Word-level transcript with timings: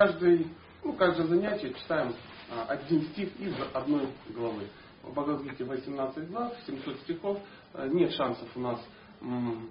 Каждый, 0.00 0.46
ну, 0.82 0.94
каждое 0.94 1.26
занятие 1.26 1.74
читаем 1.74 2.14
а, 2.50 2.64
один 2.72 3.02
стих 3.08 3.38
из 3.38 3.54
одной 3.74 4.08
главы. 4.30 4.66
В 5.02 5.12
Бхагавадгите 5.12 5.62
18 5.62 6.30
глав, 6.30 6.54
700 6.66 7.00
стихов. 7.00 7.38
А, 7.74 7.86
нет 7.86 8.10
шансов 8.14 8.48
у 8.54 8.60
нас 8.60 8.80
м, 9.20 9.68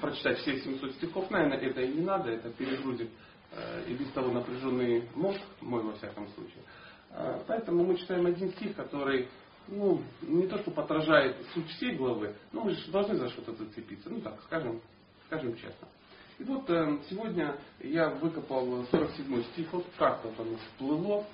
прочитать 0.00 0.38
все 0.38 0.58
700 0.58 0.94
стихов. 0.94 1.30
Наверное, 1.30 1.58
это 1.58 1.82
и 1.82 1.92
не 1.92 2.00
надо, 2.00 2.30
это 2.30 2.50
перегрузит 2.50 3.10
э, 3.52 3.84
и 3.86 3.94
без 3.94 4.10
того 4.10 4.32
напряженный 4.32 5.08
мозг, 5.14 5.40
мой 5.60 5.84
во 5.84 5.92
всяком 5.92 6.26
случае. 6.30 6.64
Э, 7.10 7.40
поэтому 7.46 7.84
мы 7.84 7.96
читаем 7.96 8.26
один 8.26 8.50
стих, 8.54 8.74
который 8.74 9.28
ну, 9.68 10.02
не 10.22 10.48
то 10.48 10.58
что 10.58 10.72
отражает 10.80 11.36
суть 11.54 11.68
всей 11.76 11.94
главы, 11.94 12.34
но 12.50 12.64
мы 12.64 12.72
же 12.72 12.90
должны 12.90 13.14
за 13.14 13.28
что-то 13.28 13.52
зацепиться. 13.52 14.10
Ну 14.10 14.20
так, 14.20 14.42
скажем, 14.42 14.80
скажем 15.28 15.54
честно. 15.54 15.86
И 16.40 16.44
вот 16.44 16.70
э, 16.70 16.98
сегодня 17.10 17.54
я 17.80 18.08
выкопал 18.08 18.86
47 18.90 19.44
стих, 19.52 19.70
вот 19.72 19.84
как-то 19.98 20.32
оно 20.38 20.56
всплыло, 20.56 21.26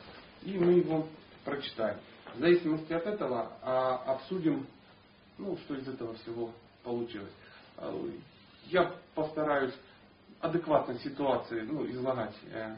и 0.42 0.58
мы 0.58 0.72
его 0.72 1.06
прочитаем. 1.44 1.98
В 2.34 2.40
зависимости 2.40 2.92
от 2.92 3.06
этого 3.06 3.52
а, 3.62 4.14
обсудим, 4.14 4.66
ну, 5.38 5.56
что 5.58 5.76
из 5.76 5.86
этого 5.86 6.14
всего 6.14 6.50
получилось. 6.82 7.30
Э, 7.76 8.10
я 8.64 8.92
постараюсь 9.14 9.74
адекватной 10.40 10.98
ситуации 10.98 11.60
ну, 11.60 11.88
излагать 11.88 12.34
э, 12.50 12.74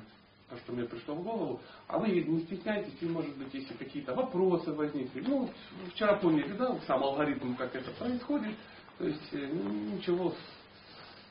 то, 0.50 0.58
что 0.58 0.72
мне 0.72 0.84
пришло 0.84 1.14
в 1.14 1.22
голову. 1.22 1.62
А 1.86 1.98
вы 1.98 2.08
не 2.08 2.42
стесняйтесь, 2.42 2.92
и 3.00 3.06
может 3.06 3.34
быть, 3.38 3.54
если 3.54 3.72
какие-то 3.72 4.14
вопросы 4.14 4.70
возникли. 4.74 5.22
Ну, 5.26 5.48
вчера 5.94 6.16
поняли, 6.16 6.52
да, 6.58 6.78
сам 6.86 7.02
алгоритм, 7.02 7.54
как 7.54 7.74
это 7.74 7.90
происходит. 7.92 8.54
То 8.98 9.06
есть 9.06 9.32
э, 9.32 9.46
ничего 9.46 10.34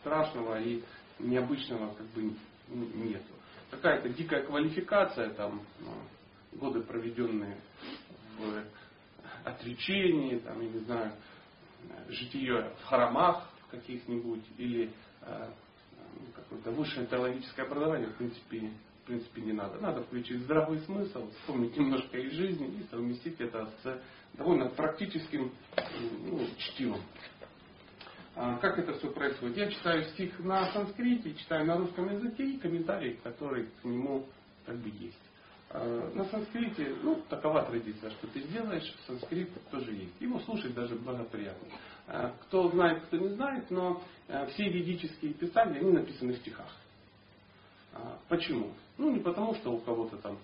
страшного 0.08 0.60
и 0.62 0.82
необычного 1.20 1.94
как 1.94 2.08
бы 2.08 2.34
нет. 2.70 3.22
Какая-то 3.72 4.10
дикая 4.10 4.44
квалификация, 4.44 5.30
там, 5.32 5.62
ну, 5.80 6.60
годы 6.60 6.82
проведенные 6.82 7.58
в 8.38 8.64
отречении, 9.44 10.40
там, 10.40 10.62
я 10.62 10.70
не 10.70 10.80
знаю, 10.80 11.12
житие 12.10 12.72
в 12.82 12.86
храмах 12.86 13.50
каких-нибудь 13.72 14.44
или 14.58 14.92
э, 15.22 15.50
какое-то 16.36 16.72
высшее 16.72 17.08
теологическое 17.08 17.66
образование, 17.66 18.10
в 18.10 18.16
принципе, 18.16 18.72
в 19.04 19.08
принципе, 19.08 19.42
не 19.42 19.54
надо. 19.54 19.80
Надо 19.80 20.04
включить 20.04 20.42
здравый 20.42 20.80
смысл, 20.80 21.30
вспомнить 21.40 21.76
немножко 21.78 22.18
из 22.18 22.32
жизни 22.34 22.80
и 22.80 22.84
совместить 22.90 23.40
это 23.40 23.70
с 23.84 24.02
довольно 24.34 24.70
практическим 24.70 25.52
ну, 26.26 26.48
чтивом. 26.58 27.02
А, 28.40 28.56
как 28.58 28.78
это 28.78 28.94
все 28.94 29.10
происходит? 29.10 29.58
Я 29.58 29.72
читаю 29.72 30.04
стих 30.12 30.38
на 30.40 30.72
санскрите, 30.72 31.34
читаю 31.34 31.66
на 31.66 31.76
русском 31.76 32.08
языке 32.08 32.44
и 32.52 32.60
комментарии, 32.60 33.20
которые 33.24 33.66
к 33.82 33.84
нему 33.84 34.28
как 34.64 34.78
бы 34.78 34.90
есть. 34.90 35.18
А, 35.72 36.12
на 36.14 36.24
санскрите, 36.26 36.98
ну, 37.02 37.24
такова 37.30 37.64
традиция, 37.64 38.12
что 38.12 38.28
ты 38.28 38.42
делаешь, 38.42 38.94
санскрит 39.08 39.50
тоже 39.72 39.92
есть. 39.92 40.22
Его 40.22 40.40
слушать 40.42 40.76
даже 40.76 40.94
благоприятно. 40.98 41.68
А, 42.08 42.36
кто 42.44 42.70
знает, 42.70 43.06
кто 43.06 43.18
не 43.18 43.30
знает, 43.30 43.72
но 43.72 44.04
все 44.50 44.70
ведические 44.70 45.34
писания, 45.34 45.80
они 45.80 45.94
написаны 45.94 46.34
в 46.34 46.38
стихах. 46.38 46.72
Почему? 48.30 48.72
Ну, 49.00 49.10
не 49.10 49.20
потому, 49.20 49.56
что 49.56 49.72
у 49.72 49.80
кого-то 49.80 50.18
там 50.18 50.38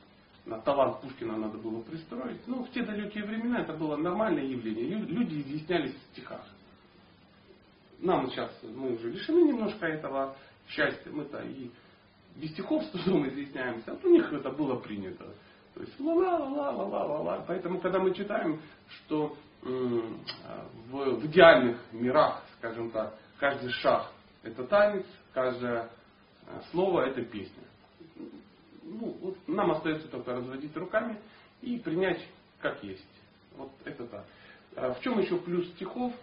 на 0.48 0.60
талант 0.62 1.00
Пушкина 1.02 1.38
надо 1.38 1.60
было 1.60 1.82
пристроить. 1.84 2.42
Ну, 2.48 2.64
в 2.64 2.72
те 2.72 2.82
далекие 2.82 3.24
времена 3.24 3.62
это 3.62 3.74
было 3.74 3.98
нормальное 3.98 4.46
явление. 4.46 4.98
Люди 4.98 5.42
изъяснялись 5.42 5.94
в 5.94 6.12
стихах. 6.14 6.44
Нам 8.04 8.30
сейчас, 8.30 8.52
мы 8.64 8.94
уже 8.94 9.10
лишены 9.10 9.44
немножко 9.44 9.86
этого 9.86 10.36
счастья. 10.68 11.12
Мы-то 11.12 11.42
и 11.44 11.72
без 12.36 12.52
стихов 12.52 12.84
с 12.84 12.90
трудом 12.90 13.28
изъясняемся. 13.30 13.92
А 13.92 14.00
у 14.04 14.10
них 14.10 14.32
это 14.32 14.50
было 14.52 14.80
принято. 14.80 15.26
То 15.74 15.82
есть 15.82 16.00
ла-ла-ла-ла-ла-ла-ла. 16.00 17.46
Поэтому, 17.48 17.80
когда 17.80 18.00
мы 18.00 18.14
читаем, 18.14 18.62
что 18.88 19.36
в, 19.62 20.92
в 20.92 21.26
идеальных 21.26 21.78
мирах, 21.92 22.44
скажем 22.58 22.92
так, 22.92 23.16
каждый 23.40 23.72
шаг 23.72 24.12
это 24.44 24.66
танец, 24.66 25.06
каждое 25.34 25.90
э, 26.48 26.60
слово 26.72 27.06
это 27.06 27.22
песня 27.22 27.64
ну, 28.86 29.16
вот 29.22 29.38
нам 29.48 29.72
остается 29.72 30.08
только 30.08 30.34
разводить 30.34 30.76
руками 30.76 31.20
и 31.62 31.78
принять 31.78 32.22
как 32.60 32.84
есть. 32.84 33.06
Вот 33.56 33.72
это 33.86 34.06
так. 34.06 34.26
А 34.76 34.94
в 34.94 35.02
чем 35.02 35.20
еще 35.20 35.38
плюс 35.38 35.68
стихов? 35.72 36.14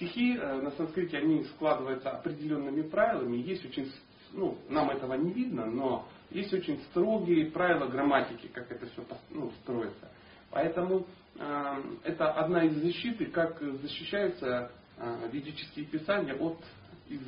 Стихи 0.00 0.34
э, 0.34 0.62
на 0.62 0.70
санскрите, 0.70 1.18
они 1.18 1.44
складываются 1.44 2.08
определенными 2.10 2.80
правилами. 2.80 3.36
Есть 3.36 3.66
очень, 3.66 3.92
ну, 4.32 4.56
нам 4.70 4.88
этого 4.88 5.12
не 5.12 5.30
видно, 5.30 5.66
но 5.66 6.08
есть 6.30 6.54
очень 6.54 6.80
строгие 6.84 7.50
правила 7.50 7.86
грамматики, 7.86 8.46
как 8.46 8.72
это 8.72 8.86
все 8.86 9.04
ну, 9.28 9.50
строится. 9.62 10.10
Поэтому 10.50 11.06
э, 11.38 11.82
это 12.04 12.32
одна 12.32 12.64
из 12.64 12.76
защиты, 12.76 13.26
как 13.26 13.60
защищаются 13.60 14.72
э, 14.96 15.28
ведические 15.30 15.84
писания 15.84 16.34
от 16.34 16.56
из, 17.10 17.20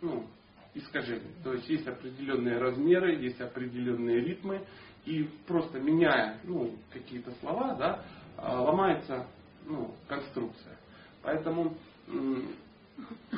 ну, 0.00 0.26
искажений. 0.74 1.36
То 1.44 1.52
есть 1.52 1.68
есть 1.68 1.86
определенные 1.86 2.58
размеры, 2.58 3.14
есть 3.14 3.40
определенные 3.40 4.22
ритмы, 4.22 4.66
и 5.04 5.22
просто 5.46 5.78
меняя 5.78 6.40
ну, 6.42 6.74
какие-то 6.92 7.30
слова, 7.40 7.76
да, 7.76 8.04
а, 8.36 8.60
ломается 8.60 9.24
ну, 9.64 9.94
конструкция. 10.08 10.76
Поэтому 11.22 11.76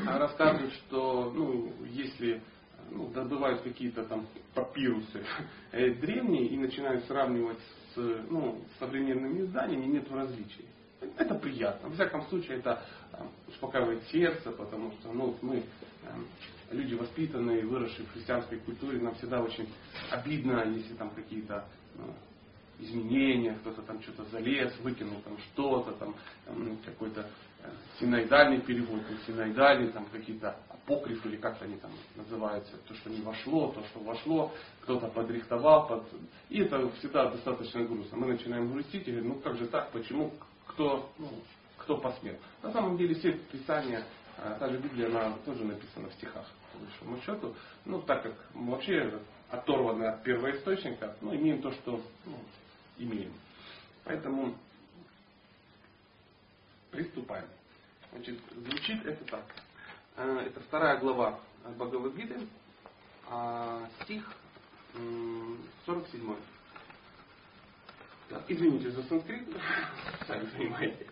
рассказывают, 0.04 0.72
что 0.74 1.32
ну, 1.34 1.72
если 1.90 2.42
ну, 2.90 3.08
добывают 3.10 3.62
какие-то 3.62 4.04
там 4.04 4.26
папирусы 4.54 5.24
э, 5.72 5.94
древние 5.94 6.46
и 6.46 6.56
начинают 6.56 7.04
сравнивать 7.04 7.60
с 7.94 7.96
ну, 8.28 8.62
современными 8.78 9.42
изданиями, 9.42 9.86
нет 9.86 10.10
различий. 10.10 10.66
Это 11.16 11.34
приятно. 11.34 11.88
В 11.88 11.94
всяком 11.94 12.22
случае, 12.28 12.58
это 12.58 12.84
успокаивает 13.48 14.02
сердце, 14.08 14.50
потому 14.52 14.92
что 14.92 15.12
ну, 15.12 15.34
мы 15.40 15.62
люди 16.70 16.94
воспитанные, 16.94 17.66
выросшие 17.66 18.06
в 18.06 18.12
христианской 18.12 18.58
культуре, 18.58 19.00
нам 19.00 19.14
всегда 19.16 19.40
очень 19.42 19.68
обидно, 20.10 20.64
если 20.68 20.94
там 20.94 21.10
какие-то 21.10 21.66
ну, 21.96 22.14
изменения, 22.78 23.54
кто-то 23.60 23.82
там 23.82 24.00
что-то 24.02 24.24
залез, 24.30 24.78
выкинул 24.80 25.20
там 25.22 25.38
что-то, 25.38 25.92
там, 25.92 26.14
там 26.44 26.78
какой-то 26.84 27.28
синоидальный 27.98 28.60
перевод, 28.60 29.00
не 29.10 29.16
синоидальный, 29.26 29.92
там 29.92 30.06
какие-то 30.06 30.56
апокрифы 30.68 31.28
или 31.28 31.36
как-то 31.36 31.64
они 31.64 31.76
там 31.76 31.90
называются, 32.16 32.76
то, 32.88 32.94
что 32.94 33.10
не 33.10 33.20
вошло, 33.20 33.72
то, 33.72 33.82
что 33.84 34.00
вошло, 34.00 34.52
кто-то 34.82 35.08
подрихтовал, 35.08 35.86
под... 35.86 36.04
и 36.48 36.60
это 36.60 36.88
всегда 36.98 37.30
достаточно 37.30 37.84
грустно. 37.84 38.18
Мы 38.18 38.28
начинаем 38.28 38.72
грустить 38.72 39.06
и 39.06 39.10
говорим, 39.10 39.30
ну 39.30 39.40
как 39.40 39.56
же 39.56 39.66
так, 39.66 39.90
почему, 39.92 40.32
кто, 40.66 41.10
ну, 41.18 41.28
кто 41.78 41.98
посмел. 41.98 42.36
На 42.62 42.72
самом 42.72 42.96
деле 42.96 43.14
все 43.14 43.32
писания, 43.32 44.04
а 44.38 44.56
та 44.58 44.68
же 44.70 44.78
Библия, 44.78 45.08
она 45.08 45.36
тоже 45.44 45.64
написана 45.64 46.08
в 46.08 46.14
стихах 46.14 46.46
по 46.72 46.78
большому 46.78 47.20
счету. 47.22 47.54
Ну, 47.84 48.00
так 48.02 48.22
как 48.22 48.34
мы 48.54 48.72
вообще 48.72 49.20
оторваны 49.50 50.04
от 50.04 50.22
первоисточника, 50.22 51.16
ну, 51.20 51.34
имеем 51.34 51.60
то, 51.60 51.72
что 51.72 52.00
ну, 52.24 52.38
имеем. 52.98 53.32
Поэтому 54.04 54.54
Приступаем. 56.90 57.46
Значит, 58.12 58.40
звучит 58.56 59.06
это 59.06 59.24
так. 59.26 59.44
Э, 60.16 60.44
это 60.46 60.60
вторая 60.60 60.98
глава 60.98 61.38
Бхагавадгиты, 61.76 62.36
а, 63.28 63.88
стих 64.02 64.24
47. 65.86 66.36
Извините 68.48 68.90
за 68.90 69.02
санскрит, 69.04 69.48
сами 70.26 70.46
понимаете. 70.46 71.06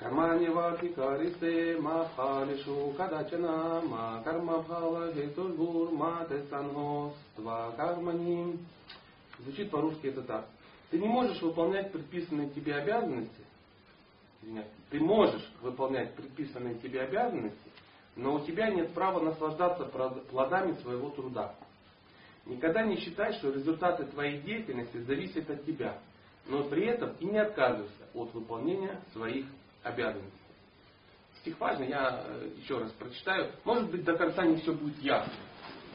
कर्माणि 0.00 0.48
वाधिकारिते 0.52 1.52
मा 1.80 1.96
फलेषु 2.16 2.74
कदाचन 2.98 3.44
मा 3.88 4.02
कर्मफलहेतुर्गुर्मा 4.26 6.10
ते 6.28 6.40
सन्होस्त्वा 6.50 7.58
कर्मणि 7.80 8.40
Звучит 9.38 9.70
по-русски 9.70 10.06
это 10.06 10.22
так. 10.22 10.46
Ты 10.90 10.98
не 10.98 11.08
можешь 11.08 11.42
выполнять 11.42 11.92
предписанные 11.92 12.48
тебе 12.50 12.74
обязанности, 12.74 13.44
ты 14.90 15.00
можешь 15.00 15.48
выполнять 15.60 16.14
предписанные 16.14 16.76
тебе 16.76 17.02
обязанности, 17.02 17.70
но 18.14 18.34
у 18.34 18.40
тебя 18.40 18.70
нет 18.70 18.92
права 18.92 19.20
наслаждаться 19.20 19.84
плодами 19.84 20.74
своего 20.82 21.10
труда. 21.10 21.54
Никогда 22.46 22.82
не 22.82 22.96
считай, 22.96 23.32
что 23.34 23.50
результаты 23.50 24.04
твоей 24.04 24.40
деятельности 24.40 24.98
зависят 24.98 25.50
от 25.50 25.64
тебя, 25.66 25.98
но 26.46 26.64
при 26.64 26.86
этом 26.86 27.12
и 27.18 27.26
не 27.26 27.38
отказывайся 27.38 27.92
от 28.14 28.32
выполнения 28.34 29.00
своих 29.12 29.46
обязанности. 29.82 30.30
Стих 31.40 31.58
важный, 31.58 31.88
я 31.88 32.24
э, 32.24 32.50
еще 32.56 32.78
раз 32.78 32.90
прочитаю. 32.92 33.50
Может 33.64 33.90
быть, 33.90 34.04
до 34.04 34.16
конца 34.16 34.44
не 34.44 34.56
все 34.56 34.72
будет 34.72 34.98
ясно. 35.00 35.32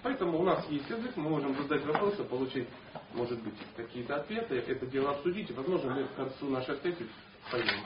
Поэтому 0.04 0.40
у 0.40 0.44
нас 0.44 0.68
есть 0.70 0.90
язык, 0.90 1.16
мы 1.16 1.30
можем 1.30 1.56
задать 1.56 1.86
вопросы, 1.86 2.24
получить, 2.24 2.68
может 3.14 3.42
быть, 3.44 3.54
какие-то 3.76 4.16
ответы, 4.16 4.56
это 4.56 4.86
дело 4.88 5.12
обсудить, 5.12 5.52
возможно, 5.52 5.94
мы 5.94 6.06
к 6.06 6.16
концу 6.16 6.50
нашей 6.50 6.76
встречи 6.76 7.08
поймем, 7.50 7.86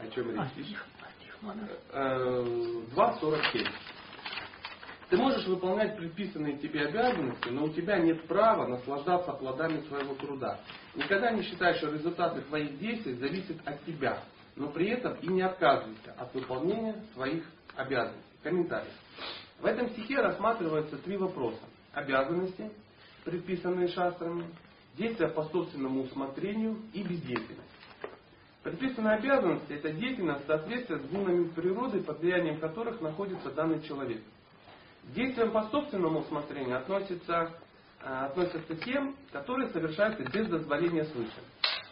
о 0.00 0.08
чем 0.08 0.30
речь. 0.30 0.40
2.47. 1.42 3.68
Ты 5.08 5.16
можешь 5.16 5.46
выполнять 5.46 5.96
предписанные 5.96 6.58
тебе 6.58 6.86
обязанности, 6.86 7.48
но 7.48 7.64
у 7.64 7.70
тебя 7.70 7.98
нет 7.98 8.26
права 8.26 8.66
наслаждаться 8.66 9.32
плодами 9.32 9.80
своего 9.82 10.14
труда. 10.14 10.58
Никогда 10.96 11.30
не 11.30 11.42
считай, 11.42 11.74
что 11.74 11.92
результаты 11.92 12.40
твоих 12.42 12.76
действий 12.78 13.14
зависят 13.14 13.56
от 13.64 13.84
тебя, 13.84 14.24
но 14.56 14.68
при 14.68 14.88
этом 14.88 15.14
и 15.16 15.28
не 15.28 15.42
отказывайся 15.42 16.12
от 16.18 16.34
выполнения 16.34 17.04
своих 17.14 17.44
обязанностей. 17.76 18.22
Комментарий. 18.42 18.90
В 19.60 19.66
этом 19.66 19.90
стихе 19.90 20.20
рассматриваются 20.20 20.96
три 20.98 21.16
вопроса. 21.16 21.62
Обязанности, 21.92 22.70
предписанные 23.24 23.88
шастрами, 23.88 24.46
действия 24.96 25.28
по 25.28 25.44
собственному 25.44 26.02
усмотрению 26.02 26.78
и 26.92 27.02
бездеятельность. 27.02 27.75
Предписанные 28.66 29.14
обязанности– 29.18 29.64
это 29.74 29.92
деятельность 29.92 30.42
в 30.42 30.46
соответствии 30.48 30.96
с 30.96 31.02
гунами 31.02 31.44
природы, 31.50 32.02
под 32.02 32.18
влиянием 32.18 32.58
которых 32.58 33.00
находится 33.00 33.52
данный 33.52 33.80
человек. 33.82 34.20
Действием 35.14 35.52
по 35.52 35.62
собственному 35.68 36.18
усмотрению 36.18 36.78
относятся, 36.78 37.52
э, 38.00 38.06
относятся 38.06 38.74
тем, 38.74 39.14
которые 39.30 39.68
совершаются 39.68 40.24
без 40.24 40.48
дозволения 40.48 41.04
свыше. 41.04 41.40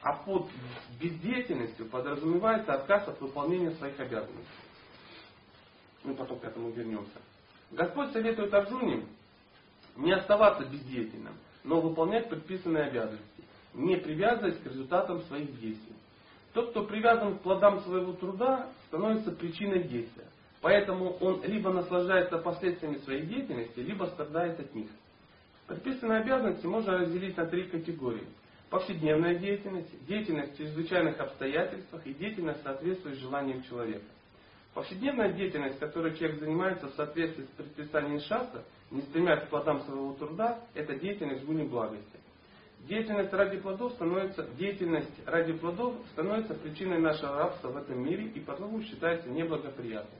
А 0.02 0.14
под 0.14 0.48
бездеятельностью 1.00 1.86
подразумевается 1.86 2.74
отказ 2.74 3.06
от 3.06 3.20
выполнения 3.20 3.70
своих 3.76 4.00
обязанностей. 4.00 4.42
Мы 6.02 6.16
потом 6.16 6.40
к 6.40 6.44
этому 6.44 6.70
вернемся. 6.70 7.20
Господь 7.70 8.10
советует 8.10 8.52
Арджуне 8.52 9.06
не 9.94 10.10
оставаться 10.10 10.64
бездеятельным, 10.64 11.34
но 11.62 11.80
выполнять 11.80 12.28
предписанные 12.28 12.86
обязанности, 12.86 13.44
не 13.74 13.94
привязываясь 13.96 14.58
к 14.58 14.66
результатам 14.66 15.22
своих 15.22 15.56
действий. 15.60 15.94
Тот, 16.54 16.70
кто 16.70 16.84
привязан 16.84 17.36
к 17.36 17.40
плодам 17.42 17.80
своего 17.82 18.12
труда, 18.12 18.68
становится 18.86 19.32
причиной 19.32 19.82
действия. 19.82 20.24
Поэтому 20.60 21.10
он 21.18 21.42
либо 21.44 21.70
наслаждается 21.72 22.38
последствиями 22.38 22.98
своей 22.98 23.22
деятельности, 23.22 23.80
либо 23.80 24.04
страдает 24.04 24.58
от 24.60 24.74
них. 24.74 24.88
Предписанные 25.66 26.20
обязанности 26.20 26.64
можно 26.64 26.98
разделить 26.98 27.36
на 27.36 27.46
три 27.46 27.64
категории. 27.64 28.26
Повседневная 28.70 29.34
деятельность, 29.34 30.06
деятельность 30.06 30.54
в 30.54 30.56
чрезвычайных 30.56 31.18
обстоятельствах 31.18 32.06
и 32.06 32.14
деятельность, 32.14 32.62
соответствующая 32.62 33.20
желаниям 33.20 33.62
человека. 33.64 34.04
Повседневная 34.74 35.32
деятельность, 35.32 35.78
которой 35.78 36.16
человек 36.16 36.40
занимается 36.40 36.86
в 36.86 36.94
соответствии 36.94 37.44
с 37.44 37.56
предписанием 37.56 38.20
шаста, 38.20 38.62
не 38.90 39.02
стремясь 39.02 39.44
к 39.44 39.48
плодам 39.48 39.82
своего 39.82 40.12
труда, 40.14 40.60
это 40.74 40.94
деятельность 40.94 41.42
в 41.42 41.46
гуне 41.46 41.64
благости. 41.64 42.23
Деятельность 42.88 43.32
ради 43.32 43.56
плодов 43.58 43.92
становится, 43.92 44.46
деятельность 44.58 45.26
ради 45.26 45.54
плодов 45.54 45.94
становится 46.12 46.54
причиной 46.54 46.98
нашего 46.98 47.36
рабства 47.36 47.68
в 47.68 47.76
этом 47.78 48.04
мире 48.04 48.26
и 48.26 48.40
потому 48.40 48.82
считается 48.82 49.30
неблагоприятной. 49.30 50.18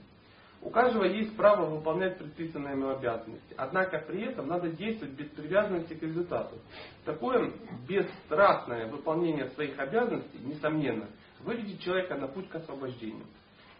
У 0.61 0.71
каждого 0.71 1.03
есть 1.03 1.35
право 1.37 1.69
выполнять 1.69 2.17
предписанные 2.17 2.71
ему 2.71 2.89
обязанности. 2.89 3.53
Однако 3.55 3.99
при 3.99 4.23
этом 4.23 4.47
надо 4.47 4.69
действовать 4.69 5.13
без 5.13 5.27
привязанности 5.27 5.93
к 5.93 6.01
результату. 6.01 6.57
Такое 7.03 7.53
бесстрастное 7.87 8.87
выполнение 8.87 9.47
своих 9.49 9.77
обязанностей, 9.77 10.39
несомненно, 10.39 11.07
выведет 11.41 11.81
человека 11.81 12.15
на 12.15 12.27
путь 12.27 12.49
к 12.49 12.55
освобождению. 12.55 13.25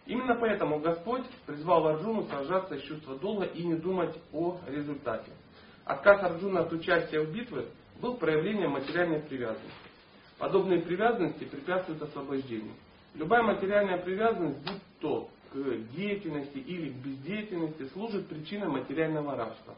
Именно 0.06 0.36
поэтому 0.36 0.78
Господь 0.78 1.26
призвал 1.44 1.88
Арджуну 1.88 2.22
сражаться 2.28 2.76
из 2.76 2.82
чувства 2.82 3.18
долга 3.18 3.46
и 3.46 3.64
не 3.64 3.74
думать 3.74 4.16
о 4.32 4.60
результате. 4.68 5.32
Отказ 5.84 6.22
Арджуна 6.22 6.60
от 6.60 6.72
участия 6.72 7.20
в 7.20 7.32
битве 7.32 7.66
был 8.00 8.16
проявлением 8.16 8.72
материальной 8.72 9.20
привязанности. 9.20 9.70
Подобные 10.38 10.82
привязанности 10.82 11.44
препятствуют 11.44 12.02
освобождению. 12.02 12.74
Любая 13.14 13.42
материальная 13.42 13.98
привязанность, 13.98 14.58
будь 14.58 14.82
то 15.00 15.30
к 15.52 15.56
деятельности 15.94 16.58
или 16.58 16.90
к 16.90 16.96
бездеятельности, 16.96 17.88
служит 17.92 18.28
причиной 18.28 18.68
материального 18.68 19.36
рабства. 19.36 19.74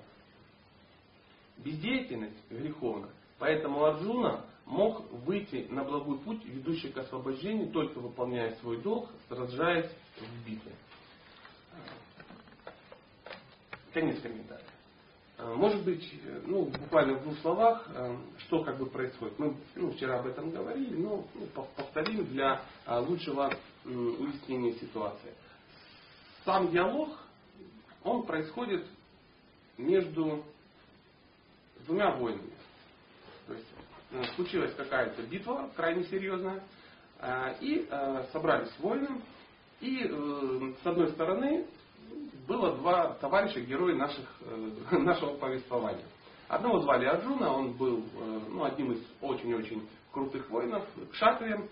Бездеятельность 1.58 2.36
греховна. 2.50 3.08
Поэтому 3.38 3.84
Арджуна 3.84 4.44
мог 4.66 5.10
выйти 5.24 5.66
на 5.70 5.84
благой 5.84 6.18
путь, 6.18 6.44
ведущий 6.44 6.88
к 6.88 6.98
освобождению, 6.98 7.70
только 7.70 7.98
выполняя 8.00 8.54
свой 8.56 8.80
долг, 8.82 9.08
сражаясь 9.28 9.90
в 10.18 10.46
битве. 10.48 10.72
Конец 13.92 14.20
комментария. 14.20 14.67
Может 15.38 15.84
быть, 15.84 16.12
ну, 16.46 16.64
буквально 16.64 17.14
в 17.14 17.22
двух 17.22 17.38
словах, 17.38 17.88
что 18.38 18.64
как 18.64 18.78
бы 18.78 18.86
происходит. 18.86 19.38
Мы 19.38 19.56
ну, 19.76 19.92
вчера 19.92 20.18
об 20.18 20.26
этом 20.26 20.50
говорили, 20.50 20.96
но 20.96 21.24
ну, 21.34 21.46
повторим 21.76 22.26
для 22.26 22.62
лучшего 22.86 23.52
уяснения 23.84 24.72
ситуации. 24.74 25.32
Сам 26.44 26.72
диалог, 26.72 27.16
он 28.02 28.24
происходит 28.26 28.84
между 29.76 30.42
двумя 31.86 32.16
воинами. 32.16 32.52
То 33.46 33.54
есть 33.54 33.66
Э, 34.10 34.24
случилась 34.36 34.74
какая-то 34.74 35.22
битва 35.22 35.70
крайне 35.76 36.04
серьезная, 36.04 36.62
э, 37.18 37.56
и 37.60 37.86
э, 37.90 38.24
собрались 38.32 38.72
воины, 38.78 39.20
и 39.80 40.02
с 40.82 40.86
одной 40.86 41.08
стороны 41.12 41.66
было 42.46 42.76
два 42.76 43.14
товарища, 43.14 43.60
герои 43.60 43.94
наших, 43.94 44.26
нашего 44.90 45.36
повествования. 45.36 46.04
Одного 46.48 46.80
звали 46.80 47.04
Арджуна, 47.04 47.52
он 47.52 47.72
был 47.72 48.04
ну, 48.48 48.64
одним 48.64 48.92
из 48.92 49.02
очень-очень 49.20 49.86
крутых 50.12 50.48
воинов, 50.48 50.84
кшатрием. 51.12 51.68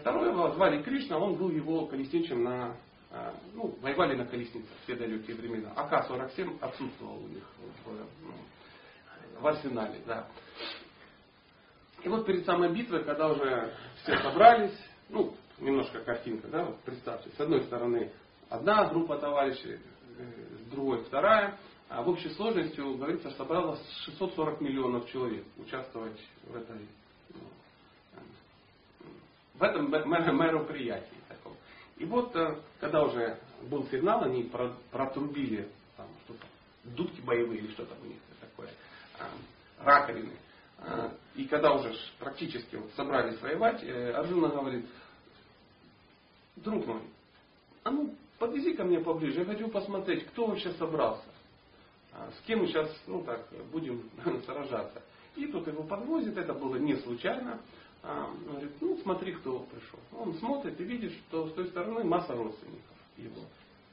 Второго 0.00 0.52
звали 0.52 0.82
Кришна, 0.82 1.18
он 1.18 1.36
был 1.36 1.50
его 1.50 1.86
колесничем 1.86 2.44
на, 2.44 2.76
ну, 3.54 3.74
воевали 3.80 4.14
на 4.14 4.26
колесницах 4.26 4.70
все 4.84 4.94
далекие 4.94 5.36
времена. 5.36 5.72
АК-47 5.74 6.60
отсутствовал 6.60 7.24
у 7.24 7.28
них 7.28 7.44
в, 7.84 7.90
ну, 7.90 9.40
в 9.40 9.46
арсенале. 9.46 10.00
Да. 10.06 10.28
И 12.02 12.08
вот 12.08 12.26
перед 12.26 12.44
самой 12.44 12.72
битвой, 12.72 13.04
когда 13.04 13.28
уже 13.28 13.74
все 14.02 14.18
собрались, 14.18 14.78
ну, 15.08 15.34
немножко 15.58 16.00
картинка, 16.00 16.48
да, 16.48 16.64
вот 16.66 16.80
представьте, 16.80 17.30
с 17.30 17.40
одной 17.40 17.62
стороны 17.62 18.12
одна 18.48 18.86
группа 18.88 19.18
товарищей, 19.18 19.78
э, 20.18 20.32
другой 20.70 21.04
вторая, 21.04 21.58
а 21.88 22.02
в 22.02 22.08
общей 22.08 22.30
сложности, 22.30 22.80
говорится, 22.80 23.30
собралось 23.32 23.80
640 24.04 24.60
миллионов 24.60 25.08
человек 25.10 25.44
участвовать 25.58 26.18
в 26.44 26.56
этой 26.56 26.88
ну, 27.30 27.40
в 29.54 29.62
этом 29.62 29.90
мероприятии 29.90 31.16
таком. 31.28 31.56
И 31.96 32.04
вот, 32.04 32.34
э, 32.34 32.60
когда 32.80 33.02
уже 33.04 33.38
был 33.68 33.86
сигнал, 33.88 34.24
они 34.24 34.50
протрубили 34.90 35.68
там 35.96 36.08
дудки 36.84 37.20
боевые 37.20 37.60
или 37.60 37.70
что-то 37.72 37.94
у 38.02 38.06
них 38.06 38.18
такое, 38.40 38.70
а, 39.18 39.30
раковины. 39.84 40.36
А, 40.78 41.12
и 41.34 41.46
когда 41.46 41.72
уже 41.72 41.94
практически 42.18 42.76
вот 42.76 42.92
собрались 42.94 43.40
воевать, 43.40 43.82
э, 43.82 44.12
Арджуна 44.12 44.48
говорит, 44.48 44.86
друг 46.56 46.86
мой, 46.86 47.02
а 47.84 47.90
ну 47.90 48.14
подвези 48.46 48.74
ко 48.74 48.84
мне 48.84 49.00
поближе, 49.00 49.40
я 49.40 49.46
хочу 49.46 49.68
посмотреть, 49.68 50.26
кто 50.26 50.46
вообще 50.46 50.72
собрался, 50.72 51.24
а, 52.12 52.30
с 52.30 52.46
кем 52.46 52.60
мы 52.60 52.66
сейчас, 52.66 52.90
ну 53.06 53.22
так, 53.22 53.46
будем 53.72 54.02
сражаться. 54.46 55.02
И 55.36 55.46
тут 55.46 55.66
его 55.66 55.82
подвозит, 55.82 56.36
это 56.36 56.52
было 56.52 56.76
не 56.76 56.94
случайно. 56.96 57.60
А, 58.02 58.26
он 58.26 58.44
говорит, 58.44 58.72
ну 58.80 58.98
смотри, 59.02 59.32
кто 59.32 59.60
пришел. 59.60 59.98
Он 60.12 60.34
смотрит 60.34 60.78
и 60.78 60.84
видит, 60.84 61.12
что 61.12 61.48
с 61.48 61.54
той 61.54 61.66
стороны 61.68 62.04
масса 62.04 62.34
родственников 62.34 62.96
его 63.16 63.40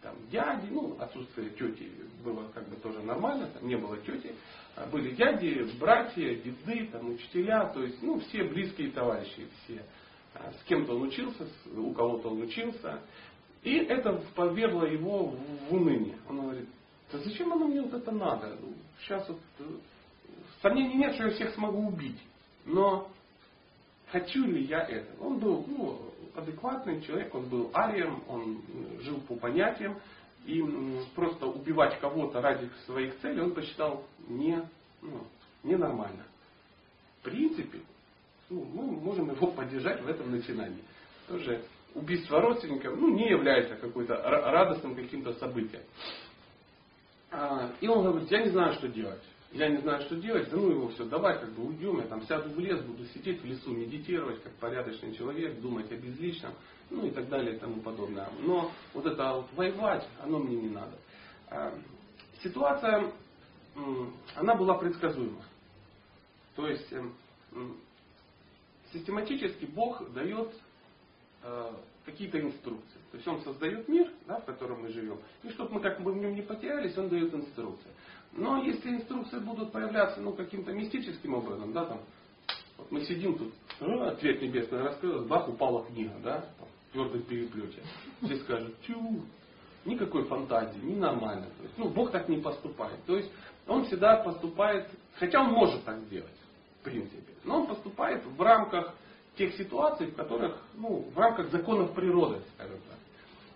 там, 0.01 0.15
дяди, 0.31 0.67
ну, 0.71 0.97
отсутствие 0.99 1.51
тети 1.51 1.91
было 2.23 2.47
как 2.53 2.67
бы 2.67 2.75
тоже 2.77 3.01
нормально, 3.01 3.47
там 3.53 3.67
не 3.67 3.75
было 3.75 3.97
тети, 3.97 4.33
а 4.75 4.87
были 4.87 5.13
дяди, 5.13 5.69
братья, 5.79 6.35
деды, 6.35 6.89
там, 6.91 7.11
учителя, 7.11 7.65
то 7.67 7.83
есть, 7.83 8.01
ну, 8.01 8.19
все 8.19 8.43
близкие 8.43 8.91
товарищи, 8.91 9.47
все. 9.63 9.83
А 10.33 10.51
с 10.51 10.63
кем-то 10.63 10.95
он 10.95 11.03
учился, 11.03 11.47
у 11.75 11.93
кого-то 11.93 12.29
он 12.29 12.41
учился. 12.41 13.01
И 13.63 13.75
это 13.75 14.13
повергло 14.35 14.85
его 14.85 15.35
в 15.69 15.73
уныние. 15.73 16.17
Он 16.27 16.41
говорит, 16.41 16.67
да 17.11 17.19
зачем 17.19 17.53
оно 17.53 17.67
мне 17.67 17.81
вот 17.81 17.93
это 17.93 18.11
надо? 18.11 18.57
Сейчас 19.01 19.27
вот 19.29 19.39
э, 19.59 19.63
сомнений 20.61 20.95
нет, 20.95 21.13
что 21.15 21.25
я 21.25 21.31
всех 21.31 21.53
смогу 21.53 21.87
убить. 21.87 22.19
Но 22.65 23.09
хочу 24.11 24.45
ли 24.45 24.63
я 24.63 24.81
это? 24.81 25.23
Он 25.23 25.37
был 25.37 25.65
ну, 25.67 26.01
адекватный 26.35 27.01
человек, 27.01 27.33
он 27.35 27.49
был 27.49 27.69
арием, 27.73 28.23
он 28.27 28.61
жил 29.01 29.19
по 29.21 29.35
понятиям, 29.35 29.99
и 30.45 30.63
просто 31.15 31.45
убивать 31.45 31.99
кого-то 31.99 32.41
ради 32.41 32.69
своих 32.85 33.19
целей 33.19 33.41
он 33.41 33.53
посчитал 33.53 34.03
не, 34.27 34.67
ну, 35.01 35.21
ненормально. 35.63 36.23
В 37.19 37.23
принципе, 37.25 37.81
ну, 38.49 38.65
мы 38.73 38.83
можем 38.83 39.29
его 39.29 39.47
поддержать 39.51 40.01
в 40.01 40.07
этом 40.07 40.31
начинании. 40.31 40.83
Тоже 41.27 41.63
убийство 41.95 42.41
родственников 42.41 42.97
ну, 42.97 43.13
не 43.13 43.29
является 43.29 43.75
какой-то 43.75 44.15
радостным 44.15 44.95
каким-то 44.95 45.33
событием. 45.33 45.83
А, 47.31 47.71
и 47.79 47.87
он 47.87 48.03
говорит, 48.03 48.31
я 48.31 48.43
не 48.43 48.49
знаю, 48.49 48.73
что 48.73 48.87
делать 48.87 49.23
я 49.53 49.67
не 49.67 49.77
знаю, 49.77 50.01
что 50.01 50.15
делать, 50.15 50.49
да 50.49 50.57
ну 50.57 50.69
его 50.69 50.87
все, 50.89 51.03
давай 51.05 51.37
как 51.39 51.51
бы 51.51 51.67
уйдем, 51.67 51.99
я 51.99 52.07
там 52.07 52.23
сяду 52.23 52.49
в 52.49 52.59
лес, 52.59 52.81
буду 52.81 53.05
сидеть 53.07 53.41
в 53.41 53.45
лесу, 53.45 53.71
медитировать, 53.71 54.41
как 54.41 54.53
порядочный 54.53 55.13
человек, 55.13 55.59
думать 55.59 55.91
о 55.91 55.95
безличном, 55.97 56.53
ну 56.89 57.05
и 57.05 57.11
так 57.11 57.27
далее 57.27 57.55
и 57.55 57.59
тому 57.59 57.81
подобное. 57.81 58.29
Но 58.39 58.71
вот 58.93 59.05
это 59.05 59.33
вот 59.33 59.47
воевать, 59.53 60.07
оно 60.21 60.39
мне 60.39 60.55
не 60.55 60.69
надо. 60.69 60.97
А, 61.49 61.73
ситуация, 62.41 63.11
она 64.35 64.55
была 64.55 64.75
предсказуема. 64.75 65.43
То 66.55 66.67
есть 66.67 66.93
систематически 68.93 69.65
Бог 69.65 70.11
дает 70.13 70.53
э, 71.43 71.71
какие-то 72.05 72.39
инструкции. 72.39 72.99
То 73.11 73.17
есть 73.17 73.27
Он 73.27 73.41
создает 73.41 73.87
мир, 73.87 74.09
да, 74.27 74.39
в 74.39 74.45
котором 74.45 74.81
мы 74.81 74.89
живем, 74.89 75.19
и 75.43 75.49
чтобы 75.49 75.75
мы 75.75 75.79
как 75.81 76.01
бы 76.01 76.13
в 76.13 76.17
нем 76.17 76.35
не 76.35 76.41
потерялись, 76.41 76.97
Он 76.97 77.09
дает 77.09 77.33
инструкции. 77.33 77.91
Но 78.33 78.63
если 78.63 78.89
инструкции 78.89 79.39
будут 79.39 79.71
появляться 79.71 80.21
ну, 80.21 80.33
каким-то 80.33 80.71
мистическим 80.71 81.33
образом, 81.33 81.73
да, 81.73 81.85
там, 81.85 81.99
вот 82.77 82.91
мы 82.91 83.01
сидим 83.01 83.37
тут, 83.37 83.53
ну, 83.79 84.03
ответ 84.03 84.41
небесный 84.41 84.81
раскрылся, 84.81 85.27
бах, 85.27 85.49
упала 85.49 85.85
книга, 85.85 86.13
да, 86.23 86.45
там, 86.57 86.67
в 86.89 86.93
твердом 86.93 87.21
переплете. 87.23 87.81
Все 88.23 88.37
скажут, 88.37 88.79
тю, 88.81 89.21
никакой 89.85 90.25
фантазии, 90.25 90.79
ненормально. 90.79 91.47
То 91.57 91.63
есть, 91.63 91.77
ну, 91.77 91.89
Бог 91.89 92.11
так 92.11 92.29
не 92.29 92.37
поступает. 92.37 93.03
То 93.05 93.17
есть 93.17 93.31
Он 93.67 93.85
всегда 93.85 94.17
поступает, 94.17 94.89
хотя 95.15 95.41
Он 95.41 95.51
может 95.51 95.83
так 95.83 95.99
сделать, 96.01 96.31
в 96.79 96.83
принципе, 96.83 97.33
но 97.43 97.61
Он 97.61 97.67
поступает 97.67 98.25
в 98.25 98.41
рамках 98.41 98.93
тех 99.35 99.53
ситуаций, 99.55 100.07
в 100.07 100.15
которых, 100.15 100.61
ну, 100.75 101.05
в 101.13 101.17
рамках 101.17 101.49
законов 101.51 101.93
природы, 101.93 102.41
скажем 102.55 102.77
так. 102.89 102.97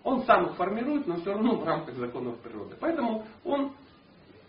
Он 0.02 0.22
сам 0.24 0.46
их 0.46 0.56
формирует, 0.56 1.06
но 1.06 1.16
все 1.16 1.32
равно 1.32 1.56
в 1.56 1.64
рамках 1.64 1.96
законов 1.96 2.38
природы. 2.38 2.76
Поэтому 2.80 3.26
он 3.44 3.72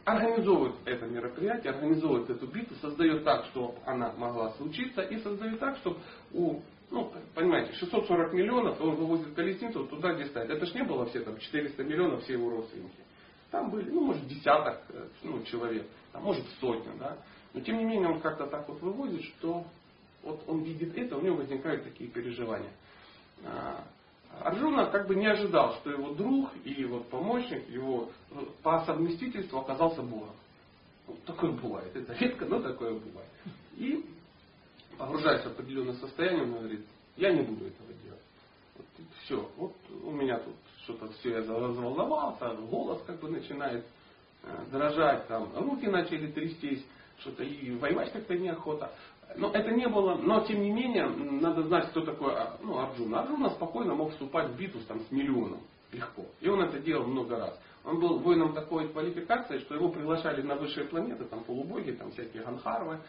организовывает 0.05 0.75
это 0.85 1.05
мероприятие, 1.05 1.73
организовывает 1.73 2.29
эту 2.29 2.47
битву, 2.47 2.75
создает 2.77 3.23
так, 3.23 3.45
чтобы 3.47 3.73
она 3.85 4.13
могла 4.17 4.51
случиться, 4.51 5.01
и 5.01 5.17
создает 5.19 5.59
так, 5.59 5.75
чтобы 5.77 5.97
у 6.31 6.61
ну, 6.89 7.11
понимаете, 7.35 7.73
640 7.73 8.33
миллионов, 8.33 8.79
он 8.79 8.95
вывозит 8.95 9.33
колесницу 9.33 9.85
туда, 9.87 10.13
где 10.13 10.25
стоит. 10.27 10.49
Это 10.49 10.65
ж 10.65 10.73
не 10.73 10.83
было 10.83 11.05
все 11.07 11.19
там 11.19 11.37
400 11.37 11.83
миллионов, 11.83 12.23
все 12.23 12.33
его 12.33 12.49
родственники. 12.49 13.03
Там 13.51 13.71
были, 13.71 13.89
ну, 13.89 14.01
может, 14.01 14.25
десяток 14.27 14.81
э, 14.89 15.07
ну, 15.23 15.43
человек, 15.43 15.85
а 16.13 16.19
может, 16.19 16.45
сотня, 16.61 16.93
да. 16.97 17.17
Но 17.53 17.61
тем 17.61 17.77
не 17.77 17.83
менее 17.83 18.09
он 18.09 18.21
как-то 18.21 18.47
так 18.47 18.67
вот 18.69 18.81
вывозит, 18.81 19.23
что 19.23 19.65
вот 20.27 20.43
он 20.47 20.63
видит 20.63 20.97
это, 20.97 21.17
у 21.17 21.21
него 21.21 21.37
возникают 21.37 21.83
такие 21.83 22.09
переживания. 22.09 22.71
А, 23.45 23.85
Арджуна 24.41 24.87
как 24.87 25.07
бы 25.07 25.15
не 25.15 25.25
ожидал, 25.25 25.75
что 25.75 25.91
его 25.91 26.13
друг 26.13 26.51
и 26.63 26.71
его 26.71 26.99
помощник, 26.99 27.67
его 27.69 28.11
э, 28.31 28.35
по 28.61 28.83
совместительству 28.85 29.59
оказался 29.59 30.01
Богом. 30.01 30.35
Вот 31.07 31.23
такое 31.23 31.51
бывает. 31.51 31.95
Это 31.95 32.13
редко, 32.13 32.45
но 32.45 32.61
такое 32.61 32.91
бывает. 32.91 33.29
И 33.77 34.05
погружаясь 34.97 35.43
в 35.43 35.47
определенное 35.47 35.95
состояние, 35.95 36.43
он 36.43 36.53
говорит, 36.53 36.85
я 37.15 37.31
не 37.31 37.41
буду 37.41 37.65
этого 37.65 37.93
делать. 38.03 38.21
Вот, 38.75 38.85
все, 39.23 39.51
вот 39.55 39.73
у 40.03 40.11
меня 40.11 40.39
тут 40.39 40.55
что-то 40.83 41.11
все, 41.13 41.29
я 41.29 41.37
разволновался, 41.39 42.49
голос 42.69 43.01
как 43.07 43.19
бы 43.21 43.29
начинает 43.29 43.85
э, 44.43 44.65
дрожать, 44.71 45.27
там, 45.27 45.51
руки 45.55 45.87
начали 45.87 46.31
трястись, 46.31 46.83
что-то 47.19 47.43
и 47.43 47.75
воевать 47.77 48.11
как-то 48.11 48.37
неохота. 48.37 48.91
Но 49.35 49.51
это 49.51 49.71
не 49.71 49.87
было, 49.87 50.15
но 50.15 50.41
тем 50.45 50.61
не 50.61 50.71
менее, 50.71 51.07
надо 51.07 51.63
знать, 51.63 51.89
кто 51.89 52.01
такой 52.01 52.33
ну, 52.61 52.79
Арджуна. 52.79 53.21
Арджуна 53.21 53.49
спокойно 53.51 53.93
мог 53.93 54.11
вступать 54.11 54.49
в 54.49 54.55
битву 54.57 54.79
там, 54.87 54.99
с 55.01 55.11
миллионом. 55.11 55.59
Легко. 55.91 56.25
И 56.41 56.49
он 56.49 56.61
это 56.61 56.79
делал 56.79 57.05
много 57.05 57.37
раз. 57.37 57.59
Он 57.85 57.99
был 57.99 58.19
воином 58.19 58.53
такой 58.53 58.89
квалификации, 58.89 59.59
что 59.59 59.75
его 59.75 59.89
приглашали 59.89 60.41
на 60.41 60.55
высшие 60.55 60.85
планеты, 60.87 61.23
там 61.25 61.43
полубоги, 61.43 61.91
там 61.91 62.11
всякие 62.11 62.43
ганхарвы, 62.43 62.99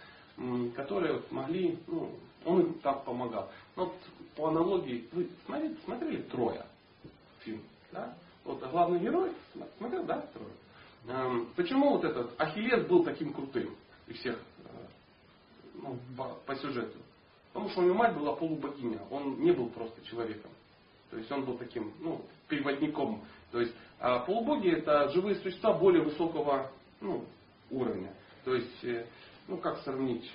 которые 0.76 1.20
могли, 1.30 1.78
ну, 1.88 2.10
он 2.44 2.60
им 2.60 2.74
там 2.74 3.02
помогал. 3.02 3.50
Но 3.74 3.86
вот 3.86 3.94
по 4.36 4.48
аналогии, 4.48 5.08
вы 5.12 5.28
смотрели, 5.44 5.76
смотрели 5.84 6.22
Троя 6.22 6.66
фильм, 7.40 7.62
да? 7.90 8.14
Вот 8.44 8.62
главный 8.70 9.00
герой, 9.00 9.32
смотрел, 9.78 10.04
да, 10.04 10.24
Троя? 10.32 10.52
Эм, 11.08 11.48
почему 11.56 11.90
вот 11.90 12.04
этот 12.04 12.40
Ахиллес 12.40 12.86
был 12.86 13.02
таким 13.02 13.32
крутым 13.32 13.74
и 14.06 14.12
всех 14.12 14.38
ну, 15.88 16.36
по, 16.46 16.54
сюжету. 16.56 16.98
Потому 17.52 17.70
что 17.70 17.80
у 17.80 17.84
него 17.84 17.94
мать 17.94 18.16
была 18.16 18.34
полубогиня, 18.34 19.00
он 19.10 19.40
не 19.40 19.52
был 19.52 19.68
просто 19.70 20.04
человеком. 20.04 20.50
То 21.10 21.16
есть 21.16 21.30
он 21.32 21.44
был 21.44 21.56
таким, 21.56 21.92
ну, 22.00 22.24
переводником. 22.48 23.22
То 23.50 23.60
есть 23.60 23.74
а 23.98 24.20
полубоги 24.20 24.70
это 24.70 25.08
живые 25.08 25.36
существа 25.36 25.72
более 25.72 26.02
высокого 26.02 26.70
ну, 27.00 27.24
уровня. 27.70 28.12
То 28.44 28.54
есть, 28.54 28.84
э, 28.84 29.06
ну 29.48 29.56
как 29.56 29.78
сравнить, 29.78 30.30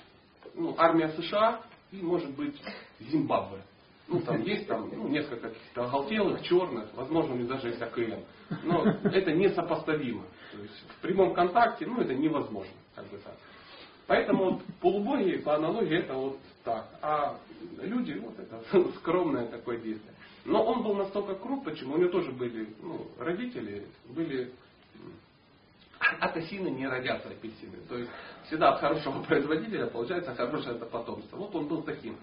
ну, 0.54 0.76
армия 0.78 1.10
США 1.10 1.62
и 1.92 2.02
может 2.02 2.36
быть 2.36 2.60
Зимбабве. 3.00 3.62
Ну, 4.08 4.20
там 4.20 4.42
есть 4.42 4.68
там, 4.68 4.90
ну, 4.94 5.08
несколько 5.08 5.50
каких-то 5.50 5.86
оголтелых, 5.86 6.42
черных, 6.44 6.94
возможно, 6.94 7.36
у 7.36 7.38
них 7.38 7.48
даже 7.48 7.70
есть 7.70 7.82
АКМ. 7.82 8.22
Но 8.64 8.84
это 8.86 9.32
несопоставимо. 9.32 10.26
То 10.52 10.58
есть 10.62 10.86
в 10.90 11.02
прямом 11.02 11.34
контакте, 11.34 11.86
ну, 11.86 12.02
это 12.02 12.14
невозможно. 12.14 12.74
Как 12.96 13.08
бы 13.08 13.18
так. 13.18 13.36
Поэтому 14.08 14.52
вот 14.52 14.64
полубоги 14.82 15.38
по 15.38 15.56
аналогии 15.56 15.98
это 15.98 16.14
вот 16.14 16.38
так. 16.64 16.88
А 17.02 17.38
люди, 17.82 18.14
вот 18.14 18.38
это 18.38 18.92
скромное 18.98 19.48
такое 19.48 19.78
действие. 19.78 20.14
Но 20.46 20.64
он 20.64 20.84
был 20.84 20.96
настолько 20.96 21.36
крут, 21.36 21.64
почему 21.64 21.96
у 21.96 21.98
него 21.98 22.10
тоже 22.10 22.32
были 22.32 22.68
ну, 22.82 23.08
родители, 23.18 23.86
были 24.10 24.52
от 26.20 26.36
не 26.36 26.88
родятся 26.88 27.30
апельсины. 27.30 27.78
То 27.88 27.98
есть 27.98 28.12
всегда 28.48 28.74
от 28.74 28.82
хорошего 28.82 29.24
производителя 29.28 29.88
получается 29.88 30.36
хорошее 30.36 30.76
это 30.76 30.86
потомство. 30.86 31.38
Вот 31.38 31.56
он 31.56 31.68
был 31.68 31.84
таким. 31.84 32.18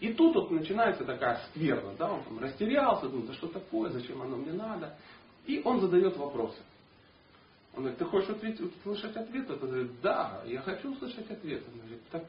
И 0.00 0.12
тут 0.12 0.34
вот 0.34 0.50
начинается 0.50 1.04
такая 1.04 1.40
скверна, 1.48 1.94
да, 1.96 2.12
он 2.12 2.22
там 2.24 2.38
растерялся, 2.40 3.08
думает, 3.08 3.28
да 3.28 3.34
что 3.34 3.46
такое, 3.46 3.90
зачем 3.90 4.20
оно 4.20 4.36
мне 4.36 4.52
надо. 4.52 4.96
И 5.46 5.62
он 5.64 5.80
задает 5.80 6.16
вопросы. 6.16 6.58
Он 7.76 7.82
говорит, 7.82 7.98
ты 7.98 8.04
хочешь 8.04 8.30
ответить, 8.30 8.60
услышать 8.60 9.16
ответ? 9.16 9.50
Он 9.50 9.58
говорит, 9.58 10.00
да, 10.00 10.42
я 10.46 10.60
хочу 10.60 10.92
услышать 10.92 11.28
ответ. 11.30 11.62
Он 11.72 11.78
говорит, 11.80 12.00
так 12.10 12.24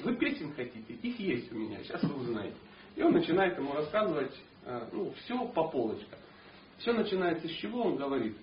вы 0.00 0.16
песен 0.16 0.52
хотите? 0.54 0.94
Их 0.94 1.18
есть 1.18 1.52
у 1.52 1.56
меня, 1.56 1.82
сейчас 1.82 2.02
вы 2.02 2.14
узнаете. 2.16 2.56
И 2.96 3.02
он 3.02 3.12
начинает 3.12 3.56
ему 3.56 3.72
рассказывать 3.72 4.34
э, 4.64 4.88
ну, 4.92 5.12
все 5.12 5.46
по 5.48 5.68
полочкам. 5.68 6.18
Все 6.78 6.92
начинается 6.92 7.46
с 7.46 7.52
чего? 7.52 7.82
Он 7.82 7.96
говорит, 7.96 8.36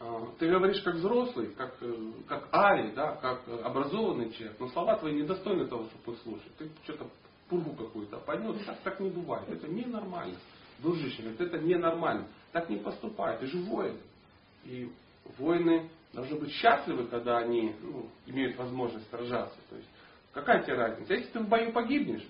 «А, 0.00 0.28
ты 0.38 0.48
говоришь 0.48 0.82
как 0.82 0.96
взрослый, 0.96 1.48
как, 1.54 1.76
э, 1.80 2.12
как 2.26 2.48
Ари, 2.52 2.92
да, 2.94 3.16
как 3.16 3.42
образованный 3.64 4.30
человек, 4.32 4.58
но 4.60 4.68
слова 4.68 4.96
твои 4.96 5.14
недостойны 5.14 5.66
того, 5.66 5.86
чтобы 5.86 6.16
их 6.16 6.22
слушать. 6.22 6.56
Ты 6.58 6.70
что-то 6.84 7.08
пургу 7.48 7.72
какую-то 7.72 8.18
поднес, 8.18 8.64
так, 8.66 8.78
так 8.80 9.00
не 9.00 9.10
бывает. 9.10 9.48
Это 9.48 9.68
ненормально. 9.68 10.36
Дружище, 10.80 11.22
говорит, 11.22 11.40
это 11.40 11.58
ненормально. 11.58 12.28
Так 12.52 12.68
не 12.68 12.76
поступает. 12.76 13.40
Ты 13.40 13.46
же 13.46 13.58
воин. 13.58 13.96
И 14.68 14.90
воины 15.38 15.88
должны 16.12 16.38
быть 16.38 16.52
счастливы, 16.52 17.06
когда 17.06 17.38
они 17.38 17.74
ну, 17.80 18.06
имеют 18.26 18.56
возможность 18.56 19.08
сражаться. 19.08 19.58
То 19.70 19.76
есть, 19.76 19.88
какая 20.32 20.62
тебе 20.62 20.74
разница? 20.74 21.14
Если 21.14 21.28
ты 21.28 21.40
в 21.40 21.48
бою 21.48 21.72
погибнешь, 21.72 22.26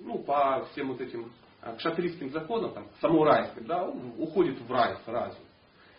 ну, 0.00 0.18
по 0.18 0.64
всем 0.72 0.88
вот 0.88 1.00
этим 1.00 1.32
а, 1.60 1.74
кшатрийским 1.74 2.30
законам, 2.30 2.72
там, 2.72 2.86
самурайским, 3.00 3.66
да, 3.66 3.84
он 3.84 4.14
уходит 4.18 4.60
в 4.60 4.70
рай 4.70 4.96
сразу. 5.04 5.38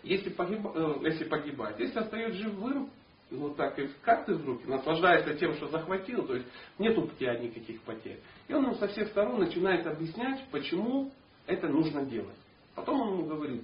Если, 0.03 0.29
погиб, 0.29 0.65
э, 0.73 0.95
если 1.03 1.25
погибает, 1.25 1.79
если 1.79 1.99
остается 1.99 2.37
живым, 2.39 2.89
вот 3.31 3.55
так 3.55 3.77
и 3.79 3.89
карты 4.01 4.35
в 4.35 4.45
руки, 4.45 4.65
наслаждается 4.67 5.33
тем, 5.35 5.53
что 5.55 5.67
захватил, 5.67 6.25
то 6.25 6.35
есть 6.35 6.47
нет 6.77 6.97
у 6.97 7.07
тебя 7.07 7.37
никаких 7.37 7.81
потерь. 7.81 8.19
И 8.47 8.53
он 8.53 8.63
ему 8.63 8.75
со 8.75 8.87
всех 8.87 9.09
сторон 9.09 9.39
начинает 9.39 9.87
объяснять, 9.87 10.45
почему 10.51 11.11
это 11.47 11.67
нужно 11.67 12.05
делать. 12.05 12.35
Потом 12.75 13.01
он 13.01 13.13
ему 13.13 13.25
говорит, 13.25 13.63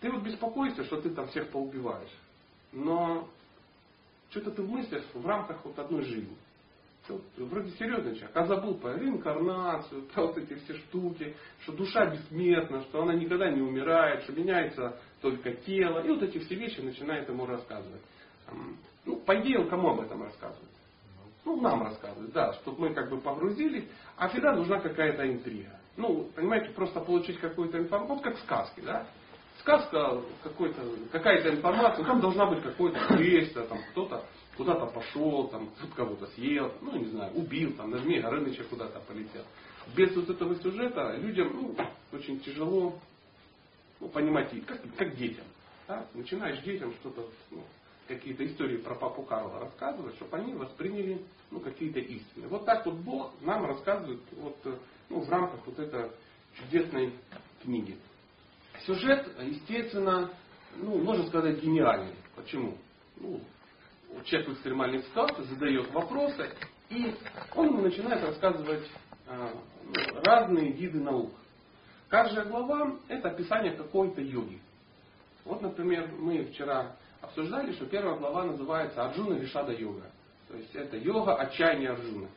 ты 0.00 0.10
вот 0.10 0.22
беспокоишься, 0.22 0.84
что 0.84 1.00
ты 1.00 1.10
там 1.10 1.26
всех 1.28 1.48
поубиваешь. 1.48 2.12
Но 2.72 3.28
что-то 4.30 4.50
ты 4.52 4.62
мыслишь 4.62 5.04
в 5.14 5.26
рамках 5.26 5.64
вот 5.64 5.78
одной 5.78 6.02
жизни. 6.02 6.36
Вот, 7.08 7.22
вроде 7.38 7.70
серьезный 7.70 8.16
человек, 8.16 8.36
а 8.36 8.44
забыл 8.44 8.74
про 8.74 8.98
реинкарнацию, 8.98 10.02
про 10.12 10.26
вот 10.26 10.36
эти 10.36 10.54
все 10.56 10.74
штуки, 10.74 11.34
что 11.62 11.72
душа 11.72 12.04
бессмертна, 12.04 12.82
что 12.82 13.02
она 13.02 13.14
никогда 13.14 13.50
не 13.50 13.62
умирает, 13.62 14.24
что 14.24 14.32
меняется 14.34 15.00
только 15.22 15.52
тело. 15.52 16.04
И 16.04 16.08
вот 16.10 16.22
эти 16.22 16.38
все 16.38 16.54
вещи 16.54 16.80
начинает 16.80 17.26
ему 17.26 17.46
рассказывать. 17.46 18.02
Ну, 19.06 19.16
по 19.16 19.40
идее, 19.40 19.64
кому 19.70 19.92
об 19.92 20.00
этом 20.00 20.22
рассказывает? 20.22 20.68
Ну, 21.46 21.58
нам 21.62 21.82
рассказывает, 21.82 22.30
да, 22.32 22.52
чтобы 22.54 22.88
мы 22.88 22.94
как 22.94 23.08
бы 23.08 23.18
погрузились, 23.22 23.88
а 24.16 24.28
всегда 24.28 24.52
нужна 24.52 24.78
какая-то 24.80 25.26
интрига. 25.32 25.80
Ну, 25.96 26.28
понимаете, 26.36 26.74
просто 26.74 27.00
получить 27.00 27.40
какую-то 27.40 27.78
информацию, 27.78 28.16
вот 28.16 28.22
как 28.22 28.36
сказки, 28.40 28.80
да 28.80 29.06
сказка, 29.60 30.22
какая-то 31.12 31.50
информация, 31.50 32.04
там 32.04 32.20
должна 32.20 32.46
быть 32.46 32.62
какое-то 32.62 33.16
действие, 33.16 33.66
там 33.66 33.78
кто-то 33.90 34.24
куда-то 34.56 34.86
пошел, 34.86 35.48
там 35.48 35.70
кого-то 35.94 36.26
съел, 36.28 36.72
ну 36.80 36.96
не 36.96 37.06
знаю, 37.06 37.32
убил, 37.34 37.72
там 37.74 37.90
на 37.90 37.98
Змея 37.98 38.22
Горыныча 38.22 38.64
куда-то 38.64 39.00
полетел. 39.00 39.44
Без 39.96 40.14
вот 40.14 40.28
этого 40.28 40.54
сюжета 40.56 41.16
людям 41.16 41.50
ну, 41.54 41.76
очень 42.12 42.40
тяжело 42.40 42.98
ну, 44.00 44.08
понимать, 44.08 44.50
как, 44.66 44.80
как 44.96 45.16
детям. 45.16 45.44
Да? 45.86 46.06
Начинаешь 46.12 46.60
детям 46.62 46.92
что-то, 47.00 47.26
ну, 47.50 47.62
какие-то 48.08 48.44
истории 48.46 48.78
про 48.78 48.94
папу 48.94 49.22
Карла 49.22 49.60
рассказывать, 49.60 50.16
чтобы 50.16 50.36
они 50.38 50.54
восприняли 50.54 51.22
ну, 51.50 51.60
какие-то 51.60 52.00
истины. 52.00 52.48
Вот 52.48 52.64
так 52.64 52.84
вот 52.84 52.96
Бог 52.96 53.32
нам 53.42 53.64
рассказывает 53.64 54.20
вот, 54.32 54.56
ну, 55.08 55.20
в 55.20 55.30
рамках 55.30 55.60
вот 55.66 55.78
этой 55.78 56.10
чудесной 56.54 57.12
книги. 57.62 57.96
Сюжет, 58.86 59.28
естественно, 59.40 60.30
ну, 60.76 60.98
можно 60.98 61.26
сказать, 61.26 61.60
гениальный. 61.60 62.14
Почему? 62.36 62.76
Ну, 63.16 63.40
человек 64.24 64.48
в 64.48 64.52
экстремальной 64.54 65.02
ситуации 65.02 65.42
задает 65.44 65.90
вопросы, 65.92 66.50
и 66.90 67.14
он 67.54 67.66
ему 67.66 67.82
начинает 67.82 68.24
рассказывать 68.24 68.86
э, 69.26 69.50
ну, 69.84 70.20
разные 70.22 70.72
виды 70.72 71.00
наук. 71.00 71.32
Каждая 72.08 72.46
глава– 72.46 72.96
это 73.08 73.30
описание 73.30 73.72
какой-то 73.72 74.20
йоги. 74.20 74.60
Вот, 75.44 75.60
например, 75.60 76.10
мы 76.18 76.44
вчера 76.46 76.96
обсуждали, 77.20 77.72
что 77.72 77.86
первая 77.86 78.16
глава 78.16 78.44
называется 78.44 79.04
Арджуна 79.04 79.34
Вишада 79.34 79.72
йога. 79.72 80.10
То 80.48 80.56
есть 80.56 80.74
это 80.74 80.96
йога 80.96 81.36
отчаяния 81.36 81.90
Арджуны. 81.90 82.28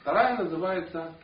Вторая 0.00 0.36
называется... 0.36 1.14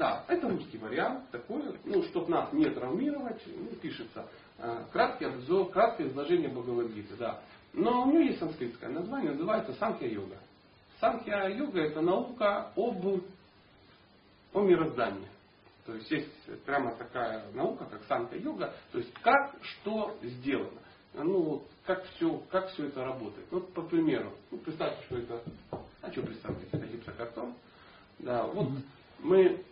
Да, 0.00 0.24
это 0.28 0.48
русский 0.48 0.78
вариант 0.78 1.30
такой, 1.30 1.62
ну, 1.84 2.02
чтобы 2.04 2.30
нас 2.30 2.50
не 2.54 2.70
травмировать, 2.70 3.42
ну, 3.46 3.66
пишется 3.82 4.26
э, 4.56 4.84
краткий 4.90 5.26
обзор, 5.26 5.70
краткое 5.72 6.08
изложение 6.08 6.48
Бхагавадгиты, 6.48 7.16
да. 7.16 7.42
Но 7.74 8.04
у 8.04 8.06
нее 8.10 8.28
есть 8.28 8.38
санскритское 8.38 8.88
название, 8.88 9.32
называется 9.32 9.74
Санхья-йога. 9.74 10.38
Санхья-йога 11.00 11.82
это 11.82 12.00
наука 12.00 12.72
об, 12.76 13.04
о 14.54 14.60
мироздании. 14.62 15.28
То 15.84 15.92
есть 15.92 16.10
есть 16.10 16.64
прямо 16.64 16.94
такая 16.94 17.52
наука, 17.52 17.84
как 17.84 18.02
санхья-йога, 18.04 18.72
то 18.92 18.98
есть 18.98 19.12
как 19.20 19.54
что 19.60 20.16
сделано. 20.22 20.80
Ну, 21.12 21.62
как 21.84 22.04
все, 22.14 22.42
как 22.50 22.70
все 22.70 22.86
это 22.86 23.04
работает. 23.04 23.46
Вот, 23.50 23.70
по 23.74 23.82
примеру, 23.82 24.32
ну, 24.50 24.56
представьте, 24.56 25.04
что 25.04 25.18
это, 25.18 25.42
а 26.00 26.10
что 26.10 26.22
представьте, 26.22 26.66
это 26.72 26.86
гипсокартон. 26.86 27.54
Да, 28.20 28.46
вот 28.46 28.70
мы 29.18 29.62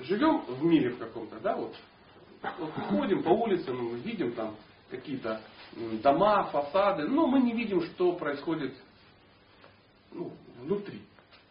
живем 0.00 0.42
в 0.46 0.64
мире 0.64 0.90
в 0.90 0.98
каком-то, 0.98 1.38
да, 1.40 1.56
вот, 1.56 1.74
вот 2.58 2.72
ходим 2.90 3.22
по 3.22 3.30
улицам, 3.30 3.96
видим 3.96 4.32
там 4.32 4.56
какие-то 4.90 5.40
дома, 6.02 6.44
фасады, 6.44 7.08
но 7.08 7.26
мы 7.26 7.40
не 7.40 7.52
видим, 7.52 7.82
что 7.82 8.12
происходит 8.12 8.74
ну, 10.12 10.32
внутри. 10.62 10.98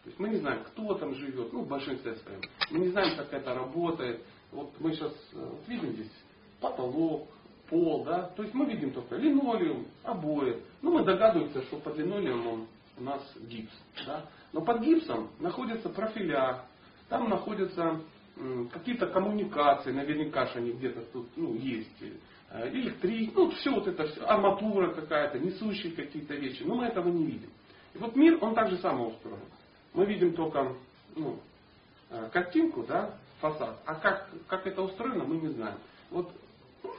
То 0.02 0.10
есть 0.10 0.18
мы 0.20 0.28
не 0.28 0.36
знаем, 0.36 0.62
кто 0.64 0.94
там 0.94 1.14
живет, 1.14 1.52
ну, 1.52 1.62
в 1.62 1.68
большинстве 1.68 2.14
своем. 2.16 2.40
Мы 2.70 2.78
не 2.78 2.88
знаем, 2.90 3.16
как 3.16 3.32
это 3.32 3.54
работает. 3.54 4.22
Вот 4.52 4.72
мы 4.78 4.92
сейчас 4.92 5.12
э, 5.32 5.36
вот 5.36 5.66
видим 5.66 5.92
здесь 5.94 6.12
потолок, 6.60 7.28
пол, 7.68 8.04
да. 8.04 8.28
То 8.36 8.42
есть 8.42 8.54
мы 8.54 8.66
видим 8.66 8.92
только 8.92 9.16
линолеум, 9.16 9.86
обои. 10.04 10.62
Ну, 10.82 10.92
мы 10.92 11.04
догадываемся, 11.04 11.62
что 11.62 11.78
под 11.78 11.96
линолеумом 11.98 12.68
у 12.98 13.02
нас 13.02 13.20
гипс. 13.48 13.72
Да? 14.06 14.26
Но 14.52 14.62
под 14.62 14.80
гипсом 14.80 15.30
находятся 15.40 15.88
профиля, 15.88 16.62
там 17.08 17.28
находятся 17.28 18.00
какие-то 18.72 19.06
коммуникации, 19.06 19.92
наверняка 19.92 20.46
же 20.46 20.58
они 20.58 20.72
где-то 20.72 21.00
тут 21.12 21.26
ну, 21.36 21.54
есть 21.54 22.02
электрик, 22.52 23.34
ну 23.34 23.50
все 23.50 23.70
вот 23.70 23.86
это, 23.88 24.06
все, 24.06 24.24
арматура 24.24 24.92
какая-то, 24.92 25.38
несущие 25.38 25.92
какие-то 25.92 26.34
вещи. 26.34 26.62
Но 26.62 26.76
мы 26.76 26.84
этого 26.84 27.08
не 27.08 27.24
видим. 27.24 27.50
И 27.94 27.98
вот 27.98 28.14
мир, 28.14 28.38
он 28.42 28.54
так 28.54 28.68
же 28.68 28.76
само 28.78 29.08
устроен. 29.08 29.40
Мы 29.94 30.04
видим 30.04 30.34
только 30.34 30.74
ну, 31.16 31.40
э, 32.10 32.28
картинку, 32.30 32.84
да, 32.86 33.14
фасад. 33.40 33.80
А 33.86 33.94
как, 33.94 34.28
как 34.46 34.66
это 34.66 34.82
устроено, 34.82 35.24
мы 35.24 35.36
не 35.36 35.48
знаем. 35.48 35.78
Вот 36.10 36.30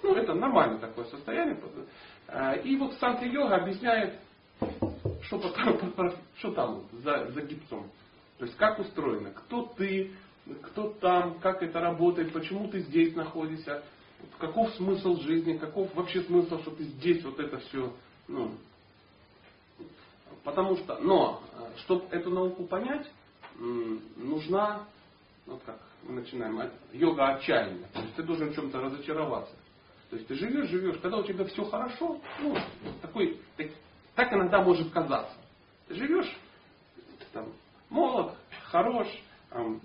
ну, 0.04 0.16
это 0.16 0.34
нормальное 0.34 0.80
такое 0.80 1.06
состояние. 1.06 1.60
Э, 2.28 2.60
и 2.64 2.76
вот 2.78 2.94
Санта-Йога 2.96 3.58
объясняет, 3.58 4.20
что, 5.22 5.38
потом, 5.40 5.94
что 6.38 6.52
там 6.54 6.82
за, 7.04 7.30
за 7.32 7.42
гипсом. 7.42 7.90
То 8.40 8.46
есть 8.46 8.58
как 8.58 8.80
устроено, 8.80 9.32
кто 9.32 9.64
ты, 9.78 10.12
кто 10.64 10.90
там, 10.94 11.40
как 11.40 11.64
это 11.64 11.80
работает, 11.80 12.34
почему 12.34 12.68
ты 12.70 12.80
здесь 12.80 13.16
находишься, 13.16 13.84
каков 14.40 14.74
смысл 14.76 15.18
жизни, 15.22 15.58
каков 15.58 15.94
вообще 15.96 16.22
смысл, 16.24 16.60
что 16.62 16.72
ты 16.72 16.84
здесь 16.84 17.24
вот 17.24 17.40
это 17.40 17.58
все, 17.60 17.94
ну, 18.28 18.52
потому 20.44 20.78
что, 20.78 20.98
но, 21.00 21.42
чтобы 21.78 22.06
эту 22.12 22.30
науку 22.30 22.66
понять, 22.66 23.10
нужна, 24.16 24.86
вот 25.46 25.62
как 25.66 25.80
мы 26.04 26.16
начинаем, 26.16 26.72
йога 26.94 27.36
отчаяния. 27.36 27.88
То 27.94 28.02
есть 28.02 28.16
ты 28.16 28.24
должен 28.24 28.50
в 28.50 28.56
чем-то 28.56 28.80
разочароваться. 28.80 29.54
То 30.10 30.16
есть 30.16 30.28
ты 30.28 30.36
живешь, 30.36 30.70
живешь, 30.70 30.98
когда 31.02 31.18
у 31.18 31.24
тебя 31.24 31.44
все 31.46 31.66
хорошо, 31.66 32.22
ну, 32.40 32.58
такой, 33.02 33.42
так, 33.58 33.68
так 34.16 34.34
иногда 34.34 34.62
может 34.62 34.90
казаться. 34.92 35.36
Ты 35.88 35.96
живешь, 35.96 36.34
ты 36.96 37.26
там 37.34 37.52
молод, 37.90 38.34
хорош, 38.66 39.08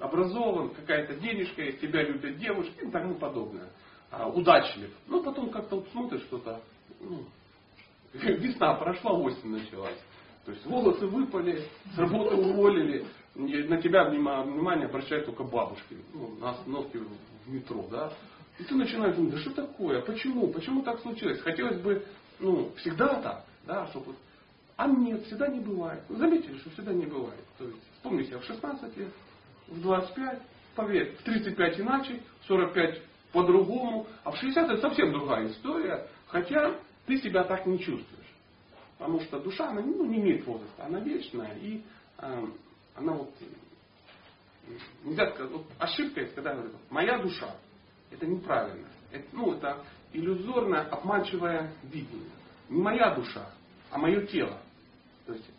образован, 0.01 0.71
какая-то 0.71 1.15
денежка, 1.15 1.73
тебя 1.73 2.03
любят 2.03 2.39
девушки 2.39 2.85
и 2.85 2.91
тому 2.91 3.15
подобное. 3.15 3.71
А, 4.11 4.29
удачлив. 4.29 4.91
Но 5.07 5.23
потом 5.23 5.51
как-то 5.51 5.77
вот 5.77 5.89
смотришь 5.91 6.23
что-то, 6.23 6.61
ну, 7.01 7.25
весна 8.13 8.75
прошла, 8.75 9.13
осень 9.13 9.51
началась. 9.51 9.99
То 10.45 10.53
есть 10.53 10.67
волосы 10.67 11.07
выпали, 11.07 11.65
с 11.95 11.99
работы 11.99 12.35
уволили, 12.37 13.07
на 13.35 13.81
тебя 13.81 14.05
внимание 14.05 14.87
обращают 14.87 15.27
только 15.27 15.45
бабушки, 15.45 15.97
ну, 16.13 16.37
на 16.41 16.51
остановке 16.51 16.99
в 16.99 17.51
метро, 17.53 17.87
да. 17.91 18.13
И 18.59 18.65
ты 18.65 18.75
начинаешь 18.75 19.17
думать, 19.17 19.33
да 19.33 19.39
что 19.39 19.51
такое, 19.51 20.03
почему, 20.03 20.49
почему 20.49 20.83
так 20.83 21.01
случилось? 21.01 21.41
Хотелось 21.41 21.81
бы, 21.81 22.05
ну, 22.39 22.71
всегда 22.77 23.21
так, 23.23 23.45
да, 23.67 23.87
чтобы... 23.89 24.15
А 24.77 24.89
нет, 24.89 25.25
всегда 25.27 25.49
не 25.49 25.61
бывает. 25.61 26.03
Вы 26.09 26.17
заметили, 26.17 26.59
что 26.59 26.71
всегда 26.71 26.93
не 26.93 27.07
бывает. 27.07 27.45
То 27.59 27.65
есть, 27.67 27.79
вспомните, 27.95 28.37
в 28.37 28.45
16 28.45 28.97
лет, 28.97 29.09
в 29.73 29.81
25, 29.81 30.43
поверь, 30.75 31.17
в 31.17 31.23
35 31.23 31.81
иначе, 31.81 32.21
в 32.43 32.47
45 32.47 33.03
по-другому. 33.33 34.07
А 34.25 34.31
в 34.31 34.37
60 34.37 34.71
это 34.71 34.81
совсем 34.81 35.13
другая 35.13 35.49
история, 35.49 36.07
хотя 36.27 36.77
ты 37.07 37.19
себя 37.19 37.45
так 37.45 37.67
не 37.67 37.79
чувствуешь. 37.79 38.23
Потому 38.99 39.21
что 39.21 39.41
душа, 39.41 39.71
она 39.71 39.81
ну, 39.81 40.05
не 40.07 40.21
имеет 40.21 40.47
возраста, 40.47 40.85
она 40.85 41.01
вечная, 41.01 41.55
и 41.57 41.83
э, 42.19 42.47
она 42.95 43.13
вот, 43.15 43.35
нельзя 45.03 45.31
сказать, 45.33 45.51
вот 45.51 45.67
ошибка 45.79 46.21
есть, 46.21 46.35
когда 46.35 46.55
говорят, 46.55 46.73
моя 46.91 47.19
душа, 47.19 47.57
это 48.11 48.27
неправильно. 48.27 48.89
Это, 49.11 49.27
ну, 49.33 49.55
это 49.55 49.85
иллюзорное, 50.13 50.83
обманчивое 50.89 51.73
видение. 51.85 52.31
Не 52.69 52.81
моя 52.81 53.15
душа, 53.15 53.51
а 53.91 53.99
мое 53.99 54.27
тело. 54.27 54.59
То 55.27 55.33
есть, 55.33 55.51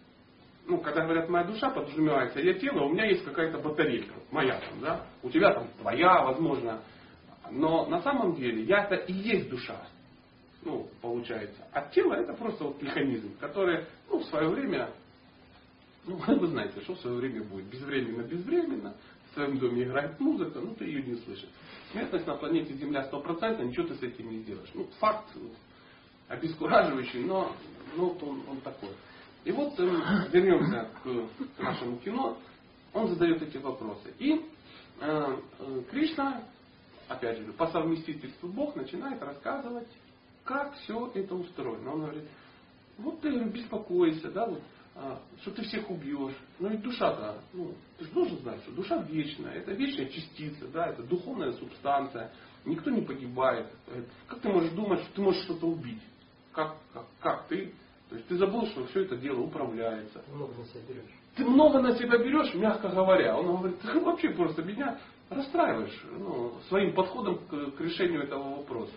ну, 0.65 0.79
когда 0.79 1.03
говорят 1.03 1.29
моя 1.29 1.45
душа, 1.45 1.69
подразумевается 1.69 2.39
я 2.39 2.53
тело, 2.53 2.83
у 2.83 2.93
меня 2.93 3.05
есть 3.05 3.25
какая-то 3.25 3.59
батарейка, 3.59 4.13
моя 4.31 4.59
там, 4.59 4.79
да, 4.81 5.05
у 5.21 5.29
тебя 5.29 5.53
там 5.53 5.67
твоя, 5.79 6.23
возможно, 6.23 6.81
но 7.51 7.85
на 7.85 8.01
самом 8.01 8.35
деле 8.35 8.63
я-то 8.63 8.95
и 8.95 9.13
есть 9.13 9.49
душа. 9.49 9.85
Ну, 10.65 10.89
получается. 11.01 11.67
А 11.73 11.89
тело 11.89 12.13
это 12.13 12.33
просто 12.33 12.63
вот 12.63 12.81
механизм, 12.81 13.37
который 13.37 13.85
ну, 14.09 14.19
в 14.19 14.23
свое 14.25 14.47
время, 14.47 14.91
ну, 16.05 16.15
вы 16.27 16.47
знаете, 16.47 16.79
что 16.81 16.95
в 16.95 16.99
свое 16.99 17.17
время 17.17 17.43
будет. 17.43 17.65
Безвременно, 17.65 18.23
безвременно. 18.23 18.95
В 19.29 19.33
своем 19.33 19.57
доме 19.57 19.83
играет 19.83 20.19
музыка, 20.19 20.59
ну 20.59 20.75
ты 20.75 20.85
ее 20.85 21.01
не 21.01 21.15
слышишь. 21.15 21.49
Смертность 21.91 22.27
на 22.27 22.35
планете 22.35 22.73
Земля 22.75 23.03
стопроцентная, 23.03 23.65
ничего 23.65 23.87
ты 23.87 23.95
с 23.95 24.03
этим 24.03 24.29
не 24.29 24.39
сделаешь. 24.39 24.69
Ну, 24.73 24.87
факт 24.99 25.27
обескураживающий, 26.27 27.23
но, 27.23 27.51
но 27.97 28.09
он, 28.09 28.43
он 28.47 28.61
такой. 28.61 28.91
И 29.45 29.51
вот 29.51 29.79
э, 29.79 29.83
вернемся 30.31 30.89
к 31.03 31.61
нашему 31.61 31.97
кино. 31.97 32.37
Он 32.93 33.07
задает 33.07 33.41
эти 33.41 33.57
вопросы. 33.57 34.13
И 34.19 34.45
э, 34.99 35.37
э, 35.59 35.83
Кришна 35.89 36.43
опять 37.07 37.37
же, 37.37 37.53
по 37.53 37.67
совместительству 37.67 38.49
Бог 38.49 38.75
начинает 38.75 39.21
рассказывать, 39.21 39.87
как 40.43 40.73
все 40.75 41.11
это 41.13 41.35
устроено. 41.35 41.93
Он 41.93 42.01
говорит, 42.01 42.23
вот 42.97 43.21
ты 43.21 43.43
беспокойся, 43.45 44.31
да, 44.31 44.45
вот, 44.45 44.61
а, 44.95 45.21
что 45.41 45.51
ты 45.51 45.63
всех 45.63 45.89
убьешь. 45.89 46.35
Но 46.59 46.69
ведь 46.69 46.81
душа-то, 46.81 47.41
ну, 47.53 47.73
ты 47.97 48.05
же 48.05 48.11
должен 48.11 48.37
знать, 48.39 48.61
что 48.61 48.71
душа 48.71 49.01
вечная, 49.03 49.53
это 49.53 49.71
вечная 49.73 50.07
частица, 50.07 50.67
да, 50.67 50.87
это 50.87 51.03
духовная 51.03 51.53
субстанция, 51.53 52.31
никто 52.65 52.89
не 52.89 53.01
погибает. 53.01 53.67
Как 54.27 54.39
ты 54.39 54.49
можешь 54.49 54.71
думать, 54.71 55.01
что 55.01 55.13
ты 55.15 55.21
можешь 55.21 55.43
что-то 55.43 55.67
убить? 55.67 56.01
Как, 56.51 56.77
как, 56.93 57.05
как 57.19 57.47
ты? 57.47 57.73
То 58.13 58.17
есть 58.17 58.29
ты 58.29 58.37
забыл, 58.37 58.67
что 58.67 58.85
все 58.85 59.05
это 59.05 59.17
дело 59.17 59.39
управляется. 59.39 60.23
Много 60.31 60.53
на 60.53 60.65
себя 60.65 60.81
берешь. 60.87 61.19
Ты 61.35 61.45
много 61.45 61.81
на 61.81 61.97
себя 61.97 62.19
берешь, 62.19 62.53
мягко 62.53 62.89
говоря. 62.89 63.35
Он 63.35 63.57
говорит, 63.57 63.79
ты 63.81 63.99
вообще 63.99 64.29
просто 64.29 64.61
меня 64.61 64.99
расстраиваешь 65.31 66.05
ну, 66.19 66.53
своим 66.69 66.93
подходом 66.93 67.39
к, 67.39 67.71
к 67.71 67.81
решению 67.81 68.21
этого 68.21 68.57
вопроса. 68.57 68.93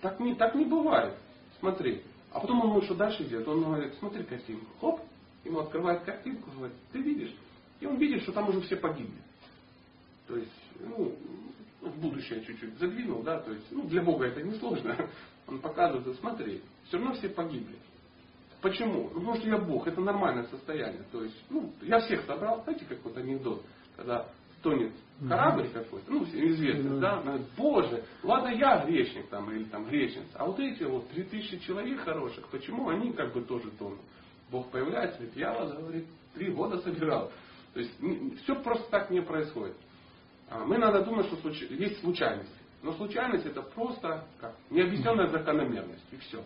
Так 0.00 0.18
не, 0.18 0.34
так 0.34 0.56
не 0.56 0.64
бывает. 0.64 1.14
Смотри. 1.60 2.02
А 2.32 2.40
потом 2.40 2.68
он 2.68 2.82
что 2.82 2.96
дальше 2.96 3.22
идет. 3.22 3.46
Он 3.46 3.62
говорит, 3.62 3.94
смотри 4.00 4.24
картинку. 4.24 4.66
Хоп, 4.80 5.00
ему 5.44 5.60
открывает 5.60 6.02
картинку, 6.02 6.50
говорит, 6.50 6.76
ты 6.90 7.00
видишь? 7.00 7.32
И 7.78 7.86
он 7.86 7.96
видит, 7.96 8.22
что 8.24 8.32
там 8.32 8.48
уже 8.48 8.60
все 8.62 8.74
погибли. 8.74 9.22
То 10.26 10.36
есть, 10.36 10.50
ну, 10.80 11.14
в 11.80 12.00
будущее 12.00 12.44
чуть-чуть 12.44 12.76
задвинул, 12.76 13.22
да, 13.22 13.38
то 13.38 13.52
есть, 13.52 13.70
ну, 13.70 13.84
для 13.84 14.02
Бога 14.02 14.26
это 14.26 14.42
не 14.42 14.58
сложно. 14.58 14.96
Он 15.46 15.60
показывает, 15.60 16.18
смотри, 16.18 16.60
все 16.88 16.96
равно 16.98 17.12
все 17.14 17.28
погибли. 17.28 17.76
Почему? 18.60 19.10
Ну, 19.14 19.20
потому 19.20 19.36
что 19.36 19.48
я 19.48 19.58
Бог, 19.58 19.86
это 19.86 20.00
нормальное 20.00 20.44
состояние. 20.44 21.02
То 21.10 21.22
есть, 21.22 21.36
ну, 21.48 21.72
я 21.82 22.00
всех 22.00 22.24
собрал, 22.26 22.62
знаете, 22.64 22.84
как 22.86 22.98
вот 23.04 23.16
анекдот, 23.16 23.62
когда 23.96 24.26
тонет 24.62 24.92
корабль 25.26 25.68
какой-то, 25.68 26.10
ну, 26.10 26.24
известный, 26.24 27.00
да, 27.00 27.20
говорит, 27.20 27.46
боже, 27.56 28.04
ладно 28.22 28.48
я 28.48 28.84
грешник 28.84 29.28
там, 29.28 29.50
или 29.50 29.64
там 29.64 29.86
грешница, 29.86 30.28
а 30.34 30.46
вот 30.46 30.58
эти 30.60 30.82
вот 30.82 31.08
3000 31.08 31.60
человек 31.60 32.00
хороших, 32.00 32.48
почему 32.48 32.88
они 32.88 33.12
как 33.12 33.32
бы 33.32 33.42
тоже 33.42 33.70
тонут? 33.72 34.00
Бог 34.50 34.70
появляется, 34.70 35.18
говорит, 35.18 35.36
я 35.36 35.52
вас, 35.52 35.72
говорит, 35.72 36.06
три 36.34 36.50
года 36.52 36.78
собирал. 36.78 37.30
То 37.72 37.80
есть 37.80 37.92
все 38.42 38.54
просто 38.62 38.90
так 38.90 39.10
не 39.10 39.20
происходит. 39.20 39.76
А, 40.48 40.64
мы 40.64 40.76
надо 40.78 41.04
думать, 41.04 41.26
что 41.26 41.48
есть 41.48 42.00
случайности. 42.00 42.52
Но 42.82 42.92
случайность 42.94 43.46
это 43.46 43.62
просто 43.62 44.24
как 44.40 44.56
необъясненная 44.70 45.28
закономерность. 45.28 46.04
И 46.10 46.16
все. 46.16 46.42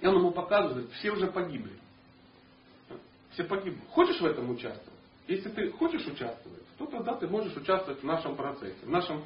И 0.00 0.06
он 0.06 0.16
ему 0.16 0.30
показывает, 0.30 0.90
все 0.92 1.10
уже 1.10 1.26
погибли. 1.28 1.72
Все 3.30 3.44
погибли. 3.44 3.80
Хочешь 3.90 4.20
в 4.20 4.24
этом 4.24 4.50
участвовать? 4.50 4.98
Если 5.28 5.48
ты 5.50 5.70
хочешь 5.72 6.06
участвовать, 6.06 6.62
то 6.78 6.86
тогда 6.86 7.14
ты 7.14 7.26
можешь 7.26 7.56
участвовать 7.56 8.00
в 8.00 8.04
нашем 8.04 8.36
процессе, 8.36 8.78
в 8.84 8.90
нашем 8.90 9.24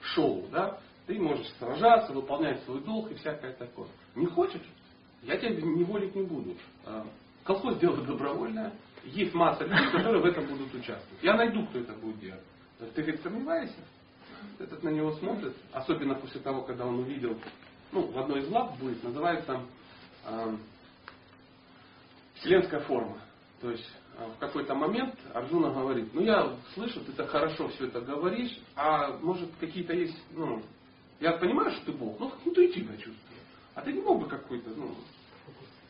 шоу. 0.00 0.46
Да? 0.50 0.78
Ты 1.06 1.18
можешь 1.20 1.48
сражаться, 1.58 2.12
выполнять 2.12 2.62
свой 2.64 2.80
долг 2.80 3.10
и 3.10 3.14
всякое 3.14 3.52
такое. 3.52 3.88
Не 4.14 4.26
хочешь? 4.26 4.62
Я 5.22 5.36
тебя 5.36 5.50
не 5.50 5.84
волить 5.84 6.14
не 6.14 6.22
буду. 6.22 6.56
А, 6.84 7.06
колхоз 7.44 7.78
дело 7.78 7.98
добровольное. 7.98 8.72
Есть 9.04 9.34
масса 9.34 9.64
людей, 9.64 9.90
которые 9.92 10.22
в 10.22 10.26
этом 10.26 10.46
будут 10.46 10.72
участвовать. 10.74 11.22
Я 11.22 11.34
найду, 11.34 11.66
кто 11.66 11.78
это 11.78 11.92
будет 11.92 12.20
делать. 12.20 12.42
Ты 12.78 13.02
говорит, 13.02 13.22
сомневаешься? 13.22 13.84
Этот 14.58 14.82
на 14.82 14.90
него 14.90 15.12
смотрит, 15.12 15.54
особенно 15.72 16.14
после 16.14 16.40
того, 16.40 16.62
когда 16.62 16.86
он 16.86 17.00
увидел, 17.00 17.38
ну, 17.92 18.10
в 18.10 18.18
одной 18.18 18.40
из 18.40 18.48
лап 18.48 18.76
будет, 18.78 19.02
называется 19.02 19.60
вселенская 22.36 22.80
форма. 22.80 23.18
То 23.60 23.70
есть 23.70 23.88
э, 24.18 24.26
в 24.36 24.38
какой-то 24.38 24.74
момент 24.74 25.14
Арджуна 25.32 25.70
говорит, 25.70 26.12
ну 26.12 26.20
я 26.20 26.56
слышу, 26.74 27.00
ты 27.00 27.12
так 27.12 27.30
хорошо 27.30 27.68
все 27.68 27.86
это 27.86 28.00
говоришь, 28.00 28.58
а 28.76 29.16
может 29.18 29.50
какие-то 29.58 29.94
есть, 29.94 30.16
ну, 30.32 30.62
я 31.20 31.32
понимаю, 31.32 31.70
что 31.72 31.86
ты 31.86 31.92
Бог, 31.92 32.20
но 32.20 32.32
интуитивно 32.44 32.96
чувствую. 32.96 33.18
А 33.74 33.80
ты 33.80 33.92
не 33.92 34.02
мог 34.02 34.20
бы 34.20 34.28
какой-то, 34.28 34.70
ну, 34.70 34.94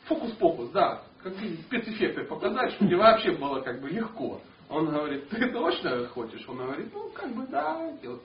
фокус-покус, 0.05 0.71
да, 0.71 1.03
как 1.23 1.35
спецэффекты 1.67 2.25
показать, 2.25 2.73
чтобы 2.73 2.91
тебе 2.91 2.99
вообще 2.99 3.33
было 3.33 3.61
как 3.61 3.81
бы 3.81 3.89
легко. 3.89 4.41
Он 4.69 4.87
говорит, 4.87 5.29
ты 5.29 5.51
точно 5.51 6.07
хочешь? 6.09 6.45
Он 6.49 6.57
говорит, 6.59 6.93
ну 6.93 7.11
как 7.11 7.35
бы 7.35 7.47
да. 7.47 7.93
Вот 8.03 8.23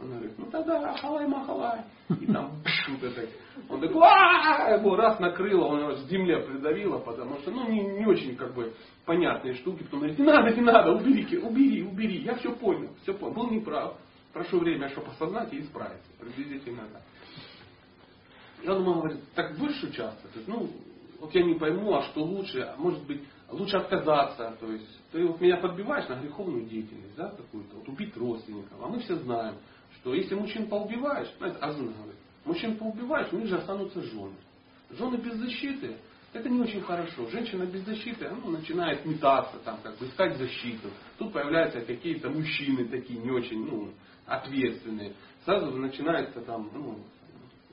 он 0.00 0.10
говорит, 0.10 0.32
ну 0.38 0.46
тогда 0.46 0.90
ахалай 0.90 1.26
махалай. 1.26 1.82
И 2.20 2.26
там 2.26 2.62
вот 2.88 3.02
это. 3.02 3.28
Он 3.68 3.80
такой, 3.80 4.02
а 4.02 4.76
его 4.76 4.96
раз 4.96 5.18
накрыло, 5.20 5.66
он 5.66 5.80
его 5.80 5.94
с 5.96 6.08
земле 6.08 6.40
придавило, 6.40 6.98
потому 6.98 7.38
что 7.38 7.50
ну 7.50 7.68
не, 7.68 7.80
не 7.80 8.06
очень 8.06 8.36
как 8.36 8.54
бы 8.54 8.72
понятные 9.04 9.54
штуки. 9.54 9.82
Потом 9.84 10.00
говорит, 10.00 10.18
не 10.18 10.24
надо, 10.24 10.54
не 10.54 10.62
надо, 10.62 10.92
убери, 10.92 11.38
убери, 11.38 11.82
убери. 11.82 12.22
Я 12.22 12.34
все 12.36 12.52
понял, 12.54 12.90
все 13.02 13.14
понял. 13.14 13.34
Был 13.34 13.50
неправ. 13.50 13.96
Прошу 14.32 14.58
время, 14.60 14.88
чтобы 14.90 15.08
осознать 15.08 15.52
и 15.52 15.60
исправиться. 15.60 16.08
Приблизительно 16.18 16.82
так. 16.92 17.02
Он 18.68 18.82
ему 18.82 18.94
говорит, 19.00 19.20
так 19.34 19.56
будешь 19.58 19.82
участвовать? 19.82 20.46
Ну, 20.46 20.70
вот 21.18 21.34
я 21.34 21.42
не 21.42 21.54
пойму, 21.54 21.94
а 21.94 22.02
что 22.02 22.22
лучше, 22.22 22.60
а 22.60 22.76
может 22.76 23.04
быть, 23.06 23.22
лучше 23.50 23.76
отказаться, 23.76 24.56
то 24.60 24.70
есть 24.70 24.86
ты 25.12 25.26
вот 25.26 25.40
меня 25.40 25.56
подбиваешь 25.56 26.08
на 26.08 26.14
греховную 26.14 26.66
деятельность, 26.66 27.16
да, 27.16 27.30
какую-то, 27.30 27.76
вот 27.76 27.88
убить 27.88 28.16
родственников. 28.16 28.78
А 28.82 28.88
мы 28.88 29.00
все 29.00 29.16
знаем, 29.16 29.56
что 30.00 30.14
если 30.14 30.34
мужчин 30.34 30.66
поубиваешь, 30.66 31.28
знаете, 31.38 31.58
Азун 31.60 31.92
говорит, 31.92 32.16
мужчин 32.44 32.76
поубиваешь, 32.76 33.32
у 33.32 33.36
них 33.36 33.48
же 33.48 33.58
останутся 33.58 34.02
жены. 34.02 34.34
Жены 34.90 35.16
без 35.16 35.36
защиты, 35.36 35.96
это 36.32 36.48
не 36.48 36.60
очень 36.60 36.80
хорошо. 36.82 37.28
Женщина 37.28 37.64
без 37.64 37.84
защиты, 37.84 38.26
она 38.26 38.58
начинает 38.58 39.04
метаться, 39.04 39.58
там, 39.64 39.78
как 39.82 39.98
бы 39.98 40.06
искать 40.06 40.36
защиту. 40.36 40.88
Тут 41.18 41.32
появляются 41.32 41.80
какие-то 41.80 42.30
мужчины 42.30 42.86
такие 42.86 43.20
не 43.20 43.30
очень 43.30 43.64
ну, 43.64 43.90
ответственные. 44.26 45.14
Сразу 45.44 45.76
начинается 45.76 46.40
там, 46.40 46.70
ну, 46.72 46.98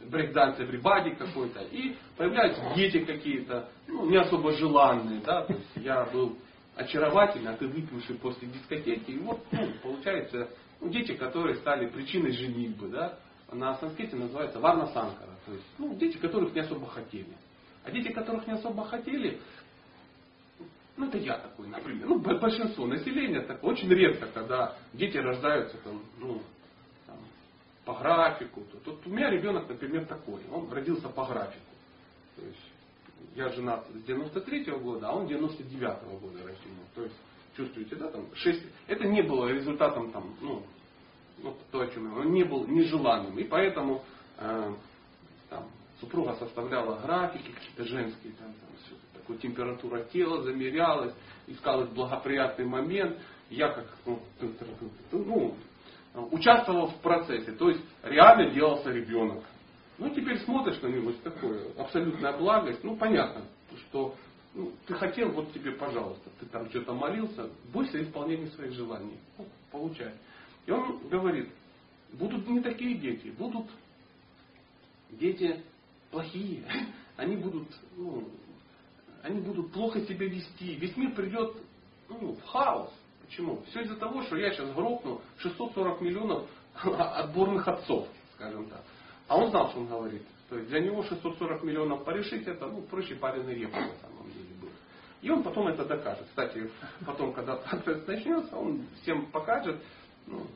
брейкданс 0.05 0.59
everybody 0.59 1.15
какой-то, 1.15 1.61
и 1.71 1.95
появляются 2.15 2.61
дети 2.75 3.03
какие-то, 3.03 3.69
ну, 3.87 4.09
не 4.09 4.17
особо 4.17 4.51
желанные, 4.53 5.21
да, 5.21 5.43
то 5.43 5.53
есть 5.53 5.69
я 5.75 6.05
был 6.05 6.37
очаровательный, 6.75 7.51
а 7.51 7.57
ты 7.57 7.67
выпивший 7.67 8.15
после 8.15 8.47
дискотеки, 8.47 9.11
и 9.11 9.19
вот, 9.19 9.45
ну, 9.51 9.67
получается, 9.81 10.39
ну, 10.39 10.47
дети, 10.81 11.15
которые 11.15 11.57
стали 11.57 11.87
причиной 11.87 12.31
женитьбы, 12.31 12.89
да, 12.89 13.17
на 13.51 13.75
санскрите 13.77 14.15
называется 14.15 14.59
варна 14.59 14.87
санкара, 14.87 15.35
то 15.45 15.53
есть, 15.53 15.65
ну, 15.77 15.95
дети, 15.95 16.17
которых 16.17 16.53
не 16.53 16.61
особо 16.61 16.87
хотели. 16.87 17.33
А 17.83 17.91
дети, 17.91 18.11
которых 18.11 18.45
не 18.47 18.53
особо 18.53 18.83
хотели, 18.85 19.39
ну, 20.97 21.07
это 21.07 21.17
я 21.17 21.37
такой, 21.37 21.67
например, 21.67 22.07
ну, 22.07 22.19
большинство 22.19 22.87
населения, 22.87 23.41
так 23.41 23.63
очень 23.63 23.89
редко, 23.89 24.27
когда 24.27 24.75
дети 24.93 25.17
рождаются 25.17 25.77
там, 25.77 26.01
ну, 26.17 26.41
по 27.87 27.93
графику. 27.93 28.63
Тут 28.83 29.07
у 29.07 29.09
меня 29.09 29.29
ребенок, 29.29 29.69
например, 29.69 30.05
такой. 30.05 30.41
Он 30.51 30.69
родился 30.71 31.07
по 31.07 31.25
графику. 31.25 31.63
То 32.35 32.45
есть 32.45 32.59
я 33.35 33.49
женат 33.49 33.87
с 33.87 34.03
93 34.03 34.65
-го 34.65 34.79
года, 34.79 35.09
а 35.09 35.15
он 35.15 35.25
99 35.25 36.03
-го 36.03 36.19
года 36.19 36.39
рождения. 36.39 36.85
То 36.93 37.03
есть, 37.03 37.15
чувствуете, 37.57 37.95
да, 37.95 38.09
там 38.09 38.27
6... 38.33 38.63
Это 38.87 39.07
не 39.07 39.23
было 39.23 39.47
результатом 39.47 40.11
там, 40.11 40.35
ну, 40.41 40.63
вот 41.41 41.57
то, 41.71 41.81
о 41.81 41.87
чем 41.87 42.09
я 42.11 42.21
он 42.21 42.31
не 42.31 42.43
был 42.43 42.65
нежеланным. 42.67 43.37
И 43.39 43.43
поэтому 43.43 44.03
э, 44.37 44.73
там, 45.49 45.65
супруга 45.99 46.35
составляла 46.35 46.99
графики 46.99 47.51
какие-то 47.51 47.83
женские, 47.85 48.33
там, 48.33 48.47
там 48.47 48.69
все, 48.83 48.95
такой 49.13 49.37
температура 49.37 50.03
тела 50.03 50.43
замерялась, 50.43 51.13
искалась 51.47 51.89
благоприятный 51.89 52.65
момент. 52.65 53.17
Я 53.49 53.69
как, 53.69 53.85
ну, 54.05 54.21
ну 55.11 55.57
участвовал 56.31 56.87
в 56.87 56.95
процессе. 56.97 57.51
То 57.53 57.69
есть 57.69 57.83
реально 58.03 58.51
делался 58.53 58.91
ребенок. 58.91 59.43
Ну, 59.97 60.09
теперь 60.09 60.37
смотришь 60.39 60.79
на 60.81 60.87
него, 60.87 61.11
такое, 61.23 61.71
абсолютная 61.77 62.37
благость. 62.37 62.83
Ну, 62.83 62.97
понятно, 62.97 63.45
что 63.89 64.15
ну, 64.57 64.71
ты 64.87 64.95
хотел, 64.95 65.29
вот 65.33 65.53
тебе, 65.53 65.73
пожалуйста, 65.73 66.31
ты 66.39 66.47
там 66.47 66.67
что-то 66.71 66.91
молился, 66.91 67.47
бойся 67.71 68.01
исполнения 68.01 68.47
своих 68.47 68.73
желаний. 68.73 69.19
Ну, 69.37 69.45
получай. 69.71 70.11
И 70.65 70.71
он 70.71 71.07
говорит, 71.09 71.49
будут 72.13 72.47
не 72.47 72.59
такие 72.61 72.97
дети, 72.97 73.27
будут 73.37 73.67
дети 75.11 75.63
плохие. 76.09 76.65
Они 77.17 77.35
будут, 77.35 77.67
ну, 77.95 78.27
они 79.23 79.41
будут 79.41 79.71
плохо 79.71 79.99
себя 80.01 80.27
вести. 80.27 80.75
Весь 80.75 80.95
мир 80.95 81.13
придет 81.15 81.57
ну, 82.09 82.33
в 82.33 82.43
хаос. 82.43 82.91
Почему? 83.25 83.63
Все 83.69 83.81
из-за 83.81 83.95
того, 83.95 84.21
что 84.23 84.37
я 84.37 84.51
сейчас 84.51 84.71
грохну 84.73 85.19
640 85.39 86.01
миллионов 86.01 86.47
отборных 86.83 87.67
отцов, 87.67 88.07
скажем 88.35 88.69
так. 88.69 88.83
А 89.27 89.37
он 89.37 89.49
знал, 89.49 89.71
что 89.71 89.79
он 89.79 89.87
говорит. 89.87 90.21
То 90.49 90.57
есть 90.57 90.69
для 90.69 90.79
него 90.79 91.03
640 91.03 91.63
миллионов 91.63 92.05
порешить 92.05 92.47
это 92.47 92.67
ну, 92.67 92.81
проще 92.83 93.15
пареный 93.15 93.55
репу 93.55 93.75
на 93.75 93.95
самом 94.01 94.31
деле 94.31 94.55
было. 94.61 94.71
И 95.21 95.29
он 95.29 95.43
потом 95.43 95.67
это 95.67 95.83
докажет. 95.85 96.25
Кстати, 96.29 96.69
потом, 97.05 97.33
когда 97.33 97.55
процесс 97.57 98.05
начнется, 98.07 98.55
он 98.55 98.85
всем 99.01 99.25
покажет, 99.27 99.81
ну, 100.25 100.47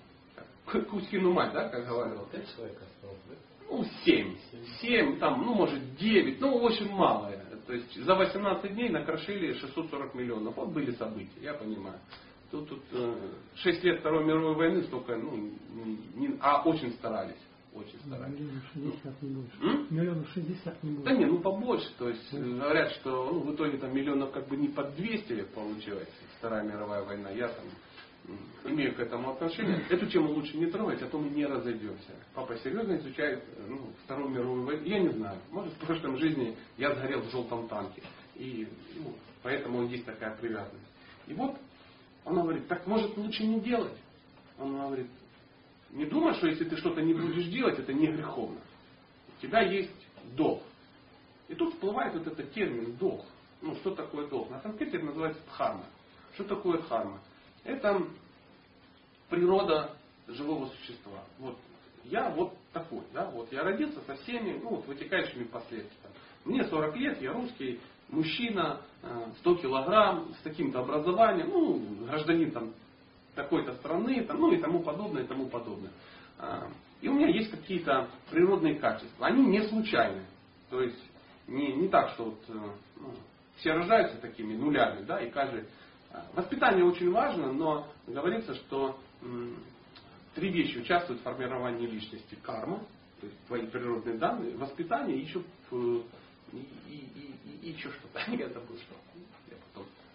Кузькину 0.65 1.33
мать, 1.33 1.53
да, 1.53 1.67
как 1.67 1.85
говорил. 1.85 2.25
Пять 2.31 2.49
человек 2.55 2.77
осталось, 2.81 3.19
да? 3.29 3.35
Ну, 3.69 3.83
семь. 4.05 4.35
Семь, 4.79 5.17
там, 5.19 5.41
ну, 5.45 5.53
может, 5.53 5.95
девять, 5.95 6.39
ну, 6.39 6.55
очень 6.55 6.89
мало. 6.89 7.31
То 7.67 7.73
есть 7.73 7.95
за 8.03 8.15
18 8.15 8.73
дней 8.73 8.89
накрошили 8.89 9.53
640 9.53 10.13
миллионов. 10.15 10.55
Вот 10.55 10.69
были 10.69 10.91
события, 10.91 11.41
я 11.41 11.53
понимаю. 11.53 11.99
Тут, 12.49 12.67
тут 12.67 12.83
э, 12.91 13.15
6 13.55 13.83
лет 13.83 13.99
Второй 14.01 14.25
мировой 14.25 14.55
войны 14.55 14.83
столько, 14.83 15.15
ну, 15.15 15.51
не, 15.69 15.97
не, 16.15 16.37
а 16.41 16.63
очень 16.63 16.91
старались. 16.93 17.39
Очень 17.73 17.99
старались. 18.05 18.37
Миллионов 18.37 18.63
60 18.73 19.21
не 19.21 19.29
больше. 19.33 19.87
Миллионов 19.89 20.29
60 20.33 20.83
не 20.83 20.91
больше. 20.91 21.05
Да 21.05 21.15
не, 21.15 21.25
ну 21.25 21.39
побольше. 21.39 21.89
То 21.97 22.09
есть 22.09 22.27
да. 22.31 22.39
говорят, 22.39 22.91
что 22.93 23.31
ну, 23.31 23.39
в 23.39 23.55
итоге 23.55 23.77
там 23.77 23.95
миллионов 23.95 24.31
как 24.31 24.47
бы 24.49 24.57
не 24.57 24.67
под 24.67 24.95
200 24.95 25.43
получилось 25.55 26.09
Вторая 26.37 26.63
мировая 26.63 27.03
война. 27.03 27.29
Я 27.29 27.47
там 27.47 27.65
имею 28.65 28.93
к 28.93 28.99
этому 28.99 29.31
отношение. 29.31 29.85
Эту 29.89 30.05
тему 30.07 30.33
лучше 30.33 30.57
не 30.57 30.65
трогать, 30.65 31.01
а 31.01 31.07
то 31.07 31.17
мы 31.17 31.29
не 31.29 31.45
разойдемся. 31.45 32.11
Папа 32.33 32.57
серьезно 32.57 32.97
изучает 32.97 33.43
ну, 33.67 33.89
Вторую 34.03 34.29
мировую 34.29 34.65
войну. 34.65 34.83
Я 34.85 34.99
не 34.99 35.09
знаю. 35.09 35.39
Может, 35.49 35.73
в 35.73 35.77
прошлом 35.77 36.17
жизни 36.17 36.57
я 36.77 36.93
сгорел 36.93 37.21
в 37.21 37.31
желтом 37.31 37.69
танке. 37.69 38.03
И 38.35 38.67
ну, 38.97 39.15
поэтому 39.43 39.83
есть 39.87 40.05
такая 40.05 40.35
привязанность. 40.35 40.87
И 41.27 41.33
вот 41.33 41.55
он 42.25 42.35
говорит, 42.35 42.67
так 42.67 42.85
может 42.85 43.15
лучше 43.17 43.45
не 43.45 43.61
делать. 43.61 43.97
Он 44.59 44.77
говорит, 44.77 45.07
не 45.91 46.05
думай, 46.05 46.33
что 46.35 46.47
если 46.47 46.65
ты 46.65 46.77
что-то 46.77 47.01
не 47.01 47.13
будешь 47.13 47.45
делать, 47.47 47.77
это 47.77 47.93
не 47.93 48.07
греховно. 48.07 48.59
У 49.37 49.41
тебя 49.41 49.61
есть 49.61 49.91
долг. 50.35 50.63
И 51.49 51.55
тут 51.55 51.73
всплывает 51.73 52.13
вот 52.13 52.27
этот 52.27 52.53
термин 52.53 52.95
долг. 52.95 53.25
Ну, 53.61 53.75
что 53.75 53.93
такое 53.93 54.27
долг? 54.27 54.49
На 54.49 54.61
санскрите 54.61 54.97
это 54.97 55.05
называется 55.05 55.41
дхарма. 55.47 55.85
Что 56.33 56.45
такое 56.45 56.79
дхарма? 56.79 57.19
Это 57.63 58.01
природа 59.29 59.95
живого 60.27 60.67
существа. 60.67 61.23
Вот 61.39 61.57
я 62.05 62.29
вот 62.29 62.53
такой, 62.73 63.03
да, 63.13 63.29
вот 63.29 63.51
я 63.51 63.63
родился 63.63 64.01
со 64.01 64.15
всеми, 64.15 64.59
ну, 64.59 64.69
вот, 64.69 64.87
вытекающими 64.87 65.43
последствиями. 65.43 66.15
Мне 66.45 66.63
40 66.63 66.95
лет, 66.95 67.21
я 67.21 67.33
русский, 67.33 67.79
мужчина, 68.09 68.81
100 69.39 69.51
э, 69.51 69.61
килограмм, 69.61 70.33
с 70.39 70.43
таким-то 70.43 70.79
образованием, 70.79 71.49
ну, 71.49 72.05
гражданин 72.05 72.51
там 72.51 72.73
такой-то 73.35 73.73
страны, 73.75 74.23
там, 74.23 74.39
ну 74.39 74.51
и 74.51 74.57
тому 74.59 74.81
подобное, 74.81 75.23
и 75.23 75.27
тому 75.27 75.47
подобное. 75.47 75.91
А, 76.37 76.67
и 77.01 77.07
у 77.07 77.13
меня 77.13 77.27
есть 77.27 77.51
какие-то 77.51 78.09
природные 78.29 78.75
качества. 78.75 79.27
Они 79.27 79.45
не 79.45 79.61
случайны. 79.67 80.25
То 80.69 80.81
есть 80.81 81.01
не, 81.47 81.73
не 81.73 81.87
так, 81.87 82.09
что 82.11 82.25
вот, 82.25 82.39
э, 82.47 82.53
ну, 82.97 83.13
все 83.57 83.73
рождаются 83.73 84.17
такими 84.17 84.55
нулями, 84.55 85.03
да, 85.03 85.21
и 85.21 85.29
каждый... 85.29 85.65
А, 86.11 86.25
воспитание 86.33 86.83
очень 86.83 87.11
важно, 87.11 87.51
но 87.53 87.87
говорится, 88.07 88.55
что 88.55 88.99
три 90.35 90.51
вещи 90.51 90.77
участвуют 90.77 91.21
в 91.21 91.23
формировании 91.23 91.87
личности. 91.87 92.37
Карма, 92.41 92.79
то 93.19 93.27
есть 93.27 93.45
твои 93.47 93.67
природные 93.67 94.17
данные, 94.17 94.57
воспитание 94.57 95.17
и 95.17 95.21
еще, 95.21 95.43
и, 95.71 96.57
и, 96.57 96.95
и, 96.95 97.59
и 97.61 97.69
еще 97.71 97.89
что-то. 97.91 98.31
Я 98.31 98.49
забыл, 98.49 98.77
что. 98.77 98.95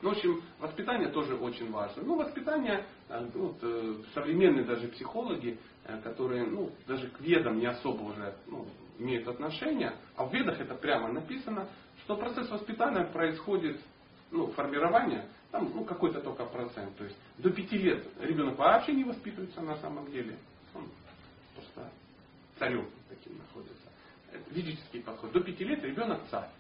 Ну, 0.07 0.13
в 0.13 0.17
общем, 0.19 0.41
воспитание 0.61 1.09
тоже 1.09 1.35
очень 1.35 1.69
важно. 1.73 2.05
Ну, 2.05 2.15
воспитание, 2.15 2.87
э, 3.09 3.29
вот, 3.35 3.57
э, 3.61 3.97
современные 4.15 4.65
даже 4.65 4.87
психологи, 4.87 5.59
которые 6.05 6.47
ну, 6.47 6.71
даже 6.87 7.09
к 7.09 7.21
ведам 7.21 7.59
не 7.59 7.67
особо 7.67 8.03
уже 8.03 8.37
ну, 8.47 8.69
имеют 9.01 9.27
отношение, 9.27 9.97
а 10.15 10.25
в 10.25 10.33
ведах 10.33 10.61
это 10.61 10.77
прямо 10.77 11.09
написано, 11.09 11.69
что 12.05 12.17
процесс 12.17 12.49
воспитания 12.49 13.05
происходит, 13.07 13.81
ну, 14.31 14.47
формирование, 14.53 15.29
там 15.51 15.73
ну, 15.75 15.85
какой-то 15.85 16.21
только 16.21 16.45
процент. 16.45 16.97
То 16.97 17.03
есть 17.03 17.17
до 17.39 17.51
пяти 17.51 17.77
лет 17.77 18.07
ребенок 18.21 18.57
вообще 18.59 18.93
не 18.93 19.03
воспитывается 19.03 19.61
на 19.61 19.77
самом 19.79 20.09
деле. 20.13 20.37
Он 20.73 20.85
просто 21.53 21.91
царем 22.61 22.89
таким 23.09 23.39
находится. 23.39 23.89
Это 24.31 24.45
ведический 24.55 25.03
подход. 25.03 25.33
До 25.33 25.41
пяти 25.41 25.65
лет 25.65 25.83
ребенок 25.83 26.21
царь. 26.31 26.51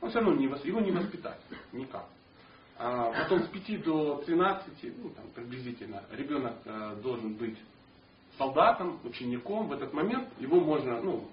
Он 0.00 0.10
все 0.10 0.20
равно 0.20 0.36
не, 0.36 0.44
его 0.44 0.80
не 0.80 0.92
воспитать 0.92 1.40
никак. 1.72 2.06
А 2.80 3.12
потом 3.24 3.42
с 3.42 3.48
5 3.48 3.82
до 3.82 4.22
13, 4.24 4.98
ну, 5.02 5.10
там, 5.10 5.24
приблизительно, 5.34 6.04
ребенок 6.12 6.54
э, 6.64 6.96
должен 7.02 7.34
быть 7.34 7.58
солдатом, 8.36 9.00
учеником. 9.02 9.66
В 9.66 9.72
этот 9.72 9.92
момент 9.92 10.28
его 10.38 10.60
можно 10.60 11.00
ну, 11.00 11.28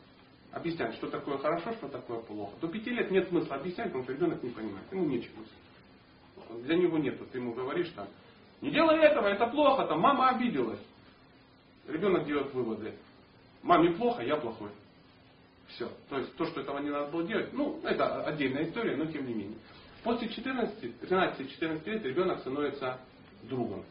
объяснять, 0.52 0.96
что 0.96 1.08
такое 1.08 1.38
хорошо, 1.38 1.74
что 1.74 1.88
такое 1.88 2.20
плохо. 2.22 2.54
До 2.62 2.68
пяти 2.68 2.90
лет 2.90 3.12
нет 3.12 3.30
смысла 3.30 3.58
объяснять, 3.58 3.88
потому 3.88 4.06
что 4.06 4.14
ребенок 4.14 4.42
не 4.42 4.50
понимает. 4.50 4.92
Ему 4.92 5.06
нечего. 5.06 5.44
Для 6.64 6.78
него 6.78 6.98
нет. 6.98 7.20
Ты 7.32 7.38
ему 7.38 7.54
говоришь 7.54 7.90
там, 7.96 8.08
не 8.62 8.72
делай 8.72 8.98
этого, 8.98 9.28
это 9.28 9.46
плохо, 9.46 9.86
там 9.86 10.00
мама 10.00 10.30
обиделась. 10.30 10.82
Ребенок 11.88 12.26
делает 12.26 12.52
выводы. 12.56 12.96
Маме 13.62 13.92
плохо, 13.92 14.24
я 14.24 14.38
плохой. 14.38 14.70
Все. 15.68 15.92
То 16.10 16.18
есть 16.18 16.36
то, 16.36 16.46
что 16.46 16.62
этого 16.62 16.80
не 16.80 16.90
надо 16.90 17.12
было 17.12 17.24
делать, 17.24 17.54
ну, 17.54 17.80
это 17.84 18.24
отдельная 18.24 18.64
история, 18.64 18.96
но 18.96 19.06
тем 19.06 19.28
не 19.28 19.34
менее. 19.34 19.58
После 20.06 20.30
14, 20.30 21.02
13-14 21.02 21.90
лет 21.90 22.06
ребенок 22.06 22.40
становится 22.42 23.00
другом. 23.42 23.84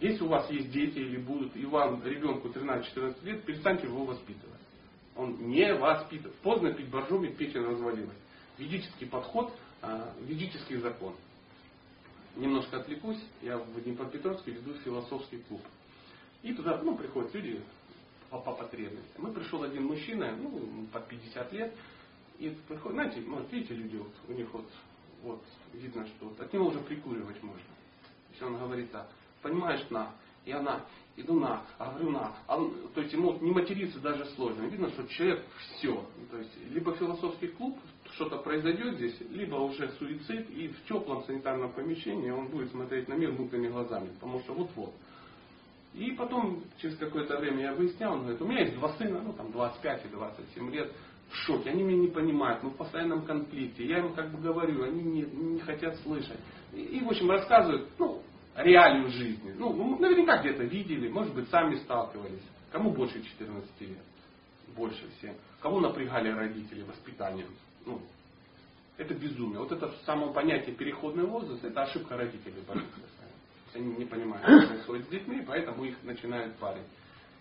Если 0.00 0.22
у 0.22 0.28
вас 0.28 0.50
есть 0.50 0.70
дети 0.70 0.98
или 0.98 1.16
будут, 1.16 1.56
и 1.56 1.64
вам 1.64 2.04
ребенку 2.04 2.48
13-14 2.48 3.24
лет, 3.24 3.42
перестаньте 3.42 3.86
его 3.86 4.04
воспитывать. 4.04 4.60
Он 5.16 5.48
не 5.48 5.72
воспитывает. 5.72 6.36
Поздно 6.40 6.74
пить 6.74 6.90
боржоми, 6.90 7.28
печень 7.28 7.64
развалилась. 7.64 8.18
Ведический 8.58 9.06
подход, 9.06 9.50
а, 9.80 10.12
ведический 10.20 10.76
закон. 10.76 11.14
Немножко 12.36 12.80
отвлекусь. 12.80 13.22
Я 13.40 13.56
в 13.56 13.82
Днепропетровске 13.82 14.50
веду 14.50 14.74
философский 14.84 15.38
клуб. 15.38 15.62
И 16.42 16.52
туда 16.52 16.82
ну, 16.82 16.98
приходят 16.98 17.32
люди 17.32 17.62
по, 18.28 18.40
по 18.40 18.52
потребности. 18.52 19.14
Мы 19.16 19.32
пришел 19.32 19.62
один 19.62 19.86
мужчина, 19.86 20.36
ну, 20.36 20.86
под 20.92 21.08
50 21.08 21.52
лет, 21.54 21.74
и 22.40 22.54
приходит, 22.68 22.92
знаете, 22.92 23.22
вот 23.22 23.50
видите, 23.50 23.72
люди, 23.72 23.96
вот, 23.96 24.12
у 24.28 24.32
них 24.32 24.52
вот, 24.52 24.66
вот 25.22 25.42
видно, 25.72 26.06
что 26.06 26.26
вот, 26.26 26.40
от 26.40 26.52
него 26.52 26.66
уже 26.66 26.80
прикуривать 26.80 27.42
можно. 27.42 27.60
Если 28.32 28.44
он 28.44 28.58
говорит 28.58 28.90
так, 28.90 29.08
понимаешь, 29.42 29.84
на, 29.90 30.12
и 30.44 30.52
она, 30.52 30.84
иду 31.16 31.38
на, 31.40 31.62
а 31.78 31.92
говорю 31.92 32.10
на. 32.10 32.32
А, 32.46 32.56
то 32.94 33.00
есть 33.00 33.12
ему 33.12 33.36
не 33.40 33.50
материться 33.50 33.98
даже 34.00 34.24
сложно. 34.36 34.62
Видно, 34.64 34.90
что 34.90 35.06
человек 35.08 35.42
все. 35.58 36.04
То 36.30 36.38
есть 36.38 36.50
либо 36.70 36.94
философский 36.94 37.48
клуб, 37.48 37.78
что-то 38.12 38.38
произойдет 38.38 38.96
здесь, 38.96 39.20
либо 39.30 39.56
уже 39.56 39.88
суицид, 39.98 40.50
и 40.50 40.68
в 40.68 40.84
теплом 40.84 41.24
санитарном 41.24 41.72
помещении 41.72 42.30
он 42.30 42.48
будет 42.48 42.70
смотреть 42.70 43.08
на 43.08 43.14
мир 43.14 43.32
мутными 43.32 43.68
глазами. 43.68 44.08
Потому 44.14 44.40
что 44.40 44.54
вот-вот. 44.54 44.94
И 45.94 46.12
потом, 46.12 46.62
через 46.78 46.96
какое-то 46.98 47.38
время 47.38 47.62
я 47.62 47.74
выяснял, 47.74 48.12
он 48.12 48.20
говорит, 48.20 48.42
у 48.42 48.46
меня 48.46 48.60
есть 48.60 48.74
два 48.74 48.92
сына, 48.98 49.22
ну 49.22 49.32
там 49.32 49.50
25 49.50 50.04
и 50.04 50.08
27 50.08 50.70
лет, 50.70 50.92
в 51.30 51.34
шоке, 51.34 51.70
они 51.70 51.82
меня 51.82 51.98
не 51.98 52.08
понимают, 52.08 52.62
мы 52.62 52.70
в 52.70 52.76
постоянном 52.76 53.24
конфликте, 53.24 53.84
я 53.86 53.98
им 53.98 54.14
как 54.14 54.30
бы 54.30 54.40
говорю, 54.40 54.84
они 54.84 55.02
не, 55.02 55.22
не 55.22 55.60
хотят 55.60 55.96
слышать. 56.00 56.38
И, 56.72 56.80
и 56.80 57.04
в 57.04 57.08
общем 57.08 57.30
рассказывают, 57.30 57.88
ну, 57.98 58.22
реалию 58.56 59.10
жизни. 59.10 59.54
Ну, 59.56 59.98
наверняка 59.98 60.38
где-то 60.38 60.64
видели, 60.64 61.08
может 61.08 61.34
быть, 61.34 61.48
сами 61.48 61.76
сталкивались. 61.76 62.42
Кому 62.70 62.92
больше 62.92 63.22
14 63.22 63.80
лет? 63.80 63.98
Больше 64.76 65.04
всем. 65.18 65.34
Кого 65.60 65.80
напрягали 65.80 66.30
родители 66.30 66.82
воспитанием? 66.82 67.48
Ну, 67.84 68.00
это 68.96 69.14
безумие. 69.14 69.58
Вот 69.58 69.72
это 69.72 69.92
само 70.04 70.32
понятие 70.32 70.74
переходный 70.74 71.24
возраст, 71.24 71.62
это 71.64 71.82
ошибка 71.82 72.16
родителей 72.16 72.62
Они 73.74 73.94
не 73.94 74.04
понимают, 74.04 74.46
что 74.46 74.68
происходит 74.68 75.06
с 75.06 75.08
детьми, 75.10 75.42
поэтому 75.46 75.84
их 75.84 76.02
начинают 76.02 76.56
парить. 76.56 76.86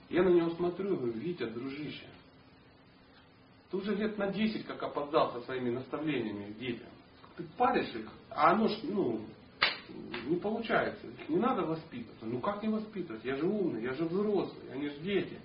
Я 0.10 0.24
на 0.24 0.30
него 0.30 0.50
смотрю 0.52 0.94
и 0.94 0.98
говорю, 0.98 1.14
Витя, 1.14 1.46
дружище, 1.46 2.06
ты 3.72 3.78
уже 3.78 3.96
лет 3.96 4.18
на 4.18 4.32
10 4.32 4.66
как 4.66 4.82
опоздал 4.84 5.32
со 5.34 5.42
своими 5.42 5.70
наставлениями 5.72 6.54
детям. 6.54 6.88
Ты 7.38 7.44
паришь 7.58 7.94
их, 7.94 8.10
а 8.30 8.52
оно 8.52 8.68
ж, 8.68 8.80
ну, 8.84 9.22
не 10.28 10.38
получается. 10.38 11.06
Не 11.28 11.38
надо 11.38 11.64
воспитывать. 11.64 12.18
Ну 12.22 12.40
как 12.40 12.64
не 12.64 12.70
воспитывать? 12.70 13.24
Я 13.24 13.36
же 13.36 13.46
умный, 13.46 13.84
я 13.84 13.94
же 13.94 14.06
взрослый, 14.06 14.72
они 14.72 14.90
же 14.90 14.98
дети. 15.00 15.38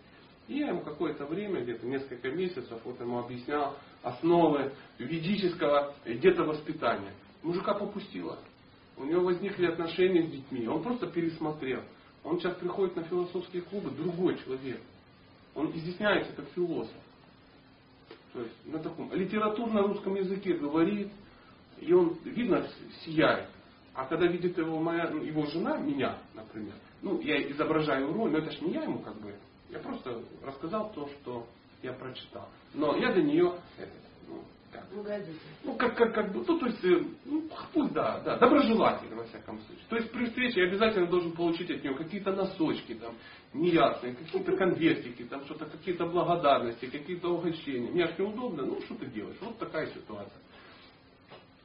И 0.49 0.59
я 0.59 0.69
ему 0.69 0.81
какое-то 0.81 1.27
время, 1.27 1.63
где-то 1.63 1.87
несколько 1.87 2.31
месяцев, 2.31 2.81
вот 2.85 3.01
ему 3.01 3.19
объяснял 3.19 3.77
основы 4.03 4.73
ведического 4.99 5.95
где-то 6.05 6.45
воспитания. 6.45 7.13
Мужика 7.43 7.75
попустило. 7.75 8.39
У 8.97 9.05
него 9.05 9.25
возникли 9.25 9.67
отношения 9.67 10.25
с 10.25 10.31
детьми. 10.31 10.67
Он 10.67 10.83
просто 10.83 11.07
пересмотрел. 11.07 11.83
Он 12.23 12.39
сейчас 12.39 12.55
приходит 12.57 12.97
на 12.97 13.05
философские 13.05 13.63
клубы, 13.63 13.91
другой 13.91 14.39
человек. 14.39 14.81
Он 15.55 15.71
изъясняется 15.71 16.33
как 16.33 16.49
философ. 16.51 16.97
То 18.33 18.41
есть 18.43 18.67
на 18.67 18.79
таком 18.79 19.13
литературно-русском 19.13 20.15
языке 20.15 20.55
говорит, 20.55 21.11
и 21.79 21.93
он, 21.93 22.17
видно, 22.25 22.67
сияет. 23.05 23.49
А 23.95 24.07
когда 24.07 24.27
видит 24.27 24.57
его 24.57 24.79
моя, 24.79 25.11
ну, 25.11 25.23
его 25.23 25.47
жена, 25.47 25.77
меня, 25.79 26.19
например, 26.35 26.75
ну, 27.03 27.21
я 27.21 27.51
изображаю 27.51 28.13
роль, 28.13 28.31
но 28.31 28.39
это 28.39 28.51
же 28.53 28.65
не 28.65 28.73
я 28.73 28.85
ему 28.85 29.01
как 29.01 29.21
бы. 29.21 29.35
Я 29.71 29.79
просто 29.81 30.23
рассказал 30.45 30.93
то, 30.93 31.09
что 31.09 31.47
я 31.83 31.93
прочитал. 31.93 32.49
Но 32.75 32.97
я 32.97 33.13
для 33.13 33.23
нее 33.23 33.55
этот, 33.77 33.95
ну, 34.29 34.43
как, 34.73 34.85
ну, 35.65 35.75
как, 35.75 35.97
как, 35.97 36.15
как 36.15 36.33
бы, 36.33 36.45
ну, 36.47 36.59
то 36.59 36.67
есть, 36.67 36.85
э, 36.85 37.05
ну, 37.25 37.49
пусть, 37.73 37.93
да, 37.93 38.21
да, 38.21 38.39
доброжелательно, 38.39 39.17
во 39.17 39.25
всяком 39.25 39.59
случае. 39.61 39.85
То 39.89 39.97
есть, 39.97 40.11
при 40.13 40.27
встрече 40.27 40.61
я 40.61 40.67
обязательно 40.67 41.07
должен 41.07 41.33
получить 41.33 41.71
от 41.71 41.83
нее 41.83 41.95
какие-то 41.95 42.33
носочки, 42.33 42.95
там, 42.95 43.15
неясные, 43.53 44.15
какие-то 44.15 44.57
конвертики, 44.57 45.25
там, 45.25 45.45
что-то, 45.45 45.67
какие-то 45.67 46.07
благодарности, 46.07 46.87
какие-то 46.87 47.29
угощения. 47.35 47.91
Мне 47.91 48.05
аж 48.05 48.19
неудобно, 48.19 48.65
ну, 48.65 48.81
что 48.83 48.95
ты 48.95 49.07
делаешь? 49.07 49.37
Вот 49.41 49.59
такая 49.59 49.87
ситуация. 49.89 50.41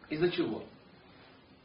Из-за 0.10 0.30
чего? 0.32 0.64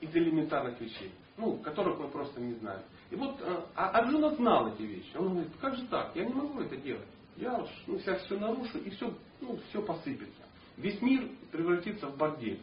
из 0.01 0.15
элементарных 0.15 0.81
вещей, 0.81 1.13
ну, 1.37 1.59
которых 1.59 1.99
мы 1.99 2.09
просто 2.09 2.41
не 2.41 2.55
знаем. 2.55 2.83
И 3.11 3.17
вот 3.17 3.37
э, 3.41 3.65
а 3.75 3.91
Арджуна 3.91 4.35
знал 4.37 4.69
эти 4.73 4.83
вещи. 4.83 5.15
Он 5.17 5.35
говорит, 5.35 5.53
как 5.61 5.77
же 5.77 5.87
так? 5.89 6.15
Я 6.17 6.25
не 6.25 6.33
могу 6.33 6.61
это 6.61 6.77
делать. 6.77 7.09
Я 7.37 7.65
ну, 7.87 7.99
сейчас 7.99 8.23
все 8.25 8.39
нарушу, 8.39 8.79
и 8.79 8.91
все, 8.91 9.13
ну, 9.41 9.59
все 9.69 9.83
посыпется. 9.83 10.43
Весь 10.81 11.01
мир 11.03 11.29
превратится 11.53 12.09
в 12.09 12.17
бордель. 12.17 12.61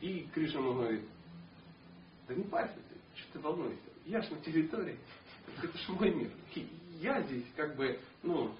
И 0.00 0.26
Кришна 0.34 0.60
говорит, 0.60 1.02
да 2.28 2.34
не 2.34 2.44
парься 2.44 2.74
ты, 2.74 3.20
что 3.20 3.32
ты 3.34 3.38
волнуешься? 3.40 3.90
Я 4.04 4.20
ж 4.22 4.30
на 4.30 4.40
территории, 4.40 4.98
это 5.62 5.78
ж 5.78 5.88
мой 5.88 6.14
мир. 6.14 6.30
Я 7.00 7.22
здесь 7.22 7.44
как 7.56 7.76
бы, 7.76 7.98
ну, 8.22 8.52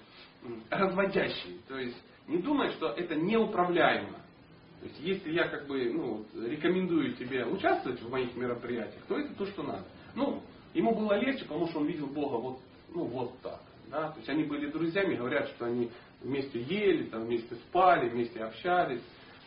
разводящий. 0.69 1.59
То 1.67 1.77
есть 1.77 1.97
не 2.27 2.37
думай, 2.37 2.71
что 2.71 2.89
это 2.89 3.15
неуправляемо. 3.15 4.19
То 4.79 4.85
есть, 4.85 4.99
если 4.99 5.31
я 5.31 5.47
как 5.47 5.65
бы 5.67 5.91
ну, 5.91 6.25
рекомендую 6.47 7.13
тебе 7.15 7.45
участвовать 7.45 7.99
в 8.01 8.09
моих 8.11 8.35
мероприятиях, 8.35 9.03
то 9.07 9.17
это 9.17 9.33
то, 9.33 9.45
что 9.47 9.63
надо. 9.63 9.85
Ну, 10.13 10.43
ему 10.73 10.93
было 10.95 11.13
легче, 11.13 11.45
потому 11.45 11.67
что 11.67 11.79
он 11.79 11.87
видел 11.87 12.07
Бога 12.07 12.35
вот, 12.35 12.59
ну, 12.93 13.05
вот 13.05 13.39
так. 13.41 13.61
Да? 13.89 14.11
То 14.11 14.17
есть 14.17 14.29
они 14.29 14.43
были 14.43 14.69
друзьями, 14.69 15.15
говорят, 15.15 15.47
что 15.49 15.65
они 15.65 15.89
вместе 16.21 16.61
ели, 16.61 17.03
там, 17.05 17.25
вместе 17.25 17.55
спали, 17.55 18.09
вместе 18.09 18.43
общались. 18.43 19.01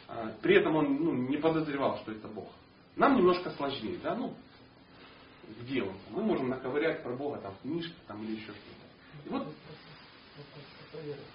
А, 0.08 0.32
при 0.42 0.56
этом 0.56 0.76
он 0.76 0.96
ну, 0.96 1.12
не 1.12 1.36
подозревал, 1.36 1.98
что 1.98 2.12
это 2.12 2.28
Бог. 2.28 2.50
Нам 2.96 3.16
немножко 3.16 3.50
сложнее, 3.50 3.98
да, 4.02 4.14
ну, 4.14 4.34
где 5.60 5.82
он? 5.82 5.94
Мы 6.10 6.22
можем 6.22 6.48
наковырять 6.48 7.02
про 7.02 7.14
Бога 7.16 7.38
там 7.38 7.54
в 7.54 7.60
книжке 7.60 7.94
там, 8.06 8.22
или 8.24 8.32
еще 8.32 8.52
что-то. 8.52 9.26
И 9.26 9.28
вот 9.28 9.46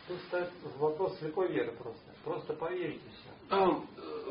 Тут 0.07 0.17
стоит 0.27 0.49
вопрос 0.77 1.17
слепой 1.19 1.51
веры 1.51 1.71
просто. 1.73 2.11
Просто 2.23 2.53
поверите 2.53 3.03
все. 3.09 3.55
А, 3.55 3.81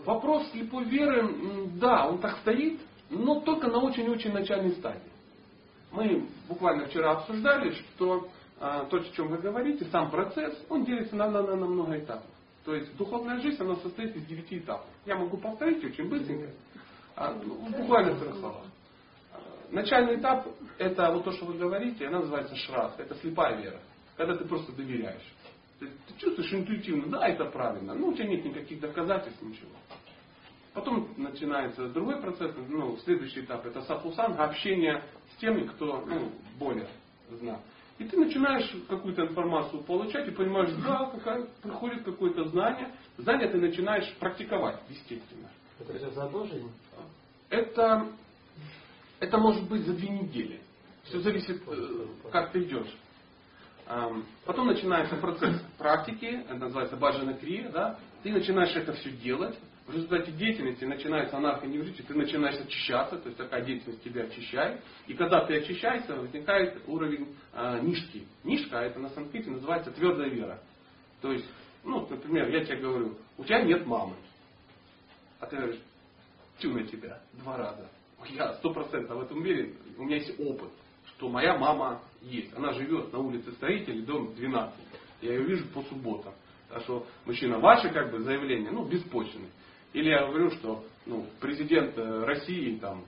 вопрос 0.05 0.51
слепой 0.51 0.85
веры, 0.85 1.69
да, 1.77 2.09
он 2.09 2.19
так 2.19 2.39
стоит, 2.39 2.81
но 3.09 3.41
только 3.41 3.69
на 3.69 3.79
очень-очень 3.79 4.33
начальной 4.33 4.73
стадии. 4.73 5.13
мы 5.93 6.29
буквально 6.49 6.87
вчера 6.87 7.13
обсуждали, 7.13 7.73
что 7.73 8.29
то, 8.59 8.97
о 8.97 9.01
чем 9.15 9.29
вы 9.29 9.39
говорите, 9.39 9.85
сам 9.87 10.11
процесс, 10.11 10.65
он 10.69 10.85
делится 10.85 11.17
на, 11.17 11.31
на, 11.31 11.43
на, 11.43 11.57
на 11.57 11.67
много 11.67 11.99
этапов. 11.99 12.31
То 12.65 12.75
есть 12.75 12.97
духовная 12.97 13.41
жизнь, 13.41 13.61
она 13.61 13.77
состоит 13.77 14.17
из 14.17 14.25
девяти 14.25 14.59
этапов. 14.59 14.87
Я 15.05 15.17
могу 15.17 15.37
повторить 15.37 15.85
очень 15.85 16.09
быстренько, 16.09 16.51
а, 17.15 17.35
ну, 17.35 17.57
буквально 17.69 18.13
в 18.13 18.21
трех 18.21 18.37
словах. 18.37 18.65
А, 19.33 19.39
начальный 19.71 20.17
этап, 20.17 20.49
это 20.79 21.11
вот 21.11 21.25
то, 21.25 21.33
что 21.33 21.45
вы 21.45 21.55
говорите, 21.55 22.07
она 22.07 22.21
называется 22.21 22.57
шрах, 22.57 22.99
это 22.99 23.15
слепая 23.17 23.61
вера. 23.61 23.81
Когда 24.17 24.37
ты 24.37 24.45
просто 24.47 24.73
доверяешь. 24.73 25.35
Ты, 25.79 25.87
ты 25.87 26.19
чувствуешь 26.19 26.53
интуитивно, 26.55 27.11
да, 27.11 27.27
это 27.29 27.45
правильно, 27.47 27.95
но 27.95 28.09
у 28.09 28.15
тебя 28.15 28.29
нет 28.29 28.45
никаких 28.45 28.81
доказательств, 28.81 29.43
ничего. 29.43 29.71
Потом 30.73 31.09
начинается 31.17 31.89
другой 31.89 32.21
процесс, 32.21 32.53
ну, 32.69 32.97
следующий 32.99 33.43
этап, 33.43 33.67
это 33.67 33.83
сапусан, 33.83 34.41
общение 34.41 35.03
с 35.35 35.41
теми, 35.41 35.67
кто 35.67 36.05
ну, 36.07 36.33
более 36.59 36.89
знает. 37.31 37.61
И 37.99 38.05
ты 38.05 38.17
начинаешь 38.17 38.71
какую-то 38.89 39.23
информацию 39.23 39.83
получать 39.85 40.27
и 40.29 40.33
понимаешь, 40.33 40.73
да, 40.85 41.11
какая, 41.13 41.47
приходит 41.63 42.05
какое-то 42.05 42.45
знание. 42.49 42.93
Знание 43.19 43.49
ты 43.49 43.59
начинаешь 43.59 44.13
практиковать, 44.17 44.81
естественно. 44.89 45.49
Это 45.79 46.11
за 46.11 46.25
одну 46.25 46.47
жизнь? 46.47 46.73
Это, 47.51 48.09
это 49.21 49.39
может 49.39 49.69
быть 49.69 49.87
за 49.87 49.95
две 49.95 50.09
недели. 50.09 50.61
Все 51.05 51.21
зависит, 51.21 51.63
э, 51.67 52.07
как 52.33 52.51
ты 52.51 52.63
идешь. 52.65 52.93
Потом 54.47 54.69
начинается 54.69 55.17
процесс 55.17 55.61
практики, 55.77 56.25
это 56.25 56.55
называется 56.55 56.97
баджана 56.97 57.35
крия, 57.35 57.69
да? 57.69 57.99
ты 58.23 58.33
начинаешь 58.33 58.75
это 58.75 58.95
все 58.95 59.11
делать, 59.11 59.59
в 59.87 59.93
результате 59.93 60.33
деятельности 60.33 60.85
начинается 60.85 61.37
анархоневритик, 61.37 62.07
ты 62.07 62.15
начинаешь 62.15 62.59
очищаться, 62.59 63.19
то 63.19 63.27
есть 63.27 63.37
такая 63.37 63.65
деятельность 63.65 64.03
тебя 64.03 64.25
очищает. 64.25 64.81
И 65.07 65.15
когда 65.15 65.45
ты 65.45 65.59
очищаешься, 65.59 66.15
возникает 66.15 66.83
уровень 66.87 67.35
э, 67.53 67.81
нишки. 67.83 68.27
Нишка, 68.45 68.79
это 68.79 68.99
на 68.99 69.11
санскрите 69.11 69.51
называется 69.51 69.91
твердая 69.91 70.31
вера. 70.31 70.63
То 71.21 71.33
есть, 71.33 71.47
ну, 71.85 72.07
например, 72.09 72.49
я 72.49 72.65
тебе 72.65 72.79
говорю, 72.79 73.19
у 73.37 73.45
тебя 73.45 73.63
нет 73.63 73.85
мамы. 73.87 74.15
А 75.41 75.47
ты 75.47 75.57
говоришь, 75.57 75.81
тю 76.59 76.73
на 76.73 76.85
тебя 76.85 77.21
два 77.35 77.59
раза. 77.59 77.87
Я 78.31 78.55
сто 78.55 78.73
процентов 78.73 79.19
в 79.19 79.23
этом 79.23 79.39
уверен, 79.39 79.77
у 79.99 80.05
меня 80.05 80.17
есть 80.17 80.41
опыт, 80.41 80.71
что 81.09 81.29
моя 81.29 81.59
мама 81.59 82.01
есть. 82.23 82.55
Она 82.57 82.73
живет 82.73 83.13
на 83.13 83.19
улице 83.19 83.53
Строителей, 83.53 84.01
дом 84.01 84.35
12. 84.35 84.75
Я 85.21 85.33
ее 85.35 85.45
вижу 85.45 85.67
по 85.69 85.83
субботам. 85.83 86.33
Так 86.71 86.83
что, 86.83 87.07
мужчина, 87.27 87.59
ваши 87.59 87.91
как 87.91 88.11
бы 88.11 88.21
заявления, 88.21 88.71
ну, 88.71 88.87
беспочвенные. 88.87 89.51
Или 89.95 90.11
я 90.11 90.27
говорю, 90.27 90.51
что 90.51 90.85
ну, 91.07 91.25
президент 91.41 91.97
э, 91.97 92.25
России 92.25 92.77
там 92.79 93.05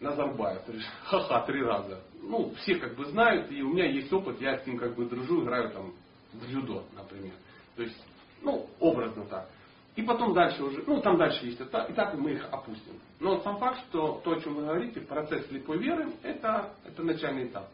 Назарбаев, 0.00 0.62
ха-ха, 1.04 1.42
три 1.42 1.62
раза. 1.62 2.00
Ну, 2.22 2.52
все 2.62 2.76
как 2.76 2.96
бы 2.96 3.04
знают, 3.06 3.50
и 3.50 3.62
у 3.62 3.72
меня 3.72 3.86
есть 3.86 4.12
опыт, 4.12 4.40
я 4.40 4.58
с 4.58 4.66
ним 4.66 4.78
как 4.78 4.94
бы 4.94 5.04
дружу, 5.04 5.42
играю 5.42 5.70
там 5.70 5.92
в 6.32 6.46
дзюдо, 6.46 6.84
например. 6.96 7.34
То 7.76 7.82
есть, 7.82 8.02
ну, 8.42 8.68
образно 8.78 9.26
так. 9.26 9.48
И 9.96 10.02
потом 10.02 10.32
дальше 10.32 10.62
уже, 10.62 10.84
ну 10.86 11.00
там 11.00 11.16
дальше 11.16 11.44
есть 11.44 11.60
этап, 11.60 11.90
и 11.90 11.92
так 11.92 12.14
мы 12.14 12.30
их 12.30 12.46
опустим. 12.52 13.00
Но 13.18 13.40
сам 13.40 13.58
факт, 13.58 13.80
что 13.88 14.20
то, 14.22 14.30
о 14.30 14.40
чем 14.40 14.54
вы 14.54 14.62
говорите, 14.62 15.00
процесс 15.00 15.44
слепой 15.48 15.78
веры, 15.78 16.12
это, 16.22 16.72
это 16.84 17.02
начальный 17.02 17.48
этап. 17.48 17.68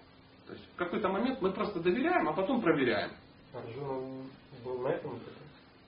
То 0.47 0.55
есть 0.55 0.65
в 0.73 0.77
какой-то 0.77 1.11
момент 1.11 1.43
мы 1.43 1.53
просто 1.53 1.81
доверяем, 1.81 2.27
а 2.27 2.33
потом 2.33 2.63
проверяем. 2.63 3.11
Арджуна 3.53 4.25
был 4.65 4.79
на 4.81 4.89
этом 4.89 5.19
этапе? 5.19 5.37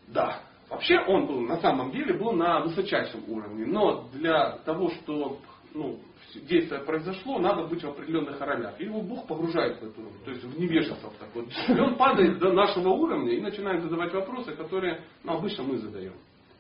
Да. 0.09 0.43
Вообще 0.69 0.99
он 0.99 1.27
был 1.27 1.41
на 1.41 1.59
самом 1.59 1.93
деле 1.93 2.15
был 2.15 2.33
на 2.33 2.61
высочайшем 2.61 3.23
уровне, 3.29 3.67
но 3.67 4.09
для 4.13 4.59
того, 4.65 4.91
что 4.91 5.39
ну, 5.75 6.01
действие 6.35 6.81
произошло, 6.81 7.39
надо 7.39 7.67
быть 7.67 7.83
в 7.85 7.89
определенных 7.89 8.41
ролях. 8.41 8.81
И 8.81 8.85
его 8.85 9.01
Бог 9.01 9.27
погружает 9.27 9.81
в 9.81 9.85
эту, 9.85 10.03
то 10.25 10.31
есть 10.31 10.43
в 10.43 10.59
невежество 10.59 11.11
в 11.11 11.17
такое. 11.17 11.47
И 11.69 11.81
он 11.81 11.97
падает 11.97 12.39
до 12.39 12.53
нашего 12.53 12.89
уровня 12.89 13.33
и 13.33 13.41
начинает 13.41 13.83
задавать 13.83 14.13
вопросы, 14.13 14.55
которые 14.57 15.03
ну, 15.23 15.35
обычно 15.35 15.65
мы 15.65 15.79
задаем. 15.79 16.15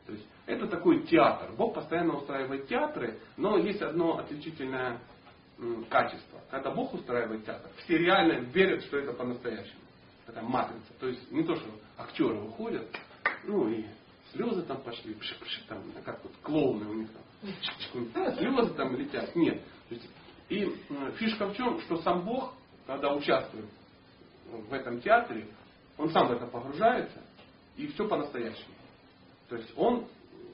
То 0.06 0.12
есть 0.12 0.26
это 0.46 0.68
такой 0.68 1.02
театр. 1.02 1.50
Бог 1.56 1.74
постоянно 1.74 2.16
устраивает 2.16 2.68
театры, 2.68 3.18
но 3.36 3.58
есть 3.58 3.82
одно 3.82 4.18
отличительное 4.18 5.00
качество. 5.88 6.40
Когда 6.50 6.70
Бог 6.70 6.94
устраивает 6.94 7.44
театр, 7.44 7.70
все 7.84 7.98
реально 7.98 8.44
верят, 8.50 8.84
что 8.84 8.98
это 8.98 9.12
по-настоящему. 9.12 9.80
Это 10.28 10.42
матрица. 10.42 10.92
То 11.00 11.08
есть 11.08 11.30
не 11.30 11.44
то, 11.44 11.56
что 11.56 11.66
актеры 11.98 12.34
выходят, 12.34 12.86
ну 13.46 13.68
и 13.68 13.84
слезы 14.32 14.62
там 14.62 14.82
пошли, 14.82 15.14
пшик, 15.14 15.38
пшик, 15.38 15.66
там, 15.66 15.82
как 16.04 16.22
вот 16.22 16.32
клоуны 16.42 16.86
у 16.86 16.94
них 16.94 17.08
там, 17.12 18.36
слезы 18.36 18.74
там 18.74 18.96
летят. 18.96 19.34
Нет. 19.34 19.62
И 20.48 20.64
фишка 21.18 21.46
в 21.48 21.56
чем, 21.56 21.80
что 21.82 21.96
сам 22.02 22.24
Бог, 22.24 22.54
когда 22.86 23.14
участвует 23.14 23.66
в 24.50 24.72
этом 24.72 25.00
театре, 25.00 25.48
он 25.98 26.10
сам 26.10 26.28
в 26.28 26.32
это 26.32 26.46
погружается, 26.46 27.20
и 27.76 27.86
все 27.88 28.06
по-настоящему. 28.06 28.74
То 29.48 29.56
есть 29.56 29.72
он, 29.76 30.06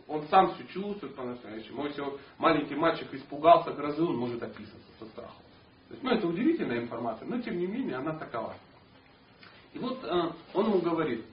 он 0.06 0.26
сам 0.28 0.54
все 0.54 0.66
чувствует 0.68 1.14
по-настоящему. 1.14 1.86
Если 1.86 2.00
вот 2.00 2.20
маленький 2.38 2.74
мальчик 2.74 3.12
испугался 3.12 3.72
грозы, 3.72 4.02
он 4.02 4.16
может 4.16 4.42
описаться 4.42 4.92
со 4.98 5.06
страхом. 5.06 5.42
То 5.88 5.94
есть, 5.94 6.02
ну, 6.02 6.10
это 6.10 6.26
удивительная 6.26 6.80
информация, 6.80 7.28
но 7.28 7.40
тем 7.40 7.58
не 7.58 7.66
менее 7.66 7.96
она 7.96 8.18
такова. 8.18 8.54
И 9.74 9.78
вот 9.78 10.02
э, 10.04 10.30
он 10.54 10.66
ему 10.66 10.80
говорит, 10.80 11.24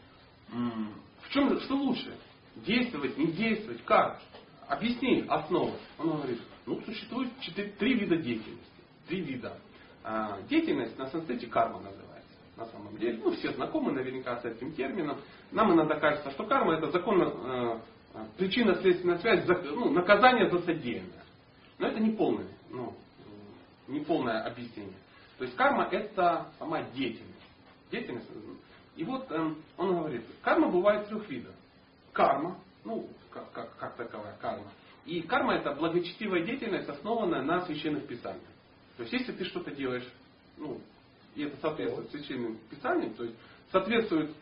в 1.29 1.31
чем, 1.31 1.59
что 1.61 1.75
лучше? 1.75 2.17
Действовать, 2.55 3.17
не 3.17 3.27
действовать, 3.27 3.83
как? 3.85 4.19
Объясни 4.67 5.25
основу. 5.27 5.75
Он 5.99 6.17
говорит, 6.17 6.41
ну 6.65 6.81
существует 6.81 7.29
четыре, 7.39 7.69
три 7.71 7.93
вида 7.93 8.17
деятельности. 8.17 8.65
Три 9.07 9.21
вида. 9.21 9.57
А, 10.03 10.41
деятельность 10.49 10.97
на 10.97 11.07
санскрите 11.07 11.47
карма 11.47 11.79
называется. 11.79 12.09
На 12.57 12.65
самом 12.65 12.97
деле, 12.97 13.19
ну 13.23 13.31
все 13.31 13.51
знакомы 13.53 13.91
наверняка 13.91 14.37
с 14.37 14.45
этим 14.45 14.73
термином. 14.73 15.19
Нам 15.51 15.71
иногда 15.73 15.99
кажется, 15.99 16.31
что 16.31 16.45
карма 16.45 16.73
это 16.73 16.89
закон, 16.91 17.21
э, 17.21 17.79
причинно-следственная 18.37 19.19
связь, 19.19 19.45
ну, 19.65 19.91
наказание 19.91 20.49
за 20.49 20.59
содеянное. 20.59 21.23
Но 21.77 21.87
это 21.87 21.99
не 21.99 22.11
полное, 22.11 22.49
ну, 22.69 22.95
не 23.87 23.99
полное 23.99 24.43
объяснение. 24.43 24.97
То 25.37 25.45
есть 25.45 25.55
карма 25.55 25.87
это 25.91 26.51
сама 26.57 26.81
деятельность. 26.91 27.39
Деятельность 27.91 28.29
и 28.99 29.03
вот 29.05 29.31
э, 29.31 29.53
он 29.77 29.95
говорит, 29.95 30.25
карма 30.41 30.67
бывает 30.67 31.07
трех 31.07 31.29
видов. 31.29 31.55
Карма, 32.11 32.59
ну, 32.83 33.07
как, 33.31 33.49
как, 33.53 33.77
как 33.77 33.95
таковая 33.95 34.35
карма. 34.41 34.69
И 35.05 35.21
карма 35.21 35.53
это 35.53 35.73
благочестивая 35.73 36.43
деятельность, 36.43 36.89
основанная 36.89 37.41
на 37.41 37.61
священных 37.61 38.07
писаниях. 38.07 38.43
То 38.97 39.03
есть, 39.03 39.13
если 39.13 39.31
ты 39.31 39.45
что-то 39.45 39.71
делаешь, 39.71 40.05
ну, 40.57 40.81
и 41.33 41.43
это 41.43 41.55
соответствует 41.61 42.11
священным 42.11 42.57
писаниям, 42.69 43.13
то 43.13 43.23
есть 43.23 43.37
соответствует 43.71 44.35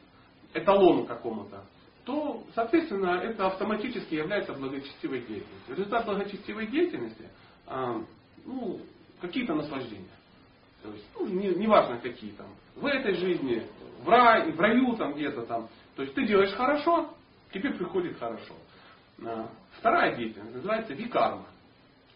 эталону 0.55 1.05
какому-то, 1.05 1.63
то, 2.03 2.43
соответственно, 2.55 3.19
это 3.21 3.45
автоматически 3.45 4.15
является 4.15 4.53
благочестивой 4.53 5.19
деятельностью. 5.19 5.75
Результат 5.75 6.05
благочестивой 6.07 6.65
деятельности, 6.65 7.29
а, 7.67 8.03
ну, 8.43 8.81
какие-то 9.21 9.53
наслаждения. 9.53 10.17
То 10.81 10.91
есть, 10.91 11.05
ну, 11.13 11.27
неважно 11.27 11.95
не 11.95 11.99
какие 11.99 12.31
там. 12.31 12.47
В 12.75 12.85
этой 12.85 13.13
жизни, 13.15 13.63
в, 14.03 14.09
рай, 14.09 14.51
в 14.51 14.59
раю 14.59 14.95
там 14.95 15.13
где-то 15.13 15.43
там. 15.43 15.67
То 15.95 16.03
есть 16.03 16.13
ты 16.13 16.25
делаешь 16.25 16.53
хорошо, 16.53 17.13
тебе 17.51 17.71
приходит 17.71 18.17
хорошо. 18.17 18.55
А, 19.25 19.49
вторая 19.79 20.15
деятельность 20.15 20.55
называется 20.55 20.93
викарма. 20.93 21.47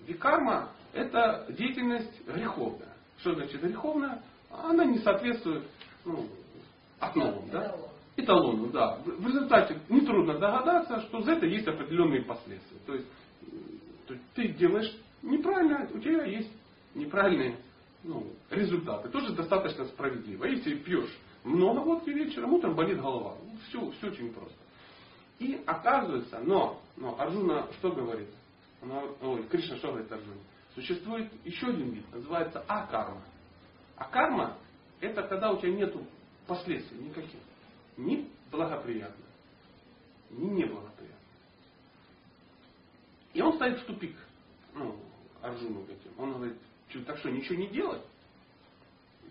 Викарма– 0.08 0.70
это 0.94 1.46
деятельность 1.50 2.26
греховная. 2.28 2.94
Что 3.20 3.34
значит 3.34 3.62
греховная? 3.62 4.22
Она 4.50 4.86
не 4.86 5.00
соответствует 5.00 5.64
ну, 6.06 6.28
основам. 7.00 7.50
Да? 7.52 7.76
Эталону, 8.18 8.68
да. 8.68 8.98
В 9.06 9.26
результате 9.26 9.80
нетрудно 9.90 10.38
догадаться, 10.38 11.02
что 11.02 11.22
за 11.22 11.34
это 11.34 11.46
есть 11.46 11.68
определенные 11.68 12.24
последствия. 12.24 12.78
То 12.86 12.94
есть, 12.96 13.08
то 14.08 14.14
есть 14.14 14.26
ты 14.36 14.48
делаешь 14.50 14.94
неправильно, 15.22 15.88
у 15.94 16.00
тебя 16.00 16.26
есть 16.26 16.52
неправильные 16.94 17.58
ну, 18.04 18.28
результаты. 18.50 19.10
Тоже 19.10 19.34
достаточно 19.34 19.86
справедливо. 19.86 20.46
Если 20.46 20.76
пьешь 20.76 21.16
много 21.44 21.80
водки 21.80 22.10
вечером, 22.10 22.54
утром 22.54 22.76
болит 22.76 23.00
голова. 23.02 23.36
Все, 23.68 23.90
все 23.92 24.08
очень 24.08 24.34
просто. 24.34 24.56
И 25.40 25.62
оказывается, 25.66 26.40
но, 26.40 26.80
но 26.98 27.20
Арджуна 27.20 27.68
что 27.80 27.92
говорит? 27.92 28.30
Она, 28.82 29.02
ой, 29.22 29.44
Кришна 29.48 29.78
что 29.78 29.90
говорит 29.90 30.12
Арджуна? 30.12 30.42
Существует 30.76 31.32
еще 31.44 31.68
один 31.68 31.90
вид, 31.92 32.14
называется 32.14 32.64
акарма. 32.68 33.22
А 33.98 34.06
карма 34.06 34.58
это 35.00 35.24
когда 35.24 35.52
у 35.52 35.58
тебя 35.58 35.72
нет 35.72 35.96
последствий 36.48 37.00
никаких. 37.00 37.40
Ни 37.98 38.30
благоприятных, 38.52 39.28
ни 40.30 40.46
неблагоприятных. 40.46 41.18
И 43.34 43.42
он 43.42 43.54
стоит 43.54 43.80
в 43.80 43.86
тупик. 43.86 44.16
Ну, 44.74 44.96
Арджуну 45.42 45.84
этим. 45.84 46.12
Он 46.18 46.34
говорит, 46.34 46.58
так 47.06 47.18
что, 47.18 47.30
ничего 47.30 47.56
не 47.56 47.68
делать? 47.68 48.04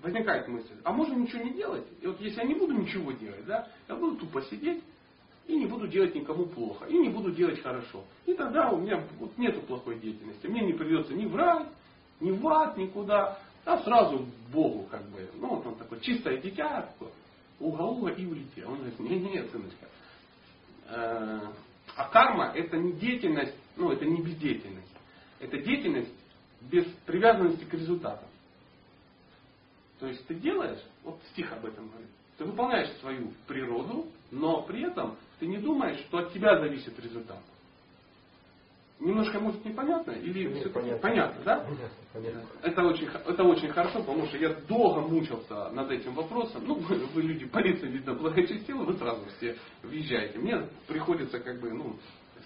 Возникает 0.02 0.48
мысль, 0.48 0.74
а 0.82 0.92
можно 0.92 1.14
ничего 1.14 1.42
не 1.42 1.52
делать? 1.52 1.84
И 2.00 2.06
вот 2.06 2.20
если 2.20 2.40
я 2.40 2.46
не 2.46 2.54
буду 2.54 2.72
ничего 2.72 3.12
делать, 3.12 3.44
да, 3.44 3.68
я 3.86 3.96
буду 3.96 4.16
тупо 4.16 4.40
сидеть 4.42 4.82
и 5.46 5.56
не 5.56 5.66
буду 5.66 5.88
делать 5.88 6.14
никому 6.14 6.46
плохо, 6.46 6.86
и 6.86 6.96
не 6.96 7.10
буду 7.10 7.32
делать 7.32 7.60
хорошо. 7.62 8.04
И 8.24 8.32
тогда 8.32 8.70
у 8.70 8.78
меня 8.78 9.04
вот 9.18 9.36
нету 9.36 9.60
плохой 9.60 9.98
деятельности. 9.98 10.46
Мне 10.46 10.62
не 10.62 10.72
придется 10.72 11.12
ни 11.12 11.26
в 11.26 11.36
рай, 11.36 11.66
ни 12.20 12.30
в 12.30 12.48
ад, 12.48 12.78
никуда. 12.78 13.38
а 13.66 13.78
сразу 13.78 14.26
Богу 14.52 14.86
как 14.90 15.02
бы. 15.10 15.28
Ну, 15.34 15.56
вот 15.56 15.66
он 15.66 15.74
такой, 15.74 16.00
чистое 16.00 16.38
дитя, 16.38 16.88
уга-уга 17.58 18.12
и 18.12 18.24
улетел. 18.24 18.70
Он 18.70 18.76
говорит, 18.76 18.98
не-не-не, 19.00 19.44
сыночка. 19.48 19.86
Э, 20.88 21.40
а 21.96 22.08
карма 22.08 22.52
это 22.54 22.78
не 22.78 22.92
деятельность, 22.92 23.54
ну 23.76 23.90
это 23.90 24.06
не 24.06 24.22
бездеятельность. 24.22 24.88
Это 25.40 25.58
деятельность 25.58 26.14
без 26.62 26.86
привязанности 27.06 27.64
к 27.64 27.74
результатам. 27.74 28.29
То 30.00 30.06
есть 30.06 30.26
ты 30.26 30.34
делаешь, 30.34 30.80
вот 31.04 31.20
стих 31.32 31.52
об 31.52 31.64
этом 31.66 31.88
говорит, 31.88 32.08
ты 32.38 32.44
выполняешь 32.46 32.90
свою 33.00 33.32
природу, 33.46 34.06
но 34.30 34.62
при 34.62 34.82
этом 34.82 35.16
ты 35.38 35.46
не 35.46 35.58
думаешь, 35.58 36.00
что 36.08 36.18
от 36.18 36.32
тебя 36.32 36.58
зависит 36.58 36.98
результат. 36.98 37.40
Немножко 38.98 39.40
может 39.40 39.64
непонятно 39.64 40.12
или 40.12 40.44
Нет, 40.46 40.58
все 40.58 40.68
понятно. 40.70 40.98
понятно, 40.98 41.44
да? 41.44 41.60
Понятно, 41.60 41.88
понятно. 42.12 42.42
Это 42.62 42.82
очень, 42.84 43.06
это 43.06 43.44
очень 43.44 43.68
хорошо, 43.68 44.00
потому 44.00 44.26
что 44.26 44.36
я 44.36 44.52
долго 44.68 45.00
мучился 45.00 45.70
над 45.70 45.90
этим 45.90 46.14
вопросом. 46.14 46.64
Ну, 46.66 46.74
вы, 46.74 46.96
вы 47.14 47.22
люди, 47.22 47.46
полиция, 47.46 47.88
видно, 47.90 48.14
благочестивы, 48.14 48.84
вы 48.84 48.94
сразу 48.98 49.24
все 49.36 49.56
въезжаете. 49.82 50.38
Мне 50.38 50.66
приходится 50.86 51.38
как 51.40 51.60
бы, 51.60 51.72
ну, 51.72 51.96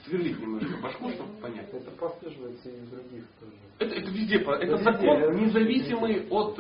сверлить 0.05 0.39
немножко 0.39 0.77
башку, 0.81 1.11
чтобы 1.11 1.33
понять. 1.41 1.69
Это 1.73 1.91
прослеживается 1.93 2.69
и 2.69 2.81
в 2.81 2.91
других 2.91 3.25
тоже. 3.41 3.53
Это, 3.81 3.95
это 3.97 4.11
везде, 4.11 4.39
по- 4.41 4.53
это 4.53 4.77
Везде, 4.77 4.85
закон, 4.85 5.37
независимый 5.37 6.29
от... 6.31 6.59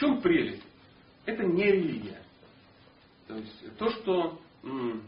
чем 0.00 0.20
прелесть? 0.22 0.64
Это 1.26 1.44
не 1.44 1.64
религия. 1.64 2.20
То 3.28 3.36
есть 3.36 3.76
то, 3.76 3.90
что 3.90 4.40
м, 4.64 5.02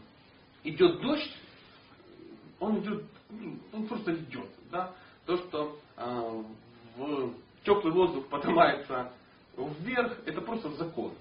идет 0.63 1.01
дождь, 1.01 1.37
он 2.59 2.79
идет, 2.79 3.03
ну, 3.29 3.57
он 3.73 3.87
просто 3.87 4.13
идет. 4.15 4.49
Да? 4.71 4.93
То, 5.25 5.37
что 5.37 5.77
э, 5.97 6.43
в 6.95 7.33
теплый 7.65 7.91
воздух 7.91 8.27
поднимается 8.27 9.11
вверх, 9.57 10.19
это 10.25 10.41
просто 10.41 10.69
закон. 10.75 11.13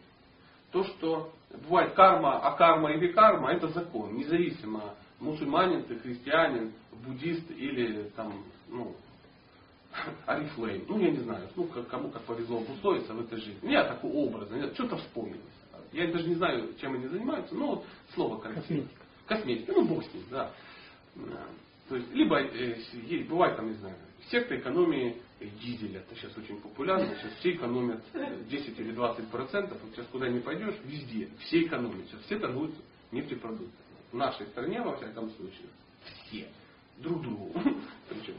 То, 0.70 0.85
что 0.85 1.33
бывает 1.64 1.95
карма, 1.95 2.39
а 2.39 2.53
карма 2.57 2.93
или 2.93 3.09
карма, 3.09 3.53
это 3.53 3.68
закон. 3.68 4.14
Независимо, 4.14 4.95
мусульманин 5.18 5.85
ты, 5.85 5.99
христианин, 5.99 6.73
буддист 7.05 7.51
или 7.51 8.05
там, 8.16 8.45
ну, 8.68 8.95
Арифлейм. 10.26 10.84
Ну, 10.88 10.99
я 11.01 11.11
не 11.11 11.18
знаю, 11.18 11.49
ну, 11.57 11.64
как- 11.64 11.88
кому 11.88 12.11
как 12.11 12.22
повезло 12.22 12.59
обусловиться 12.59 13.12
в 13.12 13.20
этой 13.20 13.38
жизни. 13.38 13.59
У 13.62 13.66
меня 13.66 13.84
такой 13.84 14.11
образ, 14.11 14.49
что-то 14.74 14.97
вспомнилось. 14.97 15.40
Я 15.93 16.11
даже 16.11 16.28
не 16.28 16.36
знаю, 16.36 16.70
чем 16.80 16.95
они 16.95 17.07
занимаются, 17.09 17.55
но 17.55 17.66
вот 17.66 17.84
слово 18.14 18.38
красивое. 18.38 18.62
Косметика. 18.62 19.01
Косметика, 19.26 19.72
ну, 19.72 19.84
бог 19.84 20.05
с 20.05 20.14
ним, 20.14 20.24
да. 20.30 20.51
То 21.88 21.97
есть, 21.97 22.11
либо, 22.14 22.40
э, 22.40 22.78
есть, 23.07 23.28
бывает 23.28 23.57
там, 23.57 23.68
не 23.68 23.74
знаю, 23.74 23.97
секта 24.30 24.57
экономии 24.59 25.20
э, 25.40 25.47
дизеля, 25.61 26.01
это 26.01 26.14
сейчас 26.14 26.36
очень 26.38 26.59
популярно, 26.61 27.07
сейчас 27.16 27.32
все 27.40 27.53
экономят 27.53 28.03
э, 28.14 28.38
10 28.49 28.78
или 28.78 28.93
20 28.93 29.28
процентов, 29.28 29.78
вот 29.82 29.93
сейчас 29.95 30.07
куда 30.07 30.28
ни 30.28 30.38
пойдешь, 30.38 30.76
везде, 30.84 31.28
все 31.40 31.64
экономят, 31.64 32.07
сейчас 32.09 32.20
все 32.22 32.38
торгуют 32.38 32.74
нефтепродуктами. 33.11 33.70
В 34.11 34.16
нашей 34.16 34.47
стране, 34.47 34.80
во 34.80 34.97
всяком 34.97 35.30
случае, 35.32 35.66
все, 36.24 36.49
друг 36.99 37.20
другу. 37.22 37.53
Причем, 38.09 38.36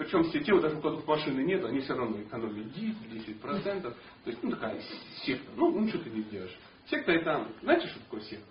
Причем 0.00 0.24
все 0.24 0.40
те, 0.40 0.52
вот 0.54 0.62
даже 0.62 0.76
у 0.76 0.80
которых 0.80 1.06
машины 1.06 1.42
нет, 1.42 1.62
они 1.64 1.80
все 1.80 1.94
равно 1.94 2.20
экономят 2.22 2.72
10, 2.72 2.96
10%. 3.42 3.82
То 3.82 3.94
есть, 4.24 4.42
ну, 4.42 4.50
такая 4.50 4.80
секта. 5.24 5.50
Ну, 5.56 5.70
ну, 5.78 5.86
что 5.88 5.98
ты 5.98 6.08
не 6.10 6.22
делаешь. 6.22 6.56
Секта 6.88 7.12
это, 7.12 7.46
знаете, 7.62 7.86
что 7.88 8.00
такое 8.00 8.20
секта? 8.22 8.46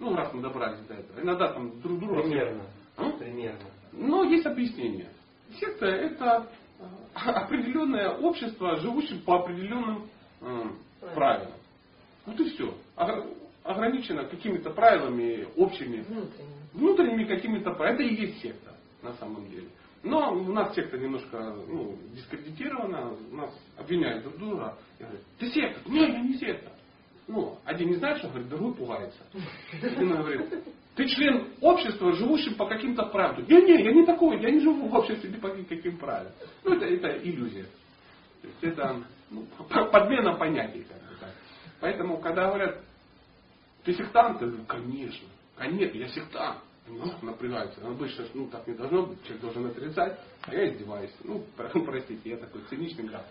Ну, 0.00 0.14
раз 0.16 0.32
мы 0.34 0.42
добрались 0.42 0.80
до 0.86 0.94
этого. 0.94 1.20
Иногда 1.20 1.52
там 1.52 1.80
друг 1.80 2.00
друга... 2.00 2.22
Примерно. 2.22 2.64
М? 2.98 3.18
Примерно. 3.18 3.70
Но 3.92 4.24
есть 4.24 4.44
объяснение. 4.46 5.08
Секта 5.60 5.86
это 5.86 6.50
э, 6.80 6.84
определенное 7.14 8.10
общество, 8.10 8.76
живущее 8.76 9.20
по 9.20 9.36
определенным 9.40 10.08
э, 10.40 10.70
правилам. 11.14 11.52
Вот 12.26 12.38
и 12.40 12.50
все. 12.50 12.76
Ограничено 13.62 14.24
какими-то 14.24 14.70
правилами 14.70 15.46
общими 15.56 16.02
Внутренне. 16.02 16.48
внутренними 16.74 17.24
какими-то 17.24 17.70
правилами. 17.72 17.94
Это 17.94 18.02
и 18.02 18.26
есть 18.26 18.42
секта 18.42 18.75
на 19.06 19.14
самом 19.14 19.48
деле. 19.48 19.68
Но 20.02 20.32
у 20.32 20.52
нас 20.52 20.74
секта 20.74 20.98
немножко 20.98 21.56
ну, 21.66 21.96
дискредитирована, 22.14 23.16
нас 23.32 23.50
обвиняют 23.76 24.22
друг 24.22 24.38
друга. 24.38 24.76
Я 24.98 25.06
говорю, 25.06 25.22
ты 25.38 25.50
секта? 25.50 25.80
Нет, 25.90 26.10
я 26.10 26.20
не 26.20 26.34
секта. 26.34 26.72
Ну, 27.26 27.58
один 27.64 27.88
не 27.88 27.96
знает, 27.96 28.18
что 28.18 28.28
говорит, 28.28 28.48
другой 28.48 28.74
пугается. 28.74 29.18
Один 29.82 30.10
говорит, 30.10 30.64
ты 30.94 31.06
член 31.08 31.48
общества, 31.60 32.12
живущий 32.12 32.54
по 32.54 32.66
каким-то 32.66 33.06
правилам. 33.06 33.46
Не, 33.48 33.62
не, 33.62 33.82
я 33.82 33.92
не 33.92 34.06
такой, 34.06 34.40
я 34.40 34.50
не 34.50 34.60
живу 34.60 34.86
в 34.86 34.94
обществе 34.94 35.30
ни 35.30 35.36
по 35.36 35.48
каким 35.48 35.96
правилам. 35.98 36.32
Ну, 36.62 36.74
это, 36.74 36.86
это 36.86 37.18
иллюзия. 37.18 37.64
То 38.42 38.48
есть 38.48 38.62
это 38.62 39.02
ну, 39.30 39.44
подмена 39.68 40.34
понятий. 40.34 40.86
Как. 40.88 41.30
Поэтому, 41.80 42.18
когда 42.18 42.46
говорят, 42.46 42.80
ты 43.84 43.92
сектант? 43.92 44.40
Я 44.40 44.46
говорю, 44.46 44.64
конечно. 44.66 45.28
Конечно, 45.56 45.98
я 45.98 46.08
сектант. 46.08 46.58
Ну, 46.88 47.12
напрягаются. 47.22 47.84
Обычно 47.86 48.26
ну, 48.34 48.46
так 48.48 48.66
не 48.66 48.74
должно 48.74 49.06
быть. 49.06 49.22
Человек 49.24 49.40
должен 49.42 49.66
отрицать, 49.66 50.18
а 50.42 50.54
я 50.54 50.72
издеваюсь. 50.72 51.10
Ну, 51.24 51.44
про- 51.56 51.68
простите, 51.84 52.30
я 52.30 52.36
такой 52.36 52.62
циничный 52.68 53.08
гад. 53.08 53.26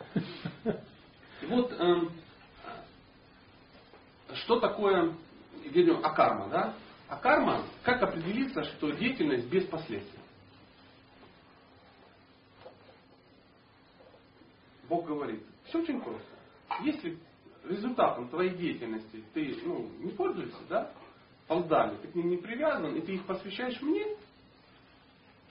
И 1.42 1.46
вот 1.46 1.72
эм, 1.74 2.12
что 4.34 4.60
такое, 4.60 5.14
ведем, 5.66 6.04
акарма, 6.04 6.50
да? 6.50 6.74
Акарма, 7.08 7.64
как 7.84 8.02
определиться, 8.02 8.64
что 8.64 8.92
деятельность 8.92 9.48
без 9.48 9.66
последствий? 9.66 10.20
Бог 14.90 15.06
говорит, 15.06 15.44
все 15.66 15.82
очень 15.82 16.02
просто. 16.02 16.28
Если 16.84 17.18
результатом 17.64 18.28
твоей 18.30 18.52
деятельности 18.52 19.24
ты 19.34 19.58
ну, 19.64 19.90
не 20.00 20.12
пользуешься, 20.12 20.60
да, 20.70 20.92
полдали, 21.48 21.96
ты 21.98 22.08
к 22.08 22.16
ним 22.16 22.30
не 22.30 22.38
привязан, 22.38 22.96
и 22.96 23.02
ты 23.02 23.14
их 23.16 23.26
посвящаешь 23.26 23.82
мне, 23.82 24.06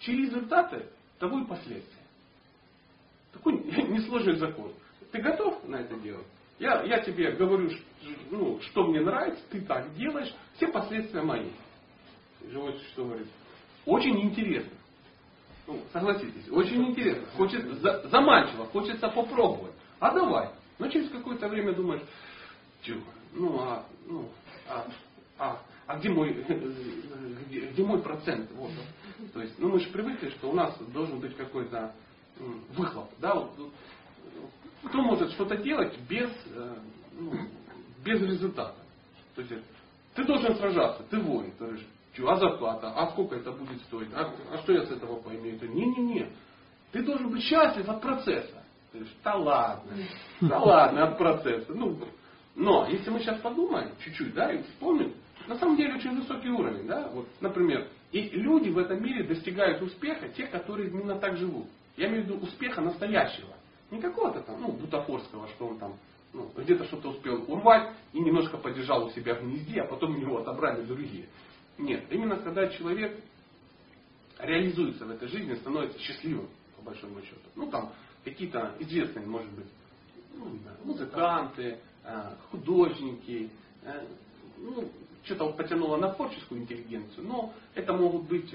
чьи 0.01 0.17
результаты, 0.17 0.87
того 1.19 1.41
и 1.41 1.45
последствия. 1.45 2.03
Такой 3.33 3.55
несложный 3.89 4.37
закон. 4.37 4.73
Ты 5.13 5.21
готов 5.21 5.67
на 5.69 5.77
это 5.77 5.97
делать? 5.97 6.27
Я, 6.59 6.83
я 6.83 7.01
тебе 7.01 7.33
говорю, 7.33 7.71
ну, 8.31 8.61
что 8.61 8.87
мне 8.87 9.01
нравится, 9.01 9.43
ты 9.51 9.61
так 9.61 9.95
делаешь, 9.95 10.33
все 10.57 10.69
последствия 10.69 11.23
мои. 11.23 11.51
Живое 12.49 12.73
существо 12.75 13.07
говорит, 13.07 13.29
очень 13.87 14.21
интересно. 14.21 14.77
Ну, 15.67 15.81
согласитесь, 15.93 16.49
очень 16.51 16.91
интересно. 16.91 17.27
Хочет, 17.37 17.65
за- 17.81 18.07
заманчиво, 18.09 18.67
хочется 18.67 19.09
попробовать. 19.09 19.73
А 19.99 20.13
давай. 20.13 20.51
Но 20.79 20.89
через 20.89 21.09
какое-то 21.09 21.49
время 21.49 21.73
думаешь, 21.73 22.03
ну 23.33 23.61
а, 23.61 23.87
ну, 24.07 24.29
а, 24.69 24.87
а, 25.39 25.63
а 25.87 25.99
где 25.99 26.11
мой, 26.11 26.33
где, 27.47 27.61
где 27.73 27.85
мой 27.85 28.01
процент? 28.03 28.51
Вот. 28.53 28.71
То 29.33 29.41
есть, 29.41 29.59
ну 29.59 29.69
мы 29.69 29.81
же 29.81 29.89
привыкли, 29.91 30.31
что 30.31 30.51
у 30.51 30.55
нас 30.55 30.77
должен 30.93 31.21
быть 31.21 31.37
какой-то 31.37 31.95
выхлоп. 32.77 33.11
Да? 33.21 33.49
Кто 34.85 35.03
может 35.03 35.31
что-то 35.33 35.57
делать 35.57 35.97
без, 36.09 36.31
э, 36.55 36.77
ну, 37.19 37.33
без 38.05 38.21
результата? 38.21 38.77
То 39.35 39.43
есть, 39.43 39.55
ты 40.15 40.25
должен 40.25 40.55
сражаться, 40.57 41.03
ты 41.05 41.19
воин. 41.19 41.53
Ты 41.53 41.65
говоришь, 41.65 41.87
«Чё, 42.15 42.29
а 42.29 42.37
зарплата, 42.37 42.93
а 42.95 43.11
сколько 43.11 43.35
это 43.35 43.51
будет 43.51 43.81
стоить, 43.83 44.09
а, 44.15 44.33
а 44.53 44.59
что 44.59 44.73
я 44.73 44.87
с 44.87 44.91
этого? 44.91 45.21
Ты, 45.23 45.37
Не-не-не, 45.37 46.31
ты 46.93 47.03
должен 47.03 47.29
быть 47.31 47.43
счастлив 47.43 47.89
от 47.89 48.01
процесса. 48.01 48.63
Ты 48.93 48.99
говоришь, 48.99 49.17
да 49.25 49.35
ладно, 49.35 49.93
да 50.41 50.59
ладно, 50.61 51.09
от 51.09 51.19
процесса. 51.19 51.73
Ну, 51.75 51.99
но 52.55 52.87
если 52.87 53.11
мы 53.11 53.19
сейчас 53.19 53.41
подумаем 53.41 53.91
чуть-чуть, 54.05 54.33
да, 54.33 54.53
и 54.53 54.63
вспомним, 54.63 55.15
на 55.47 55.59
самом 55.59 55.77
деле 55.77 55.95
очень 55.95 56.17
высокий 56.17 56.49
уровень, 56.49 56.87
да, 56.87 57.09
вот, 57.09 57.29
например, 57.41 57.89
и 58.13 58.29
люди 58.31 58.69
в 58.71 58.79
этом 58.79 59.03
мире 59.03 59.25
достигают 59.25 59.83
успеха, 59.83 60.29
те, 60.29 60.47
которые 60.47 60.89
именно 60.89 61.19
так 61.19 61.37
живут. 61.37 61.67
Я 61.97 62.09
имею 62.09 62.23
в 62.23 62.27
виду 62.27 62.39
успеха 62.39 62.81
настоящего. 62.81 63.55
Не 63.91 64.01
какого-то 64.01 64.41
там, 64.41 64.61
ну, 64.61 64.73
бутафорского, 64.73 65.49
что 65.49 65.69
он 65.69 65.79
там 65.79 65.95
ну, 66.33 66.51
где-то 66.57 66.85
что-то 66.85 67.11
успел 67.11 67.45
урвать 67.49 67.93
и 68.13 68.21
немножко 68.21 68.57
подержал 68.57 69.07
у 69.07 69.11
себя 69.11 69.37
в 69.37 69.43
гнезде, 69.43 69.83
а 69.83 69.87
потом 69.87 70.15
у 70.15 70.19
него 70.19 70.39
отобрали 70.39 70.83
другие. 70.85 71.29
Нет, 71.79 72.05
именно 72.11 72.37
когда 72.37 72.69
человек 72.69 73.21
реализуется 74.39 75.05
в 75.05 75.11
этой 75.11 75.29
жизни, 75.29 75.55
становится 75.55 75.99
счастливым, 75.99 76.49
по 76.77 76.83
большому 76.83 77.21
счету. 77.23 77.49
Ну, 77.55 77.71
там, 77.71 77.93
какие-то 78.25 78.75
известные, 78.81 79.27
может 79.27 79.51
быть, 79.53 79.67
ну, 80.35 80.59
музыканты, 80.85 81.79
э, 82.05 82.35
художники, 82.51 83.51
э, 83.83 84.07
ну, 84.59 84.91
что-то 85.25 85.45
вот 85.47 85.57
потянуло 85.57 85.97
на 85.97 86.11
творческую 86.11 86.63
интеллигенцию, 86.63 87.27
но 87.27 87.53
это 87.75 87.93
могут 87.93 88.25
быть 88.25 88.55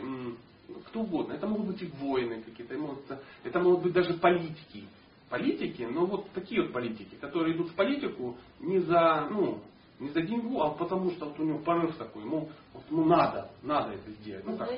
кто 0.87 1.01
угодно, 1.01 1.33
это 1.33 1.47
могут 1.47 1.67
быть 1.67 1.81
и 1.81 1.85
воины 1.85 2.41
какие-то, 2.41 2.73
это 2.73 2.81
могут, 2.81 2.99
это 3.43 3.59
могут 3.59 3.83
быть 3.83 3.93
даже 3.93 4.13
политики. 4.15 4.87
Политики, 5.29 5.83
но 5.83 6.05
вот 6.05 6.29
такие 6.31 6.61
вот 6.61 6.73
политики, 6.73 7.15
которые 7.21 7.55
идут 7.55 7.69
в 7.69 7.75
политику 7.75 8.35
не 8.59 8.79
за, 8.79 9.27
ну, 9.29 9.59
не 9.99 10.09
за 10.09 10.21
деньгу, 10.21 10.61
а 10.61 10.71
потому 10.71 11.11
что 11.11 11.25
вот 11.25 11.39
у 11.39 11.43
него 11.43 11.59
порыв 11.59 11.95
такой, 11.97 12.23
ему, 12.23 12.49
вот, 12.73 12.83
ему 12.89 13.05
надо, 13.05 13.51
надо 13.61 13.93
это 13.93 14.09
сделать. 14.21 14.45
Ну, 14.45 14.57
как, 14.57 14.69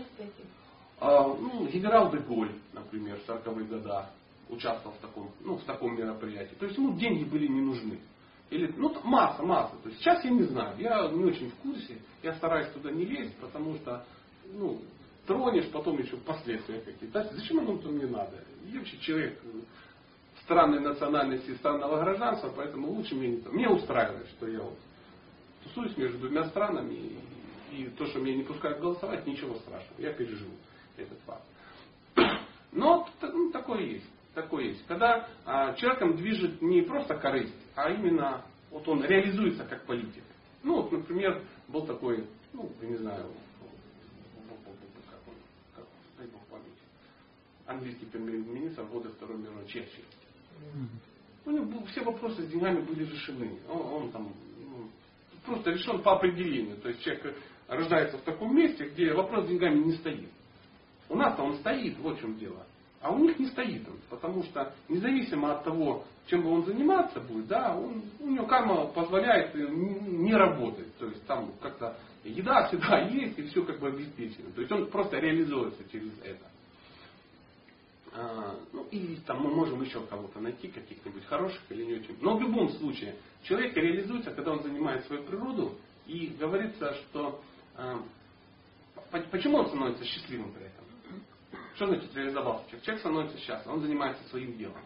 а, 1.00 1.28
ну, 1.28 1.68
генерал 1.68 2.12
де 2.12 2.18
Голь, 2.18 2.52
например, 2.74 3.18
в 3.18 3.30
40-х 3.30 3.64
годах. 3.64 4.10
участвовал 4.50 4.96
в 4.98 5.00
таком, 5.00 5.32
ну, 5.40 5.56
в 5.56 5.64
таком 5.64 5.96
мероприятии. 5.96 6.56
То 6.56 6.66
есть 6.66 6.78
ему 6.78 6.98
деньги 6.98 7.24
были 7.24 7.48
не 7.48 7.62
нужны. 7.62 8.00
Или, 8.52 8.68
ну, 8.76 8.94
масса, 9.06 9.42
масса. 9.44 9.76
То 9.82 9.90
есть 9.90 10.02
сейчас 10.02 10.24
я 10.26 10.30
не 10.30 10.44
знаю, 10.44 10.78
я 10.78 11.08
не 11.08 11.24
очень 11.24 11.50
в 11.50 11.56
курсе, 11.56 11.98
я 12.22 12.34
стараюсь 12.36 12.68
туда 12.74 12.92
не 12.92 13.06
лезть, 13.06 13.36
потому 13.38 13.76
что, 13.76 14.06
ну, 14.54 14.82
тронешь, 15.26 15.70
потом 15.72 15.98
еще 15.98 16.18
последствия 16.18 16.82
какие-то. 16.82 17.30
Зачем 17.32 17.60
оно 17.60 17.78
там 17.78 17.98
не 17.98 18.06
надо? 18.06 18.44
Я 18.66 18.80
вообще 18.80 18.98
человек 19.00 19.40
странной 20.44 20.82
национальности, 20.82 21.56
странного 21.56 22.02
гражданства, 22.04 22.52
поэтому 22.54 22.90
лучше 22.90 23.16
мне 23.16 23.30
не 23.30 23.38
то. 23.38 23.52
Мне 23.52 23.70
устраивает, 23.70 24.28
что 24.32 24.48
я 24.48 24.60
вот 24.60 24.78
тусуюсь 25.64 25.96
между 25.96 26.18
двумя 26.18 26.44
странами, 26.50 26.94
и, 27.72 27.84
и 27.84 27.90
то, 27.98 28.06
что 28.08 28.20
меня 28.20 28.36
не 28.36 28.44
пускают 28.44 28.82
голосовать, 28.82 29.26
ничего 29.26 29.56
страшного. 29.60 30.02
Я 30.02 30.12
переживу 30.12 30.56
этот 30.98 31.20
факт. 31.20 31.46
Но 32.74 33.08
ну, 33.22 33.52
такое 33.52 33.82
есть. 33.82 34.10
Такое 34.34 34.66
есть. 34.66 34.86
Когда 34.88 35.28
а, 35.46 35.74
человеком 35.76 36.18
движет 36.18 36.62
не 36.62 36.82
просто 36.82 37.16
корысть, 37.16 37.56
а 37.76 37.90
именно 37.90 38.44
вот 38.70 38.88
он 38.88 39.04
реализуется 39.04 39.66
как 39.66 39.86
политик. 39.86 40.24
Ну, 40.64 40.82
вот, 40.82 40.92
например, 40.92 41.44
был 41.68 41.86
такой, 41.86 42.26
ну, 42.54 42.72
я 42.82 42.88
не 42.88 42.98
знаю, 42.98 43.32
как 45.10 45.20
он, 45.28 45.34
как, 45.76 45.86
дай 46.18 46.28
бог 46.28 46.42
памяти, 46.48 46.70
английский 47.66 48.06
премьер-министр 48.06 48.84
года 48.86 49.10
Второй 49.10 49.38
мировой 49.38 49.66
Черчилль. 49.68 50.06
У 51.46 51.52
него 51.52 51.84
все 51.88 52.04
вопросы 52.04 52.44
с 52.44 52.48
деньгами 52.48 52.82
были 52.82 53.04
решены. 53.04 53.60
Он, 53.68 53.82
он 53.82 54.12
там 54.12 54.32
ну, 54.60 54.90
просто 55.46 55.72
решен 55.72 56.02
по 56.04 56.14
определению. 56.18 56.78
То 56.78 56.90
есть 56.90 57.02
человек 57.02 57.36
рождается 57.68 58.18
в 58.18 58.22
таком 58.22 58.56
месте, 58.56 58.90
где 58.90 59.14
вопрос 59.14 59.46
с 59.46 59.48
деньгами 59.48 59.80
не 59.80 59.94
стоит. 59.94 60.30
У 61.10 61.16
нас-то 61.16 61.42
он 61.42 61.58
стоит, 61.58 61.98
вот 61.98 62.18
в 62.18 62.22
чем 62.22 62.38
дело. 62.38 62.66
А 63.02 63.12
у 63.12 63.18
них 63.18 63.40
не 63.40 63.48
стоит 63.48 63.88
он, 63.88 63.98
потому 64.10 64.44
что 64.44 64.74
независимо 64.88 65.54
от 65.54 65.64
того, 65.64 66.04
чем 66.28 66.44
бы 66.44 66.52
он 66.52 66.66
заниматься 66.66 67.20
будет, 67.20 67.48
да, 67.48 67.76
он, 67.76 68.04
у 68.20 68.30
него 68.30 68.46
карма 68.46 68.86
позволяет 68.88 69.56
не 69.56 70.34
работать. 70.36 70.96
То 70.98 71.08
есть 71.08 71.26
там 71.26 71.52
как-то 71.62 71.98
еда 72.24 72.68
всегда 72.68 73.00
есть 73.10 73.40
и 73.40 73.44
все 73.44 73.64
как 73.64 73.80
бы 73.80 73.88
обеспечено. 73.88 74.52
То 74.52 74.62
есть 74.62 74.72
он 74.72 74.88
просто 74.92 75.18
реализуется 75.18 75.84
через 75.92 76.12
это. 76.24 76.46
А, 78.14 78.56
ну 78.72 78.86
и 78.92 79.16
там 79.26 79.42
мы 79.42 79.56
можем 79.56 79.82
еще 79.82 80.06
кого-то 80.06 80.40
найти, 80.40 80.68
каких-нибудь 80.68 81.26
хороших 81.26 81.62
или 81.70 81.86
не 81.86 81.94
очень. 81.96 82.18
Но 82.22 82.38
в 82.38 82.42
любом 82.42 82.70
случае, 82.70 83.16
человек 83.44 83.76
реализуется, 83.76 84.32
когда 84.32 84.52
он 84.52 84.62
занимает 84.62 85.06
свою 85.06 85.24
природу, 85.24 85.78
и 86.06 86.28
говорится, 86.40 86.94
что 86.94 87.42
а, 87.76 88.04
почему 89.32 89.58
он 89.58 89.68
становится 89.68 90.04
счастливым 90.04 90.52
при 90.52 90.66
этом? 90.66 90.81
Что 91.82 91.88
значит 91.88 92.16
реализовался 92.16 92.64
человек? 92.68 92.84
Человек 92.86 93.00
становится 93.02 93.38
счастлив, 93.40 93.74
он 93.74 93.82
занимается 93.82 94.24
своим 94.30 94.56
делом. 94.56 94.84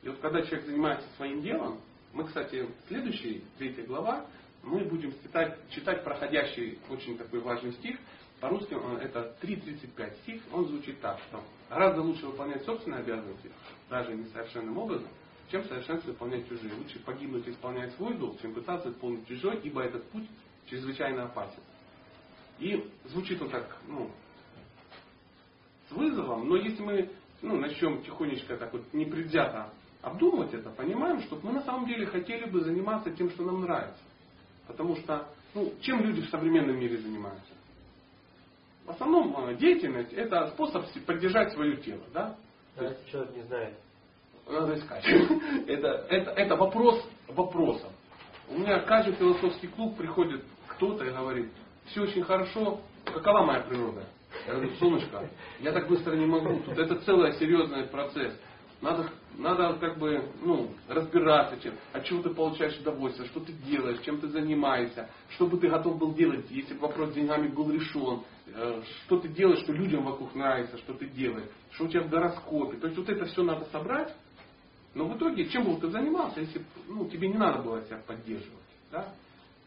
И 0.00 0.08
вот 0.08 0.18
когда 0.20 0.40
человек 0.40 0.64
занимается 0.64 1.06
своим 1.14 1.42
делом, 1.42 1.78
мы, 2.14 2.24
кстати, 2.24 2.66
следующая, 2.88 3.42
третья 3.58 3.82
глава, 3.82 4.24
мы 4.62 4.82
будем 4.84 5.12
читать, 5.22 5.58
читать 5.72 6.04
проходящий 6.04 6.78
очень 6.88 7.18
такой 7.18 7.40
важный 7.40 7.72
стих. 7.74 7.98
По-русски 8.40 8.78
это 9.02 9.36
3.35 9.42 10.16
стих, 10.22 10.42
он 10.54 10.66
звучит 10.68 10.98
так, 11.02 11.18
что 11.28 11.44
гораздо 11.68 12.00
лучше 12.00 12.24
выполнять 12.24 12.64
собственные 12.64 13.00
обязанности, 13.00 13.50
даже 13.90 14.14
несовершенным 14.14 14.78
образом, 14.78 15.08
чем 15.50 15.64
совершенственно 15.64 16.14
выполнять 16.14 16.48
чужие. 16.48 16.72
Лучше 16.78 16.98
погибнуть, 17.00 17.46
исполняя 17.46 17.90
свой 17.90 18.14
долг, 18.14 18.40
чем 18.40 18.54
пытаться 18.54 18.88
исполнить 18.88 19.28
чужой, 19.28 19.60
ибо 19.62 19.82
этот 19.82 20.08
путь 20.08 20.26
чрезвычайно 20.64 21.24
опасен. 21.24 21.60
И 22.58 22.90
звучит 23.04 23.42
он 23.42 23.50
так, 23.50 23.76
ну, 23.86 24.10
с 25.88 25.92
вызовом, 25.92 26.48
но 26.48 26.56
если 26.56 26.82
мы 26.82 27.10
ну, 27.42 27.56
начнем 27.56 28.02
тихонечко 28.02 28.56
так 28.56 28.72
вот 28.72 28.82
непредвзято 28.92 29.70
обдумывать 30.02 30.54
это, 30.54 30.70
понимаем, 30.70 31.20
что 31.22 31.38
мы 31.42 31.52
на 31.52 31.62
самом 31.62 31.86
деле 31.86 32.06
хотели 32.06 32.48
бы 32.48 32.60
заниматься 32.60 33.10
тем, 33.10 33.30
что 33.30 33.44
нам 33.44 33.62
нравится. 33.62 34.02
Потому 34.66 34.96
что, 34.96 35.28
ну, 35.54 35.72
чем 35.80 36.02
люди 36.02 36.22
в 36.22 36.30
современном 36.30 36.78
мире 36.78 36.98
занимаются? 36.98 37.52
В 38.84 38.90
основном 38.90 39.48
э, 39.48 39.56
деятельность 39.56 40.12
это 40.12 40.48
способ 40.48 40.86
поддержать 41.06 41.52
свое 41.52 41.76
тело. 41.78 42.02
Да? 42.14 42.36
А 42.76 42.84
если 42.84 43.10
человек 43.10 43.36
не 43.36 43.42
знает? 43.42 43.74
Надо 44.48 44.78
искать. 44.78 45.04
это, 45.66 45.88
это, 46.08 46.30
это 46.30 46.56
вопрос 46.56 47.04
вопросов. 47.28 47.90
У 48.48 48.58
меня 48.58 48.80
каждый 48.80 49.14
философский 49.14 49.66
клуб 49.66 49.96
приходит 49.96 50.44
кто-то 50.68 51.04
и 51.04 51.10
говорит, 51.10 51.50
все 51.86 52.02
очень 52.02 52.22
хорошо, 52.22 52.80
какова 53.04 53.44
моя 53.44 53.60
природа? 53.60 54.04
Я 54.46 54.54
говорю, 54.54 54.70
солнышко, 54.76 55.28
я 55.60 55.72
так 55.72 55.88
быстро 55.88 56.14
не 56.14 56.26
могу. 56.26 56.60
Тут 56.60 56.78
это 56.78 56.96
целый 57.00 57.32
серьезный 57.34 57.84
процесс. 57.84 58.32
Надо, 58.80 59.10
надо 59.38 59.74
как 59.80 59.98
бы 59.98 60.22
ну, 60.42 60.70
разбираться, 60.86 61.58
чем, 61.60 61.74
от 61.92 62.04
чего 62.04 62.22
ты 62.22 62.30
получаешь 62.30 62.78
удовольствие, 62.78 63.26
что 63.28 63.40
ты 63.40 63.52
делаешь, 63.52 64.00
чем 64.04 64.20
ты 64.20 64.28
занимаешься, 64.28 65.08
что 65.30 65.46
бы 65.46 65.56
ты 65.56 65.68
готов 65.68 65.98
был 65.98 66.12
делать, 66.12 66.44
если 66.50 66.74
бы 66.74 66.80
вопрос 66.80 67.10
с 67.10 67.14
деньгами 67.14 67.48
был 67.48 67.70
решен, 67.70 68.22
э, 68.46 68.82
что 69.06 69.18
ты 69.18 69.28
делаешь, 69.28 69.60
что 69.60 69.72
людям 69.72 70.04
вокруг 70.04 70.34
нравится, 70.34 70.76
что 70.76 70.92
ты 70.92 71.08
делаешь, 71.08 71.48
что 71.72 71.84
у 71.84 71.88
тебя 71.88 72.02
в 72.02 72.10
гороскопе. 72.10 72.76
То 72.76 72.86
есть 72.88 72.98
вот 72.98 73.08
это 73.08 73.24
все 73.24 73.42
надо 73.42 73.64
собрать, 73.72 74.14
но 74.94 75.06
в 75.06 75.16
итоге 75.16 75.48
чем 75.48 75.64
бы 75.64 75.80
ты 75.80 75.88
занимался, 75.88 76.40
если 76.40 76.62
ну, 76.86 77.08
тебе 77.08 77.28
не 77.28 77.38
надо 77.38 77.62
было 77.62 77.82
себя 77.82 78.02
поддерживать. 78.06 78.60
Да? 78.92 79.08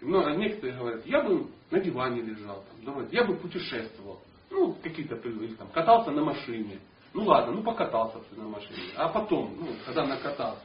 Но 0.01 0.29
некоторые 0.29 0.77
говорят, 0.77 1.05
я 1.07 1.23
бы 1.23 1.47
на 1.71 1.79
диване 1.79 2.21
лежал, 2.21 2.63
там, 2.85 3.07
я 3.11 3.25
бы 3.25 3.35
путешествовал. 3.35 4.19
Ну, 4.51 4.73
какие-то, 4.81 5.15
или 5.15 5.53
там, 5.55 5.67
катался 5.69 6.11
на 6.11 6.23
машине. 6.23 6.79
Ну 7.13 7.23
ладно, 7.23 7.53
ну 7.53 7.63
покатался 7.63 8.19
ты 8.29 8.39
на 8.39 8.47
машине. 8.47 8.91
А 8.95 9.09
потом, 9.09 9.55
ну, 9.59 9.67
когда 9.85 10.05
накатался, 10.05 10.61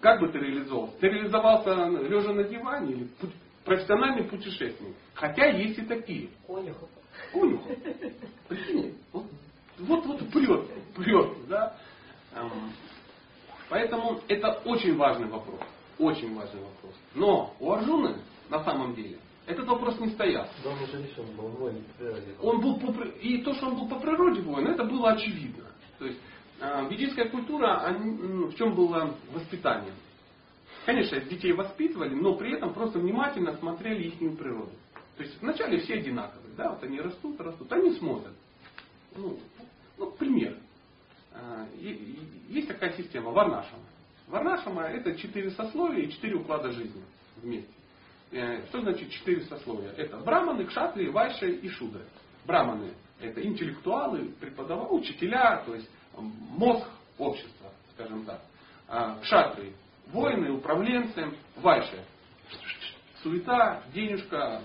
как 0.00 0.20
бы 0.20 0.28
ты 0.28 0.38
реализовался? 0.38 0.98
Ты 0.98 1.08
реализовался 1.08 1.74
лежа 1.86 2.32
на 2.32 2.44
диване 2.44 2.92
или 2.92 3.08
профессиональный 3.64 4.24
путешественник? 4.24 4.94
Хотя 5.14 5.46
есть 5.46 5.78
и 5.78 5.82
такие. 5.82 6.28
Конюхов. 6.46 6.88
Конюхов. 7.32 7.72
Прикинь, 8.48 8.94
вот, 9.12 9.24
вот, 9.78 10.06
вот 10.06 10.28
прет, 10.30 10.66
прет, 10.94 11.48
да. 11.48 11.76
Поэтому 13.68 14.20
это 14.28 14.60
очень 14.64 14.96
важный 14.96 15.28
вопрос. 15.28 15.60
Очень 15.98 16.34
важный 16.36 16.60
вопрос. 16.60 16.94
Но 17.14 17.54
у 17.58 17.72
Арджуны 17.72 18.16
на 18.50 18.62
самом 18.62 18.94
деле 18.94 19.18
этот 19.46 19.66
вопрос 19.68 19.98
не 20.00 20.08
стоял. 20.10 20.48
Да 20.64 20.70
он 20.70 20.82
уже 20.82 21.02
решен 21.02 21.36
был, 21.36 21.48
воин 21.48 21.82
по 21.84 21.98
природе. 21.98 22.34
Он 22.40 22.60
был 22.60 22.80
по, 22.80 23.02
и 23.04 23.42
то, 23.42 23.54
что 23.54 23.68
он 23.68 23.76
был 23.76 23.88
по 23.88 24.00
природе 24.00 24.40
воин, 24.42 24.66
это 24.66 24.84
было 24.84 25.10
очевидно. 25.10 25.64
То 25.98 26.06
есть 26.06 26.20
э, 26.60 26.88
ведическая 26.90 27.28
культура, 27.28 27.78
они, 27.84 28.46
в 28.46 28.54
чем 28.56 28.74
было 28.74 29.14
воспитание? 29.32 29.92
Конечно, 30.84 31.20
детей 31.20 31.52
воспитывали, 31.52 32.14
но 32.14 32.34
при 32.34 32.54
этом 32.54 32.74
просто 32.74 32.98
внимательно 32.98 33.56
смотрели 33.56 34.08
их 34.08 34.18
природу. 34.36 34.72
То 35.16 35.22
есть 35.22 35.40
вначале 35.40 35.78
все 35.78 35.94
одинаковые, 35.94 36.54
да, 36.56 36.70
вот 36.70 36.82
они 36.82 37.00
растут, 37.00 37.40
растут, 37.40 37.72
они 37.72 37.92
смотрят. 37.94 38.34
Ну, 39.16 39.38
ну 39.96 40.10
пример. 40.10 40.58
Э, 41.32 41.66
есть 42.48 42.66
такая 42.66 42.92
система, 42.96 43.30
Варнашама. 43.30 43.84
Варнашама 44.26 44.82
это 44.82 45.14
четыре 45.14 45.52
сословия 45.52 46.04
и 46.04 46.10
четыре 46.10 46.34
уклада 46.34 46.72
жизни 46.72 47.02
вместе. 47.36 47.75
Э, 48.32 48.66
что 48.68 48.80
значит 48.80 49.10
четыре 49.10 49.42
сословия? 49.42 49.90
Это 49.92 50.16
браманы, 50.18 50.64
кшатрии, 50.64 51.08
вайши 51.08 51.50
и 51.50 51.68
шудры. 51.68 52.04
Браманы 52.44 52.92
это 53.20 53.42
интеллектуалы, 53.42 54.30
преподаватели, 54.40 54.96
учителя, 54.96 55.62
то 55.64 55.74
есть 55.74 55.88
мозг 56.16 56.86
общества, 57.18 57.70
скажем 57.94 58.24
так. 58.24 58.42
А 58.88 59.18
кшатрии 59.20 59.72
воины, 60.12 60.52
управленцы, 60.52 61.32
вайши 61.56 62.04
суета, 63.22 63.82
денежка, 63.92 64.62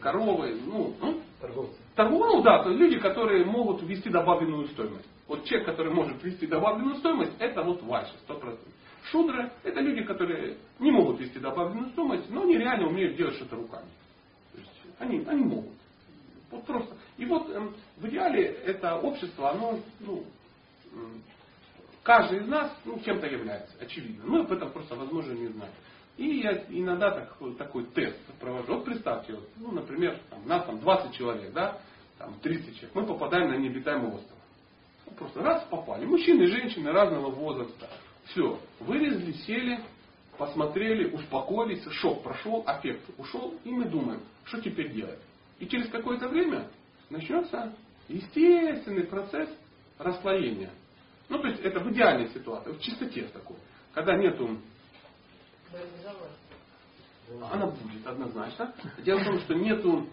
коровы, 0.00 0.58
ну, 0.64 0.94
ну 1.00 1.20
торговцы. 1.40 1.76
Ну 1.96 2.42
да, 2.42 2.62
то 2.62 2.70
люди, 2.70 2.98
которые 2.98 3.44
могут 3.44 3.82
ввести 3.82 4.08
добавленную 4.08 4.68
стоимость. 4.68 5.08
Вот 5.26 5.44
человек, 5.44 5.68
который 5.68 5.92
может 5.92 6.22
ввести 6.22 6.46
добавленную 6.46 6.96
стоимость, 6.96 7.32
это 7.38 7.62
вот 7.62 7.82
вайши, 7.82 8.14
100%. 8.26 8.58
Шудры– 9.10 9.50
это 9.62 9.80
люди, 9.80 10.02
которые 10.04 10.56
не 10.78 10.90
могут 10.90 11.20
вести 11.20 11.38
добавленную 11.38 11.90
стоимость, 11.90 12.28
но 12.30 12.42
они 12.42 12.58
реально 12.58 12.88
умеют 12.88 13.16
делать 13.16 13.36
что-то 13.36 13.56
руками. 13.56 13.88
То 14.52 14.58
есть 14.58 14.70
они, 14.98 15.24
они 15.26 15.44
могут. 15.44 15.72
Вот 16.50 16.64
просто. 16.64 16.96
И 17.16 17.24
вот 17.24 17.48
эм, 17.50 17.74
в 17.96 18.06
идеале 18.08 18.44
это 18.44 18.96
общество, 18.96 19.50
оно, 19.50 19.78
ну, 20.00 20.24
каждый 22.02 22.40
из 22.40 22.48
нас 22.48 22.72
ну, 22.84 22.98
кем-то 22.98 23.26
является, 23.26 23.74
очевидно. 23.80 24.24
Мы 24.26 24.40
об 24.40 24.52
этом 24.52 24.70
просто, 24.72 24.94
возможно, 24.94 25.32
не 25.32 25.48
знаем. 25.48 25.72
И 26.16 26.40
я 26.40 26.64
иногда 26.68 27.12
так, 27.12 27.38
такой 27.56 27.84
тест 27.86 28.18
провожу. 28.40 28.74
Вот 28.74 28.84
представьте, 28.84 29.34
вот, 29.34 29.48
ну, 29.56 29.72
например, 29.72 30.18
там, 30.30 30.46
нас 30.46 30.64
там 30.66 30.80
20 30.80 31.14
человек, 31.14 31.52
да, 31.52 31.80
там 32.18 32.34
30 32.40 32.74
человек, 32.74 32.94
мы 32.94 33.06
попадаем 33.06 33.50
на 33.50 33.56
необитаемый 33.56 34.12
остров. 34.12 34.38
Ну, 35.06 35.12
просто 35.12 35.40
раз 35.42 35.64
попали. 35.70 36.04
Мужчины 36.04 36.42
и 36.42 36.46
женщины 36.46 36.90
разного 36.90 37.30
возраста. 37.30 37.88
Все, 38.28 38.60
вылезли, 38.80 39.32
сели, 39.32 39.80
посмотрели, 40.36 41.10
успокоились, 41.10 41.82
шок 41.92 42.22
прошел, 42.22 42.62
аффект 42.66 43.02
ушел, 43.16 43.54
и 43.64 43.70
мы 43.70 43.86
думаем, 43.86 44.20
что 44.44 44.60
теперь 44.60 44.92
делать. 44.92 45.18
И 45.58 45.66
через 45.66 45.88
какое-то 45.88 46.28
время 46.28 46.68
начнется 47.10 47.74
естественный 48.08 49.04
процесс 49.04 49.48
расслоения. 49.98 50.70
Ну, 51.28 51.38
то 51.38 51.48
есть 51.48 51.60
это 51.60 51.80
в 51.80 51.90
идеальной 51.92 52.28
ситуации, 52.28 52.72
в 52.72 52.80
чистоте 52.80 53.24
такой. 53.32 53.56
Когда 53.92 54.16
нету... 54.16 54.58
Она 57.50 57.66
будет 57.66 58.06
однозначно. 58.06 58.74
Дело 59.04 59.18
в 59.18 59.24
том, 59.24 59.40
что 59.40 59.54
нету, 59.54 60.08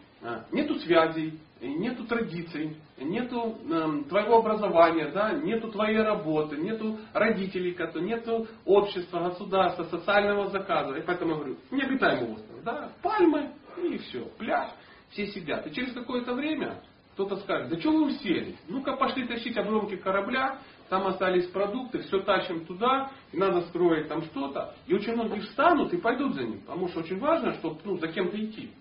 нету 0.51 0.76
связей, 0.76 1.39
нету 1.61 2.05
традиций, 2.05 2.78
нету 2.97 3.57
э, 3.69 4.03
твоего 4.09 4.38
образования, 4.38 5.09
да, 5.13 5.34
нету 5.34 5.71
твоей 5.71 6.01
работы, 6.01 6.57
нету 6.57 6.97
родителей, 7.13 7.76
нету 8.01 8.47
общества, 8.65 9.30
государства, 9.30 9.84
социального 9.84 10.49
заказа. 10.49 10.95
И 10.95 11.01
поэтому 11.01 11.32
я 11.32 11.38
говорю, 11.38 11.57
необитаемый 11.71 12.34
остров, 12.34 12.63
да, 12.63 12.89
пальмы 13.01 13.51
и 13.78 13.97
все, 13.97 14.26
пляж, 14.38 14.69
все 15.11 15.28
сидят. 15.28 15.65
И 15.67 15.73
через 15.73 15.93
какое-то 15.93 16.34
время 16.34 16.82
кто-то 17.13 17.38
скажет, 17.38 17.69
да 17.69 17.80
что 17.80 17.91
вы 17.91 18.07
уселись? 18.07 18.57
Ну-ка 18.67 18.95
пошли 18.97 19.26
тащить 19.26 19.57
обломки 19.57 19.95
корабля, 19.95 20.59
там 20.89 21.07
остались 21.07 21.47
продукты, 21.47 21.99
все 21.99 22.19
тащим 22.19 22.65
туда, 22.65 23.09
и 23.32 23.38
надо 23.38 23.61
строить 23.67 24.07
там 24.07 24.21
что-то. 24.23 24.76
И 24.86 24.93
очень 24.93 25.13
многие 25.13 25.39
встанут 25.39 25.93
и 25.93 25.97
пойдут 25.97 26.36
за 26.36 26.43
ним, 26.43 26.59
потому 26.61 26.89
что 26.89 26.99
очень 26.99 27.17
важно, 27.19 27.53
чтобы 27.55 27.80
ну, 27.86 27.97
за 27.97 28.07
кем-то 28.09 28.38
идти. 28.38 28.71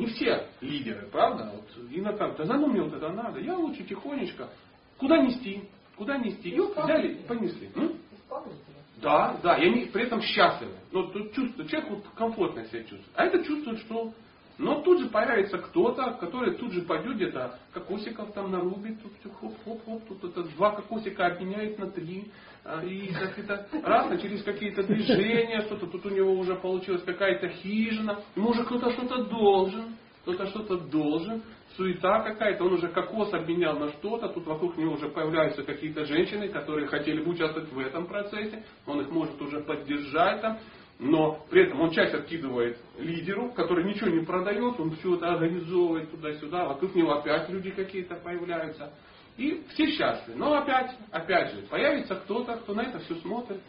Не 0.00 0.06
все 0.06 0.46
лидеры, 0.62 1.06
правда? 1.12 1.52
Вот 1.54 1.86
иногда, 1.90 2.30
да 2.30 2.56
ну 2.56 2.68
мне 2.68 2.80
вот 2.80 2.94
это 2.94 3.10
надо, 3.10 3.38
я 3.38 3.54
лучше 3.54 3.84
тихонечко. 3.84 4.48
Куда 4.96 5.18
нести? 5.18 5.68
Куда 5.96 6.16
нести? 6.16 6.48
И 6.48 6.58
вот 6.58 6.74
взяли 6.74 7.12
и 7.12 7.26
понесли. 7.26 7.68
М? 7.76 7.98
Да, 9.02 9.38
да, 9.42 9.56
и 9.56 9.66
они 9.66 9.84
при 9.86 10.04
этом 10.04 10.22
счастливы. 10.22 10.72
Но 10.90 11.02
тут 11.08 11.34
чувствует, 11.34 11.68
человек 11.68 11.90
вот 11.90 12.04
комфортно 12.14 12.64
себя 12.64 12.80
чувствует. 12.80 13.10
А 13.14 13.26
это 13.26 13.44
чувствует, 13.44 13.78
что 13.80 14.14
но 14.60 14.82
тут 14.82 15.00
же 15.00 15.08
появится 15.08 15.56
кто-то, 15.56 16.18
который 16.20 16.54
тут 16.54 16.72
же 16.72 16.82
пойдет 16.82 17.16
где-то 17.16 17.58
кокосиков 17.72 18.32
там 18.34 18.50
нарубит, 18.50 19.02
тут 19.02 19.12
хоп-хоп-хоп, 19.40 20.06
тут 20.06 20.24
это 20.24 20.42
два 20.54 20.72
кокосика 20.72 21.26
обменяет 21.26 21.78
на 21.78 21.90
три. 21.90 22.30
А, 22.62 22.84
и 22.84 23.06
как 23.06 23.38
это 23.38 23.66
раз, 23.82 24.20
через 24.20 24.42
какие-то 24.42 24.82
движения, 24.82 25.62
что-то 25.62 25.86
тут 25.86 26.04
у 26.04 26.10
него 26.10 26.32
уже 26.34 26.56
получилась 26.56 27.02
какая-то 27.02 27.48
хижина, 27.48 28.20
ему 28.36 28.50
уже 28.50 28.64
кто-то 28.64 28.90
что-то 28.92 29.24
должен, 29.24 29.96
кто-то 30.22 30.46
что-то 30.48 30.76
должен, 30.76 31.42
суета 31.78 32.20
какая-то, 32.20 32.64
он 32.64 32.74
уже 32.74 32.88
кокос 32.88 33.32
обменял 33.32 33.78
на 33.78 33.88
что-то, 33.92 34.28
тут 34.28 34.46
вокруг 34.46 34.76
него 34.76 34.92
уже 34.92 35.08
появляются 35.08 35.62
какие-то 35.62 36.04
женщины, 36.04 36.48
которые 36.48 36.86
хотели 36.88 37.24
бы 37.24 37.30
участвовать 37.30 37.72
в 37.72 37.78
этом 37.78 38.06
процессе, 38.06 38.62
он 38.86 39.00
их 39.00 39.10
может 39.10 39.40
уже 39.40 39.60
поддержать 39.60 40.42
там, 40.42 40.58
но 41.00 41.46
при 41.48 41.62
этом 41.62 41.80
он 41.80 41.90
часть 41.92 42.12
откидывает 42.12 42.76
лидеру, 42.98 43.50
который 43.52 43.84
ничего 43.84 44.10
не 44.10 44.24
продает, 44.24 44.78
он 44.78 44.94
все 44.96 45.16
это 45.16 45.32
организовывает 45.32 46.10
туда-сюда, 46.10 46.66
вокруг 46.66 46.94
него 46.94 47.12
опять 47.12 47.48
люди 47.48 47.70
какие-то 47.70 48.16
появляются. 48.16 48.92
И 49.38 49.64
все 49.70 49.86
счастливы. 49.92 50.38
Но 50.38 50.52
опять, 50.52 50.94
опять 51.10 51.54
же, 51.54 51.62
появится 51.62 52.16
кто-то, 52.16 52.56
кто 52.56 52.74
на 52.74 52.82
это 52.82 52.98
все 52.98 53.14
смотрит 53.16 53.60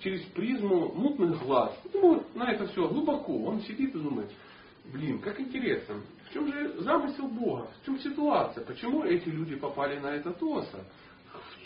через 0.00 0.22
призму 0.28 0.92
мутных 0.94 1.42
глаз. 1.42 1.78
Ну, 1.92 2.24
на 2.34 2.50
это 2.50 2.66
все 2.68 2.88
глубоко. 2.88 3.36
Он 3.44 3.60
сидит 3.60 3.94
и 3.94 3.98
думает, 3.98 4.30
блин, 4.86 5.18
как 5.18 5.38
интересно, 5.38 5.96
в 6.30 6.32
чем 6.32 6.50
же 6.50 6.80
замысел 6.80 7.28
Бога, 7.28 7.68
в 7.82 7.84
чем 7.84 7.98
ситуация, 7.98 8.64
почему 8.64 9.04
эти 9.04 9.28
люди 9.28 9.56
попали 9.56 9.98
на 9.98 10.14
этот 10.14 10.42
остров? 10.42 10.82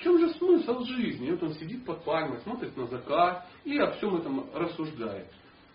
В 0.01 0.03
чем 0.03 0.18
же 0.18 0.30
смысл 0.30 0.82
жизни? 0.84 1.28
И 1.28 1.30
вот 1.30 1.42
он 1.42 1.53
сидит 1.55 1.84
под 1.84 2.03
пальмой, 2.05 2.40
смотрит 2.40 2.74
на 2.74 2.86
закат 2.86 3.46
и 3.64 3.76
о 3.76 3.90
всем 3.92 4.16
этом 4.16 4.46
рассуждает. 4.55 5.26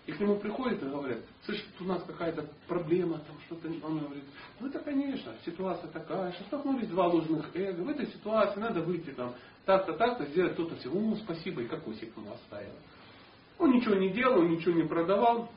И 0.07 0.13
к 0.13 0.19
нему 0.19 0.39
приходят 0.39 0.81
и 0.81 0.85
говорят, 0.87 1.19
слышь, 1.45 1.63
у 1.79 1.83
нас 1.83 2.03
какая-то 2.03 2.49
проблема, 2.67 3.19
там 3.19 3.37
что-то, 3.45 3.67
он 3.85 3.99
говорит, 3.99 4.23
ну 4.59 4.67
это 4.67 4.79
конечно, 4.79 5.35
ситуация 5.45 5.91
такая, 5.91 6.31
что 6.33 6.43
столкнулись 6.45 6.87
два 6.87 7.05
ложных 7.05 7.55
эго, 7.55 7.81
в 7.81 7.89
этой 7.89 8.07
ситуации 8.07 8.59
надо 8.59 8.81
выйти 8.81 9.11
там, 9.11 9.35
так-то, 9.65 9.93
так-то, 9.93 10.25
сделать 10.25 10.55
то-то 10.55 10.75
все. 10.77 10.89
Ну, 10.89 11.15
спасибо, 11.17 11.61
и 11.61 11.67
кокосик 11.67 12.17
ему 12.17 12.31
оставил. 12.33 12.73
Он 13.59 13.71
ничего 13.73 13.93
не 13.93 14.09
делал, 14.09 14.39
он 14.39 14.49
ничего 14.49 14.73
не 14.73 14.87
продавал, 14.87 15.51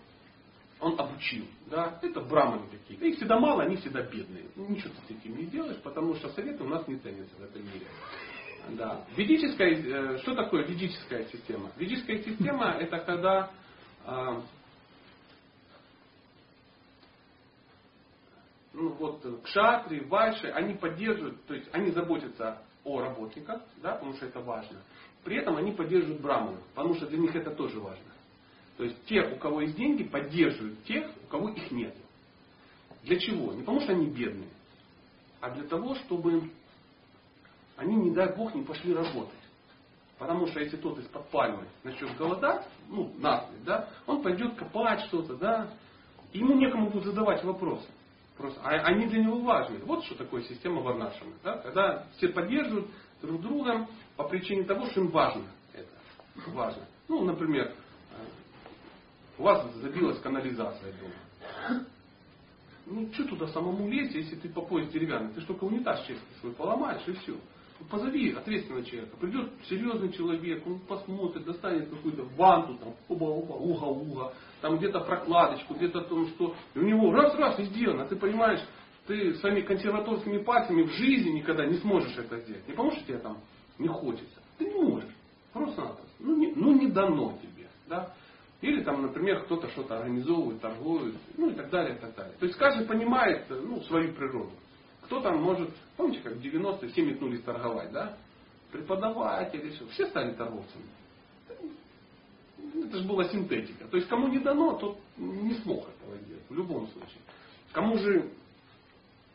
он 0.80 0.98
обучил. 1.00 1.46
Да? 1.66 1.98
Это 2.02 2.20
браманы 2.20 2.66
какие-то. 2.68 3.04
Их 3.04 3.16
всегда 3.16 3.38
мало, 3.38 3.62
они 3.62 3.76
всегда 3.76 4.02
бедные. 4.02 4.44
Ничего 4.56 4.90
ты 4.90 5.14
с 5.14 5.18
этим 5.18 5.36
не 5.36 5.46
делаешь, 5.46 5.80
потому 5.82 6.14
что 6.16 6.28
советы 6.30 6.64
у 6.64 6.68
нас 6.68 6.86
не 6.86 6.96
ценятся 6.96 7.34
в 7.36 7.42
этом 7.42 7.62
мире. 7.62 7.86
Да. 8.70 9.04
Ведическая, 9.16 9.70
э, 9.70 10.18
что 10.18 10.34
такое 10.34 10.64
ведическая 10.64 11.24
система? 11.26 11.70
Ведическая 11.76 12.22
система 12.22 12.76
это 12.78 12.98
когда 12.98 13.50
а, 14.04 14.42
ну, 18.72 18.90
вот, 18.90 19.42
кшатри, 19.44 20.00
вайши, 20.00 20.48
они 20.48 20.74
поддерживают, 20.74 21.44
то 21.46 21.54
есть 21.54 21.68
они 21.72 21.90
заботятся 21.90 22.62
о 22.84 23.00
работниках, 23.00 23.62
да, 23.82 23.92
потому 23.92 24.14
что 24.14 24.26
это 24.26 24.40
важно. 24.40 24.78
При 25.24 25.36
этом 25.36 25.56
они 25.56 25.72
поддерживают 25.72 26.22
браманов, 26.22 26.62
потому 26.74 26.94
что 26.94 27.06
для 27.06 27.18
них 27.18 27.34
это 27.34 27.50
тоже 27.50 27.80
важно. 27.80 28.04
То 28.76 28.84
есть 28.84 29.04
те, 29.06 29.22
у 29.22 29.36
кого 29.36 29.62
есть 29.62 29.76
деньги, 29.76 30.04
поддерживают 30.04 30.82
тех, 30.84 31.10
у 31.24 31.26
кого 31.26 31.48
их 31.50 31.70
нет. 31.70 31.94
Для 33.02 33.18
чего? 33.18 33.52
Не 33.52 33.60
потому 33.60 33.80
что 33.80 33.92
они 33.92 34.06
бедные, 34.06 34.50
а 35.40 35.50
для 35.50 35.64
того, 35.64 35.94
чтобы 35.96 36.50
они, 37.78 37.94
не 37.94 38.10
дай 38.10 38.34
Бог, 38.34 38.54
не 38.54 38.62
пошли 38.62 38.92
работать. 38.92 39.32
Потому 40.18 40.48
что 40.48 40.60
если 40.60 40.76
тот 40.76 40.98
из-под 40.98 41.28
пальмы 41.28 41.64
начнет 41.84 42.16
голодать, 42.16 42.66
ну, 42.88 43.14
насмерть, 43.18 43.64
да, 43.64 43.88
он 44.04 44.20
пойдет 44.20 44.56
копать 44.56 45.00
что-то, 45.06 45.36
да, 45.36 45.70
ему 46.32 46.56
некому 46.56 46.90
будет 46.90 47.04
задавать 47.04 47.42
вопросы. 47.44 47.86
Просто, 48.36 48.60
а 48.62 48.70
они 48.70 49.06
для 49.06 49.22
него 49.22 49.40
важны. 49.40 49.78
Вот 49.84 50.04
что 50.04 50.16
такое 50.16 50.42
система 50.42 50.82
Варнашина. 50.82 51.32
Да? 51.42 51.58
Когда 51.58 52.04
все 52.16 52.28
поддерживают 52.28 52.88
друг 53.22 53.40
друга 53.40 53.86
по 54.16 54.24
причине 54.24 54.64
того, 54.64 54.86
что 54.86 55.00
им 55.00 55.08
важно 55.08 55.44
это. 55.72 56.50
Важно. 56.50 56.82
Ну, 57.08 57.24
например, 57.24 57.72
у 59.38 59.42
вас 59.44 59.72
забилась 59.76 60.20
канализация 60.20 60.92
дома. 60.94 61.84
Ну, 62.86 63.12
что 63.12 63.24
туда 63.24 63.48
самому 63.48 63.88
лезть, 63.88 64.14
если 64.14 64.36
ты 64.36 64.48
по 64.48 64.80
деревянный? 64.80 65.32
Ты 65.34 65.42
только 65.42 65.64
унитаз 65.64 66.00
честно 66.06 66.26
свой 66.40 66.52
поломаешь 66.52 67.06
и 67.06 67.12
все. 67.12 67.36
Позови 67.90 68.32
ответственного 68.32 68.84
человека. 68.84 69.16
Придет 69.18 69.50
серьезный 69.68 70.12
человек, 70.12 70.66
он 70.66 70.80
посмотрит, 70.80 71.44
достанет 71.44 71.88
какую-то 71.88 72.24
ванту, 72.36 72.74
там, 72.74 72.94
уба-уба, 73.08 73.54
уга-уга, 73.54 74.34
там 74.60 74.78
где-то 74.78 75.00
прокладочку, 75.00 75.74
где-то 75.74 76.02
там 76.02 76.26
что. 76.28 76.54
И 76.74 76.78
у 76.78 76.82
него 76.82 77.12
раз-раз 77.12 77.58
и 77.60 77.64
сделано. 77.64 78.06
Ты 78.06 78.16
понимаешь, 78.16 78.60
ты 79.06 79.34
своими 79.36 79.60
консерваторскими 79.60 80.38
пальцами 80.38 80.82
в 80.82 80.90
жизни 80.90 81.30
никогда 81.30 81.66
не 81.66 81.78
сможешь 81.78 82.16
это 82.18 82.40
сделать. 82.40 82.66
Не 82.66 82.72
потому 82.72 82.92
что 82.92 83.04
тебе 83.04 83.18
там 83.18 83.38
не 83.78 83.88
хочется. 83.88 84.42
Ты 84.58 84.66
не 84.66 84.74
можешь. 84.74 85.14
Просто-напросто. 85.52 86.12
Ну 86.18 86.36
не, 86.36 86.52
ну 86.54 86.72
не 86.72 86.88
дано 86.88 87.38
тебе. 87.40 87.68
Да? 87.88 88.12
Или 88.60 88.82
там, 88.82 89.02
например, 89.02 89.44
кто-то 89.44 89.68
что-то 89.68 89.98
организовывает, 89.98 90.60
торгует, 90.60 91.14
ну 91.36 91.50
и 91.50 91.54
так 91.54 91.70
далее, 91.70 91.96
и 91.96 92.00
так 92.00 92.14
далее. 92.16 92.34
То 92.40 92.46
есть 92.46 92.58
каждый 92.58 92.86
понимает 92.86 93.46
ну, 93.48 93.80
свою 93.82 94.12
природу. 94.14 94.50
Кто 95.08 95.22
там 95.22 95.40
может, 95.42 95.70
помните, 95.96 96.20
как 96.22 96.34
в 96.34 96.40
90-е 96.40 96.90
все 96.90 97.00
метнулись 97.00 97.40
торговать, 97.42 97.90
да? 97.92 98.18
Преподаватели, 98.70 99.70
все, 99.70 99.86
все 99.86 100.06
стали 100.08 100.34
торговцами. 100.34 100.84
Это 102.74 102.98
же 102.98 103.08
была 103.08 103.24
синтетика. 103.24 103.86
То 103.86 103.96
есть 103.96 104.06
кому 104.10 104.28
не 104.28 104.38
дано, 104.38 104.74
тот 104.74 104.98
не 105.16 105.54
смог 105.54 105.88
этого 105.88 106.18
делать, 106.18 106.42
в 106.50 106.54
любом 106.54 106.88
случае. 106.88 107.20
Кому 107.72 107.96
же, 107.96 108.30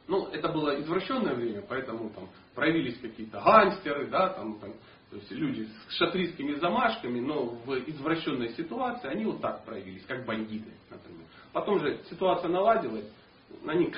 ну, 0.07 0.27
это 0.27 0.49
было 0.49 0.79
извращенное 0.79 1.33
время, 1.33 1.63
поэтому 1.67 2.11
там 2.11 2.29
проявились 2.53 2.99
какие-то 2.99 3.41
гангстеры, 3.41 4.11
да, 4.11 4.29
там, 4.29 4.59
там, 4.59 4.73
то 5.09 5.15
есть 5.15 5.31
люди 5.31 5.67
с 5.89 5.93
шатрийскими 5.93 6.53
замашками, 6.59 7.19
но 7.19 7.45
в 7.45 7.73
извращенной 7.89 8.49
ситуации 8.49 9.07
они 9.07 9.25
вот 9.25 9.41
так 9.41 9.65
проявились, 9.65 10.05
как 10.05 10.23
бандиты, 10.23 10.69
например. 10.91 11.25
Потом 11.51 11.79
же 11.79 11.99
ситуация 12.11 12.51
наладилась, 12.51 13.11
они 13.65 13.91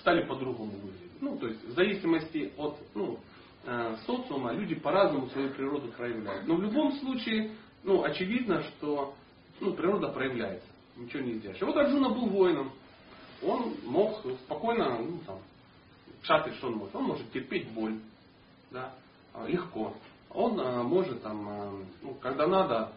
стали 0.00 0.26
по-другому 0.26 0.72
выглядеть. 0.72 1.09
Ну, 1.20 1.36
то 1.36 1.48
есть 1.48 1.64
в 1.64 1.72
зависимости 1.72 2.52
от 2.56 2.78
ну, 2.94 3.18
э, 3.64 3.96
социума 4.06 4.52
люди 4.52 4.74
по-разному 4.74 5.28
свою 5.30 5.50
природу 5.50 5.88
проявляют. 5.92 6.46
Но 6.46 6.56
в 6.56 6.62
любом 6.62 6.92
случае, 6.98 7.52
ну, 7.84 8.02
очевидно, 8.02 8.62
что 8.62 9.14
ну, 9.60 9.74
природа 9.74 10.08
проявляется. 10.08 10.66
Ничего 10.96 11.22
не 11.22 11.34
сделаешь. 11.34 11.60
И 11.60 11.64
вот 11.64 11.76
Арджуна 11.76 12.08
был 12.10 12.26
воином. 12.26 12.72
Он 13.42 13.74
мог 13.84 14.20
спокойно, 14.44 14.98
ну, 14.98 15.18
там, 15.26 15.38
шатри, 16.22 16.52
что 16.54 16.68
он 16.68 16.74
может? 16.74 16.94
Он 16.94 17.04
может 17.04 17.30
терпеть 17.32 17.70
боль. 17.70 17.98
Да, 18.70 18.94
легко. 19.46 19.94
Он 20.30 20.60
а, 20.60 20.82
может, 20.82 21.22
там, 21.22 21.48
а, 21.48 21.84
ну, 22.02 22.14
когда 22.14 22.46
надо, 22.46 22.92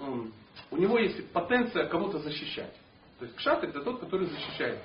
он, 0.00 0.32
у 0.70 0.76
него 0.76 0.98
есть 0.98 1.30
потенция 1.32 1.88
кого-то 1.88 2.18
защищать. 2.18 2.74
То 3.18 3.24
есть 3.24 3.36
кшатри 3.36 3.70
это 3.70 3.82
тот, 3.82 4.00
который 4.00 4.26
защищает. 4.26 4.80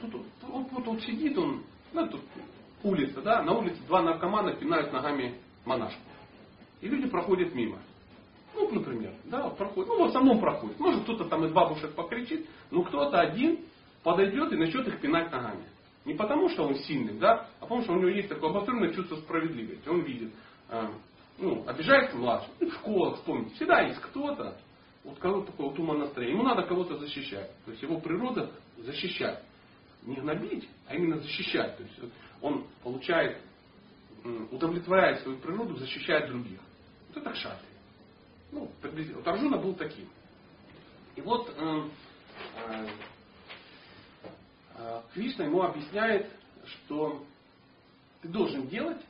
Тут, 0.00 0.14
вот, 0.42 0.70
вот, 0.70 0.86
вот 0.86 1.00
сидит 1.02 1.36
он, 1.38 1.64
ну, 1.94 2.08
тут 2.08 2.20
улица, 2.82 3.22
да, 3.22 3.42
на 3.42 3.52
улице 3.56 3.80
два 3.86 4.02
наркомана 4.02 4.52
пинают 4.54 4.92
ногами 4.92 5.36
монашку. 5.64 6.00
И 6.80 6.88
люди 6.88 7.08
проходят 7.08 7.54
мимо. 7.54 7.78
Ну, 8.54 8.70
например, 8.70 9.12
да, 9.24 9.48
проходит. 9.50 9.88
Ну, 9.88 10.04
в 10.04 10.08
основном 10.08 10.40
проходит. 10.40 10.78
Может, 10.78 11.04
кто-то 11.04 11.24
там 11.24 11.44
из 11.44 11.52
бабушек 11.52 11.94
покричит, 11.94 12.46
но 12.70 12.82
кто-то 12.82 13.18
один 13.18 13.60
подойдет 14.02 14.52
и 14.52 14.56
начнет 14.56 14.86
их 14.86 15.00
пинать 15.00 15.32
ногами. 15.32 15.64
Не 16.04 16.14
потому, 16.14 16.48
что 16.50 16.64
он 16.66 16.74
сильный, 16.76 17.14
да, 17.14 17.48
а 17.60 17.62
потому, 17.62 17.82
что 17.82 17.92
у 17.94 17.96
него 17.96 18.08
есть 18.08 18.28
такое 18.28 18.50
обостренное 18.50 18.92
чувство 18.92 19.16
справедливости. 19.16 19.88
Он 19.88 20.02
видит, 20.02 20.32
э, 20.68 20.88
ну, 21.38 21.64
обижается 21.66 22.16
младший, 22.16 22.50
в 22.60 22.72
школах, 22.74 23.16
вспомните, 23.16 23.54
всегда 23.54 23.80
есть 23.80 24.00
кто-то, 24.00 24.58
вот 25.04 25.18
кого 25.18 25.42
такое 25.42 25.68
вот 25.68 25.78
ума 25.78 25.94
настроение, 25.94 26.36
ему 26.36 26.46
надо 26.46 26.62
кого-то 26.62 26.98
защищать. 26.98 27.50
То 27.64 27.70
есть 27.70 27.82
его 27.82 27.98
природа 28.00 28.50
защищать. 28.78 29.42
Не 30.04 30.16
гнобить, 30.16 30.68
а 30.86 30.94
именно 30.94 31.18
защищать. 31.18 31.76
То 31.76 31.82
есть 31.82 31.98
он 32.40 32.66
получает, 32.82 33.38
удовлетворяет 34.50 35.20
свою 35.22 35.38
природу, 35.38 35.76
защищает 35.76 36.28
других. 36.28 36.60
Вот 37.08 37.18
это 37.18 37.30
кшатри. 37.30 37.68
Ну, 38.52 38.70
вот 38.82 39.26
Арджуна 39.26 39.58
был 39.58 39.74
таким. 39.74 40.08
И 41.16 41.20
вот 41.20 41.52
э, 41.56 41.82
э, 42.56 42.86
э, 44.76 45.02
Кришна 45.12 45.44
ему 45.44 45.62
объясняет, 45.62 46.30
что 46.66 47.24
ты 48.22 48.28
должен 48.28 48.66
делать, 48.68 49.00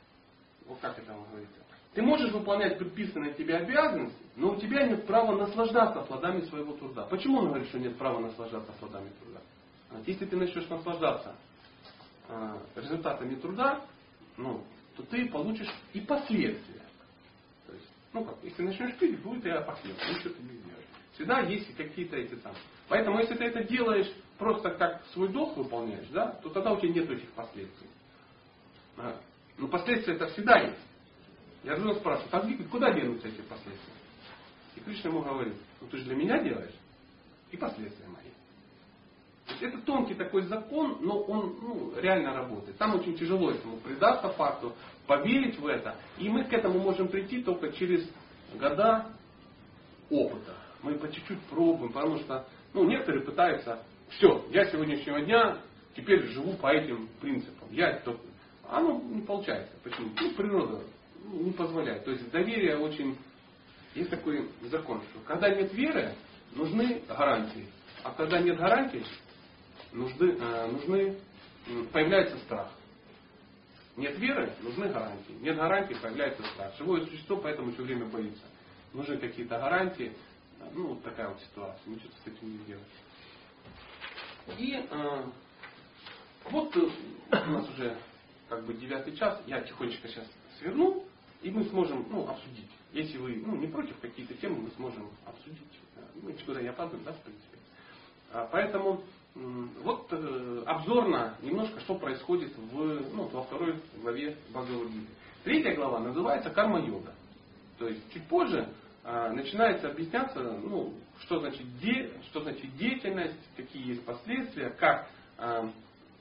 вот 0.67 0.79
как 0.79 0.97
это 0.97 1.13
говорится, 1.13 1.59
ты 1.93 2.01
можешь 2.01 2.31
выполнять 2.31 2.77
предписанные 2.77 3.33
тебе 3.33 3.55
обязанности, 3.55 4.17
но 4.35 4.51
у 4.51 4.59
тебя 4.59 4.85
нет 4.85 5.07
права 5.07 5.35
наслаждаться 5.35 6.01
плодами 6.01 6.41
своего 6.41 6.73
труда. 6.73 7.05
Почему 7.05 7.39
он 7.39 7.47
говорит, 7.47 7.69
что 7.69 7.79
нет 7.79 7.97
права 7.97 8.19
наслаждаться 8.19 8.71
плодами 8.73 9.09
труда? 9.21 9.39
Если 10.05 10.25
ты 10.25 10.35
начнешь 10.35 10.67
наслаждаться 10.69 11.35
результатами 12.75 13.35
труда, 13.35 13.85
ну, 14.37 14.63
то 14.95 15.03
ты 15.03 15.29
получишь 15.29 15.69
и 15.93 16.01
последствия. 16.01 16.81
То 17.67 17.73
есть, 17.73 17.87
ну 18.13 18.25
как, 18.25 18.37
если 18.43 18.63
начнешь 18.63 18.95
пить, 18.97 19.21
будет 19.21 19.45
и 19.45 19.65
последствия, 19.65 20.15
ничего 20.15 20.33
ты 20.33 20.43
не 20.43 20.57
сделаешь. 20.57 20.85
Всегда 21.13 21.39
есть 21.41 21.75
какие-то 21.75 22.17
эти 22.17 22.35
там. 22.35 22.53
Поэтому 22.87 23.19
если 23.19 23.35
ты 23.35 23.45
это 23.45 23.63
делаешь 23.63 24.11
просто 24.37 24.71
как 24.71 25.03
свой 25.13 25.29
долг 25.29 25.55
выполняешь, 25.55 26.07
да, 26.09 26.31
то 26.43 26.49
тогда 26.49 26.73
у 26.73 26.79
тебя 26.79 26.93
нет 26.93 27.09
этих 27.09 27.29
последствий. 27.31 27.87
А, 28.97 29.19
но 29.57 29.67
последствия 29.67 30.15
это 30.15 30.27
всегда 30.27 30.59
есть. 30.59 30.79
Я 31.63 31.75
жена 31.77 31.95
спрашиваю, 31.95 32.29
а 32.31 32.69
куда 32.69 32.91
денутся 32.93 33.27
эти 33.27 33.41
последствия? 33.41 33.93
И 34.75 34.81
Кришна 34.81 35.09
ему 35.09 35.21
говорит, 35.21 35.55
ну 35.81 35.87
ты 35.87 35.97
же 35.97 36.03
для 36.03 36.15
меня 36.15 36.41
делаешь, 36.43 36.75
и 37.51 37.57
последствия 37.57 38.07
мои. 38.07 38.31
Это 39.61 39.77
тонкий 39.79 40.15
такой 40.15 40.43
закон, 40.43 40.97
но 41.01 41.19
он 41.21 41.55
ну, 41.61 41.93
реально 41.99 42.33
работает. 42.33 42.77
Там 42.77 42.95
очень 42.95 43.17
тяжело 43.17 43.51
этому 43.51 43.77
предаться 43.77 44.29
факту, 44.29 44.73
поверить 45.07 45.59
в 45.59 45.67
это. 45.67 45.95
И 46.17 46.29
мы 46.29 46.43
к 46.45 46.53
этому 46.53 46.79
можем 46.79 47.07
прийти 47.07 47.43
только 47.43 47.71
через 47.71 48.07
года 48.59 49.07
опыта 50.09 50.55
мы 50.85 50.93
по 50.95 51.11
чуть-чуть 51.11 51.41
пробуем, 51.49 51.91
потому 51.91 52.19
что 52.19 52.47
ну, 52.73 52.85
некоторые 52.85 53.23
пытаются, 53.23 53.83
все, 54.09 54.45
я 54.51 54.65
с 54.65 54.71
сегодняшнего 54.71 55.19
дня 55.21 55.57
теперь 55.95 56.27
живу 56.27 56.53
по 56.53 56.67
этим 56.67 57.09
принципам. 57.19 57.67
Я 57.71 57.89
это, 57.89 58.15
оно 58.69 59.01
не 59.01 59.21
получается. 59.21 59.73
Почему? 59.83 60.09
Ну, 60.19 60.33
природа 60.33 60.83
не 61.23 61.51
позволяет. 61.51 62.05
То 62.05 62.11
есть 62.11 62.29
доверие 62.31 62.77
очень... 62.77 63.17
Есть 63.95 64.09
такой 64.09 64.49
закон, 64.63 65.01
что 65.09 65.19
когда 65.25 65.49
нет 65.49 65.73
веры, 65.73 66.13
нужны 66.53 67.01
гарантии. 67.07 67.65
А 68.03 68.11
когда 68.11 68.39
нет 68.39 68.57
гарантий, 68.57 69.03
нужны, 69.95 70.37
э, 70.39 70.67
нужны, 70.67 71.17
появляется 71.91 72.37
страх. 72.39 72.69
Нет 73.97 74.17
веры, 74.19 74.51
нужны 74.61 74.89
гарантии. 74.89 75.33
Нет 75.41 75.55
гарантий, 75.55 75.95
появляется 75.95 76.43
страх. 76.53 76.73
Живое 76.77 77.05
существо 77.05 77.37
поэтому 77.37 77.71
все 77.71 77.83
время 77.83 78.05
боится. 78.05 78.43
Нужны 78.93 79.17
какие-то 79.17 79.57
гарантии, 79.57 80.13
ну, 80.73 80.87
вот 80.89 81.03
такая 81.03 81.29
вот 81.29 81.39
ситуация, 81.41 81.89
ничего 81.89 82.09
с 82.23 82.27
этим 82.27 82.51
не 82.51 82.57
сделать. 82.59 82.83
И 84.57 84.85
э, 84.89 85.23
вот 86.49 86.75
э, 86.75 86.89
у 87.31 87.51
нас 87.51 87.69
уже 87.69 87.97
как 88.49 88.63
бы 88.65 88.73
девятый 88.73 89.15
час, 89.15 89.41
я 89.47 89.61
тихонечко 89.61 90.07
сейчас 90.07 90.25
сверну, 90.59 91.05
и 91.41 91.49
мы 91.49 91.63
сможем 91.65 92.05
ну, 92.09 92.27
обсудить. 92.27 92.69
Если 92.91 93.17
вы 93.17 93.35
ну, 93.45 93.55
не 93.55 93.67
против 93.67 93.99
какие-то 93.99 94.33
темы, 94.35 94.57
мы 94.57 94.71
сможем 94.71 95.09
обсудить. 95.25 95.59
Мы 96.21 96.33
никуда 96.33 96.61
не 96.61 96.69
опаздываем, 96.69 97.05
да, 97.05 97.13
в 97.13 97.21
принципе. 97.21 97.57
А, 98.31 98.47
поэтому 98.51 99.03
вот 99.35 100.07
э, 100.11 100.63
обзорно 100.65 101.35
немножко, 101.41 101.79
что 101.81 101.95
происходит 101.95 102.55
в, 102.57 103.13
ну, 103.13 103.27
во 103.27 103.43
второй 103.43 103.81
главе 104.01 104.37
Бхагавадгиты. 104.49 105.07
Третья 105.43 105.75
глава 105.75 105.99
называется 105.99 106.49
карма-йога. 106.49 107.13
То 107.77 107.87
есть 107.87 108.01
чуть 108.13 108.25
позже 108.27 108.69
а, 109.03 109.29
начинается 109.31 109.89
объясняться, 109.89 110.39
ну, 110.41 110.93
что 111.19 111.39
значит, 111.39 111.65
де, 111.79 112.11
что 112.29 112.41
значит 112.41 112.75
деятельность, 112.77 113.37
какие 113.57 113.89
есть 113.89 114.05
последствия, 114.05 114.69
как, 114.69 115.09
а, 115.37 115.69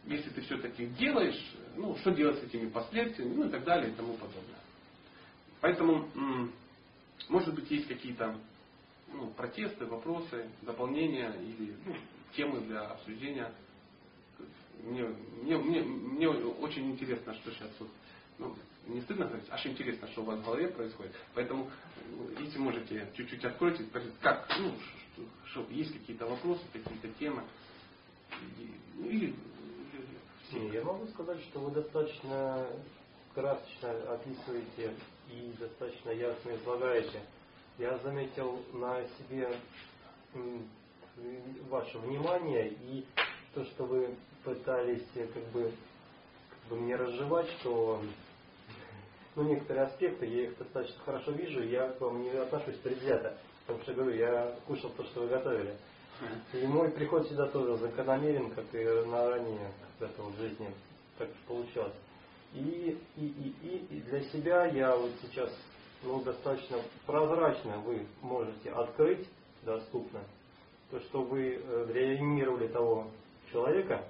если 0.07 0.31
ты 0.31 0.43
все-таки 0.43 0.87
делаешь, 0.87 1.41
ну, 1.77 1.97
что 1.99 2.11
делать 2.11 2.41
с 2.41 2.43
этими 2.43 2.69
последствиями, 2.69 3.35
ну 3.35 3.47
и 3.47 3.51
так 3.51 3.65
далее 3.65 3.93
и 3.93 3.95
тому 3.95 4.15
подобное. 4.15 4.61
Поэтому, 5.61 6.09
может 7.31 7.55
быть, 7.55 7.71
есть 7.71 7.87
какие-то 7.87 8.37
ну, 9.11 9.29
протесты, 9.29 9.87
вопросы, 9.87 10.47
дополнения 10.63 11.33
или 11.41 11.75
ну, 11.87 11.95
темы 12.37 12.61
для 12.61 12.83
обсуждения. 12.83 13.53
Мне, 14.83 15.05
мне, 15.43 15.57
мне, 15.57 15.83
мне 15.83 16.29
очень 16.29 16.91
интересно, 16.91 17.35
что 17.35 17.51
сейчас 17.53 17.71
вот, 17.79 17.89
ну, 18.39 18.55
не 18.87 19.01
стыдно 19.03 19.27
говорить, 19.27 19.47
аж 19.51 19.65
интересно, 19.67 20.09
что 20.09 20.23
у 20.23 20.25
вас 20.25 20.39
в 20.41 20.45
голове 20.45 20.69
происходит. 20.69 21.15
Поэтому, 21.35 21.71
если 22.39 22.59
можете, 22.59 23.09
чуть-чуть 23.15 23.45
откройте, 23.45 23.85
скажите, 23.85 24.15
как, 24.21 24.47
ну, 24.59 24.75
что, 25.15 25.23
что 25.47 25.67
есть 25.71 25.93
какие-то 25.93 26.27
вопросы, 26.27 26.63
какие-то 26.73 27.09
темы. 27.19 27.43
Ну, 28.97 29.09
или, 29.09 29.35
или 30.53 30.75
Я 30.75 30.85
могу 30.85 31.07
сказать, 31.09 31.41
что 31.45 31.61
вы 31.61 31.71
достаточно 31.71 32.67
красочно 33.35 33.91
описываете 34.13 34.95
и 35.31 35.55
достаточно 35.59 36.11
ясно 36.11 36.51
излагаете. 36.57 37.21
Я 37.79 37.99
заметил 37.99 38.63
на 38.73 39.03
себе 39.19 39.49
ваше 41.69 41.99
внимание 41.99 42.69
и 42.71 43.05
то, 43.55 43.65
что 43.65 43.85
вы 43.85 44.17
пытались 44.43 45.07
как 45.15 45.45
бы, 45.53 45.73
как 46.51 46.71
бы 46.71 46.77
мне 46.77 46.97
разжевать, 46.97 47.49
что 47.61 48.03
ну, 49.37 49.43
некоторые 49.45 49.87
аспекты, 49.87 50.27
я 50.27 50.45
их 50.45 50.59
достаточно 50.59 51.01
хорошо 51.05 51.33
вижу, 51.33 51.63
я 51.63 51.89
к 51.89 52.01
вам 52.01 52.23
не 52.23 52.31
отношусь 52.31 52.77
предвзято. 52.77 53.37
Потому 53.67 53.83
что, 53.83 53.95
говорю, 53.95 54.17
я 54.17 54.57
кушал 54.67 54.91
то, 54.91 55.05
что 55.05 55.23
вы 55.23 55.29
готовили. 55.29 55.77
И 56.53 56.67
мой 56.67 56.91
приход 56.91 57.27
сюда 57.29 57.49
тоже 57.49 57.77
закономерен, 57.79 58.51
как 58.51 58.67
и 58.75 58.85
на 59.07 59.31
ранее 59.31 59.73
когда-то 59.99 60.23
в 60.23 60.37
жизни. 60.37 60.73
Так 61.19 61.29
получалось. 61.49 61.95
И, 62.53 62.97
и, 63.17 63.25
и, 63.25 63.87
и 63.91 64.01
для 64.03 64.21
себя 64.31 64.67
я 64.67 64.95
вот 64.95 65.11
сейчас 65.23 65.51
ну, 66.03 66.23
достаточно 66.23 66.79
прозрачно 67.07 67.79
вы 67.79 68.07
можете 68.21 68.71
открыть 68.71 69.27
доступно 69.63 70.21
то, 70.91 71.01
что 71.01 71.23
вы 71.23 71.61
э, 71.63 71.87
реанимировали 71.93 72.69
того 72.69 73.09
человека 73.53 74.05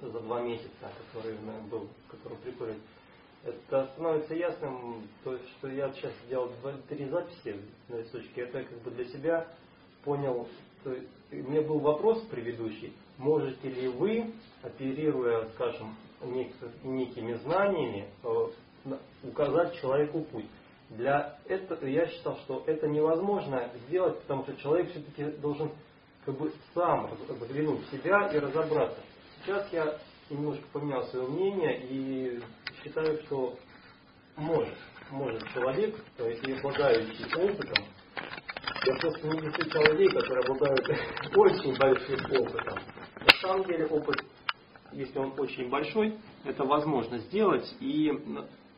за 0.00 0.20
два 0.20 0.42
месяца, 0.42 0.90
который 1.12 1.36
был, 1.70 1.88
который 2.10 2.38
приходит 2.38 2.76
это 3.44 3.86
становится 3.94 4.34
ясным, 4.34 5.08
то 5.24 5.38
что 5.38 5.68
я 5.68 5.90
сейчас 5.92 6.12
сделал 6.26 6.50
три 6.88 7.06
записи 7.08 7.60
на 7.88 7.96
листочке, 7.96 8.42
это 8.42 8.64
как 8.64 8.82
бы 8.82 8.90
для 8.90 9.06
себя 9.06 9.48
понял, 10.04 10.46
то 10.84 10.92
есть, 10.92 11.08
у 11.32 11.50
был 11.62 11.78
вопрос 11.78 12.22
предыдущий, 12.30 12.92
можете 13.18 13.68
ли 13.68 13.88
вы, 13.88 14.32
оперируя, 14.62 15.48
скажем, 15.54 15.96
некими 16.82 17.34
знаниями, 17.34 18.08
э, 18.22 18.96
указать 19.24 19.74
человеку 19.80 20.22
путь. 20.24 20.46
Для 20.90 21.36
этого 21.46 21.86
я 21.86 22.06
считал, 22.08 22.36
что 22.38 22.64
это 22.66 22.88
невозможно 22.88 23.70
сделать, 23.86 24.20
потому 24.22 24.42
что 24.42 24.56
человек 24.56 24.90
все-таки 24.90 25.24
должен 25.38 25.70
как 26.24 26.36
бы 26.36 26.52
сам 26.74 27.10
заглянуть 27.28 27.86
в 27.86 27.90
себя 27.92 28.28
и 28.28 28.38
разобраться. 28.38 29.00
Сейчас 29.36 29.72
я 29.72 29.98
немножко 30.28 30.64
поменял 30.72 31.04
свое 31.04 31.28
мнение 31.28 31.80
и 31.88 32.40
считаю, 32.82 33.22
что 33.22 33.56
может, 34.36 34.74
может 35.10 35.46
человек, 35.52 35.96
то 36.16 36.28
есть 36.28 36.42
обладающий 36.42 37.24
опытом, 37.36 37.84
я 38.86 38.94
просто 38.96 39.28
не 39.28 39.48
встречал 39.50 39.92
людей, 39.92 40.08
которые 40.08 40.44
обладают 40.44 40.88
очень 41.36 41.76
большим 41.76 42.20
опытом. 42.32 42.78
На 43.20 43.40
самом 43.40 43.64
деле 43.66 43.86
опыт, 43.86 44.24
если 44.92 45.18
он 45.18 45.34
очень 45.38 45.68
большой, 45.68 46.18
это 46.44 46.64
возможно 46.64 47.18
сделать 47.18 47.76
и 47.78 48.10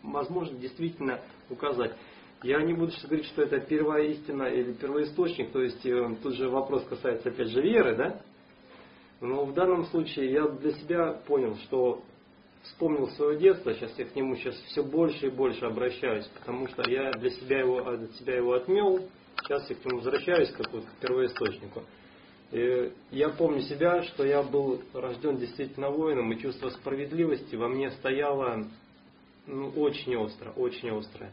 возможно 0.03 0.59
действительно 0.59 1.21
указать. 1.51 1.95
Я 2.43 2.61
не 2.63 2.75
буду 2.75 2.91
сейчас 2.91 3.07
говорить, 3.07 3.27
что 3.27 3.43
это 3.43 3.61
первая 3.61 4.09
истина 4.09 4.45
или 4.45 4.73
первоисточник, 4.73 5.53
то 5.53 5.63
есть 5.63 5.85
э, 5.87 6.17
тут 6.23 6.35
же 6.35 6.49
вопрос 6.49 6.85
касается 6.89 7.29
опять 7.29 7.49
же 7.49 7.63
веры, 7.63 7.95
да? 7.95 8.21
Но 9.21 9.45
в 9.45 9.55
данном 9.55 9.85
случае 9.87 10.33
я 10.33 10.49
для 10.49 10.73
себя 10.73 11.13
понял, 11.27 11.57
что 11.65 12.03
вспомнил 12.65 13.09
свое 13.11 13.39
детство, 13.39 13.73
сейчас 13.75 13.97
я 13.97 14.07
к 14.07 14.17
нему 14.17 14.35
сейчас 14.35 14.57
все 14.67 14.83
больше 14.83 15.27
и 15.27 15.31
больше 15.31 15.65
обращаюсь, 15.65 16.27
потому 16.39 16.67
что 16.69 16.89
я 16.91 17.13
для 17.13 17.31
себя 17.31 17.61
его, 17.61 17.79
от 17.79 18.13
себя 18.15 18.37
его 18.37 18.55
отмел, 18.55 19.09
сейчас 19.41 19.69
я 19.71 19.77
к 19.77 19.85
нему 19.85 19.99
возвращаюсь, 19.99 20.51
как 20.51 20.73
вот 20.73 20.85
к 20.85 21.01
первоисточнику. 21.01 21.83
И 22.51 22.93
я 23.13 23.31
помню 23.31 23.61
себя, 23.63 24.03
что 24.03 24.25
я 24.25 24.43
был 24.43 24.83
рожден 24.93 25.37
действительно 25.39 25.91
воином, 25.91 26.33
и 26.33 26.39
чувство 26.39 26.69
справедливости 26.71 27.57
во 27.57 27.69
мне 27.69 27.91
стояло 27.93 28.67
ну, 29.47 29.71
очень 29.71 30.17
остро, 30.17 30.51
очень 30.51 30.91
острое. 30.91 31.33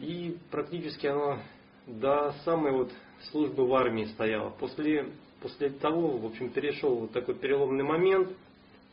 И 0.00 0.36
практически 0.50 1.06
оно 1.06 1.38
до 1.86 2.34
самой 2.44 2.72
вот 2.72 2.92
службы 3.30 3.66
в 3.66 3.74
армии 3.74 4.04
стояло. 4.06 4.50
После, 4.50 5.10
после 5.40 5.70
того, 5.70 6.18
в 6.18 6.26
общем, 6.26 6.50
перешел 6.50 6.94
вот 6.96 7.12
такой 7.12 7.34
переломный 7.34 7.84
момент, 7.84 8.30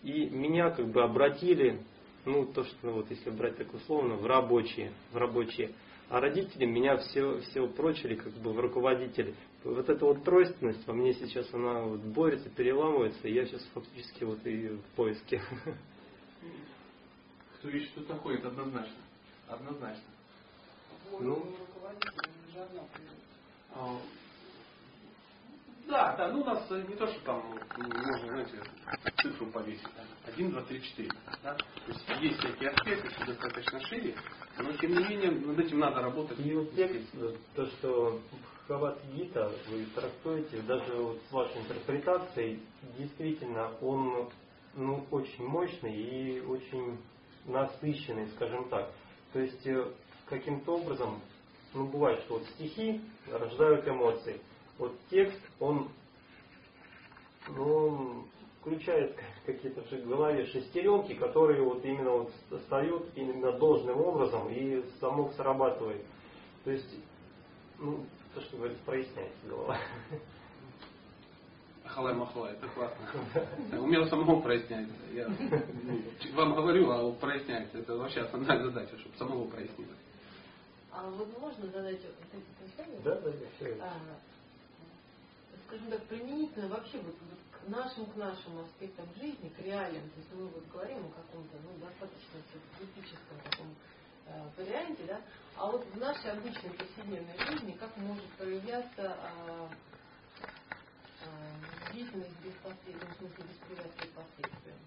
и 0.03 0.29
меня 0.29 0.69
как 0.69 0.87
бы 0.87 1.03
обратили, 1.03 1.81
ну, 2.25 2.45
то, 2.45 2.63
что, 2.63 2.75
ну, 2.83 2.93
вот 2.93 3.09
если 3.09 3.29
брать 3.29 3.57
так 3.57 3.73
условно, 3.73 4.15
в 4.15 4.25
рабочие, 4.25 4.91
в 5.11 5.17
рабочие. 5.17 5.71
А 6.09 6.19
родители 6.19 6.65
меня 6.65 6.97
все, 6.97 7.39
все 7.41 7.67
прочили 7.67 8.15
как 8.15 8.33
бы 8.33 8.51
в 8.51 8.59
руководители. 8.59 9.35
Вот 9.63 9.89
эта 9.89 10.05
вот 10.05 10.23
тройственность 10.23 10.85
во 10.87 10.93
мне 10.93 11.13
сейчас, 11.13 11.53
она 11.53 11.81
вот 11.81 11.99
борется, 11.99 12.49
переламывается, 12.49 13.27
и 13.27 13.33
я 13.33 13.45
сейчас 13.45 13.61
фактически 13.73 14.23
вот 14.23 14.39
и 14.45 14.69
в 14.69 14.81
поиске. 14.95 15.41
Кто 17.59 17.69
ищет, 17.69 17.89
что 17.89 18.03
такое, 18.05 18.37
это 18.37 18.47
однозначно. 18.47 18.95
Однозначно. 19.49 20.03
Ну, 21.19 21.55
а, 23.75 23.99
да, 25.87 26.15
да, 26.15 26.31
ну 26.31 26.41
у 26.41 26.45
нас 26.45 26.69
не 26.69 26.95
то, 26.95 27.07
что 27.07 27.19
там 27.21 27.43
можно, 27.77 28.27
знаете, 28.27 28.61
цифру 29.21 29.47
повесить, 29.47 29.83
там, 29.83 30.05
1, 30.27 30.51
2, 30.51 30.61
3, 30.61 30.81
4. 30.81 31.09
Да? 31.43 31.55
То 31.55 31.91
есть 31.91 32.05
есть 32.21 32.39
всякие 32.39 32.69
аспекты, 32.69 33.09
что 33.09 33.25
достаточно 33.25 33.79
шире, 33.87 34.15
но 34.59 34.71
тем 34.73 34.91
не 34.91 35.03
менее 35.03 35.31
над 35.31 35.59
этим 35.59 35.79
надо 35.79 36.01
работать. 36.01 36.39
И 36.39 36.53
вот 36.53 36.73
текст, 36.75 37.11
то, 37.55 37.65
что 37.65 38.21
Хават 38.67 38.99
Гита 39.13 39.51
вы 39.69 39.85
трактуете, 39.95 40.61
даже 40.61 40.93
вот 40.93 41.19
с 41.27 41.31
вашей 41.31 41.57
интерпретацией, 41.61 42.61
действительно, 42.97 43.71
он 43.81 44.29
ну, 44.75 45.05
очень 45.11 45.45
мощный 45.45 45.95
и 45.95 46.39
очень 46.41 46.99
насыщенный, 47.45 48.27
скажем 48.35 48.69
так. 48.69 48.91
То 49.33 49.39
есть 49.39 49.65
э, 49.65 49.91
каким-то 50.27 50.77
образом, 50.77 51.21
ну 51.73 51.87
бывает, 51.87 52.21
что 52.21 52.35
вот 52.35 52.47
стихи 52.55 53.01
рождают 53.31 53.87
эмоции. 53.87 54.41
Вот 54.77 54.95
текст, 55.09 55.39
он 55.59 55.89
ну, 57.49 58.25
включает 58.61 59.17
какие-то 59.45 59.81
в 59.81 60.07
голове 60.07 60.45
шестеренки, 60.47 61.13
которые 61.15 61.63
вот 61.63 61.83
именно 61.83 62.11
вот 62.11 62.31
встают 62.61 63.09
именно 63.15 63.53
должным 63.53 63.99
образом 63.99 64.49
и 64.49 64.83
само 64.99 65.31
срабатывает. 65.31 66.05
То 66.63 66.71
есть, 66.71 66.95
ну, 67.77 68.05
то, 68.33 68.41
что 68.41 68.57
говорится, 68.57 68.83
проясняется 68.83 69.47
голова. 69.47 69.77
Халай 71.93 72.13
Махлай, 72.13 72.53
это 72.53 72.67
классно. 72.69 73.79
У 73.79 73.87
меня 73.87 74.07
самого 74.07 74.41
проясняется. 74.41 74.93
Я 75.11 75.27
вам 76.33 76.55
говорю, 76.55 76.89
а 76.91 77.11
проясняется. 77.13 77.79
Это 77.79 77.97
вообще 77.97 78.21
основная 78.21 78.63
задача, 78.63 78.97
чтобы 78.99 79.17
самого 79.17 79.47
прояснилось. 79.47 79.97
А 80.91 81.09
вот 81.09 81.39
можно 81.39 81.67
задать 81.67 81.99
вот 82.01 82.33
эти 82.33 83.03
Да, 83.03 83.15
да, 83.15 83.31
да. 83.31 83.67
А, 83.81 83.93
скажем 85.67 85.89
так, 85.91 86.03
применительно 86.03 86.67
вообще 86.67 86.97
вот, 86.97 87.15
вот 87.29 87.39
к 87.51 87.67
нашим, 87.69 88.05
к 88.07 88.15
нашим 88.15 88.59
аспектам 88.59 89.05
жизни, 89.19 89.49
к 89.49 89.59
реалиям. 89.61 90.03
То 90.09 90.17
есть 90.17 90.29
мы 90.33 90.47
вот 90.47 90.63
говорим 90.71 90.97
о 90.97 91.09
каком-то 91.09 91.57
ну, 91.63 91.85
достаточно 91.85 92.39
теоретическом 92.51 93.37
таком 93.49 93.67
э, 94.27 94.43
варианте, 94.57 95.03
да, 95.07 95.21
а 95.55 95.71
вот 95.71 95.85
в 95.85 95.97
нашей 95.97 96.31
обычной 96.31 96.71
повседневной 96.71 97.37
жизни 97.47 97.77
как 97.79 97.95
может 97.97 98.25
проявляться 98.37 99.01
э, 99.01 99.13
э, 99.47 99.67
деятельность 101.93 102.43
без 102.43 102.53
последствий, 102.63 103.07
в 103.07 103.17
смысле 103.17 103.45
без 103.45 103.57
привязки 103.67 104.07
к 104.07 104.11
последствиям? 104.13 104.77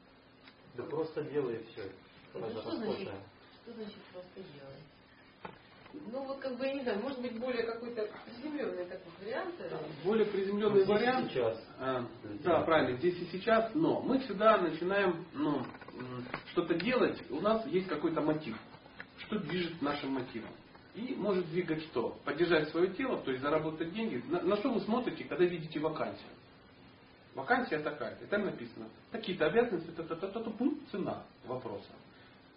Да 0.75 0.83
просто 0.85 1.23
делай 1.25 1.65
все. 1.73 1.83
Это 2.35 2.51
что 2.51 2.77
значит, 2.77 3.09
что 3.63 3.73
значит 3.73 3.99
просто 4.13 4.41
делай? 4.41 4.83
Ну 6.11 6.25
вот 6.25 6.39
как 6.39 6.57
бы 6.57 6.67
я 6.67 6.75
не 6.75 6.83
знаю, 6.83 7.01
может 7.01 7.21
быть 7.21 7.39
более 7.39 7.65
какой-то 7.65 8.09
приземленный 8.25 8.87
такой 8.87 9.13
вариант. 9.21 9.55
Э, 9.59 9.79
более 10.03 10.25
приземленный 10.25 10.85
здесь 10.85 10.89
вариант. 10.89 11.31
Сейчас. 11.31 11.63
А, 11.79 12.07
да, 12.43 12.63
правильно, 12.63 12.97
здесь 12.97 13.19
и 13.21 13.27
сейчас, 13.27 13.75
но 13.75 14.01
мы 14.01 14.21
всегда 14.21 14.57
начинаем 14.57 15.27
ну, 15.35 15.63
что-то 16.53 16.75
делать, 16.75 17.23
у 17.31 17.41
нас 17.41 17.67
есть 17.67 17.89
какой-то 17.89 18.23
мотив. 18.23 18.57
Что 19.19 19.39
движет 19.39 19.83
нашим 19.83 20.13
мотивом? 20.13 20.51
И 20.95 21.15
может 21.17 21.49
двигать 21.51 21.83
что? 21.85 22.19
Поддержать 22.25 22.69
свое 22.69 22.89
тело, 22.89 23.19
то 23.23 23.31
есть 23.31 23.43
заработать 23.43 23.93
деньги. 23.95 24.23
На, 24.29 24.43
на 24.43 24.57
что 24.57 24.71
вы 24.71 24.81
смотрите, 24.81 25.25
когда 25.25 25.45
видите 25.45 25.81
вакансию? 25.81 26.29
Вакансия 27.35 27.79
такая, 27.79 28.19
и 28.21 28.27
там 28.27 28.45
написано, 28.45 28.89
такие-то 29.11 29.47
обязанности, 29.47 29.91
та 29.93 30.03
-та 30.03 30.21
-та 30.21 30.33
-та 30.33 30.45
-та, 30.45 30.91
цена 30.91 31.23
вопроса. 31.47 31.93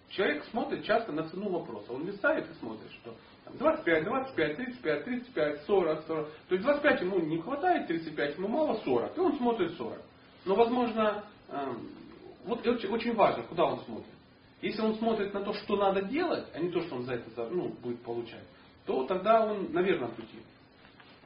Человек 0.09 0.45
смотрит 0.45 0.85
часто 0.85 1.11
на 1.11 1.27
цену 1.29 1.49
вопроса. 1.49 1.91
Он 1.91 2.05
листает 2.05 2.49
и 2.49 2.53
смотрит, 2.59 2.91
что 2.91 3.15
25, 3.53 4.03
25, 4.03 4.57
35, 4.57 5.05
35, 5.05 5.61
40, 5.65 6.07
40. 6.07 6.29
То 6.49 6.55
есть 6.55 6.63
25 6.63 7.01
ему 7.01 7.19
не 7.19 7.41
хватает, 7.41 7.87
35 7.87 8.37
ему 8.37 8.47
мало, 8.47 8.79
40. 8.83 9.17
И 9.17 9.19
он 9.19 9.37
смотрит 9.37 9.75
40. 9.77 10.01
Но, 10.45 10.55
возможно, 10.55 11.23
эм, 11.49 11.89
вот 12.45 12.65
очень 12.65 13.15
важно, 13.15 13.43
куда 13.43 13.65
он 13.65 13.79
смотрит. 13.81 14.14
Если 14.61 14.81
он 14.81 14.95
смотрит 14.95 15.33
на 15.33 15.41
то, 15.41 15.53
что 15.53 15.75
надо 15.75 16.03
делать, 16.03 16.45
а 16.53 16.59
не 16.59 16.69
то, 16.69 16.81
что 16.81 16.95
он 16.95 17.03
за 17.03 17.15
это 17.15 17.49
ну, 17.49 17.69
будет 17.69 18.01
получать, 18.01 18.43
то 18.85 19.03
тогда 19.05 19.45
он 19.45 19.71
на 19.73 19.79
верном 19.79 20.11
пути. 20.11 20.39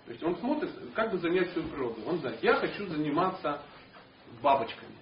То 0.06 0.12
есть 0.12 0.24
он 0.24 0.36
смотрит, 0.38 0.72
как 0.96 1.12
бы 1.12 1.20
занять 1.20 1.52
свою 1.52 1.68
природу. 1.68 2.02
Он 2.08 2.18
знает, 2.20 2.42
я 2.42 2.56
хочу 2.56 2.88
заниматься 2.88 3.62
бабочками. 4.42 4.96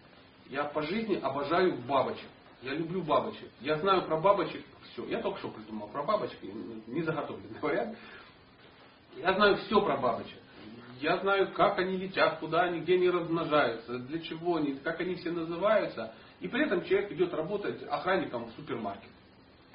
Я 0.50 0.66
по 0.66 0.82
жизни 0.82 1.16
обожаю 1.16 1.78
бабочек. 1.88 2.28
Я 2.62 2.74
люблю 2.74 3.02
бабочек. 3.04 3.50
Я 3.62 3.78
знаю 3.78 4.04
про 4.04 4.20
бабочек 4.20 4.64
все. 4.92 5.06
Я 5.06 5.22
только 5.22 5.40
что 5.40 5.50
придумал 5.50 5.88
про 5.90 6.04
бабочек, 6.04 6.38
не 6.88 7.04
заготовленный 7.04 7.60
вариант. 7.62 7.98
Я 9.16 9.34
знаю 9.34 9.58
все 9.58 9.82
про 9.82 9.98
бабочек. 9.98 10.38
Я 11.00 11.18
знаю, 11.20 11.52
как 11.54 11.78
они 11.78 11.98
летят, 11.98 12.40
куда 12.40 12.64
они, 12.64 12.80
где 12.80 12.96
они 12.96 13.10
размножаются, 13.10 14.00
для 14.00 14.20
чего 14.20 14.56
они, 14.56 14.74
как 14.76 15.00
они 15.00 15.16
все 15.16 15.32
называются. 15.32 16.14
И 16.40 16.48
при 16.48 16.66
этом 16.66 16.84
человек 16.86 17.12
идет 17.12 17.34
работать 17.34 17.82
охранником 17.90 18.46
в 18.46 18.52
супермаркет. 18.54 19.10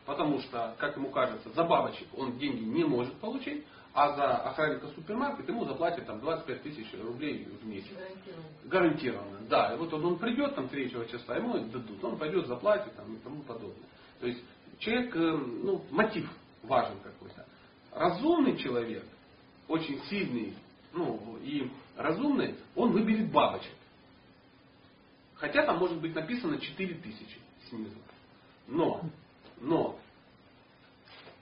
Потому 0.07 0.41
что, 0.41 0.75
как 0.79 0.97
ему 0.97 1.11
кажется, 1.11 1.51
за 1.51 1.65
бабочек 1.65 2.07
он 2.17 2.39
деньги 2.39 2.65
не 2.65 2.85
может 2.85 3.15
получить, 3.15 3.65
а 3.95 4.15
за 4.15 4.37
охранника 4.37 4.89
супермаркет 4.89 5.49
ему 5.49 5.65
заплатят 5.65 6.07
там 6.07 6.21
25 6.21 6.63
тысяч 6.63 6.87
рублей 6.95 7.47
в 7.61 7.67
месяц. 7.67 7.91
Гарантированно. 7.91 8.49
Гарантированно, 8.65 9.39
да. 9.49 9.75
И 9.75 9.79
вот 9.79 9.93
он, 9.93 10.05
он 10.05 10.19
придет 10.19 10.55
там 10.55 10.69
3 10.69 10.91
числа, 10.91 11.37
ему 11.37 11.59
дадут, 11.59 12.03
он 12.03 12.19
пойдет, 12.19 12.47
заплатит 12.47 12.95
там, 12.97 13.15
и 13.15 13.19
тому 13.19 13.43
подобное. 13.43 13.89
То 14.21 14.27
есть 14.27 14.43
человек, 14.79 15.15
э, 15.15 15.21
ну, 15.21 15.85
мотив 15.91 16.29
важен 16.63 16.99
какой-то. 17.03 17.45
Разумный 17.93 18.57
человек, 18.57 19.05
очень 19.69 20.01
сильный, 20.05 20.55
ну, 20.93 21.39
и 21.43 21.71
разумный, 21.97 22.55
он 22.75 22.93
выберет 22.93 23.31
бабочек. 23.31 23.73
Хотя 25.43 25.66
там 25.66 25.78
может 25.78 26.01
быть 26.01 26.14
написано 26.14 26.57
4 26.57 26.95
тысячи 26.95 27.38
снизу. 27.68 27.99
Но, 28.68 29.03
но, 29.61 29.99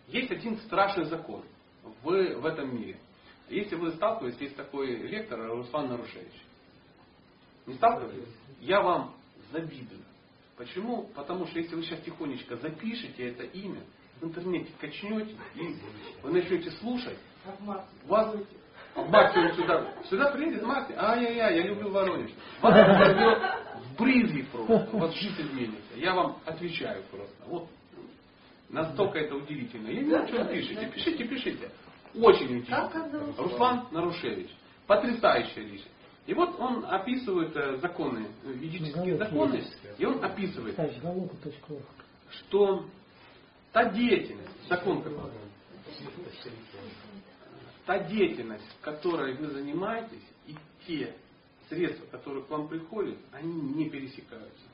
есть 0.09 0.30
один 0.30 0.57
страшный 0.61 1.05
закон 1.05 1.44
в, 1.82 2.07
в 2.07 2.46
этом 2.46 2.74
мире. 2.74 2.98
Если 3.51 3.74
вы 3.74 3.92
сталкиваетесь, 3.92 4.40
есть 4.40 4.57
такой 4.57 4.96
лектор 5.07 5.46
Руслан 5.51 5.88
Нарушевич. 5.88 6.32
Не 7.66 7.74
сталкивались? 7.74 8.34
Я 8.62 8.80
вам 8.80 9.14
завидую. 9.53 10.01
Почему? 10.57 11.03
Потому 11.14 11.46
что 11.48 11.59
если 11.59 11.74
вы 11.74 11.82
сейчас 11.82 12.01
тихонечко 12.01 12.57
запишете 12.57 13.28
это 13.28 13.42
имя, 13.42 13.82
в 14.18 14.24
интернете 14.24 14.72
качнете, 14.80 15.36
и 15.57 15.76
вы 16.22 16.32
начнете 16.32 16.70
слушать, 16.70 17.18
вас 18.07 18.34
Мартин 18.97 19.55
сюда, 19.55 19.86
сюда 20.09 20.30
приедет 20.32 20.62
Мартин, 20.62 20.97
ай-яй-яй, 20.99 21.57
я 21.57 21.62
люблю 21.68 21.91
Воронеж. 21.91 22.30
Вас 22.61 22.74
в 22.74 23.97
брызги 23.97 24.43
просто, 24.43 24.88
у 24.93 24.99
вас 24.99 25.14
жизнь 25.14 25.41
изменится. 25.41 25.97
Я 25.97 26.14
вам 26.14 26.38
отвечаю 26.45 27.03
просто. 27.11 27.34
Вот 27.47 27.68
Настолько 28.70 29.18
это 29.18 29.34
удивительно. 29.34 29.88
Я 29.88 30.01
не 30.01 30.09
знаю, 30.09 30.28
что 30.28 30.45
вы 30.45 30.53
пишете. 30.53 30.91
Пишите, 30.95 31.24
пишите. 31.24 31.70
Очень 32.14 32.47
удивительно. 32.47 33.34
Руслан 33.36 33.88
Нарушевич. 33.91 34.49
Потрясающая 34.86 35.62
личность. 35.62 35.91
И 36.26 36.34
вот 36.34 36.59
он 36.61 36.84
описывает 36.84 37.57
э, 37.57 37.78
законы, 37.78 38.26
э, 38.45 38.53
ведические 38.53 39.16
законы, 39.16 39.64
и 39.99 40.05
он 40.05 40.22
описывает, 40.22 40.76
что 42.30 42.84
та 43.72 43.86
деятельность, 43.86 44.68
закон 44.68 45.03
какой, 45.03 45.30
та 47.91 47.99
деятельность, 47.99 48.62
которой 48.82 49.34
вы 49.34 49.49
занимаетесь, 49.49 50.22
и 50.47 50.55
те 50.86 51.12
средства, 51.68 52.07
которые 52.07 52.45
к 52.45 52.49
вам 52.49 52.68
приходят, 52.68 53.18
они 53.32 53.53
не 53.53 53.91
пересекаются. 53.91 54.64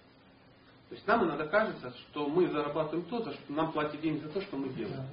То 0.91 0.95
есть 0.97 1.07
нам 1.07 1.25
иногда 1.25 1.47
кажется, 1.47 1.95
что 1.97 2.29
мы 2.29 2.47
зарабатываем 2.47 3.09
то, 3.09 3.23
за 3.23 3.33
что 3.33 3.53
нам 3.55 3.73
платят 3.73 4.03
деньги 4.03 4.19
за 4.19 4.29
то, 4.29 4.43
что 4.43 4.59
мы 4.59 4.69
делаем. 4.69 5.07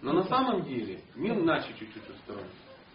Но 0.00 0.14
на 0.14 0.24
самом 0.24 0.62
деле 0.62 1.02
мир 1.14 1.34
иначе 1.34 1.74
чуть-чуть 1.78 2.08
устроен. 2.08 2.46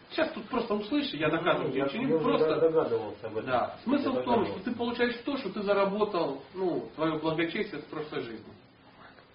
Сейчас 0.09 0.31
тут 0.31 0.45
просто 0.45 0.73
услышишь, 0.73 1.13
я 1.13 1.29
доказываю 1.29 1.71
я, 1.71 1.85
ученик, 1.85 2.19
просто... 2.19 2.59
догадывался 2.59 3.27
об 3.27 3.37
этом. 3.37 3.45
Да. 3.45 3.77
Смысл 3.83 4.13
в 4.13 4.23
том, 4.23 4.47
что 4.47 4.59
ты 4.61 4.71
получаешь 4.73 5.15
то, 5.25 5.37
что 5.37 5.51
ты 5.51 5.61
заработал, 5.61 6.41
ну, 6.55 6.89
твое 6.95 7.19
благочестие 7.19 7.83
с 7.83 7.85
прошлой 7.85 8.23
жизни. 8.23 8.51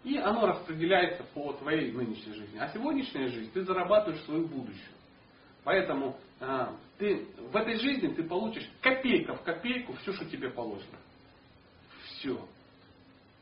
И 0.03 0.17
оно 0.17 0.49
распределяется 0.49 1.23
по 1.35 1.53
твоей 1.53 1.93
нынешней 1.93 2.33
жизни. 2.33 2.59
А 2.59 2.67
сегодняшняя 2.71 3.29
жизнь 3.29 3.53
ты 3.53 3.63
зарабатываешь 3.63 4.25
свою 4.25 4.49
будущую. 4.49 4.97
Поэтому 5.65 6.17
а, 6.41 6.75
ты, 6.99 7.27
в 7.53 7.57
этой 7.57 7.77
жизни 7.79 8.09
ты 8.09 8.23
получишь 8.23 8.69
копейка 8.81 9.35
в 9.35 9.43
копейку 9.43 9.95
все, 9.95 10.13
что 10.13 10.25
тебе 10.25 10.51
положено. 10.51 10.99
Все. 12.05 12.41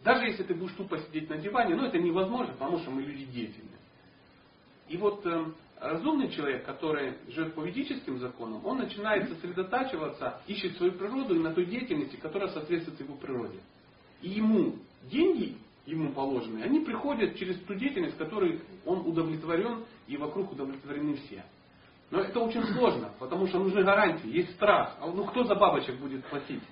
Даже 0.03 0.27
если 0.27 0.45
ты 0.45 0.55
будешь 0.55 0.75
тупо 0.75 0.99
сидеть 0.99 1.29
на 1.29 1.39
диване, 1.39 1.75
но 1.75 1.87
это 1.87 1.99
невозможно, 1.99 2.53
потому 2.53 2.79
что 2.79 2.91
мы 2.91 3.03
люди 3.03 3.25
деятельные. 3.27 3.79
И 4.89 4.97
вот 4.97 5.25
э, 5.27 5.45
разумный 5.81 6.31
человек, 6.31 6.65
который 6.65 7.15
живет 7.29 7.55
по 7.55 7.63
ведическим 7.63 8.19
законам, 8.19 8.65
он 8.65 8.79
начинает 8.79 9.29
сосредотачиваться, 9.29 10.41
ищет 10.47 10.77
свою 10.77 10.93
природу 10.93 11.35
и 11.35 11.41
на 11.41 11.53
той 11.53 11.67
деятельности, 11.67 12.17
которая 12.17 12.49
соответствует 12.51 13.01
его 13.01 13.15
природе. 13.17 13.59
И 14.23 14.31
ему 14.31 14.77
деньги, 15.05 15.57
ему 15.85 16.13
положенные, 16.13 16.65
они 16.65 16.81
приходят 16.81 17.37
через 17.37 17.59
ту 17.61 17.75
деятельность, 17.75 18.17
которой 18.17 18.61
он 18.87 19.01
удовлетворен, 19.01 19.85
и 20.07 20.17
вокруг 20.17 20.53
удовлетворены 20.53 21.17
все. 21.17 21.45
Но 22.11 22.21
это 22.21 22.41
очень 22.41 22.65
сложно, 22.75 23.11
потому 23.19 23.47
что 23.47 23.59
нужны 23.59 23.83
гарантии, 23.83 24.29
есть 24.29 24.55
страх. 24.55 24.97
А 25.01 25.07
ну 25.07 25.25
кто 25.25 25.45
за 25.45 25.55
бабочек 25.55 25.97
будет 25.97 26.25
платить? 26.27 26.63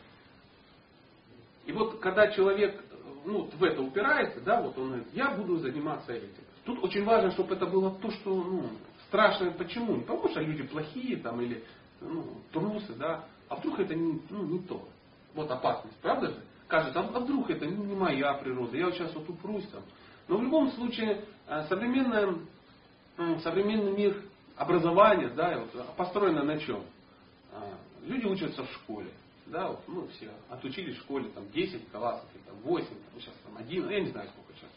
И 1.66 1.72
вот 1.72 1.98
когда 1.98 2.28
человек 2.28 2.82
ну, 3.26 3.50
в 3.52 3.64
это 3.64 3.82
упирается, 3.82 4.40
да, 4.40 4.62
вот 4.62 4.78
он 4.78 4.86
говорит, 4.88 5.08
я 5.12 5.30
буду 5.32 5.58
заниматься 5.58 6.12
этим. 6.12 6.30
Тут 6.64 6.82
очень 6.82 7.04
важно, 7.04 7.32
чтобы 7.32 7.54
это 7.54 7.66
было 7.66 7.90
то, 7.96 8.10
что 8.10 8.34
ну, 8.34 8.70
страшное. 9.08 9.50
Почему? 9.50 9.96
Не 9.96 10.02
потому 10.02 10.28
что 10.28 10.40
люди 10.40 10.62
плохие 10.62 11.16
там 11.16 11.40
или 11.40 11.62
ну, 12.00 12.24
трусы, 12.52 12.94
да, 12.94 13.24
а 13.48 13.56
вдруг 13.56 13.80
это 13.80 13.94
не, 13.94 14.20
ну, 14.30 14.42
не 14.44 14.60
то. 14.60 14.88
Вот 15.34 15.50
опасность, 15.50 15.96
правда 16.00 16.28
же? 16.28 16.42
Кажется, 16.66 16.98
а 16.98 17.02
вдруг 17.02 17.50
это 17.50 17.66
не 17.66 17.94
моя 17.94 18.32
природа, 18.34 18.76
я 18.76 18.86
вот 18.86 18.94
сейчас 18.94 19.14
вот 19.14 19.28
упрусь 19.28 19.66
там. 19.68 19.82
Но 20.28 20.38
в 20.38 20.42
любом 20.42 20.70
случае 20.72 21.24
э, 21.46 21.64
современный, 21.68 22.40
современный 23.42 23.92
мир 23.92 24.22
образования, 24.56 25.28
да, 25.28 25.58
вот, 25.58 25.96
построено 25.96 26.42
на 26.42 26.58
чем? 26.58 26.84
А, 27.52 27.74
люди 28.04 28.26
учатся 28.26 28.64
в 28.64 28.70
школе. 28.72 29.10
Да, 29.46 29.68
вот, 29.68 29.80
ну, 29.86 30.08
все 30.08 30.30
отучились 30.48 30.96
в 30.96 31.00
школе 31.00 31.28
там 31.28 31.48
10 31.52 31.90
классов, 31.90 32.28
и, 32.34 32.38
там, 32.48 32.56
8, 32.62 32.86
там, 32.86 33.20
сейчас 33.20 33.34
там 33.44 33.56
1, 33.58 33.90
я 33.90 34.00
не 34.00 34.08
знаю 34.08 34.28
сколько 34.30 34.52
сейчас. 34.54 34.70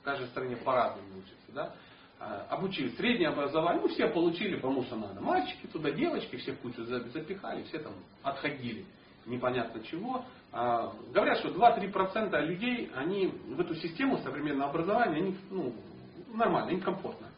В 0.00 0.02
каждой 0.02 0.28
стране 0.28 0.56
по-разному 0.56 1.18
учатся. 1.18 1.52
Да? 1.52 1.74
А, 2.18 2.46
обучили 2.50 2.90
среднее 2.96 3.30
образование, 3.30 3.82
ну 3.82 3.88
все 3.88 4.06
получили, 4.08 4.56
потому 4.56 4.82
что 4.84 4.96
надо. 4.96 5.20
Мальчики 5.22 5.66
туда, 5.66 5.90
девочки, 5.90 6.36
все 6.36 6.52
в 6.52 6.60
кучу 6.60 6.84
запихали, 6.84 7.62
все 7.64 7.78
там 7.78 7.94
отходили. 8.22 8.84
Непонятно 9.26 9.82
чего. 9.84 10.24
А, 10.52 10.92
говорят, 11.12 11.38
что 11.38 11.48
2-3% 11.48 12.40
людей, 12.42 12.90
они 12.94 13.28
в 13.28 13.60
эту 13.60 13.74
систему 13.74 14.18
современного 14.18 14.70
образования, 14.70 15.16
они 15.16 15.36
ну, 15.50 15.74
нормально, 16.32 16.70
им 16.70 16.82
комфортно. 16.82 17.29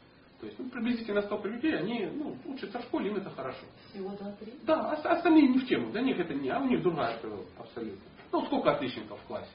То 0.42 0.46
есть 0.46 0.58
ну, 0.58 0.68
приблизительно 0.70 1.22
столько 1.22 1.46
людей, 1.46 1.72
они 1.78 2.04
ну, 2.14 2.36
учатся 2.46 2.80
в 2.80 2.82
школе, 2.82 3.10
им 3.10 3.16
это 3.16 3.30
хорошо. 3.30 3.64
Всего 3.90 4.10
2-3? 4.10 4.58
Да, 4.64 4.90
а 4.90 5.12
остальные 5.12 5.46
не 5.46 5.58
в 5.60 5.68
тему. 5.68 5.92
Для 5.92 6.00
них 6.00 6.18
это 6.18 6.34
не, 6.34 6.50
а 6.50 6.58
у 6.58 6.64
них 6.64 6.82
другая 6.82 7.16
природа 7.18 7.46
абсолютно. 7.56 8.02
Ну, 8.32 8.44
сколько 8.46 8.72
отличников 8.72 9.20
в 9.20 9.26
классе? 9.28 9.52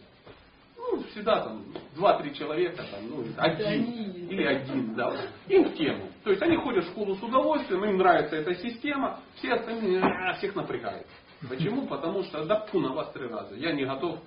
Ну, 0.78 1.04
всегда 1.12 1.44
там 1.44 1.66
два-три 1.94 2.34
человека, 2.34 2.86
там, 2.90 3.06
ну, 3.06 3.26
один 3.36 4.30
или 4.30 4.44
один, 4.44 4.96
да. 4.96 5.14
Им 5.50 5.66
в 5.66 5.76
тему. 5.76 6.08
То 6.24 6.30
есть 6.30 6.42
они 6.42 6.56
ходят 6.56 6.86
в 6.86 6.92
школу 6.92 7.16
с 7.16 7.22
удовольствием, 7.22 7.84
им 7.84 7.98
нравится 7.98 8.38
эта 8.38 8.56
система, 8.56 9.20
все 9.36 9.56
остальные 9.56 10.02
а, 10.02 10.36
всех 10.36 10.56
напрягают. 10.56 11.06
Почему? 11.50 11.86
Потому 11.88 12.24
что 12.24 12.46
да 12.46 12.62
пу 12.62 12.80
на 12.80 12.94
вас 12.94 13.12
три 13.12 13.28
раза. 13.28 13.56
Я 13.56 13.74
не 13.74 13.84
готов. 13.84 14.20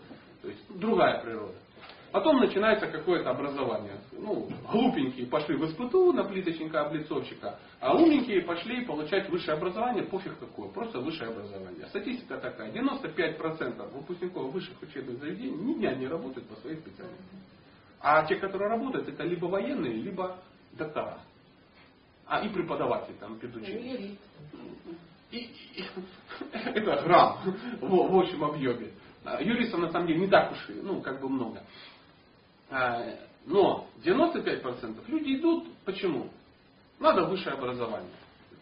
То 0.43 0.49
есть 0.49 0.79
другая 0.79 1.23
природа. 1.23 1.55
Потом 2.13 2.41
начинается 2.41 2.89
какое-то 2.89 3.31
образование. 3.31 4.01
Ну, 4.13 4.49
глупенькие 4.71 5.27
пошли 5.27 5.57
в 5.57 5.69
СПТУ 5.71 6.13
на 6.13 6.25
плиточника-облицовщика, 6.25 7.59
а 7.79 7.95
умненькие 7.95 8.43
пошли 8.43 8.85
получать 8.85 9.29
высшее 9.29 9.57
образование, 9.57 10.05
пофиг 10.05 10.39
какое, 10.39 10.69
просто 10.71 10.99
высшее 10.99 11.31
образование. 11.31 11.87
Статистика 11.87 12.39
такая, 12.39 12.73
95% 12.73 13.93
выпускников 13.93 14.53
высших 14.53 14.83
учебных 14.83 15.19
заведений 15.19 15.57
ни 15.57 15.75
дня 15.75 15.95
не 15.95 16.09
работают 16.09 16.49
по 16.49 16.57
своей 16.57 16.77
специальности. 16.77 17.37
А 18.01 18.25
те, 18.25 18.37
которые 18.37 18.71
работают, 18.71 19.09
это 19.09 19.23
либо 19.23 19.47
военные, 19.47 19.93
либо 19.93 20.37
доктора. 20.73 21.21
А 22.27 22.41
и 22.45 22.49
преподаватели 22.49 23.15
там 23.21 23.39
педучили. 23.39 24.17
И, 25.31 25.39
и, 25.39 25.85
это 26.53 27.03
грамм 27.05 27.39
в, 27.81 27.89
в 27.89 28.19
общем 28.19 28.43
объеме. 28.43 28.91
А 29.25 29.41
юристов 29.43 29.81
на 29.81 29.91
самом 29.91 30.07
деле 30.07 30.21
не 30.21 30.29
так 30.29 30.53
уж, 30.53 30.59
ну, 30.83 31.01
как 31.03 31.21
бы 31.21 31.29
много. 31.29 31.63
А, 32.71 33.05
но 33.47 33.87
95% 34.05 35.09
люди 35.09 35.37
идут, 35.37 35.67
почему? 35.85 36.29
Надо 36.99 37.25
высшее 37.25 37.55
образование. 37.57 38.11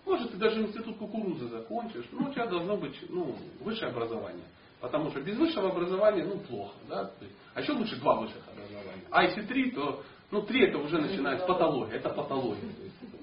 Может, 0.06 0.32
ты 0.32 0.38
даже 0.38 0.62
институт 0.62 0.96
кукурузы 0.96 1.48
закончишь, 1.48 2.06
но 2.12 2.28
у 2.28 2.32
тебя 2.32 2.46
должно 2.46 2.76
быть 2.76 2.96
ну, 3.10 3.36
высшее 3.60 3.90
образование. 3.90 4.44
Потому 4.80 5.10
что 5.10 5.20
без 5.20 5.36
высшего 5.36 5.70
образования, 5.70 6.24
ну, 6.24 6.38
плохо. 6.38 6.74
Да? 6.88 7.10
А 7.54 7.60
еще 7.60 7.72
лучше 7.72 7.96
два 7.96 8.20
высших 8.20 8.42
образования. 8.48 9.04
А 9.10 9.24
если 9.24 9.42
три, 9.42 9.72
то, 9.72 10.02
ну, 10.30 10.42
три 10.42 10.66
это 10.66 10.78
уже 10.78 10.98
начинается 10.98 11.46
патология. 11.46 11.96
Это 11.96 12.08
патология. 12.10 12.70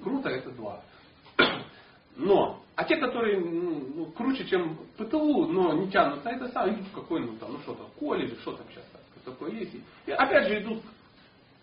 Круто, 0.04 0.30
это 0.30 0.52
два. 0.52 0.82
Но, 2.18 2.62
а 2.76 2.84
те, 2.84 2.98
которые 2.98 3.40
ну, 3.40 3.88
ну, 3.96 4.06
круче, 4.12 4.46
чем 4.46 4.78
ПТУ, 4.98 5.48
но 5.48 5.74
не 5.74 5.90
тянут 5.90 6.24
на 6.24 6.30
это 6.30 6.50
самое, 6.50 6.76
идут 6.76 6.88
в 6.88 6.94
какой-нибудь 6.94 7.40
там, 7.40 7.54
ну 7.54 7.60
что 7.60 7.74
там, 7.74 7.88
колледж, 8.00 8.40
что 8.42 8.54
там 8.54 8.66
сейчас 8.70 8.86
такое 9.26 9.51
есть. 9.51 9.76
И 10.05 10.11
опять 10.11 10.47
же 10.47 10.61
идут 10.61 10.84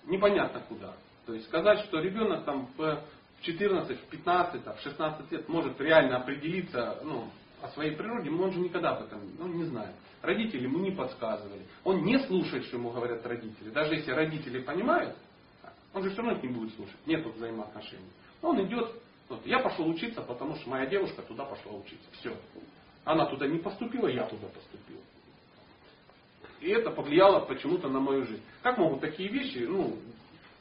непонятно 0.06 0.60
куда. 0.68 0.94
То 1.26 1.34
есть 1.34 1.46
сказать, 1.46 1.80
что 1.86 2.00
ребенок 2.00 2.44
там 2.44 2.68
в 2.76 3.02
14, 3.42 3.98
в 3.98 4.04
15, 4.06 4.64
в 4.64 4.80
16 4.82 5.32
лет 5.32 5.48
может 5.48 5.80
реально 5.80 6.18
определиться 6.18 6.98
ну, 7.04 7.30
о 7.60 7.68
своей 7.68 7.96
природе, 7.96 8.30
он 8.30 8.52
же 8.52 8.60
никогда 8.60 8.96
об 8.96 9.04
этом 9.04 9.20
ну, 9.38 9.46
не 9.48 9.64
знает. 9.64 9.94
Родители 10.20 10.64
ему 10.64 10.78
не 10.78 10.92
подсказывали. 10.92 11.62
Он 11.84 12.04
не 12.04 12.18
слушает, 12.26 12.64
что 12.66 12.76
ему 12.76 12.90
говорят 12.90 13.26
родители. 13.26 13.70
Даже 13.70 13.94
если 13.94 14.12
родители 14.12 14.60
понимают, 14.60 15.16
он 15.92 16.02
же 16.02 16.10
все 16.10 16.22
равно 16.22 16.38
их 16.38 16.42
не 16.42 16.48
будет 16.50 16.74
слушать. 16.74 16.96
Нет 17.06 17.26
взаимоотношений. 17.26 18.10
Он 18.40 18.64
идет, 18.64 18.90
вот, 19.28 19.44
я 19.46 19.58
пошел 19.58 19.88
учиться, 19.88 20.22
потому 20.22 20.56
что 20.56 20.70
моя 20.70 20.86
девушка 20.86 21.22
туда 21.22 21.44
пошла 21.44 21.72
учиться. 21.72 22.08
Все. 22.12 22.36
Она 23.04 23.26
туда 23.26 23.46
не 23.46 23.58
поступила, 23.58 24.06
я 24.06 24.26
туда 24.26 24.46
поступил. 24.48 24.98
И 26.62 26.70
это 26.70 26.90
повлияло 26.90 27.40
почему-то 27.40 27.88
на 27.88 27.98
мою 27.98 28.24
жизнь. 28.24 28.42
Как 28.62 28.78
могут 28.78 29.00
такие 29.00 29.28
вещи 29.28 29.66
ну, 29.68 29.96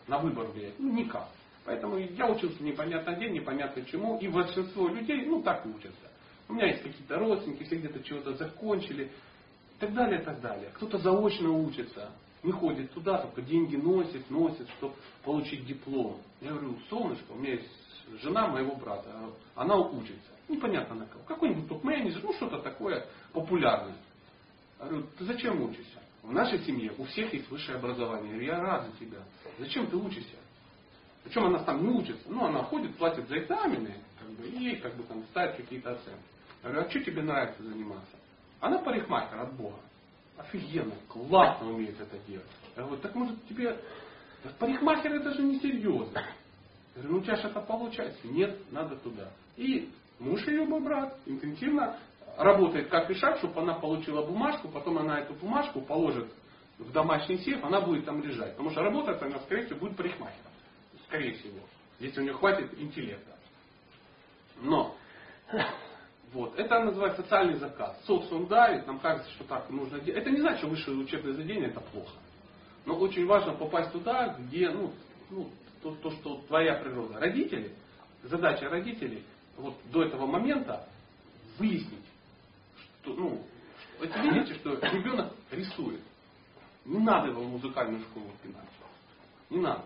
на 0.08 0.18
выбор 0.18 0.48
влиять? 0.48 0.74
Ну, 0.80 0.92
никак. 0.92 1.30
Поэтому 1.64 1.98
я 1.98 2.28
учился 2.28 2.62
непонятно 2.64 3.12
где, 3.12 3.30
непонятно 3.30 3.86
чему. 3.86 4.18
И 4.18 4.28
большинство 4.28 4.88
людей, 4.88 5.26
ну, 5.28 5.44
так 5.44 5.64
учатся. 5.64 6.12
У 6.50 6.54
меня 6.54 6.68
есть 6.68 6.82
какие-то 6.82 7.20
родственники, 7.20 7.64
все 7.64 7.76
где-то 7.78 8.04
чего-то 8.04 8.34
закончили. 8.34 9.04
И 9.06 9.80
так 9.80 9.94
далее, 9.94 10.22
и 10.22 10.24
так 10.24 10.42
далее. 10.42 10.72
Кто-то 10.74 10.98
заочно 10.98 11.52
учится. 11.52 12.10
Не 12.42 12.52
ходит 12.52 12.92
туда, 12.94 13.20
только 13.20 13.44
деньги 13.44 13.76
носит, 13.76 14.28
носит, 14.32 14.68
чтобы 14.78 14.96
получить 15.24 15.68
диплом. 15.68 16.20
Я 16.42 16.50
говорю, 16.50 16.80
солнышко, 16.90 17.32
у 17.34 17.36
меня 17.36 17.54
есть 17.54 17.70
жена 18.24 18.48
моего 18.48 18.76
брата, 18.76 19.08
она 19.54 19.78
учится. 19.78 20.32
Непонятно 20.50 20.96
на 20.96 21.06
кого. 21.06 21.24
Какой-нибудь 21.28 21.70
топ-менеджер, 21.70 22.22
ну 22.24 22.34
что-то 22.34 22.58
такое 22.58 23.06
популярное. 23.32 23.94
Говорю, 24.82 25.06
ты 25.18 25.26
зачем 25.26 25.62
учишься? 25.62 26.00
В 26.24 26.32
нашей 26.32 26.60
семье 26.66 26.94
у 26.98 27.04
всех 27.06 27.34
есть 27.34 27.50
высшее 27.50 27.78
образование. 27.78 28.46
Я 28.46 28.56
я 28.56 28.60
рад 28.62 28.88
за 28.88 29.06
тебя. 29.06 29.20
Зачем 29.60 29.88
ты 29.88 29.96
учишься? 29.96 30.38
Причем 31.24 31.46
она 31.46 31.60
там 31.60 31.84
не 31.84 31.90
учится. 31.90 32.24
Ну, 32.28 32.46
она 32.46 32.64
ходит, 32.64 32.96
платит 32.98 33.28
за 33.28 33.40
экзамены, 33.40 33.96
как 34.20 34.30
бы, 34.32 34.48
и 34.48 34.58
ей 34.58 34.76
как 34.78 34.96
бы 34.96 35.04
там 35.04 35.24
ставит 35.26 35.56
какие-то 35.56 35.92
оценки. 35.92 36.24
Я 36.64 36.70
говорю, 36.70 36.88
а 36.88 36.90
что 36.90 37.00
тебе 37.02 37.22
нравится 37.22 37.62
заниматься? 37.62 38.18
Она 38.60 38.80
парикмахер 38.80 39.40
от 39.40 39.54
Бога. 39.54 39.80
Офигенно, 40.38 40.96
классно 41.08 41.70
умеет 41.70 42.00
это 42.00 42.18
делать. 42.28 42.48
Я 42.76 42.84
говорю, 42.84 43.02
так 43.02 43.14
может 43.14 43.48
тебе... 43.48 43.78
Парикмахер 44.58 45.14
это 45.14 45.34
же 45.34 45.44
не 45.44 45.60
серьезно. 45.60 46.20
Я 46.96 47.02
говорю, 47.02 47.14
ну 47.14 47.18
у 47.20 47.22
тебя 47.22 47.36
же 47.36 47.48
это 47.48 47.62
получается. 47.62 48.28
Нет, 48.28 48.60
надо 48.72 48.96
туда. 48.96 49.30
И 49.58 49.92
муж 50.20 50.46
ее, 50.48 50.66
мой 50.66 50.82
брат, 50.82 51.20
интенсивно 51.28 52.00
работает 52.38 52.90
как 52.90 53.10
решак, 53.10 53.38
чтобы 53.38 53.62
она 53.62 53.76
получила 53.76 54.26
бумажку, 54.26 54.70
потом 54.70 54.98
она 54.98 55.20
эту 55.20 55.34
бумажку 55.34 55.82
положит 55.82 56.32
в 56.78 56.92
домашний 56.92 57.38
сейф, 57.38 57.64
она 57.64 57.82
будет 57.82 58.06
там 58.06 58.24
лежать. 58.24 58.52
Потому 58.52 58.72
что 58.72 58.82
работать 58.82 59.22
она, 59.22 59.40
скорее 59.40 59.66
всего, 59.66 59.80
будет 59.80 59.98
парикмахером. 59.98 60.52
Скорее 61.08 61.34
всего. 61.34 61.60
Если 62.00 62.20
у 62.20 62.24
нее 62.24 62.34
хватит 62.34 62.74
интеллекта. 62.80 63.36
Но, 64.62 64.96
вот, 66.34 66.58
это 66.58 66.80
называется 66.80 67.22
социальный 67.22 67.56
заказ. 67.56 68.00
Социум 68.06 68.48
давит, 68.48 68.88
нам 68.88 69.00
кажется, 69.00 69.32
что 69.32 69.44
так 69.44 69.70
нужно 69.70 70.00
делать. 70.00 70.22
Это 70.22 70.32
не 70.32 70.40
значит, 70.40 70.60
что 70.60 70.68
высшее 70.68 70.98
учебное 70.98 71.34
заведение 71.34 71.70
это 71.70 71.82
плохо. 71.82 72.18
Но 72.86 72.96
очень 72.96 73.28
важно 73.28 73.54
попасть 73.54 73.92
туда, 73.92 74.36
где, 74.40 74.70
ну, 74.70 74.92
ну 75.30 75.50
то, 75.84 75.96
то, 75.96 76.12
что 76.12 76.42
твоя 76.48 76.76
природа. 76.76 77.20
Родители, 77.20 77.76
задача 78.24 78.70
родителей, 78.70 79.24
вот 79.58 79.76
до 79.92 80.04
этого 80.04 80.26
момента 80.26 80.88
выяснить, 81.60 82.06
что, 83.02 83.14
ну, 83.14 83.44
вы 84.00 84.08
видите, 84.08 84.56
что 84.56 84.76
ребенок 84.76 85.34
рисует. 85.52 86.02
Не 86.86 87.00
надо 87.00 87.30
его 87.30 87.44
в 87.44 87.50
музыкальную 87.50 88.02
школу 88.02 88.32
пинать. 88.42 88.70
Не 89.50 89.60
надо. 89.60 89.84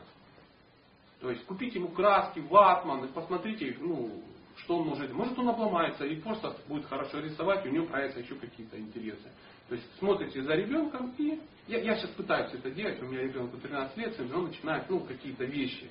То 1.20 1.32
есть 1.32 1.46
купите 1.46 1.80
ему 1.80 1.90
краски, 1.90 2.40
ватман, 2.40 3.06
и 3.06 3.08
посмотрите, 3.08 3.76
ну, 3.80 4.24
что 4.58 4.78
он 4.78 4.88
может. 4.88 5.12
Может 5.12 5.38
он 5.40 5.50
обломается 5.50 6.06
и 6.06 6.22
просто 6.22 6.56
будет 6.68 6.86
хорошо 6.86 7.20
рисовать, 7.20 7.66
и 7.66 7.70
у 7.70 7.72
него 7.72 7.88
появятся 7.88 8.20
еще 8.20 8.36
какие-то 8.36 8.80
интересы. 8.80 9.30
То 9.68 9.76
есть 9.76 9.88
смотрите 9.98 10.44
за 10.44 10.54
ребенком 10.54 11.14
и 11.18 11.42
я, 11.68 11.80
я 11.80 11.96
сейчас 11.96 12.12
пытаюсь 12.12 12.54
это 12.54 12.70
делать, 12.70 13.02
у 13.02 13.06
меня 13.06 13.24
ребенку 13.24 13.58
13 13.58 13.98
лет, 13.98 14.20
и 14.20 14.34
он 14.34 14.46
начинает 14.46 14.88
ну, 14.90 15.00
какие-то 15.00 15.46
вещи. 15.46 15.90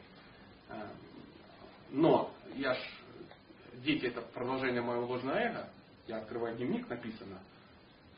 Э, 0.69 0.89
но 1.91 2.33
я 2.55 2.75
ж, 2.75 2.79
дети 3.85 4.07
это 4.07 4.21
продолжение 4.21 4.83
моего 4.83 5.07
ложного 5.07 5.37
эго, 5.37 5.69
я 6.07 6.19
открываю 6.19 6.57
дневник, 6.57 6.89
написано, 6.89 7.39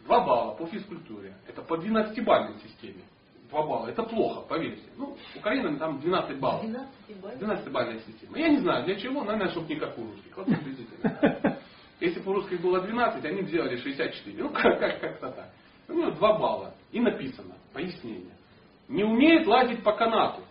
2 0.05 0.20
балла 0.24 0.55
по 0.55 0.66
физкультуре. 0.66 1.34
Это 1.47 1.62
по 1.62 1.74
12-бальной 1.74 2.61
системе. 2.61 3.03
2 3.51 3.62
балла. 3.62 3.89
Это 3.89 4.03
плохо, 4.03 4.43
поверьте. 4.43 4.89
Ну, 4.97 5.16
Украина 5.37 5.76
там 5.78 6.01
12 6.01 6.39
баллов. 6.39 6.64
12-бальная 7.09 8.01
система. 8.07 8.39
Я 8.39 8.49
не 8.49 8.59
знаю 8.59 8.84
для 8.84 8.97
чего, 8.97 9.22
наверное, 9.24 9.51
чтобы 9.51 9.68
не 9.68 9.76
как 9.76 9.97
у 9.99 10.05
русских. 10.05 10.37
Вот 10.37 10.47
приблизительно. 10.47 11.59
Если 12.01 12.20
бы 12.20 12.32
у 12.32 12.34
русских 12.34 12.61
было 12.61 12.80
12, 12.82 13.24
они 13.24 13.43
бы 13.43 13.49
сделали 13.49 13.76
64. 13.76 14.43
Ну, 14.43 14.51
как, 14.51 14.78
как, 14.78 15.01
как-то 15.01 15.30
так. 15.30 15.51
У 15.89 15.93
него 15.93 16.11
2 16.11 16.39
балла. 16.39 16.74
И 16.93 17.01
написано, 17.01 17.55
пояснение. 17.72 18.34
Не 18.89 19.05
умеет 19.05 19.47
лазить 19.47 19.82
по 19.82 19.93
канату. 19.93 20.43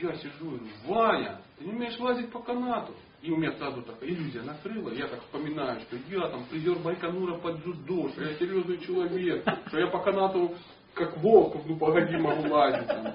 Я 0.00 0.14
сижу 0.14 0.60
Ваня, 0.86 1.40
ты 1.58 1.64
не 1.64 1.72
умеешь 1.72 1.98
лазить 1.98 2.30
по 2.30 2.40
канату. 2.40 2.94
И 3.20 3.32
у 3.32 3.36
меня 3.36 3.52
сразу 3.52 3.82
такая 3.82 4.10
иллюзия 4.10 4.42
накрыла. 4.42 4.90
Я 4.90 5.08
так 5.08 5.20
вспоминаю, 5.22 5.80
что 5.80 5.96
я 6.08 6.28
там 6.28 6.44
призер 6.44 6.78
Байконура 6.78 7.36
под 7.38 7.64
джудо, 7.64 8.10
что 8.10 8.22
я 8.22 8.34
серьезный 8.34 8.78
человек, 8.78 9.44
что 9.66 9.78
я 9.78 9.88
по 9.88 9.98
канату 9.98 10.54
как 10.94 11.16
волк, 11.18 11.56
ну 11.66 11.76
погоди, 11.76 12.16
могу 12.16 12.48
лазить. 12.48 12.86
Там. 12.86 13.14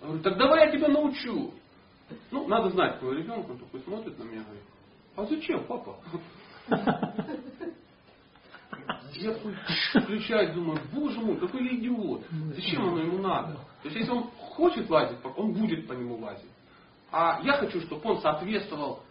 Говорю, 0.00 0.22
так 0.22 0.36
давай 0.36 0.66
я 0.66 0.72
тебя 0.72 0.88
научу. 0.88 1.52
Ну, 2.30 2.48
надо 2.48 2.70
знать, 2.70 2.98
твой 2.98 3.18
ребенок, 3.18 3.48
он 3.50 3.58
такой 3.58 3.80
смотрит 3.80 4.18
на 4.18 4.24
меня 4.24 4.40
и 4.40 4.44
говорит, 4.44 4.64
а 5.16 5.24
зачем, 5.26 5.64
папа? 5.64 5.96
Я 9.12 9.34
включаюсь, 10.02 10.54
думаю, 10.54 10.80
боже 10.92 11.20
мой, 11.20 11.36
какой 11.36 11.76
идиот. 11.76 12.24
Зачем 12.54 12.88
оно 12.88 12.98
ему 13.00 13.18
надо? 13.18 13.54
То 13.82 13.88
есть, 13.88 13.96
если 13.96 14.12
он 14.12 14.30
хочет 14.38 14.88
лазить, 14.88 15.18
он 15.36 15.52
будет 15.52 15.86
по 15.86 15.92
нему 15.92 16.16
лазить. 16.16 16.50
А 17.12 17.40
я 17.42 17.54
хочу, 17.54 17.80
чтобы 17.82 18.10
он 18.10 18.20
соответствовал 18.20 19.02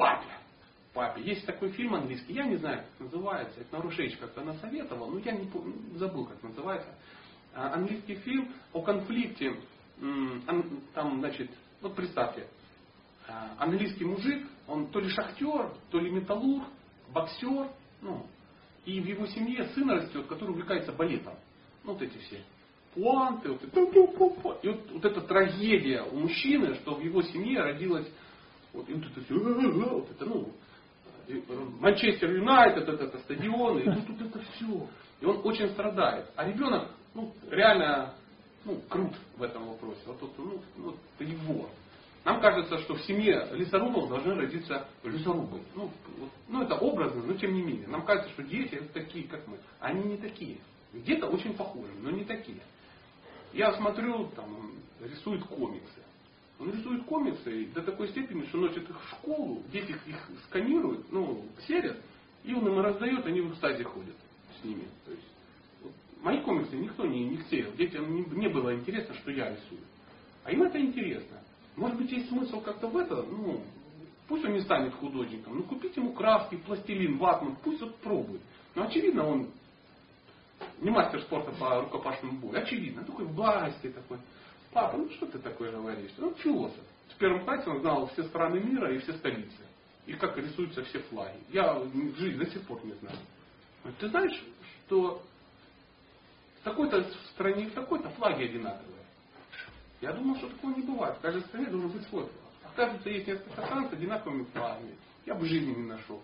папе. 0.00 0.26
Папе. 0.94 1.22
Есть 1.22 1.46
такой 1.46 1.70
фильм 1.70 1.94
английский, 1.94 2.32
я 2.32 2.44
не 2.44 2.56
знаю, 2.56 2.84
как 2.98 3.12
называется, 3.12 3.60
это 3.60 3.76
Нарушевич 3.76 4.16
как-то 4.16 4.42
насоветовал, 4.42 5.10
но 5.10 5.20
я 5.20 5.32
не 5.32 5.46
помню, 5.46 5.74
забыл, 5.96 6.26
как 6.26 6.42
называется. 6.42 6.92
А, 7.54 7.74
английский 7.74 8.16
фильм 8.16 8.52
о 8.72 8.80
конфликте, 8.80 9.54
там, 10.94 11.20
значит, 11.20 11.50
вот 11.82 11.94
представьте, 11.94 12.48
а, 13.28 13.54
английский 13.58 14.04
мужик, 14.04 14.48
он 14.66 14.88
то 14.88 15.00
ли 15.00 15.08
шахтер, 15.10 15.72
то 15.90 16.00
ли 16.00 16.10
металлург, 16.10 16.66
боксер, 17.12 17.68
ну, 18.00 18.26
и 18.86 19.00
в 19.00 19.04
его 19.04 19.26
семье 19.26 19.68
сын 19.74 19.90
растет, 19.90 20.26
который 20.26 20.50
увлекается 20.50 20.92
балетом. 20.92 21.34
Ну, 21.84 21.92
вот 21.92 22.02
эти 22.02 22.16
все 22.18 22.42
пуанты, 22.94 23.50
вот 23.50 23.62
и 23.62 24.68
вот, 24.68 24.90
вот 24.90 25.04
эта 25.04 25.20
трагедия 25.20 26.02
у 26.02 26.16
мужчины, 26.16 26.74
что 26.76 26.96
в 26.96 27.00
его 27.00 27.22
семье 27.22 27.62
родилась 27.62 28.08
вот, 28.72 28.88
и 28.88 28.92
это 28.92 29.24
все, 29.24 29.34
вот 29.34 30.10
это, 30.10 30.24
ну, 30.26 30.52
Манчестер 31.80 32.32
Юнайтед, 32.32 32.88
это, 32.88 33.04
это 33.04 33.18
стадион, 33.20 33.78
и 33.78 33.84
тут, 33.84 34.06
тут 34.06 34.20
это 34.22 34.40
все. 34.40 34.88
И 35.20 35.24
он 35.24 35.40
очень 35.44 35.68
страдает. 35.70 36.26
А 36.34 36.46
ребенок, 36.46 36.88
ну, 37.14 37.32
реально, 37.50 38.14
ну, 38.64 38.80
крут 38.88 39.14
в 39.36 39.42
этом 39.42 39.66
вопросе. 39.68 40.00
Вот, 40.06 40.20
ну, 40.38 40.60
вот 40.78 40.96
это 41.18 41.30
его. 41.30 41.68
Нам 42.24 42.40
кажется, 42.40 42.78
что 42.78 42.94
в 42.94 43.02
семье 43.02 43.48
лесорубов 43.52 44.08
должны 44.08 44.34
родиться 44.34 44.86
лесорубы. 45.04 45.60
Ну, 45.74 45.90
вот, 46.18 46.30
ну, 46.48 46.62
это 46.62 46.74
образно, 46.76 47.22
но 47.22 47.34
тем 47.34 47.54
не 47.54 47.62
менее. 47.62 47.86
Нам 47.88 48.04
кажется, 48.04 48.30
что 48.32 48.42
дети 48.42 48.80
такие, 48.92 49.26
как 49.26 49.46
мы. 49.46 49.58
Они 49.78 50.02
не 50.02 50.16
такие. 50.16 50.58
Где-то 50.92 51.28
очень 51.28 51.54
похожи, 51.54 51.92
но 52.00 52.10
не 52.10 52.24
такие. 52.24 52.60
Я 53.52 53.72
смотрю, 53.74 54.28
там, 54.36 54.44
он 54.54 55.08
рисует 55.08 55.44
комиксы. 55.44 56.02
Он 56.60 56.70
рисует 56.72 57.04
комиксы 57.04 57.68
до 57.74 57.80
такой 57.80 58.08
степени, 58.08 58.44
что 58.46 58.58
носит 58.58 58.88
их 58.88 59.00
в 59.00 59.08
школу, 59.08 59.62
дети 59.72 59.96
их 60.06 60.30
сканируют, 60.46 61.10
ну, 61.10 61.46
серят, 61.66 61.96
и 62.44 62.52
он 62.52 62.66
им 62.68 62.80
раздает, 62.80 63.24
они 63.24 63.40
в 63.40 63.52
экстазе 63.52 63.82
ходят 63.82 64.14
с 64.60 64.64
ними. 64.64 64.84
То 65.06 65.10
есть, 65.12 65.26
вот, 65.82 65.92
мои 66.22 66.42
комиксы 66.42 66.76
никто 66.76 67.06
не, 67.06 67.24
не 67.24 67.42
серил. 67.44 67.72
Детям 67.72 68.14
не, 68.14 68.24
не 68.38 68.48
было 68.48 68.74
интересно, 68.74 69.14
что 69.14 69.30
я 69.30 69.50
рисую. 69.50 69.80
А 70.44 70.52
им 70.52 70.62
это 70.62 70.78
интересно. 70.78 71.38
Может 71.76 71.96
быть, 71.96 72.12
есть 72.12 72.28
смысл 72.28 72.60
как-то 72.60 72.88
в 72.88 72.96
это, 72.98 73.22
ну, 73.22 73.62
пусть 74.28 74.44
он 74.44 74.52
не 74.52 74.60
станет 74.60 74.92
художником, 74.94 75.56
ну, 75.56 75.62
купить 75.62 75.96
ему 75.96 76.12
краски, 76.12 76.56
пластилин, 76.56 77.16
ватман, 77.16 77.56
пусть 77.64 77.80
вот 77.80 77.96
пробует. 77.96 78.42
Но 78.74 78.82
очевидно, 78.82 79.26
он 79.26 79.48
не 80.80 80.90
мастер 80.90 81.22
спорта 81.22 81.52
по 81.52 81.80
рукопашному 81.80 82.38
бою, 82.38 82.62
очевидно. 82.62 83.02
Такой 83.02 83.24
в 83.24 83.34
такой. 83.34 84.18
Папа, 84.72 84.96
ну 84.96 85.10
что 85.10 85.26
ты 85.26 85.38
такое 85.38 85.72
говоришь? 85.72 86.12
Ну, 86.18 86.32
философ. 86.34 86.84
В 87.08 87.16
первом 87.16 87.44
классе 87.44 87.68
он 87.68 87.80
знал 87.80 88.06
все 88.08 88.22
страны 88.24 88.60
мира 88.60 88.92
и 88.94 88.98
все 88.98 89.14
столицы. 89.14 89.62
И 90.06 90.14
как 90.14 90.36
рисуются 90.36 90.84
все 90.84 91.00
флаги. 91.00 91.38
Я 91.50 91.74
в 91.74 92.16
жизни 92.16 92.44
до 92.44 92.50
сих 92.50 92.62
пор 92.66 92.84
не 92.84 92.92
знаю. 92.94 93.16
Ты 93.98 94.08
знаешь, 94.08 94.44
что 94.86 95.22
в 96.60 96.64
такой-то 96.64 97.04
стране 97.32 97.66
в 97.66 97.72
такой-то 97.72 98.10
флаги 98.10 98.44
одинаковые. 98.44 99.04
Я 100.00 100.12
думал, 100.12 100.36
что 100.36 100.48
такого 100.48 100.74
не 100.74 100.82
бывает. 100.82 101.16
В 101.18 101.20
каждой 101.20 101.42
стране 101.42 101.66
должен 101.66 101.90
быть 101.90 102.06
свой 102.08 102.22
флаг. 102.22 102.72
Оказывается, 102.72 103.10
есть 103.10 103.26
несколько 103.26 103.62
стран 103.62 103.88
с 103.88 103.92
одинаковыми 103.92 104.44
флагами. 104.44 104.94
Я 105.26 105.34
бы 105.34 105.46
жизни 105.46 105.74
не 105.74 105.86
нашел. 105.86 106.22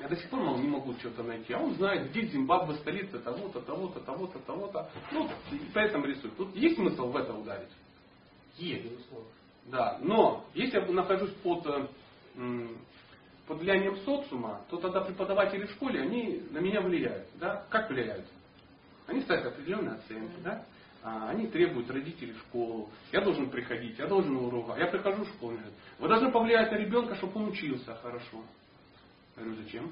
Я 0.00 0.08
до 0.08 0.16
сих 0.16 0.28
пор 0.28 0.40
мол, 0.40 0.58
не 0.58 0.68
могу 0.68 0.92
что-то 0.94 1.22
найти. 1.22 1.52
А 1.52 1.60
он 1.60 1.74
знает, 1.74 2.10
где 2.10 2.26
Зимбабве 2.26 2.74
столица 2.76 3.20
того-то, 3.20 3.60
того-то, 3.60 4.00
того-то, 4.00 4.38
того-то. 4.40 4.90
Ну, 5.12 5.30
и 5.52 5.60
поэтому 5.72 6.06
рисует. 6.06 6.36
Тут 6.36 6.54
есть 6.56 6.76
смысл 6.76 7.10
в 7.10 7.16
это 7.16 7.32
ударить? 7.32 7.70
Есть. 8.56 8.88
Да. 9.66 9.98
Но 10.02 10.44
если 10.54 10.78
я 10.78 10.86
нахожусь 10.86 11.32
под, 11.42 11.62
под 13.46 13.58
влиянием 13.58 13.96
социума, 13.98 14.62
то 14.68 14.78
тогда 14.78 15.00
преподаватели 15.00 15.66
в 15.66 15.70
школе, 15.70 16.02
они 16.02 16.42
на 16.50 16.58
меня 16.58 16.80
влияют. 16.80 17.28
Да? 17.38 17.64
Как 17.70 17.88
влияют? 17.88 18.26
Они 19.06 19.22
ставят 19.22 19.46
определенные 19.46 19.94
оценки. 19.94 20.34
Да? 20.42 20.64
А, 21.02 21.28
они 21.28 21.46
требуют 21.46 21.90
родителей 21.90 22.32
в 22.32 22.38
школу. 22.38 22.88
Я 23.12 23.20
должен 23.20 23.50
приходить, 23.50 23.98
я 23.98 24.06
должен 24.06 24.36
урок. 24.36 24.76
Я 24.78 24.86
прихожу 24.86 25.24
в 25.24 25.28
школу. 25.28 25.58
Вы 25.98 26.08
должны 26.08 26.32
повлиять 26.32 26.72
на 26.72 26.76
ребенка, 26.76 27.14
чтобы 27.16 27.40
он 27.40 27.50
учился 27.50 27.94
хорошо. 27.96 28.42
Говорю, 29.36 29.56
зачем? 29.62 29.84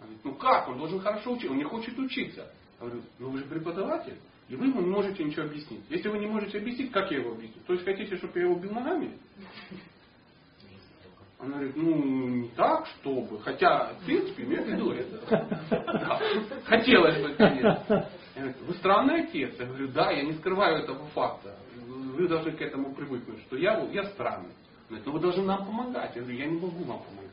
Он 0.00 0.06
говорит, 0.06 0.24
ну 0.24 0.34
как, 0.34 0.68
он 0.68 0.78
должен 0.78 1.00
хорошо 1.00 1.32
учиться, 1.32 1.50
он 1.50 1.58
не 1.58 1.64
хочет 1.64 1.98
учиться. 1.98 2.50
Я 2.80 2.86
говорю, 2.86 3.02
ну 3.18 3.30
вы 3.30 3.38
же 3.38 3.44
преподаватель, 3.44 4.16
и 4.48 4.56
вы 4.56 4.66
ему 4.66 4.80
не 4.80 4.88
можете 4.88 5.22
ничего 5.22 5.44
объяснить. 5.44 5.82
Если 5.90 6.08
вы 6.08 6.18
не 6.18 6.26
можете 6.26 6.58
объяснить, 6.58 6.90
как 6.90 7.10
я 7.10 7.18
его 7.18 7.32
объясню? 7.32 7.60
То 7.66 7.74
есть 7.74 7.84
хотите, 7.84 8.16
чтобы 8.16 8.38
я 8.38 8.46
его 8.46 8.58
бил 8.58 8.72
ногами? 8.72 9.18
Она 11.38 11.54
говорит, 11.54 11.76
ну 11.76 12.04
не 12.04 12.48
так, 12.48 12.86
чтобы. 12.86 13.40
Хотя, 13.40 13.94
в 13.94 14.04
принципе, 14.04 14.42
имею 14.44 14.62
в 14.62 14.68
виду 14.68 14.90
это. 14.92 16.60
Хотелось 16.64 17.22
бы, 17.22 17.34
конечно. 17.34 18.08
Я 18.36 18.42
говорю, 18.42 18.64
вы 18.66 18.74
странный 18.74 19.22
отец. 19.22 19.54
Я 19.58 19.66
говорю, 19.66 19.88
да, 19.88 20.10
я 20.10 20.22
не 20.22 20.34
скрываю 20.34 20.82
этого 20.82 21.06
факта. 21.08 21.56
Вы 21.86 22.28
должны 22.28 22.52
к 22.52 22.60
этому 22.60 22.94
привыкнуть, 22.94 23.40
что 23.42 23.56
я, 23.56 23.80
я 23.90 24.04
странный. 24.10 24.52
Говорит, 24.88 25.06
но 25.06 25.12
вы 25.12 25.20
должны 25.20 25.44
нам 25.44 25.64
помогать. 25.64 26.14
Я 26.14 26.22
говорю, 26.22 26.38
я 26.38 26.46
не 26.46 26.58
могу 26.58 26.84
вам 26.84 27.02
помогать. 27.02 27.29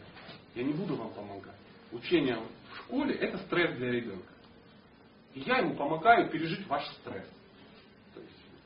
Я 0.57 0.63
не 0.63 0.73
буду 0.73 0.95
вам 0.95 1.11
помогать. 1.11 1.55
Учение 1.91 2.39
в 2.71 2.77
школе– 2.77 3.13
это 3.21 3.37
стресс 3.37 3.75
для 3.77 3.91
ребенка. 3.91 4.33
И 5.35 5.41
я 5.41 5.59
ему 5.59 5.75
помогаю 5.75 6.31
пережить 6.31 6.65
ваш 6.67 6.83
стресс. 6.95 7.27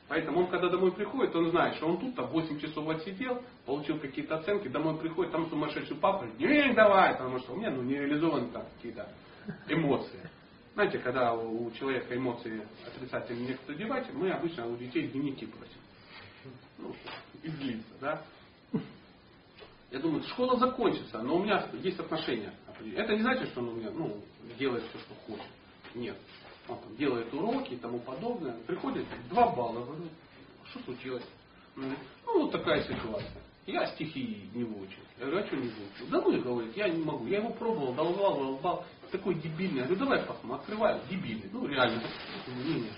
Поэтому 0.08 0.40
он, 0.40 0.46
когда 0.46 0.70
домой 0.70 0.92
приходит, 0.92 1.36
он 1.36 1.50
знает, 1.50 1.76
что 1.76 1.86
он 1.86 2.00
тут 2.00 2.14
там 2.14 2.28
8 2.28 2.60
часов 2.60 2.88
отсидел, 2.88 3.42
получил 3.66 3.98
какие-то 3.98 4.36
оценки, 4.36 4.68
домой 4.68 4.98
приходит, 4.98 5.32
там 5.32 5.50
сумасшедший 5.50 5.96
папа, 5.96 6.24
не 6.38 6.72
давай, 6.72 7.12
потому 7.12 7.38
что 7.40 7.52
у 7.52 7.56
меня 7.56 7.70
ну, 7.70 7.82
не 7.82 7.96
реализованы 7.96 8.50
там 8.52 8.64
какие-то 8.76 9.06
эмоции. 9.68 10.30
Знаете, 10.72 10.98
когда 10.98 11.34
у 11.34 11.70
человека 11.72 12.16
эмоции 12.16 12.62
отрицательные 12.86 13.48
некуда 13.48 13.74
девать, 13.74 14.06
мы 14.14 14.30
обычно 14.30 14.66
у 14.66 14.76
детей 14.78 15.08
дневники 15.08 15.44
просим. 15.44 15.80
Ну, 16.78 16.94
излиться, 17.42 17.92
да. 18.00 18.22
Я 19.92 19.98
думаю, 19.98 20.22
школа 20.22 20.58
закончится, 20.58 21.22
но 21.22 21.36
у 21.36 21.44
меня 21.44 21.68
есть 21.82 22.00
отношения. 22.00 22.54
Это 22.96 23.14
не 23.14 23.20
значит, 23.20 23.50
что 23.50 23.60
он 23.60 23.68
у 23.68 23.72
меня 23.72 23.90
ну, 23.90 24.22
делает 24.58 24.82
все, 24.84 24.98
что 24.98 25.14
хочет. 25.26 25.46
Нет. 25.94 26.16
Он 26.66 26.78
там, 26.78 26.96
делает 26.96 27.32
уроки 27.34 27.74
и 27.74 27.76
тому 27.76 27.98
подобное. 27.98 28.56
Приходит, 28.66 29.04
два 29.28 29.54
балла. 29.54 29.86
Что 30.70 30.80
случилось? 30.84 31.24
Ну, 31.76 31.94
вот 32.26 32.52
такая 32.52 32.82
ситуация. 32.82 33.42
Я 33.66 33.86
стихи 33.88 34.48
не 34.54 34.64
выучил. 34.64 35.02
Я 35.18 35.26
говорю, 35.26 35.44
а 35.44 35.46
что 35.46 35.56
не 35.56 35.68
выучил? 35.68 36.06
Да 36.10 36.20
ну, 36.22 36.42
говорит, 36.42 36.76
я 36.76 36.88
не 36.88 37.04
могу. 37.04 37.26
Я 37.26 37.38
его 37.38 37.50
пробовал, 37.50 37.92
долбал, 37.92 38.36
долбал. 38.36 38.86
Такой 39.10 39.34
дебильный. 39.34 39.80
Я 39.80 39.84
говорю, 39.84 40.00
давай 40.00 40.20
посмотрим. 40.20 40.54
Открываю, 40.54 41.00
дебильный. 41.10 41.50
Ну, 41.52 41.66
реально. 41.66 42.02
Не, 42.46 42.74
не. 42.80 42.90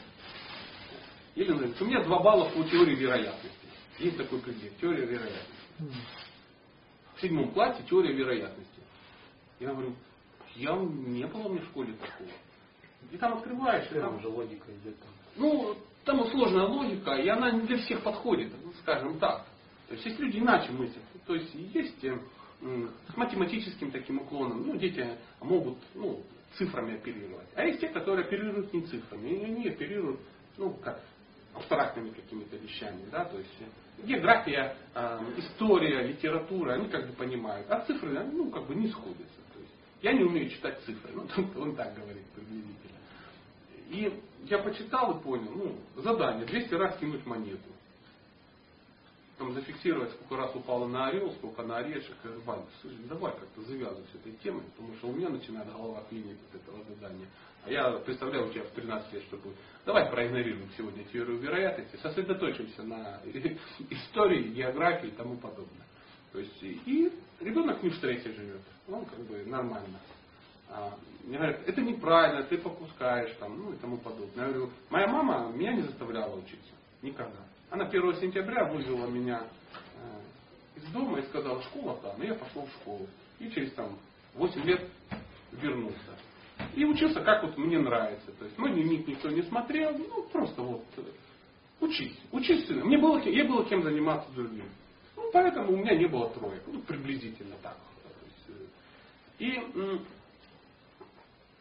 Или 1.34 1.50
у 1.50 1.84
меня 1.84 2.04
два 2.04 2.20
балла 2.20 2.48
по 2.50 2.62
теории 2.62 2.94
вероятности. 2.94 3.50
Есть 3.98 4.16
такой 4.16 4.38
предмет, 4.38 4.78
теория 4.78 5.06
вероятности. 5.06 6.23
Седьмом 7.24 7.52
классе 7.52 7.82
теория 7.88 8.12
вероятности. 8.12 8.82
Я 9.58 9.72
говорю, 9.72 9.94
я 10.56 10.76
не 10.76 11.26
было 11.26 11.48
мне 11.48 11.60
в 11.60 11.64
школе 11.64 11.94
такого. 11.94 12.28
И 13.10 13.16
там 13.16 13.38
открываешь, 13.38 13.90
и 13.90 13.94
там 13.94 14.16
уже 14.16 14.28
логика 14.28 14.66
идет. 14.70 14.94
Ну, 15.36 15.74
там 16.04 16.22
сложная 16.26 16.66
логика, 16.66 17.12
и 17.12 17.26
она 17.28 17.50
не 17.50 17.62
для 17.62 17.78
всех 17.78 18.02
подходит, 18.02 18.52
скажем 18.82 19.18
так. 19.18 19.46
То 19.88 19.94
есть 19.94 20.04
есть 20.04 20.18
люди 20.20 20.38
иначе 20.38 20.70
мыслят. 20.72 21.02
То 21.26 21.34
есть 21.34 21.54
есть 21.54 22.04
э, 22.04 22.18
с 23.08 23.16
математическим 23.16 23.90
таким 23.90 24.18
уклоном, 24.18 24.66
ну, 24.66 24.76
дети 24.76 25.16
могут 25.40 25.78
ну, 25.94 26.22
цифрами 26.58 26.96
оперировать. 26.96 27.48
А 27.54 27.64
есть 27.64 27.80
те, 27.80 27.88
которые 27.88 28.26
оперируют 28.26 28.70
не 28.74 28.82
цифрами, 28.82 29.30
и 29.30 29.44
они 29.44 29.68
оперируют, 29.68 30.20
ну, 30.58 30.74
как 30.74 31.00
абстрактными 31.54 32.10
какими-то 32.10 32.56
вещами, 32.56 33.02
да, 33.10 33.24
то 33.24 33.38
есть 33.38 33.50
география, 34.02 34.76
э, 34.94 35.20
история, 35.38 36.02
литература, 36.02 36.74
они 36.74 36.88
как 36.88 37.06
бы 37.06 37.12
понимают, 37.14 37.66
а 37.70 37.80
цифры, 37.80 38.24
ну, 38.32 38.50
как 38.50 38.66
бы 38.66 38.74
не 38.74 38.88
сходятся. 38.88 39.40
То 39.52 39.60
есть 39.60 39.72
я 40.02 40.12
не 40.12 40.24
умею 40.24 40.50
читать 40.50 40.80
цифры, 40.84 41.12
ну, 41.14 41.26
он 41.62 41.76
так 41.76 41.94
говорит 41.94 42.24
приблизительно. 42.34 42.98
И 43.90 44.22
я 44.44 44.58
почитал 44.58 45.16
и 45.18 45.22
понял, 45.22 45.50
ну, 45.54 46.02
задание, 46.02 46.46
200 46.46 46.74
раз 46.74 46.96
кинуть 46.98 47.24
монету. 47.26 47.70
Там 49.38 49.52
зафиксировать, 49.52 50.12
сколько 50.12 50.36
раз 50.36 50.54
упало 50.54 50.86
на 50.86 51.08
орел, 51.08 51.32
сколько 51.32 51.62
на 51.62 51.78
орешек. 51.78 52.14
Я 52.22 52.30
говорю, 52.30 52.62
слушай, 52.80 52.98
давай 53.08 53.32
как-то 53.32 53.62
завязывай 53.62 54.04
с 54.12 54.14
этой 54.14 54.32
темой, 54.44 54.62
потому 54.76 54.94
что 54.96 55.08
у 55.08 55.12
меня 55.12 55.28
начинает 55.28 55.66
голова 55.72 56.04
клинить 56.08 56.38
от 56.50 56.62
этого 56.62 56.78
задания. 56.84 57.26
А 57.64 57.70
я 57.70 57.90
представляю 57.92 58.48
у 58.48 58.50
тебя 58.52 58.64
в 58.64 58.70
13 58.70 59.12
лет, 59.14 59.22
что 59.24 59.36
будет. 59.38 59.56
Давай 59.86 60.10
проигнорируем 60.10 60.68
сегодня 60.76 61.02
теорию 61.04 61.38
вероятности, 61.38 61.96
сосредоточимся 61.96 62.82
на 62.82 63.20
истории, 63.90 64.48
географии 64.48 65.08
и 65.08 65.12
тому 65.12 65.36
подобное. 65.36 65.86
То 66.32 66.40
есть 66.40 66.62
и 66.62 67.12
ребенок 67.40 67.82
не 67.82 67.90
в 67.90 67.96
стрессе 67.96 68.32
живет. 68.32 68.60
Он 68.88 69.04
как 69.06 69.18
бы 69.20 69.44
нормально. 69.46 69.98
А, 70.68 70.94
мне 71.24 71.38
говорят, 71.38 71.60
это 71.66 71.80
неправильно, 71.80 72.42
ты 72.42 72.58
попускаешь, 72.58 73.34
там, 73.38 73.56
ну 73.56 73.72
и 73.72 73.76
тому 73.76 73.96
подобное. 73.98 74.46
Я 74.46 74.52
говорю, 74.52 74.70
моя 74.90 75.06
мама 75.06 75.50
меня 75.54 75.72
не 75.72 75.82
заставляла 75.82 76.36
учиться. 76.36 76.72
Никогда. 77.00 77.38
Она 77.70 77.86
1 77.86 78.16
сентября 78.16 78.64
вывела 78.64 79.06
меня 79.06 79.42
э, 79.42 80.80
из 80.80 80.84
дома 80.92 81.20
и 81.20 81.26
сказала, 81.26 81.62
школа 81.62 81.98
там, 82.02 82.22
и 82.22 82.26
я 82.26 82.34
пошел 82.34 82.66
в 82.66 82.72
школу. 82.80 83.06
И 83.38 83.50
через 83.50 83.72
там 83.72 83.98
8 84.34 84.62
лет 84.64 84.82
вернулся. 85.52 86.18
И 86.76 86.84
учился, 86.84 87.20
как 87.20 87.42
вот 87.42 87.56
мне 87.56 87.78
нравится. 87.78 88.32
То 88.32 88.44
есть 88.44 88.58
мой 88.58 88.72
дневник 88.72 89.06
никто 89.06 89.28
не 89.28 89.42
смотрел, 89.42 89.96
ну 89.96 90.24
просто 90.32 90.62
вот 90.62 90.84
э, 90.96 91.02
учись. 91.80 92.18
Учись, 92.32 92.68
мне 92.68 92.98
было, 92.98 93.18
я 93.18 93.44
было 93.44 93.64
кем 93.64 93.82
заниматься 93.82 94.30
другим. 94.32 94.66
Ну, 95.16 95.30
поэтому 95.32 95.72
у 95.72 95.76
меня 95.76 95.96
не 95.96 96.06
было 96.06 96.30
троек. 96.30 96.62
Ну, 96.66 96.80
приблизительно 96.82 97.54
так. 97.62 97.76
Э, 98.48 98.52
и 99.38 99.62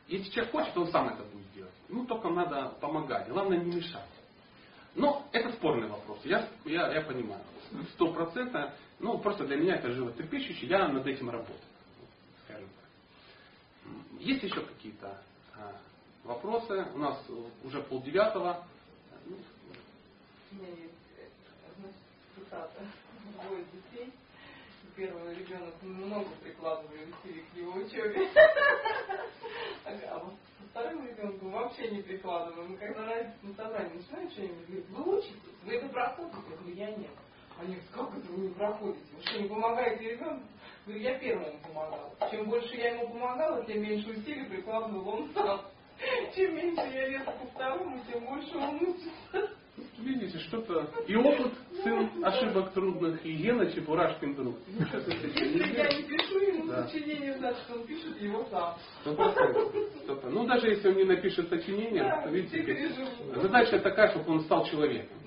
если 0.07 0.31
человек 0.31 0.51
хочет, 0.51 0.77
он 0.77 0.87
сам 0.87 1.09
это 1.09 1.23
будет 1.23 1.51
делать. 1.55 1.73
Ему 1.89 2.05
только 2.05 2.29
надо 2.29 2.73
помогать. 2.81 3.27
Главное 3.29 3.59
не 3.59 3.75
мешать. 3.75 4.09
Но 4.95 5.27
это 5.31 5.51
спорный 5.53 5.87
вопрос. 5.87 6.19
Я, 6.23 6.47
я, 6.65 6.91
я 6.93 7.01
понимаю. 7.01 7.41
Сто 7.93 8.13
процентов. 8.13 8.71
Ну, 8.99 9.17
просто 9.17 9.45
для 9.45 9.57
меня 9.57 9.75
это 9.75 9.91
животрепещущее. 9.91 10.69
Я 10.69 10.87
над 10.87 11.07
этим 11.07 11.29
работаю. 11.29 11.57
Есть 14.23 14.43
еще 14.43 14.61
какие-то 14.61 15.21
а, 15.57 15.75
вопросы? 16.23 16.85
У 16.95 16.97
нас 16.97 17.19
уже 17.63 17.81
полдевятого. 17.83 18.65
У 19.25 20.55
меня 20.55 20.69
есть 20.69 20.93
одна 21.69 21.89
цитата. 22.35 22.85
Двое 23.45 23.65
детей 23.73 24.13
первый 24.95 25.35
ребенок 25.35 25.73
много 25.81 26.29
прикладывали 26.41 27.05
усилий 27.05 27.43
к 27.51 27.57
его 27.57 27.73
учебе. 27.73 28.29
А 29.85 30.17
вот 30.19 30.33
со 30.57 30.65
вторым 30.69 31.05
ребенком 31.05 31.51
вообще 31.51 31.91
не 31.91 32.01
прикладываем. 32.01 32.71
Мы 32.71 32.77
когда 32.77 33.05
родители 33.05 33.49
на 33.49 33.53
собрании 33.53 33.97
начинаем 33.97 34.31
что-нибудь 34.31 34.67
говорить, 34.67 34.89
вы 34.89 35.17
учитесь, 35.17 35.37
вы 35.65 35.73
это 35.73 35.89
проходите? 35.89 36.37
Я 36.49 36.55
говорю, 36.55 36.75
я 36.75 36.95
нет. 36.95 37.11
Они 37.59 37.75
говорят, 37.75 37.91
как 37.91 38.17
это 38.17 38.31
вы 38.31 38.47
не 38.47 38.53
проходите? 38.53 39.05
Вы 39.15 39.23
что, 39.23 39.41
не 39.41 39.49
помогаете 39.49 40.11
ребенку? 40.11 40.45
Говорю, 40.85 41.01
я 41.01 41.17
первому 41.17 41.59
помогала. 41.63 42.11
Чем 42.29 42.49
больше 42.49 42.75
я 42.75 42.95
ему 42.95 43.07
помогала, 43.09 43.65
тем 43.65 43.81
меньше 43.81 44.09
усилий 44.09 44.45
прикладывал 44.45 45.07
он 45.07 45.29
сам. 45.33 45.61
Чем 46.35 46.55
меньше 46.55 46.81
я 46.93 47.07
лезу 47.07 47.25
ко 47.25 47.45
второму, 47.53 48.01
тем 48.11 48.25
больше 48.25 48.57
он 48.57 48.75
учится. 48.75 49.49
Видите, 49.97 50.37
что-то 50.39 50.87
и 51.07 51.15
опыт 51.15 51.53
сын 51.83 52.23
ошибок 52.23 52.73
трудных, 52.73 53.25
и 53.25 53.33
Гена 53.33 53.71
Чебурашкин 53.71 54.35
друг. 54.35 54.57
Если 54.67 55.75
я 55.75 55.87
не 55.87 56.03
пишу 56.03 56.39
ему 56.39 56.67
да. 56.67 56.85
сочинение, 56.85 57.37
значит 57.37 57.63
он 57.71 57.87
пишет 57.87 58.21
его 58.21 58.45
сам. 58.51 58.77
Ну 59.05 60.45
даже 60.45 60.67
если 60.67 60.89
он 60.89 60.97
не 60.97 61.05
напишет 61.05 61.49
сочинение, 61.49 62.03
да, 62.03 62.21
то 62.21 62.29
видите, 62.29 62.91
задача 63.35 63.79
такая, 63.79 64.11
чтобы 64.11 64.33
он 64.33 64.41
стал 64.41 64.65
человеком. 64.65 65.17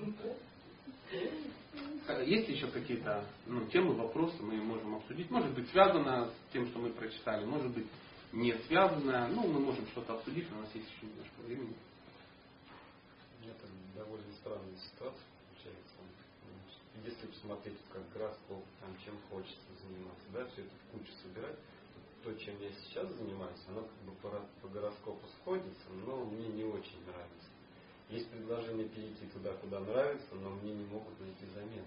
Есть 2.25 2.49
еще 2.49 2.67
какие-то 2.67 3.25
ну, 3.45 3.65
темы, 3.67 3.93
вопросы 3.93 4.41
мы 4.41 4.55
можем 4.57 4.95
обсудить. 4.95 5.29
Может 5.29 5.53
быть 5.53 5.69
связано 5.69 6.29
с 6.29 6.53
тем, 6.53 6.67
что 6.67 6.79
мы 6.79 6.89
прочитали, 6.89 7.45
может 7.45 7.71
быть 7.71 7.87
не 8.31 8.53
связано. 8.67 9.27
Ну, 9.29 9.47
мы 9.47 9.59
можем 9.59 9.85
что-то 9.87 10.13
обсудить, 10.13 10.51
у 10.51 10.55
нас 10.55 10.69
есть 10.73 10.87
еще 10.89 11.05
немножко 11.05 11.41
времени 11.45 11.75
довольно 13.97 14.31
странная 14.39 14.77
ситуация 14.77 15.25
получается. 15.49 15.95
Если 17.03 17.27
посмотреть 17.27 17.77
как 17.91 18.09
гороскоп, 18.13 18.63
там 18.79 18.97
чем 19.03 19.17
хочется 19.29 19.69
заниматься, 19.83 20.25
да, 20.33 20.45
все 20.47 20.61
это 20.61 20.71
в 20.71 20.91
кучу 20.91 21.11
собирать, 21.23 21.57
то, 22.23 22.33
чем 22.33 22.59
я 22.61 22.71
сейчас 22.71 23.09
занимаюсь, 23.13 23.61
оно 23.67 23.81
как 23.81 23.99
бы 24.05 24.11
по, 24.21 24.29
по 24.61 24.67
гороскопу 24.67 25.27
сходится, 25.41 25.89
но 26.05 26.25
мне 26.25 26.47
не 26.47 26.63
очень 26.63 27.03
нравится. 27.05 27.49
Есть 28.09 28.29
предложение 28.29 28.87
перейти 28.87 29.25
туда, 29.33 29.51
куда 29.61 29.79
нравится, 29.81 30.35
но 30.35 30.51
мне 30.61 30.73
не 30.73 30.85
могут 30.85 31.19
найти 31.19 31.45
замену 31.53 31.85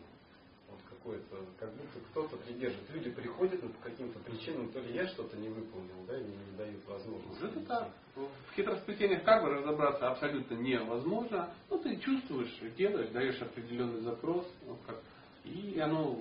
вот 0.71 0.81
какое-то, 0.89 1.37
как 1.59 1.71
будто 1.73 1.99
кто-то 2.11 2.37
придержит. 2.37 2.89
Люди 2.91 3.11
приходят 3.11 3.63
ну, 3.63 3.69
по 3.71 3.89
каким-то 3.89 4.19
причинам, 4.21 4.71
то 4.71 4.81
ли 4.81 4.95
я 4.95 5.07
что-то 5.09 5.37
не 5.37 5.49
выполнил, 5.49 6.05
да, 6.07 6.19
и 6.19 6.23
не 6.23 6.57
дают 6.57 6.87
возможности. 6.87 7.45
Это 7.45 7.61
так. 7.67 7.91
В 8.15 8.55
хитросплетениях 8.55 9.25
как 9.25 9.43
бы 9.43 9.51
разобраться 9.51 10.11
абсолютно 10.11 10.55
невозможно. 10.55 11.53
Ну, 11.69 11.79
ты 11.79 11.97
чувствуешь, 11.97 12.57
делаешь, 12.77 13.11
даешь 13.11 13.41
определенный 13.41 14.01
запрос, 14.01 14.47
ну, 14.67 14.77
как, 14.87 14.97
и 15.45 15.79
оно 15.81 16.17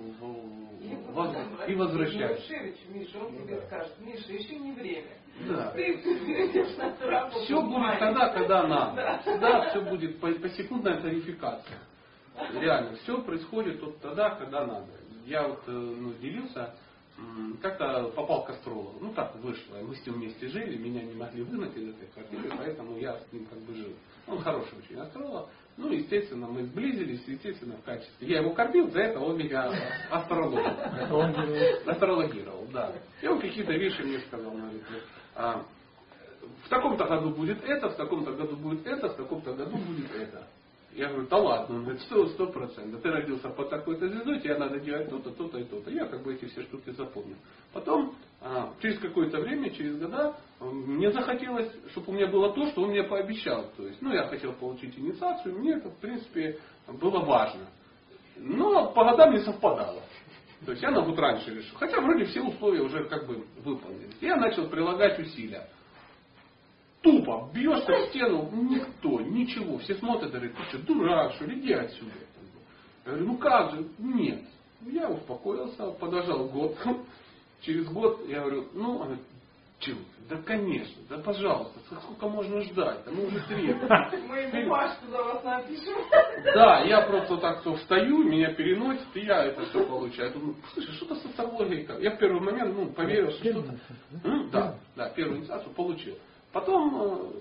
воз, 1.12 1.36
и 1.68 1.74
возвращается. 1.74 2.52
Миша, 2.88 3.18
он 3.18 3.36
тебе 3.36 3.56
да. 3.56 3.66
скажет, 3.66 3.92
Миша, 4.00 4.32
еще 4.32 4.56
не 4.56 4.72
время. 4.72 5.16
Да. 5.48 5.72
все 7.44 7.62
будет 7.62 7.98
тогда, 7.98 8.28
когда 8.30 8.62
надо. 8.66 9.22
Да, 9.40 9.70
все 9.70 9.80
будет 9.82 10.18
по, 10.20 10.30
по 10.32 10.48
секундная 10.50 11.00
тарификация. 11.00 11.78
Реально, 12.54 12.96
все 12.96 13.20
происходит 13.22 13.82
вот 13.82 14.00
тогда, 14.00 14.30
когда 14.30 14.66
надо. 14.66 14.88
Я 15.26 15.48
вот 15.48 15.62
э, 15.66 15.70
ну, 15.70 16.14
делился, 16.14 16.74
как-то 17.60 18.10
попал 18.16 18.44
к 18.44 18.50
астрологу. 18.50 18.98
Ну 19.00 19.12
так 19.12 19.34
вышло. 19.36 19.76
Мы 19.82 19.94
с 19.94 20.06
ним 20.06 20.16
вместе 20.16 20.48
жили, 20.48 20.76
меня 20.78 21.02
не 21.02 21.14
могли 21.14 21.42
выгнать 21.42 21.76
из 21.76 21.90
этой 21.90 22.08
квартиры, 22.08 22.50
поэтому 22.56 22.96
я 22.98 23.18
с 23.18 23.32
ним 23.32 23.46
как 23.46 23.58
бы 23.60 23.74
жил. 23.74 23.92
Он 24.26 24.38
хороший 24.40 24.78
очень 24.78 24.98
астролог. 24.98 25.48
Ну, 25.80 25.90
естественно, 25.92 26.46
мы 26.46 26.64
сблизились, 26.64 27.22
естественно, 27.26 27.74
в 27.76 27.82
качестве. 27.84 28.28
Я 28.28 28.40
его 28.40 28.50
кормил, 28.50 28.90
за 28.90 29.00
это 29.00 29.18
он 29.18 29.38
меня 29.38 29.72
астрологировал. 30.10 31.22
Астрологировал, 31.86 32.66
да. 32.70 32.92
И 33.22 33.26
он 33.26 33.40
какие-то 33.40 33.72
вещи 33.72 34.02
мне 34.02 34.20
сказал. 34.20 34.54
А, 35.34 35.64
в 36.64 36.68
таком-то 36.68 37.06
году 37.06 37.30
будет 37.30 37.64
это, 37.64 37.88
в 37.88 37.96
таком-то 37.96 38.32
году 38.32 38.56
будет 38.56 38.86
это, 38.86 39.08
в 39.08 39.16
таком-то 39.16 39.54
году 39.54 39.78
будет 39.78 40.14
это. 40.14 40.46
Я 40.94 41.08
говорю, 41.08 41.28
да 41.28 41.36
ладно, 41.36 41.76
он 41.76 41.82
говорит, 41.84 42.02
сто, 42.02 42.46
процентов. 42.48 43.00
Ты 43.00 43.10
родился 43.10 43.48
под 43.50 43.70
такой-то 43.70 44.08
звездой, 44.08 44.40
тебе 44.40 44.58
надо 44.58 44.80
делать 44.80 45.08
то-то, 45.08 45.30
то-то 45.30 45.58
и 45.58 45.64
то-то. 45.64 45.90
Я 45.90 46.06
как 46.06 46.22
бы 46.22 46.34
эти 46.34 46.46
все 46.46 46.62
штуки 46.62 46.90
запомнил. 46.90 47.36
Потом, 47.72 48.16
а, 48.40 48.74
через 48.82 48.98
какое-то 48.98 49.40
время, 49.40 49.70
через 49.70 49.98
года, 49.98 50.34
мне 50.60 51.12
захотелось, 51.12 51.70
чтобы 51.92 52.08
у 52.08 52.12
меня 52.16 52.26
было 52.26 52.52
то, 52.52 52.66
что 52.66 52.82
он 52.82 52.90
мне 52.90 53.04
пообещал. 53.04 53.70
То 53.76 53.86
есть, 53.86 54.02
ну, 54.02 54.12
я 54.12 54.26
хотел 54.26 54.52
получить 54.54 54.98
инициацию, 54.98 55.58
мне 55.58 55.74
это, 55.74 55.90
в 55.90 55.96
принципе, 55.98 56.58
было 56.88 57.20
важно. 57.20 57.66
Но 58.36 58.90
по 58.90 59.04
годам 59.04 59.32
не 59.32 59.40
совпадало. 59.40 60.02
То 60.64 60.72
есть 60.72 60.82
я 60.82 60.90
на 60.90 61.02
год 61.02 61.18
раньше 61.18 61.54
решил. 61.54 61.78
Хотя 61.78 62.00
вроде 62.00 62.24
все 62.24 62.42
условия 62.42 62.82
уже 62.82 63.04
как 63.04 63.26
бы 63.26 63.44
выполнены. 63.64 64.12
Я 64.20 64.36
начал 64.36 64.68
прилагать 64.68 65.18
усилия 65.18 65.68
тупо 67.02 67.50
бьешься 67.54 67.92
в 67.92 68.08
стену, 68.10 68.48
никто, 68.52 69.20
ничего. 69.20 69.78
Все 69.78 69.94
смотрят 69.96 70.30
и 70.30 70.36
говорят, 70.36 70.56
ты 70.56 70.62
что, 70.64 70.78
дурак, 70.78 71.32
что 71.34 71.46
ли, 71.46 71.58
иди 71.58 71.72
отсюда. 71.72 72.12
Я 73.04 73.12
говорю, 73.12 73.26
ну 73.26 73.38
как 73.38 73.72
же, 73.72 73.88
нет. 73.98 74.42
Я 74.86 75.08
успокоился, 75.08 75.90
подождал 75.92 76.48
год. 76.48 76.76
Через 77.62 77.86
год 77.88 78.26
я 78.28 78.40
говорю, 78.40 78.68
ну, 78.72 79.16
Чего? 79.80 79.98
Да 80.28 80.36
конечно, 80.42 81.02
да 81.08 81.18
пожалуйста, 81.18 81.80
сколько 82.02 82.28
можно 82.28 82.60
ждать? 82.60 83.04
Да 83.04 83.10
мы 83.10 83.26
уже 83.26 83.40
требуем. 83.46 83.80
Мы 84.28 84.38
ему 84.38 84.70
Пашку 84.70 85.06
за 85.10 85.22
вас 85.22 85.42
напишем. 85.42 85.96
Да, 86.54 86.80
я 86.82 87.02
просто 87.02 87.36
так 87.38 87.62
то 87.62 87.74
встаю, 87.74 88.22
меня 88.22 88.52
переносит, 88.52 89.08
и 89.14 89.20
я 89.20 89.44
это 89.46 89.64
все 89.66 89.84
получаю. 89.84 90.28
Я 90.28 90.34
думаю, 90.34 90.56
слушай, 90.72 90.92
что-то 90.94 91.16
с 91.16 91.24
астрологией. 91.24 91.88
Я 92.00 92.12
в 92.12 92.18
первый 92.18 92.40
момент 92.40 92.76
ну, 92.76 92.86
поверил, 92.92 93.30
что 93.32 93.50
что-то... 93.50 93.78
Да, 94.52 94.74
да, 94.94 95.08
первую 95.10 95.40
инициацию 95.40 95.74
получил. 95.74 96.16
Потом 96.52 97.02
э, 97.02 97.32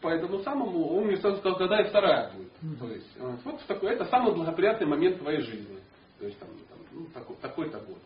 по 0.00 0.08
этому 0.08 0.40
самому, 0.42 0.96
он 0.96 1.06
мне 1.06 1.16
сразу 1.16 1.38
сказал, 1.38 1.58
когда 1.58 1.80
и 1.80 1.88
вторая 1.88 2.32
будет. 2.32 2.78
То 2.78 2.88
есть, 2.88 3.10
э, 3.16 3.36
вот 3.44 3.60
такой, 3.66 3.92
это 3.92 4.04
самый 4.06 4.34
благоприятный 4.34 4.86
момент 4.86 5.18
твоей 5.18 5.40
жизни. 5.40 5.78
То 6.18 6.26
есть, 6.26 6.38
там, 6.38 6.48
там 6.68 6.78
ну, 6.92 7.06
такой, 7.14 7.36
такой-то 7.36 7.78
год. 7.80 7.98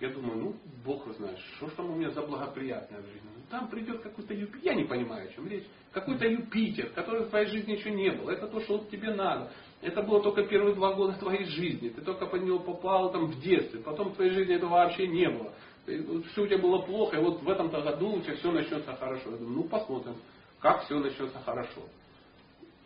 Я 0.00 0.08
думаю, 0.08 0.36
ну, 0.36 0.54
Бог 0.84 1.06
знает, 1.16 1.38
что 1.56 1.68
ж 1.68 1.72
там 1.76 1.90
у 1.90 1.94
меня 1.94 2.10
за 2.10 2.22
благоприятная 2.22 3.02
жизнь. 3.02 3.24
Ну, 3.24 3.42
там 3.50 3.68
придет 3.68 4.00
какой-то 4.00 4.34
Юпитер, 4.34 4.60
я 4.64 4.74
не 4.74 4.82
понимаю, 4.84 5.28
о 5.28 5.32
чем 5.32 5.46
речь. 5.46 5.64
Какой-то 5.92 6.26
Юпитер, 6.26 6.90
который 6.90 7.24
в 7.24 7.28
твоей 7.28 7.46
жизни 7.46 7.72
еще 7.72 7.92
не 7.92 8.10
было. 8.10 8.32
Это 8.32 8.48
то, 8.48 8.60
что 8.60 8.78
вот 8.78 8.90
тебе 8.90 9.14
надо. 9.14 9.52
Это 9.80 10.02
было 10.02 10.20
только 10.20 10.44
первые 10.44 10.74
два 10.74 10.94
года 10.94 11.12
твоей 11.18 11.44
жизни. 11.44 11.90
Ты 11.90 12.00
только 12.00 12.26
под 12.26 12.42
него 12.42 12.58
попал 12.58 13.12
там 13.12 13.26
в 13.26 13.40
детстве. 13.40 13.80
Потом 13.80 14.10
в 14.10 14.14
твоей 14.16 14.32
жизни 14.32 14.56
этого 14.56 14.70
вообще 14.70 15.06
не 15.06 15.28
было. 15.28 15.52
Все 15.84 16.42
у 16.42 16.46
тебя 16.46 16.58
было 16.58 16.78
плохо, 16.82 17.16
и 17.16 17.20
вот 17.20 17.42
в 17.42 17.48
этом-то 17.48 17.82
году 17.82 18.16
у 18.16 18.20
тебя 18.20 18.36
все 18.36 18.52
начнется 18.52 18.94
хорошо. 18.94 19.30
Я 19.30 19.36
думаю, 19.36 19.56
ну 19.56 19.64
посмотрим, 19.64 20.16
как 20.60 20.84
все 20.84 20.98
начнется 20.98 21.38
хорошо. 21.40 21.82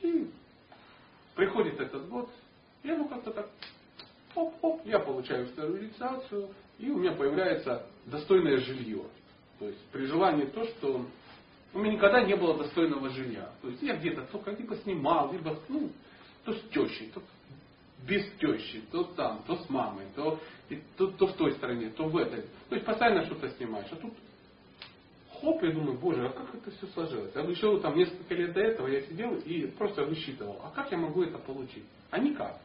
И 0.00 0.30
приходит 1.34 1.78
этот 1.78 2.08
год, 2.08 2.30
я 2.82 2.96
ну 2.96 3.06
как-то 3.08 3.32
так, 3.32 3.48
оп-оп, 4.34 4.80
я 4.86 4.98
получаю 4.98 5.46
вторую 5.48 5.84
инициацию, 5.84 6.48
и 6.78 6.90
у 6.90 6.96
меня 6.98 7.12
появляется 7.12 7.86
достойное 8.06 8.58
жилье. 8.58 9.04
То 9.58 9.66
есть 9.66 9.80
при 9.92 10.06
желании 10.06 10.46
то, 10.46 10.64
что 10.64 11.06
у 11.74 11.78
меня 11.78 11.92
никогда 11.94 12.22
не 12.22 12.34
было 12.34 12.56
достойного 12.56 13.10
жилья. 13.10 13.50
То 13.60 13.68
есть 13.68 13.82
я 13.82 13.96
где-то 13.96 14.22
только 14.32 14.52
либо 14.52 14.76
снимал, 14.76 15.32
либо 15.32 15.58
ну, 15.68 15.90
то 16.44 16.54
с 16.54 16.60
тещей, 16.70 17.10
то 17.12 17.22
без 18.06 18.24
тещи, 18.38 18.82
то 18.92 19.04
там, 19.04 19.42
то 19.46 19.56
с 19.56 19.70
мамой, 19.70 20.06
то, 20.14 20.38
то, 20.96 21.06
то 21.08 21.26
в 21.26 21.32
той 21.34 21.52
стране, 21.52 21.90
то 21.90 22.04
в 22.04 22.16
этой. 22.16 22.42
То 22.68 22.74
есть 22.74 22.84
постоянно 22.84 23.24
что-то 23.26 23.48
снимаешь. 23.50 23.88
А 23.90 23.96
тут 23.96 24.12
хоп, 25.40 25.62
я 25.62 25.72
думаю, 25.72 25.98
боже, 25.98 26.26
а 26.26 26.30
как 26.30 26.54
это 26.54 26.70
все 26.70 26.86
сложилось? 26.88 27.32
Я 27.34 27.42
еще 27.42 27.78
там 27.80 27.96
несколько 27.96 28.34
лет 28.34 28.52
до 28.52 28.60
этого 28.60 28.86
я 28.88 29.02
сидел 29.02 29.34
и 29.36 29.66
просто 29.66 30.04
высчитывал, 30.04 30.60
а 30.62 30.70
как 30.70 30.90
я 30.92 30.98
могу 30.98 31.22
это 31.22 31.38
получить? 31.38 31.84
А 32.10 32.18
никак 32.18 32.60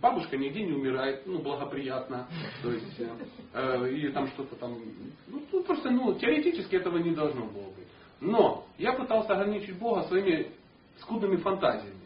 бабушка 0.00 0.36
нигде 0.36 0.64
не 0.64 0.72
умирает, 0.72 1.26
ну, 1.26 1.38
благоприятно, 1.38 2.28
то 2.62 2.70
есть, 2.70 3.00
э, 3.00 3.08
э, 3.54 3.90
или 3.90 4.10
там 4.12 4.28
что-то 4.28 4.56
там, 4.56 4.78
ну, 5.26 5.62
просто, 5.62 5.90
ну, 5.90 6.14
теоретически 6.14 6.76
этого 6.76 6.98
не 6.98 7.14
должно 7.14 7.46
было 7.46 7.64
быть. 7.70 7.88
Но 8.20 8.66
я 8.78 8.92
пытался 8.92 9.34
ограничить 9.34 9.78
Бога 9.78 10.02
своими 10.04 10.52
скудными 11.00 11.36
фантазиями. 11.36 11.96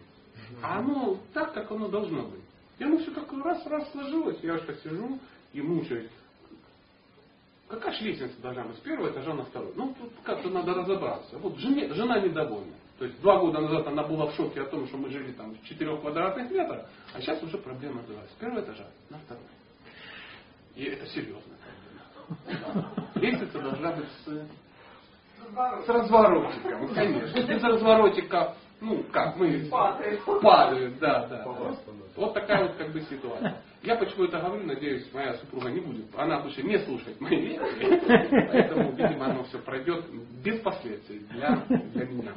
А 0.62 0.78
оно 0.78 1.18
так, 1.32 1.54
как 1.54 1.70
оно 1.70 1.88
должно 1.88 2.22
быть. 2.22 2.39
И 2.80 2.84
оно 2.84 2.96
все 2.98 3.10
так 3.10 3.30
раз-раз 3.44 3.92
сложилось. 3.92 4.38
Я 4.42 4.54
уж 4.54 4.62
так 4.62 4.80
сижу 4.80 5.18
и 5.52 5.60
мучаюсь. 5.60 6.10
Какая 7.68 7.92
же 7.92 8.04
лестница 8.04 8.40
должна 8.40 8.64
быть 8.64 8.78
с 8.78 8.80
первого 8.80 9.10
этажа 9.10 9.34
на 9.34 9.44
второй? 9.44 9.72
Ну, 9.76 9.94
тут 10.00 10.10
как-то 10.24 10.48
надо 10.48 10.72
разобраться. 10.72 11.38
Вот 11.38 11.58
жене, 11.58 11.92
жена 11.92 12.18
недовольна. 12.20 12.72
То 12.98 13.04
есть 13.04 13.20
два 13.20 13.38
года 13.38 13.60
назад 13.60 13.86
она 13.86 14.02
была 14.02 14.26
в 14.26 14.34
шоке 14.34 14.62
о 14.62 14.64
том, 14.64 14.86
что 14.88 14.96
мы 14.96 15.10
жили 15.10 15.32
там 15.32 15.54
в 15.54 15.62
четырех 15.64 16.00
квадратных 16.00 16.50
метрах, 16.50 16.86
а 17.14 17.20
сейчас 17.20 17.42
уже 17.42 17.58
проблема 17.58 18.00
называется 18.00 18.34
с 18.34 18.40
первого 18.40 18.60
этажа 18.60 18.86
на 19.10 19.18
второй. 19.18 19.44
И 20.74 20.84
это 20.84 21.06
проблема. 21.06 22.88
Лестница 23.14 23.60
должна 23.60 23.92
быть 23.92 24.08
с, 24.24 25.84
с 25.84 25.88
разворотиком, 25.88 26.94
конечно. 26.94 27.42
Без 27.42 27.62
разворотика, 27.62 28.56
ну 28.80 29.04
как, 29.12 29.36
мы 29.36 29.68
падают, 29.70 30.24
падают 30.24 30.98
да, 30.98 31.26
да. 31.26 31.44
Вот 32.16 32.34
такая 32.34 32.66
вот 32.66 32.76
как 32.76 32.92
бы 32.92 33.00
ситуация. 33.02 33.62
Я 33.82 33.96
почему 33.96 34.24
это 34.24 34.40
говорю, 34.40 34.66
надеюсь, 34.66 35.10
моя 35.12 35.34
супруга 35.34 35.70
не 35.70 35.80
будет. 35.80 36.06
Она 36.16 36.42
лучше 36.42 36.62
не 36.62 36.78
слушать 36.80 37.20
мои 37.20 37.36
лекции, 37.36 38.46
поэтому, 38.50 38.92
видимо, 38.92 39.26
оно 39.26 39.44
все 39.44 39.58
пройдет 39.58 40.04
без 40.42 40.60
последствий 40.60 41.20
для, 41.30 41.64
для 41.68 42.06
меня. 42.06 42.34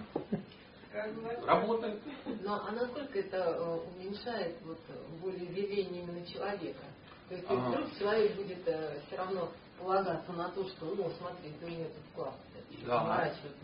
Работает. 1.46 2.00
Но 2.44 2.62
а 2.66 2.72
насколько 2.72 3.20
это 3.20 3.38
э, 3.38 3.80
уменьшает 3.96 4.56
вот 4.64 4.80
волеизъявление 5.22 6.04
именно 6.04 6.26
человека? 6.28 6.84
То 7.30 7.36
есть, 7.36 7.50
вдруг 7.50 7.98
человек 7.98 8.36
будет 8.36 8.68
э, 8.68 9.00
все 9.08 9.18
равно 9.18 9.50
полагаться 9.80 10.32
на 10.34 10.50
то, 10.50 10.64
что, 10.68 10.94
ну, 10.96 11.10
смотри, 11.18 11.52
ты 11.60 11.66
мне 11.66 11.86
тут 11.86 12.04
вклад 12.12 12.36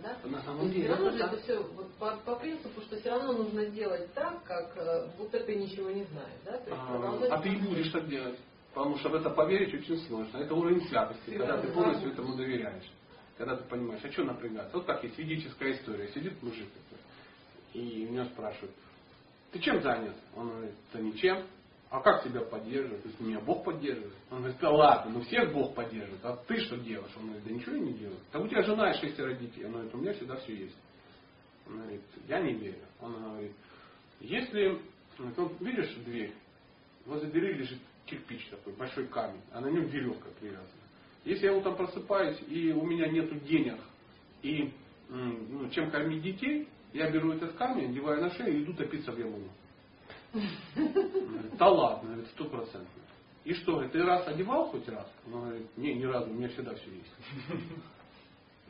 да. 0.02 0.18
да? 0.24 0.30
На 0.30 0.42
самом 0.44 0.70
деле. 0.70 0.86
Все 0.86 0.94
равно 0.94 1.12
же 1.12 1.24
это 1.24 1.38
все 1.42 1.62
вот, 1.62 1.94
по, 1.96 2.18
по 2.18 2.36
принципу, 2.36 2.82
что 2.82 3.00
все 3.00 3.10
равно 3.10 3.34
нужно 3.34 3.66
делать 3.68 4.14
так, 4.14 4.44
как 4.44 4.78
э, 4.78 5.08
будто 5.18 5.40
ты 5.40 5.56
ничего 5.56 5.90
не 5.90 6.04
знаешь, 6.06 6.40
да? 6.46 6.58
То 6.58 6.70
есть, 6.70 7.30
а, 7.32 7.36
а 7.36 7.42
ты 7.42 7.50
и 7.50 7.58
будешь 7.58 7.92
так 7.92 8.08
делать. 8.08 8.38
Потому 8.74 8.98
что 8.98 9.10
в 9.10 9.16
это 9.16 9.30
поверить 9.32 9.74
очень 9.74 9.98
сложно. 10.08 10.38
Это 10.38 10.54
уровень 10.54 10.88
святости, 10.88 11.32
когда 11.32 11.58
ты 11.58 11.68
полностью 11.70 12.12
этому 12.12 12.36
доверяешь. 12.36 12.90
Когда 13.38 13.56
ты 13.56 13.64
понимаешь, 13.64 14.02
а 14.04 14.12
что 14.12 14.24
напрягаться? 14.26 14.76
Вот 14.76 14.86
как 14.86 15.04
есть 15.04 15.18
ведическая 15.18 15.74
история. 15.74 16.10
Сидит 16.10 16.42
мужик 16.44 16.68
и 17.74 18.06
меня 18.06 18.26
спрашивают, 18.26 18.76
ты 19.52 19.60
чем 19.60 19.82
занят? 19.82 20.16
Он 20.36 20.50
говорит, 20.50 20.76
да 20.94 21.00
ничем. 21.00 21.44
А 21.90 22.02
как 22.02 22.24
тебя 22.24 22.42
поддерживает? 22.42 23.02
То 23.02 23.10
есть 23.10 23.20
меня 23.20 23.40
Бог 23.40 23.64
поддерживает. 23.64 24.14
Он 24.30 24.40
говорит, 24.40 24.60
да 24.60 24.70
ладно, 24.70 25.12
ну 25.12 25.22
всех 25.22 25.52
Бог 25.52 25.74
поддерживает. 25.74 26.24
А 26.24 26.36
ты 26.48 26.58
что 26.58 26.78
делаешь? 26.78 27.12
Он 27.18 27.26
говорит, 27.26 27.44
да 27.46 27.52
ничего 27.52 27.76
я 27.76 27.82
не 27.82 27.94
делаю. 27.94 28.20
Да 28.32 28.40
у 28.40 28.48
тебя 28.48 28.62
жена 28.62 28.92
и 28.92 29.00
шестеро 29.00 29.34
детей. 29.34 29.66
Он 29.66 29.72
говорит, 29.72 29.96
у 29.96 29.98
меня 29.98 30.14
всегда 30.14 30.36
все 30.38 30.56
есть. 30.56 30.78
Он 31.68 31.78
говорит, 31.78 32.02
я 32.28 32.42
не 32.42 32.54
верю. 32.54 32.86
Он 33.02 33.14
говорит, 33.14 33.52
если, 34.20 34.80
вот, 35.18 35.62
видишь 35.62 35.96
дверь, 36.06 36.34
возле 37.06 37.30
двери 37.30 37.54
лежит 37.54 37.80
кирпич 38.06 38.48
такой, 38.50 38.74
большой 38.74 39.08
камень, 39.08 39.42
а 39.52 39.62
на 39.62 39.68
нем 39.68 39.86
веревка 39.86 40.30
привязана. 40.40 40.68
Если 41.26 41.46
я 41.46 41.54
вот 41.54 41.64
там 41.64 41.76
просыпаюсь, 41.76 42.40
и 42.48 42.72
у 42.72 42.84
меня 42.84 43.08
нету 43.08 43.36
денег, 43.36 43.80
и 44.42 44.74
ну, 45.10 45.70
чем 45.70 45.90
кормить 45.90 46.22
детей, 46.22 46.68
я 46.94 47.10
беру 47.10 47.34
этот 47.34 47.54
камень, 47.54 47.92
одеваю 47.92 48.22
на 48.22 48.32
шею 48.32 48.60
и 48.60 48.64
иду 48.64 48.74
топиться 48.74 49.12
в 49.12 49.20
яму. 49.20 49.50
Да 51.58 51.70
ладно, 51.70 52.20
это 52.20 52.30
сто 52.30 52.46
процентов. 52.46 52.88
И 53.46 53.54
что, 53.54 53.74
говорит, 53.74 53.92
ты 53.92 54.04
раз 54.04 54.28
одевал 54.28 54.68
хоть 54.70 54.88
раз? 54.90 55.08
Он 55.26 55.42
говорит, 55.42 55.78
не, 55.78 55.96
ни 55.96 56.06
разу, 56.06 56.30
у 56.30 56.34
меня 56.34 56.50
всегда 56.50 56.76
все 56.76 56.92
есть. 56.92 57.14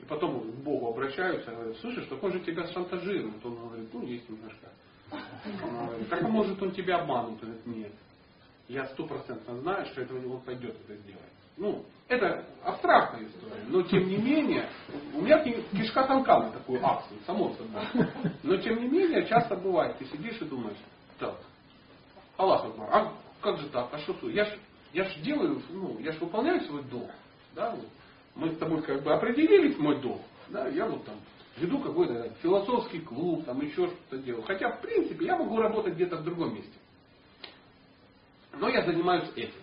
И 0.02 0.06
потом 0.06 0.40
к 0.40 0.56
Богу 0.64 0.88
обращаются, 0.88 1.52
говорят, 1.52 1.78
слушай, 1.78 2.04
что 2.06 2.18
он 2.22 2.32
же 2.32 2.40
тебя 2.42 2.66
шантажирует. 2.68 3.46
Он 3.46 3.56
говорит, 3.56 3.90
ну, 3.94 4.04
есть 4.04 4.30
немножко. 4.30 4.70
Он 5.12 5.88
говорит, 5.88 6.08
как 6.08 6.22
может 6.24 6.62
он 6.62 6.72
тебя 6.72 7.00
обмануть? 7.00 7.42
Он 7.44 7.50
говорит, 7.50 7.66
нет. 7.66 7.92
Я 8.68 8.86
стопроцентно 8.88 9.58
знаю, 9.58 9.86
что 9.88 10.02
это 10.02 10.14
он 10.14 10.42
пойдет 10.42 10.76
это 10.86 10.96
сделать. 10.96 11.24
Ну, 11.58 11.84
это 12.08 12.46
абстрактная 12.64 13.28
история, 13.28 13.64
но 13.68 13.82
тем 13.82 14.08
не 14.08 14.16
менее, 14.16 14.70
у 15.14 15.22
меня 15.22 15.44
кишка 15.44 16.08
тонка 16.08 16.40
на 16.40 16.52
такую 16.52 16.86
акцию, 16.86 17.20
само 17.26 17.54
собой. 17.54 18.08
Но 18.44 18.56
тем 18.58 18.80
не 18.80 18.88
менее, 18.88 19.28
часто 19.28 19.58
бывает, 19.58 19.98
ты 19.98 20.06
сидишь 20.06 20.42
и 20.42 20.46
думаешь, 20.46 20.78
так, 21.18 21.36
Аллах 22.40 22.64
Акбар, 22.64 22.90
а 22.94 23.14
как 23.42 23.60
же 23.60 23.68
так, 23.68 23.90
а 23.92 24.00
что, 24.00 24.30
я 24.30 24.46
ж, 24.46 24.58
я 24.94 25.04
ж 25.04 25.18
делаю, 25.18 25.62
ну, 25.72 26.00
я 26.00 26.14
ж 26.14 26.20
выполняю 26.22 26.62
свой 26.62 26.84
долг, 26.84 27.12
да, 27.54 27.72
вот. 27.72 27.86
мы 28.36 28.52
с 28.52 28.58
тобой 28.58 28.82
как 28.82 29.04
бы 29.04 29.12
определились 29.12 29.78
мой 29.78 30.00
долг, 30.00 30.22
да, 30.48 30.70
я 30.70 30.86
вот 30.86 31.04
там 31.04 31.16
веду 31.58 31.80
какой-то 31.80 32.34
философский 32.42 33.02
клуб, 33.02 33.44
там 33.44 33.60
еще 33.60 33.88
что-то 33.88 34.20
делаю. 34.20 34.44
Хотя, 34.44 34.70
в 34.70 34.82
принципе, 34.82 35.26
я 35.26 35.36
могу 35.36 35.58
работать 35.58 35.96
где-то 35.96 36.16
в 36.16 36.24
другом 36.24 36.56
месте. 36.56 36.72
Но 38.54 38.70
я 38.70 38.86
занимаюсь 38.86 39.30
этим. 39.36 39.60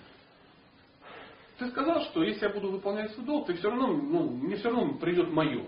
Ты 1.59 1.69
сказал, 1.69 2.03
что 2.03 2.23
если 2.23 2.45
я 2.45 2.53
буду 2.53 2.71
выполнять 2.71 3.11
свой 3.13 3.25
долг, 3.25 3.47
ты 3.47 3.55
все 3.55 3.71
равно, 3.71 3.87
ну, 3.87 4.29
мне 4.29 4.57
все 4.57 4.69
равно 4.69 4.93
придет 4.97 5.31
мое. 5.33 5.65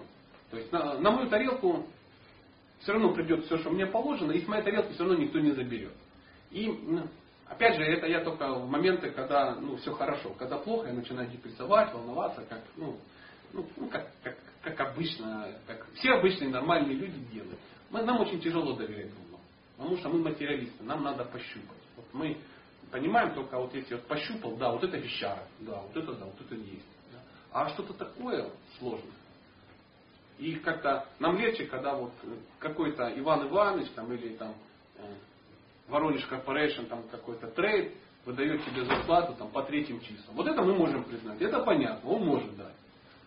То 0.51 0.59
есть 0.59 0.71
на, 0.71 0.99
на 0.99 1.11
мою 1.11 1.31
тарелку 1.31 1.87
все 2.81 2.93
равно 2.93 3.15
придет 3.15 3.47
все, 3.47 3.57
что 3.57 3.71
мне 3.71 3.87
положено, 3.87 4.33
и 4.33 4.43
с 4.43 4.47
моей 4.47 4.63
тарелки 4.63 4.93
все 4.93 5.05
равно 5.05 5.17
никто 5.17 5.39
не 5.39 5.53
заберет. 5.53 5.95
И 6.51 6.69
ну, 6.69 7.09
опять 7.47 7.77
же, 7.77 7.83
это 7.83 8.07
я 8.07 8.23
только 8.23 8.55
в 8.55 8.69
моменты, 8.69 9.11
когда 9.11 9.55
ну, 9.55 9.77
все 9.77 9.93
хорошо. 9.93 10.31
Когда 10.39 10.59
плохо, 10.59 10.89
я 10.89 10.95
начинаю 10.95 11.29
депрессовать, 11.29 11.93
волноваться, 11.93 12.43
как, 12.49 12.63
ну, 12.77 12.97
ну, 13.53 13.67
ну 13.77 13.89
как, 13.89 14.09
как, 14.23 14.37
как 14.63 14.81
обычно, 14.81 15.55
как 15.67 15.87
все 15.95 16.13
обычные 16.13 16.51
нормальные 16.51 16.97
люди 16.97 17.19
делают. 17.33 17.59
Мы, 17.91 18.03
нам 18.03 18.21
очень 18.21 18.41
тяжело 18.41 18.75
доверять 18.75 19.13
Богу. 19.13 19.41
Потому 19.77 19.97
что 19.99 20.09
мы 20.09 20.19
материалисты, 20.21 20.83
нам 20.83 21.03
надо 21.03 21.25
пощупать. 21.25 21.79
Вот 21.97 22.07
мы 22.13 22.39
понимаем 22.91 23.35
только 23.35 23.59
вот 23.59 23.75
если 23.75 23.95
вот 23.95 24.07
пощупал, 24.07 24.57
да, 24.57 24.71
вот 24.73 24.83
это 24.83 24.97
вещара, 24.97 25.45
да, 25.61 25.81
вот 25.81 25.97
это 25.97 26.13
да, 26.15 26.25
вот 26.25 26.41
это 26.41 26.55
есть. 26.55 26.87
Да. 27.13 27.19
А 27.53 27.69
что-то 27.71 27.93
такое 27.95 28.51
сложное. 28.79 29.13
И 30.39 30.55
как-то 30.55 31.07
нам 31.19 31.37
легче, 31.37 31.67
когда 31.67 31.95
вот 31.95 32.13
какой-то 32.59 33.13
Иван 33.19 33.49
Иванович 33.49 33.91
там 33.91 34.13
или 34.13 34.37
там 34.37 34.55
э, 34.97 35.15
Воронеж 35.89 36.25
Corporation, 36.27 36.85
там 36.87 37.03
какой-то 37.11 37.49
trade, 37.49 37.95
выдает 38.25 38.65
тебе 38.65 38.85
зарплату 38.85 39.35
там, 39.39 39.49
по 39.51 39.63
третьим 39.63 40.01
числам. 40.01 40.37
Вот 40.37 40.47
это 40.47 40.63
мы 40.63 40.75
можем 40.75 41.05
признать. 41.05 41.41
Это 41.41 41.61
понятно, 41.61 42.11
он 42.11 42.27
может 42.27 42.57
дать. 42.57 42.75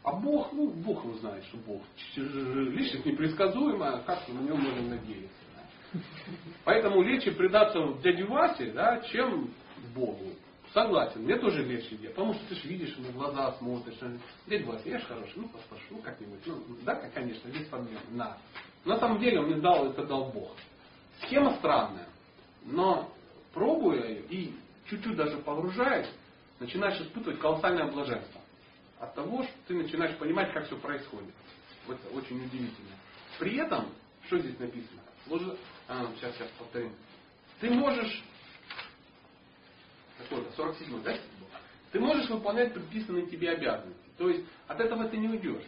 А 0.04 0.14
Бог, 0.14 0.52
ну, 0.54 0.70
Бог 0.70 1.04
его 1.04 1.14
знает, 1.16 1.44
что 1.46 1.58
Бог. 1.58 1.82
Личность 2.16 3.06
непредсказуемая, 3.06 4.00
как 4.00 4.28
на 4.30 4.40
него 4.40 4.58
можно 4.58 4.82
надеяться. 4.82 5.42
Поэтому 6.64 7.02
легче 7.02 7.32
предаться 7.32 7.80
дяде 8.04 8.24
Васе, 8.24 8.72
да, 8.72 9.02
чем 9.12 9.52
Богу. 9.94 10.34
Согласен, 10.74 11.24
мне 11.24 11.38
тоже 11.38 11.66
легче 11.66 11.98
делать, 11.98 12.16
потому 12.16 12.34
что 12.34 12.46
ты 12.48 12.56
же 12.56 12.68
видишь, 12.70 12.96
в 12.96 13.14
глаза 13.14 13.52
смотришь, 13.58 13.98
дядя 14.48 14.66
Вася, 14.68 14.88
я 14.88 15.00
же 15.00 15.06
хороший, 15.06 15.34
ну 15.36 15.50
послушай, 15.50 15.88
ну 15.90 15.98
как-нибудь, 15.98 16.40
ну 16.46 16.64
да, 16.84 16.96
конечно, 17.14 17.50
без 17.50 17.68
проблем, 17.68 18.00
на. 18.12 18.38
На 18.86 18.98
самом 18.98 19.20
деле 19.20 19.42
он 19.42 19.48
мне 19.48 19.60
дал, 19.60 19.88
это 19.88 20.06
дал 20.06 20.32
Бог. 20.32 20.56
Схема 21.24 21.58
странная, 21.58 22.08
но 22.64 23.12
пробуя 23.54 24.20
и 24.30 24.54
чуть-чуть 24.90 25.16
даже 25.16 25.38
погружаясь, 25.38 26.10
начинаешь 26.60 27.00
испытывать 27.02 27.40
колоссальное 27.40 27.92
блаженство 27.92 28.42
от 29.00 29.16
того, 29.16 29.44
что 29.44 29.54
ты 29.68 29.74
начинаешь 29.74 30.16
понимать, 30.18 30.54
как 30.54 30.68
все 30.68 30.78
происходит. 30.78 31.34
Вот 31.88 31.98
это 32.00 32.16
очень 32.16 32.38
удивительно. 32.38 32.96
При 33.40 33.56
этом, 33.56 33.90
что 34.28 34.38
здесь 34.40 34.58
написано? 34.60 35.02
А, 35.88 36.08
сейчас, 36.16 36.36
сейчас 36.36 36.50
повторим. 36.58 36.94
Ты 37.60 37.72
можешь, 37.72 38.24
какой-то, 40.20 40.52
47 40.56 41.04
да? 41.04 41.18
Ты 41.92 42.00
можешь 42.00 42.30
выполнять 42.30 42.74
предписанные 42.74 43.26
тебе 43.28 43.52
обязанности. 43.52 44.02
То 44.18 44.30
есть 44.30 44.46
от 44.68 44.80
этого 44.80 45.10
ты 45.10 45.18
не 45.18 45.28
уйдешь. 45.28 45.64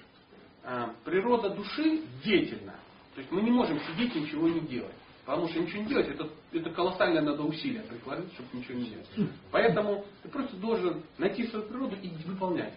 А, 0.63 0.93
природа 1.03 1.49
души 1.49 2.03
деятельна. 2.23 2.75
То 3.15 3.21
есть 3.21 3.31
мы 3.31 3.41
не 3.41 3.51
можем 3.51 3.79
сидеть 3.81 4.15
и 4.15 4.21
ничего 4.21 4.47
не 4.47 4.61
делать. 4.61 4.95
Потому 5.25 5.47
что 5.47 5.59
ничего 5.59 5.83
не 5.83 5.87
делать, 5.87 6.09
это, 6.09 6.29
это 6.51 6.69
колоссальное 6.71 7.21
надо 7.21 7.43
усилие 7.43 7.81
прикладывать, 7.83 8.33
чтобы 8.33 8.49
ничего 8.53 8.77
не 8.77 8.89
делать. 8.89 9.07
Поэтому 9.51 10.05
ты 10.21 10.29
просто 10.29 10.57
должен 10.57 11.01
найти 11.17 11.47
свою 11.47 11.65
природу 11.65 11.95
и 11.95 12.09
выполнять. 12.25 12.73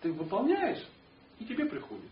Ты 0.00 0.12
выполняешь, 0.12 0.82
и 1.38 1.44
тебе 1.44 1.66
приходит. 1.66 2.10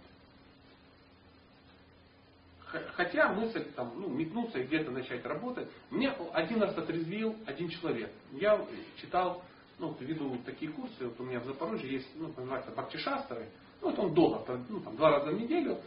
Хотя 2.66 3.32
мысль 3.32 3.64
там, 3.76 3.92
ну, 3.96 4.08
метнуться 4.08 4.58
и 4.58 4.64
где-то 4.64 4.90
начать 4.90 5.24
работать. 5.24 5.68
Мне 5.90 6.10
один 6.32 6.60
раз 6.60 6.76
отрезвил 6.76 7.34
один 7.46 7.68
человек. 7.68 8.10
Я 8.32 8.62
читал, 9.00 9.42
ну, 9.78 9.96
веду 10.00 10.36
такие 10.44 10.70
курсы, 10.70 11.06
вот 11.06 11.18
у 11.20 11.24
меня 11.24 11.40
в 11.40 11.46
Запорожье 11.46 11.90
есть, 11.90 12.08
ну, 12.16 12.28
называется 12.36 12.72
Бхактишастры. 12.72 13.48
Ну, 13.80 13.90
вот 13.90 13.98
он 13.98 14.14
долго, 14.14 14.60
ну, 14.68 14.80
там, 14.80 14.96
два 14.96 15.10
раза 15.10 15.30
в 15.30 15.40
неделю, 15.40 15.78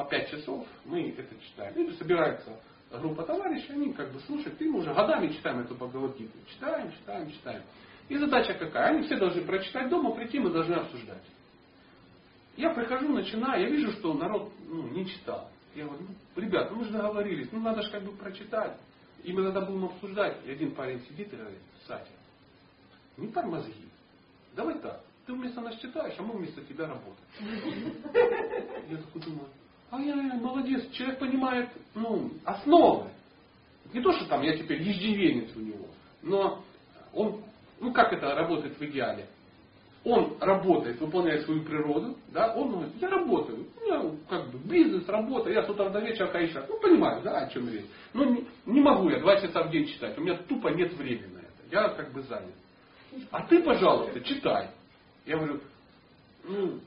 по 0.00 0.08
пять 0.08 0.30
часов 0.30 0.66
мы 0.86 1.10
это 1.10 1.34
читаем. 1.42 1.74
Или 1.74 1.92
собирается 1.96 2.58
группа 2.90 3.22
товарищей, 3.22 3.72
они 3.72 3.92
как 3.92 4.10
бы 4.12 4.20
слушают, 4.20 4.60
и 4.60 4.64
мы 4.64 4.78
уже 4.80 4.94
годами 4.94 5.28
читаем 5.28 5.60
эту 5.60 5.74
Бхагавадгиту. 5.74 6.38
Читаем, 6.48 6.90
читаем, 6.92 7.30
читаем. 7.30 7.62
И 8.08 8.16
задача 8.16 8.54
какая? 8.54 8.94
Они 8.94 9.02
все 9.02 9.16
должны 9.16 9.42
прочитать 9.42 9.90
дома, 9.90 10.12
прийти, 10.14 10.38
мы 10.38 10.50
должны 10.50 10.74
обсуждать. 10.74 11.22
Я 12.56 12.70
прихожу, 12.70 13.08
начинаю, 13.08 13.62
я 13.62 13.68
вижу, 13.68 13.92
что 13.92 14.14
народ 14.14 14.52
ну, 14.66 14.88
не 14.88 15.06
читал. 15.06 15.50
Я 15.74 15.84
говорю, 15.84 16.06
ну, 16.08 16.42
ребят, 16.42 16.70
ну 16.70 16.78
мы 16.78 16.84
же 16.84 16.90
договорились, 16.90 17.48
ну 17.52 17.60
надо 17.60 17.82
же 17.82 17.90
как 17.90 18.02
бы 18.02 18.12
прочитать. 18.12 18.76
И 19.22 19.32
мы 19.34 19.44
тогда 19.44 19.60
будем 19.60 19.84
обсуждать. 19.84 20.38
И 20.46 20.50
один 20.50 20.74
парень 20.74 21.00
сидит 21.08 21.32
и 21.32 21.36
говорит, 21.36 21.60
Сатя, 21.86 22.08
не 23.18 23.28
тормозги. 23.28 23.84
Давай 24.56 24.78
так, 24.80 25.02
ты 25.26 25.34
вместо 25.34 25.60
нас 25.60 25.76
читаешь, 25.76 26.14
а 26.18 26.22
мы 26.22 26.38
вместо 26.38 26.62
тебя 26.62 26.86
работаем. 26.86 27.94
Я 28.88 28.96
такой 28.96 29.22
думаю, 29.22 29.46
а 29.90 30.00
я, 30.00 30.14
я 30.14 30.34
молодец, 30.34 30.90
человек 30.92 31.18
понимает 31.18 31.70
ну, 31.94 32.30
основы. 32.44 33.10
Не 33.92 34.00
то, 34.00 34.12
что 34.12 34.26
там 34.26 34.42
я 34.42 34.56
теперь 34.56 34.82
ежедневенец 34.82 35.50
у 35.56 35.60
него, 35.60 35.86
но 36.22 36.62
он, 37.12 37.42
ну 37.80 37.92
как 37.92 38.12
это 38.12 38.34
работает 38.34 38.78
в 38.78 38.82
идеале? 38.82 39.26
он 40.04 40.36
работает, 40.40 40.98
выполняет 41.00 41.44
свою 41.44 41.62
природу, 41.62 42.16
да, 42.28 42.54
он 42.54 42.70
говорит, 42.70 42.94
я 43.00 43.08
работаю, 43.10 43.66
у 43.76 43.84
меня 43.84 44.16
как 44.28 44.50
бы 44.50 44.58
бизнес, 44.58 45.06
работа, 45.06 45.50
я 45.50 45.62
с 45.62 45.68
утра 45.68 45.90
до 45.90 46.00
вечера 46.00 46.28
кайша. 46.28 46.64
Ну, 46.68 46.80
понимаю, 46.80 47.22
да, 47.22 47.40
о 47.40 47.50
чем 47.50 47.68
речь. 47.68 47.84
Но 48.14 48.24
не, 48.24 48.46
не 48.64 48.80
могу 48.80 49.10
я 49.10 49.20
два 49.20 49.38
часа 49.38 49.62
в 49.64 49.70
день 49.70 49.86
читать, 49.86 50.16
у 50.16 50.22
меня 50.22 50.38
тупо 50.48 50.68
нет 50.68 50.94
времени 50.94 51.34
на 51.34 51.38
это, 51.40 51.70
я 51.70 51.88
как 51.90 52.12
бы 52.12 52.22
занят. 52.22 52.54
А 53.30 53.42
ты, 53.46 53.62
пожалуйста, 53.62 54.20
читай. 54.20 54.70
Я 55.26 55.36
говорю, 55.36 55.60
ну, 56.44 56.80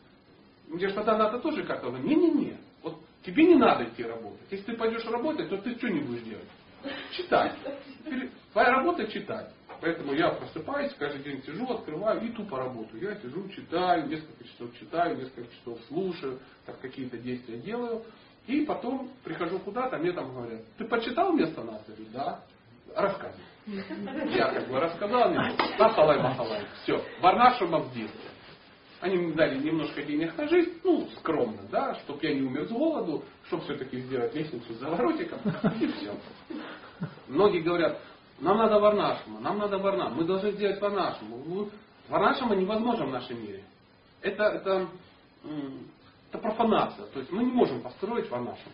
мне 0.70 0.88
же 0.88 0.94
тогда 0.96 1.16
надо 1.16 1.40
тоже 1.40 1.64
как-то, 1.64 1.92
не-не-не, 1.92 2.58
тебе 3.24 3.46
не 3.46 3.56
надо 3.56 3.86
идти 3.86 4.04
работать. 4.04 4.48
Если 4.52 4.66
ты 4.66 4.78
пойдешь 4.78 5.06
работать, 5.06 5.50
то 5.50 5.58
ты 5.58 5.76
что 5.76 5.90
не 5.90 6.02
будешь 6.02 6.24
делать? 6.24 6.48
Читай. 7.12 7.52
Твоя 8.52 8.70
работа 8.72 9.08
читать. 9.08 9.50
Поэтому 9.82 10.14
я 10.14 10.30
просыпаюсь, 10.30 10.94
каждый 10.94 11.24
день 11.24 11.44
сижу, 11.44 11.70
открываю 11.70 12.22
и 12.22 12.30
тупо 12.30 12.58
работаю. 12.58 13.04
Я 13.04 13.16
сижу, 13.16 13.50
читаю, 13.50 14.08
несколько 14.08 14.44
часов 14.46 14.70
читаю, 14.80 15.18
несколько 15.18 15.54
часов 15.56 15.78
слушаю, 15.90 16.40
так 16.66 16.80
какие-то 16.80 17.18
действия 17.18 17.58
делаю. 17.58 18.04
И 18.48 18.62
потом 18.62 19.12
прихожу 19.24 19.60
куда-то, 19.60 19.98
мне 19.98 20.12
там 20.14 20.34
говорят, 20.34 20.62
ты 20.78 20.86
почитал 20.86 21.34
вместо 21.34 21.64
нас? 21.64 21.82
Я 21.88 21.96
говорю, 21.96 22.12
да. 22.14 22.44
Рассказывай. 22.96 23.44
Я 24.36 24.54
как 24.54 24.68
бы 24.68 24.80
рассказал 24.80 25.30
мне, 25.30 25.40
махалай, 25.80 26.22
махалай. 26.22 26.66
Все, 26.84 27.04
варнашума 27.22 27.80
в 27.80 27.94
действие. 27.94 28.33
Они 29.04 29.18
мне 29.18 29.34
дали 29.34 29.58
немножко 29.58 30.02
денег 30.02 30.38
на 30.38 30.48
жизнь, 30.48 30.80
ну, 30.82 31.10
скромно, 31.18 31.62
да, 31.70 31.94
чтобы 31.96 32.26
я 32.26 32.36
не 32.36 32.42
умер 32.44 32.68
с 32.68 32.72
голоду, 32.72 33.26
чтобы 33.48 33.64
все-таки 33.64 34.00
сделать 34.00 34.34
лестницу 34.34 34.74
за 34.76 34.90
воротиком, 34.90 35.40
и 35.82 35.88
все. 35.88 36.16
Многие 37.28 37.60
говорят, 37.60 38.00
нам 38.40 38.58
надо 38.58 38.80
варнашма, 38.80 39.42
нам 39.42 39.58
надо 39.58 39.78
варна. 39.80 40.08
Мы 40.08 40.24
должны 40.24 40.52
сделать 40.52 40.80
варнашму. 40.80 41.68
Варнашма 42.08 42.56
невозможно 42.56 43.08
в 43.08 43.10
нашем 43.10 43.44
мире. 43.44 43.66
Это, 44.22 44.44
это, 44.44 44.88
это 46.30 46.38
профанация. 46.38 47.06
То 47.08 47.20
есть 47.20 47.30
мы 47.30 47.44
не 47.44 47.52
можем 47.52 47.82
построить 47.82 48.32
варнашму. 48.32 48.72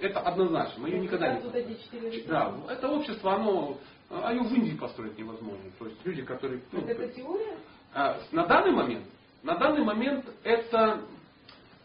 Это 0.00 0.18
однозначно. 0.18 0.82
Мы 0.82 0.88
ее 0.88 0.98
никогда 0.98 1.32
не 1.32 1.40
построим. 1.42 2.26
Да, 2.26 2.56
это 2.70 2.88
общество, 2.88 3.34
оно, 3.34 3.78
а 4.10 4.32
ее 4.32 4.42
в 4.42 4.52
Индии 4.52 4.76
построить 4.76 5.16
невозможно. 5.16 5.70
То 5.78 5.86
есть 5.86 6.04
люди, 6.04 6.22
которые... 6.22 6.60
Ну, 6.72 6.80
это 6.80 7.06
теория? 7.06 7.56
А, 7.94 8.18
на 8.32 8.46
данный 8.46 8.72
момент, 8.72 9.04
на 9.42 9.56
данный 9.56 9.84
момент 9.84 10.24
это... 10.44 11.02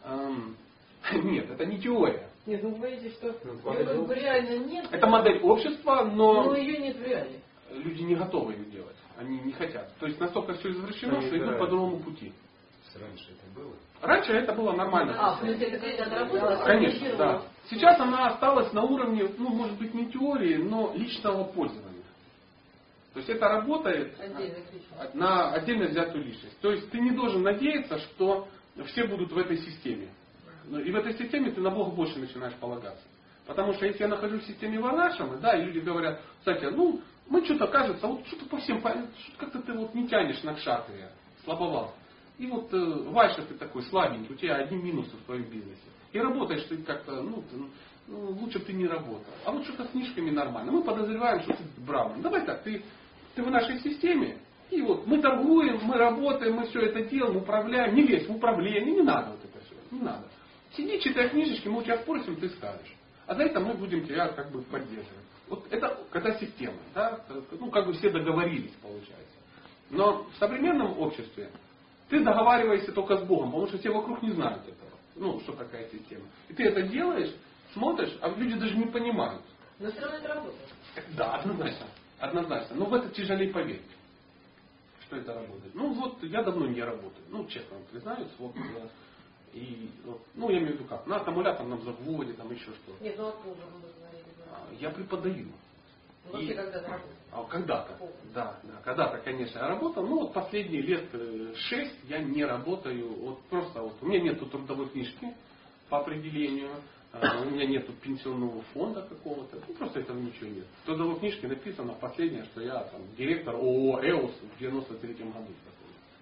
Эм, 0.04 0.56
нет, 1.14 1.50
это 1.50 1.66
не 1.66 1.80
теория. 1.80 2.30
Нет, 2.46 2.62
ну 2.62 2.72
вы 2.72 2.78
говорите, 2.78 3.10
что 3.12 3.36
ну, 3.44 3.74
ее 3.74 3.86
как 3.86 4.08
бы 4.08 4.16
реально 4.16 4.66
нет. 4.66 4.88
Это 4.92 5.08
модель 5.08 5.42
общества, 5.42 6.04
но... 6.04 6.44
Но 6.44 6.56
ее 6.56 6.78
нет 6.78 6.98
в 6.98 7.04
реале. 7.04 7.40
Люди 7.72 8.04
не 8.04 8.16
готовы 8.16 8.54
ее 8.54 8.66
делать. 8.66 8.96
Они 9.18 9.40
не 9.40 9.52
хотят. 9.54 9.92
То 10.00 10.06
есть 10.06 10.20
настолько 10.20 10.54
все 10.56 10.72
извращено, 10.72 11.22
что 11.22 11.38
идут 11.38 11.58
по 11.58 11.68
другому 11.68 12.00
пути. 12.00 12.34
Раньше 13.00 13.26
это 13.32 13.60
было? 13.60 13.74
Раньше 14.02 14.32
это 14.34 14.54
было 14.54 14.72
нормально. 14.74 15.16
А, 15.18 15.36
в 15.36 15.40
смысле, 15.40 15.68
это 15.68 16.04
когда 16.04 16.20
работала? 16.20 16.64
Конечно, 16.66 17.16
да. 17.18 17.42
Сейчас 17.70 18.00
она 18.00 18.28
осталась 18.28 18.72
на 18.74 18.84
уровне, 18.84 19.28
ну, 19.38 19.50
может 19.50 19.78
быть, 19.78 19.94
не 19.94 20.06
теории, 20.06 20.58
но 20.58 20.94
личного 20.94 21.44
пользования. 21.46 21.95
То 23.16 23.20
есть 23.20 23.30
это 23.30 23.48
работает 23.48 24.14
на 25.14 25.54
отдельно 25.54 25.86
взятую 25.86 26.26
личность. 26.26 26.60
То 26.60 26.72
есть 26.72 26.92
ты 26.92 27.00
не 27.00 27.12
должен 27.12 27.44
надеяться, 27.44 27.98
что 27.98 28.50
все 28.88 29.08
будут 29.08 29.32
в 29.32 29.38
этой 29.38 29.58
системе. 29.58 30.10
Ну, 30.66 30.82
и 30.82 30.92
в 30.92 30.96
этой 30.98 31.14
системе 31.14 31.50
ты 31.52 31.62
на 31.62 31.72
Бога 31.72 31.92
больше 31.92 32.20
начинаешь 32.20 32.56
полагаться. 32.56 33.06
Потому 33.48 33.72
что 33.72 33.86
если 33.86 34.04
я 34.04 34.10
нахожусь 34.10 34.44
в 34.44 34.48
системе 34.48 34.82
Варнашама, 34.82 35.38
да, 35.38 35.58
и 35.58 35.64
люди 35.64 35.80
говорят, 35.80 36.20
кстати, 36.40 36.66
ну, 36.66 37.00
мы 37.30 37.46
что-то 37.46 37.68
кажется, 37.68 38.06
вот 38.06 38.28
что-то 38.28 38.48
по 38.48 38.58
всем, 38.58 38.82
как-то 38.82 39.62
ты 39.62 39.72
вот 39.72 39.96
не 39.96 40.10
тянешь 40.10 40.44
на 40.44 40.54
кшатрия, 40.56 41.10
слабовал. 41.46 41.94
И 42.38 42.48
вот 42.48 42.74
э, 42.74 42.78
Вайша 43.12 43.44
ты 43.44 43.54
такой 43.54 43.84
слабенький, 43.84 44.34
у 44.34 44.38
тебя 44.38 44.58
одни 44.58 44.78
минусы 44.78 45.16
в 45.16 45.24
твоем 45.24 45.44
бизнесе. 45.44 45.80
И 46.12 46.20
работаешь 46.20 46.66
ты 46.68 46.84
как-то, 46.84 47.22
ну, 47.22 47.44
ты, 47.50 47.56
ну, 48.08 48.32
лучше 48.32 48.60
бы 48.60 48.66
ты 48.66 48.74
не 48.74 48.88
работал. 48.88 49.34
А 49.46 49.54
вот 49.54 49.64
что-то 49.64 49.86
с 49.86 49.92
книжками 49.92 50.32
нормально. 50.32 50.74
Мы 50.74 50.84
подозреваем, 50.84 51.44
что 51.44 51.54
ты 51.54 51.64
браман. 51.78 52.22
Давай 52.22 52.46
так, 52.46 52.62
ты, 52.64 52.84
ты 53.36 53.44
в 53.44 53.52
нашей 53.52 53.80
системе, 53.80 54.38
и 54.72 54.82
вот 54.82 55.06
мы 55.06 55.22
торгуем, 55.22 55.80
мы 55.84 55.98
работаем, 55.98 56.56
мы 56.56 56.68
все 56.68 56.82
это 56.82 57.04
делаем, 57.04 57.38
управляем. 57.38 57.94
Не 57.96 58.04
лезь 58.04 58.28
в 58.28 58.36
управление, 58.36 58.96
не 58.96 59.02
надо 59.02 59.32
вот 59.32 59.40
это 59.44 59.64
все, 59.66 59.76
не 59.92 60.02
надо. 60.02 60.28
Сиди, 60.76 61.00
читай 61.00 61.30
книжечки, 61.30 61.68
мы 61.68 61.80
у 61.80 61.84
тебя 61.84 61.98
спросим, 62.00 62.36
ты 62.38 62.50
скажешь. 62.50 62.96
А 63.28 63.36
за 63.36 63.44
это 63.44 63.60
мы 63.60 63.74
будем 63.74 64.06
тебя 64.06 64.28
как 64.30 64.52
бы 64.52 64.62
поддерживать. 64.64 65.26
Вот 65.48 65.66
это 65.70 66.00
когда 66.10 66.34
система, 66.40 66.78
да, 66.94 67.20
ну 67.60 67.70
как 67.70 67.86
бы 67.86 67.94
все 67.94 68.10
договорились, 68.10 68.74
получается. 68.82 69.36
Но 69.92 70.24
в 70.24 70.36
современном 70.40 70.98
обществе 71.00 71.50
ты 72.10 72.24
договариваешься 72.24 72.92
только 72.92 73.18
с 73.18 73.24
Богом, 73.24 73.52
потому 73.52 73.68
что 73.68 73.78
все 73.78 73.92
вокруг 73.92 74.22
не 74.22 74.32
знают 74.32 74.64
этого. 74.64 74.92
Ну, 75.16 75.40
что 75.42 75.54
такая 75.54 75.88
система. 75.90 76.26
И 76.50 76.54
ты 76.54 76.66
это 76.66 76.82
делаешь, 76.84 77.34
смотришь, 77.74 78.16
а 78.22 78.30
люди 78.30 78.56
даже 78.56 78.76
не 78.76 78.88
понимают. 78.88 79.42
Но 79.80 79.92
все 79.92 80.02
равно 80.02 80.18
это 80.18 80.28
работает. 80.28 80.70
Да, 81.16 81.36
однозначно. 81.36 81.86
Однозначно. 82.20 82.76
Но 82.76 82.86
в 82.86 82.94
это 82.94 83.10
тяжелее 83.10 83.52
поверить, 83.52 83.82
что 85.06 85.18
это 85.18 85.34
работает. 85.34 85.76
Ну 85.76 85.94
вот 85.94 86.24
я 86.24 86.44
давно 86.44 86.68
не 86.68 86.82
работаю. 86.82 87.26
Ну, 87.30 87.46
честно 87.48 87.78
вам 87.78 87.86
признаюсь, 87.92 88.32
вот 88.40 88.56
и, 89.54 89.90
ну, 90.34 90.50
я 90.50 90.58
имею 90.58 90.74
в 90.74 90.80
виду 90.80 90.86
как, 90.86 91.08
на 91.08 91.16
аккумуляторном 91.16 91.82
заводе, 91.82 92.34
там 92.34 92.52
еще 92.52 92.66
что. 92.74 92.94
Нет, 93.00 93.16
ну 93.18 93.30
откуда 93.30 93.62
вы 93.66 93.80
говорили? 93.82 94.26
А, 94.52 94.68
я 94.80 94.90
преподаю. 94.90 95.48
Ну, 96.32 96.40
И- 96.40 96.48
когда-то 96.48 96.82
работал. 96.82 97.10
а 97.32 97.44
когда-то, 97.46 98.00
да, 98.34 98.60
да, 98.64 98.82
когда-то, 98.84 99.18
конечно, 99.20 99.60
я 99.60 99.68
работал, 99.68 100.06
но 100.06 100.22
вот 100.22 100.34
последние 100.34 100.82
лет 100.82 101.08
э, 101.14 101.54
шесть 101.56 101.96
я 102.04 102.20
не 102.20 102.44
работаю, 102.44 103.14
вот 103.14 103.44
просто 103.44 103.82
вот, 103.82 103.96
у 104.02 104.08
меня 104.08 104.22
нету 104.22 104.46
трудовой 104.48 104.90
книжки 104.90 105.34
по 105.90 106.00
определению, 106.00 106.72
а, 106.74 106.82
у 107.22 107.50
меня 107.50 107.66
нету 107.66 107.94
пенсионного 107.94 108.62
фонда 108.74 109.02
какого-то, 109.04 109.58
ну, 109.68 109.74
просто 109.76 110.00
этого 110.02 110.18
ничего 110.18 110.50
нет. 110.50 110.66
В 110.84 110.86
трудовой 110.86 111.20
книжке 111.20 111.48
написано 111.48 111.94
последнее, 111.94 112.46
что 112.46 112.62
я 112.62 112.84
там 112.84 113.02
директор 113.18 113.56
ООО 113.56 114.02
«Эос» 114.02 114.32
в 114.56 114.60
93 114.60 115.14
году. 115.14 115.54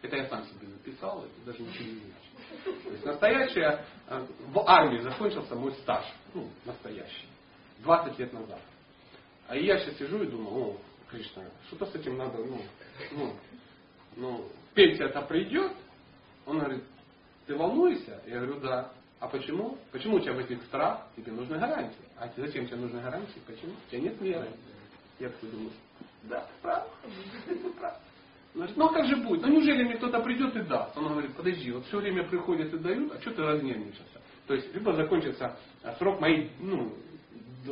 Это 0.02 0.18
я 0.18 0.28
сам 0.28 0.46
себе 0.46 0.68
написал, 0.68 1.24
это 1.24 1.46
даже 1.46 1.64
ничего 1.64 1.86
не 1.86 2.00
значит. 2.00 2.84
То 2.84 2.90
есть 2.92 3.06
настоящая, 3.06 3.86
э, 4.08 4.28
в 4.50 4.60
армии 4.70 5.00
закончился 5.00 5.56
мой 5.56 5.72
стаж, 5.76 6.06
ну, 6.34 6.50
настоящий, 6.66 7.28
20 7.80 8.20
лет 8.20 8.34
назад. 8.34 8.60
А 9.48 9.56
я 9.56 9.80
сейчас 9.80 9.98
сижу 9.98 10.22
и 10.22 10.28
думаю, 10.28 10.56
о, 10.56 10.78
Кришна, 11.10 11.44
что-то 11.68 11.86
с 11.86 11.96
этим 11.96 12.18
надо, 12.18 12.38
ну, 12.44 12.62
ну, 13.12 13.36
ну, 14.16 14.50
пенсия-то 14.74 15.22
придет. 15.22 15.72
Он 16.46 16.60
говорит, 16.60 16.84
ты 17.46 17.56
волнуешься? 17.56 18.22
Я 18.26 18.42
говорю, 18.42 18.60
да. 18.60 18.92
А 19.24 19.28
почему? 19.30 19.78
Почему 19.94 20.18
у 20.18 20.20
тебя 20.20 20.34
возник 20.34 20.62
страх? 20.64 21.08
Тебе 21.16 21.32
нужны 21.32 21.58
гарантии. 21.58 21.96
А 22.18 22.28
зачем 22.36 22.68
тебе 22.68 22.76
нужны 22.76 23.00
гарантии? 23.00 23.40
Почему? 23.48 23.72
У 23.72 23.90
тебя 23.90 24.02
нет 24.02 24.20
веры. 24.20 24.50
Я 25.18 25.30
такой 25.30 25.50
думаю, 25.50 25.72
да, 26.24 26.42
ты 26.42 26.62
прав. 26.62 26.88
Ты 27.48 28.70
ну 28.76 28.86
а 28.86 28.94
как 28.94 29.06
же 29.08 29.16
будет? 29.16 29.42
Ну 29.42 29.48
неужели 29.48 29.84
мне 29.84 29.96
кто-то 29.96 30.20
придет 30.20 30.58
и 30.58 30.62
даст? 30.64 30.98
Он 30.98 31.08
говорит, 31.08 31.34
подожди, 31.38 31.72
вот 31.72 31.86
все 31.86 32.00
время 32.00 32.28
приходят 32.28 32.74
и 32.74 32.78
дают, 32.78 33.14
а 33.14 33.22
что 33.22 33.32
ты 33.32 33.42
разнервничался? 33.42 34.22
То 34.46 34.56
есть, 34.56 34.76
либо 34.76 34.94
закончится 34.94 35.58
срок 35.98 36.20
моей 36.20 36.52
ну, 36.60 36.94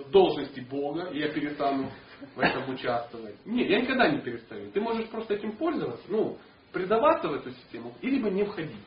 должности 0.10 0.62
Бога, 0.62 1.10
и 1.12 1.20
я 1.20 1.34
перестану 1.34 1.92
в 2.34 2.40
этом 2.40 2.70
участвовать. 2.74 3.36
Нет, 3.46 3.70
я 3.70 3.82
никогда 3.82 4.10
не 4.10 4.22
перестаю. 4.22 4.72
Ты 4.72 4.80
можешь 4.80 5.08
просто 5.10 5.34
этим 5.34 5.52
пользоваться, 5.52 6.06
ну, 6.08 6.38
предаваться 6.72 7.28
в 7.28 7.34
эту 7.34 7.52
систему, 7.52 7.94
и 8.02 8.10
либо 8.10 8.30
не 8.30 8.46
входить. 8.46 8.78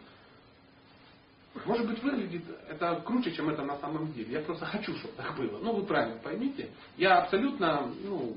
Может 1.65 1.87
быть, 1.87 2.03
выглядит 2.03 2.45
это 2.69 3.01
круче, 3.05 3.33
чем 3.33 3.49
это 3.49 3.63
на 3.63 3.79
самом 3.79 4.13
деле. 4.13 4.33
Я 4.33 4.41
просто 4.41 4.67
хочу, 4.67 4.95
чтобы 4.97 5.15
так 5.15 5.37
было. 5.37 5.59
Ну, 5.59 5.75
вы 5.75 5.87
правильно 5.87 6.19
поймите. 6.21 6.71
Я 6.97 7.23
абсолютно 7.23 7.93
ну, 8.03 8.37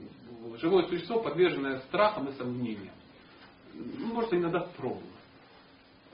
живое 0.57 0.87
существо, 0.87 1.21
подверженное 1.21 1.79
страхам 1.81 2.29
и 2.29 2.33
сомнениям. 2.33 2.93
Ну, 3.73 4.13
может, 4.13 4.33
иногда 4.33 4.59
пробую. 4.59 5.03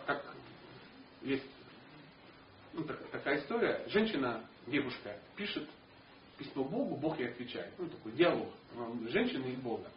Как 0.06 0.24
есть 1.22 1.46
ну, 2.74 2.84
так- 2.84 3.06
такая 3.10 3.40
история. 3.40 3.84
Женщина, 3.88 4.42
девушка, 4.68 5.18
пишет 5.36 5.68
письмо 6.38 6.64
Богу, 6.64 6.96
Бог 6.96 7.20
ей 7.20 7.30
отвечает. 7.30 7.74
Ну, 7.78 7.88
такой 7.88 8.14
диалог 8.14 8.50
женщины 9.10 9.48
и 9.48 9.56
Бога. 9.56 9.88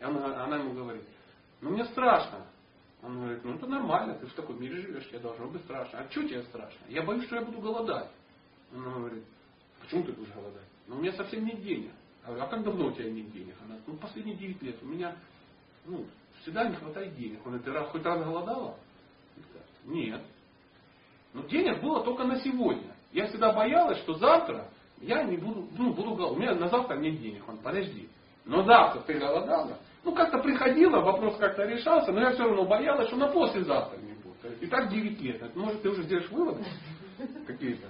И 0.00 0.04
она, 0.04 0.44
она 0.44 0.56
ему 0.56 0.72
говорит, 0.72 1.04
ну 1.60 1.70
мне 1.70 1.84
страшно. 1.86 2.46
Он 3.02 3.18
говорит, 3.18 3.44
ну 3.44 3.54
это 3.54 3.66
нормально, 3.66 4.14
ты 4.14 4.26
в 4.26 4.34
таком 4.34 4.60
мире 4.60 4.80
живешь, 4.80 5.08
тебе 5.08 5.18
должно 5.18 5.48
быть 5.48 5.62
страшно. 5.62 5.98
А 5.98 6.10
что 6.10 6.22
тебе 6.22 6.42
страшно? 6.44 6.78
Я 6.88 7.02
боюсь, 7.02 7.24
что 7.26 7.36
я 7.36 7.42
буду 7.42 7.60
голодать. 7.60 8.08
Она 8.72 8.90
говорит, 8.94 9.24
почему 9.80 10.04
ты 10.04 10.12
будешь 10.12 10.32
голодать? 10.32 10.66
Ну 10.86 10.96
у 10.96 11.00
меня 11.00 11.12
совсем 11.12 11.44
нет 11.44 11.60
денег. 11.62 11.90
Я 12.22 12.28
говорю, 12.28 12.44
а 12.44 12.46
как 12.46 12.62
давно 12.62 12.86
у 12.86 12.92
тебя 12.92 13.10
нет 13.10 13.30
денег? 13.32 13.54
Она 13.60 13.70
говорит, 13.70 13.88
ну 13.88 13.96
последние 13.96 14.36
9 14.36 14.62
лет 14.62 14.76
у 14.82 14.86
меня 14.86 15.16
ну, 15.84 16.06
всегда 16.42 16.68
не 16.68 16.76
хватает 16.76 17.16
денег. 17.16 17.38
Он 17.38 17.52
говорит, 17.52 17.64
ты 17.64 17.72
раз, 17.72 17.88
хоть 17.88 18.04
раз 18.04 18.24
голодала? 18.24 18.76
Нет. 19.84 20.22
Но 21.32 21.42
денег 21.48 21.82
было 21.82 22.04
только 22.04 22.24
на 22.24 22.38
сегодня. 22.40 22.94
Я 23.12 23.26
всегда 23.26 23.52
боялась, 23.52 23.98
что 23.98 24.14
завтра 24.14 24.68
я 25.00 25.24
не 25.24 25.38
буду, 25.38 25.68
ну, 25.76 25.92
буду 25.92 26.14
голодать. 26.14 26.36
У 26.36 26.40
меня 26.40 26.54
на 26.54 26.68
завтра 26.68 26.96
нет 26.98 27.20
денег. 27.20 27.48
Он, 27.48 27.58
подожди. 27.58 28.08
Но 28.44 28.62
завтра 28.62 29.00
ты 29.00 29.14
голодала? 29.14 29.78
Ну, 30.04 30.14
как-то 30.14 30.38
приходила, 30.38 31.00
вопрос 31.00 31.36
как-то 31.36 31.64
решался, 31.64 32.12
но 32.12 32.20
я 32.20 32.32
все 32.32 32.44
равно 32.44 32.64
боялась, 32.64 33.08
что 33.08 33.16
на 33.16 33.28
послезавтра 33.28 33.98
не 33.98 34.14
будет. 34.14 34.62
И 34.62 34.66
так 34.66 34.88
9 34.88 35.20
лет. 35.20 35.56
Может, 35.56 35.82
ты 35.82 35.90
уже 35.90 36.02
сделаешь 36.02 36.30
выводы 36.30 36.64
какие-то? 37.46 37.86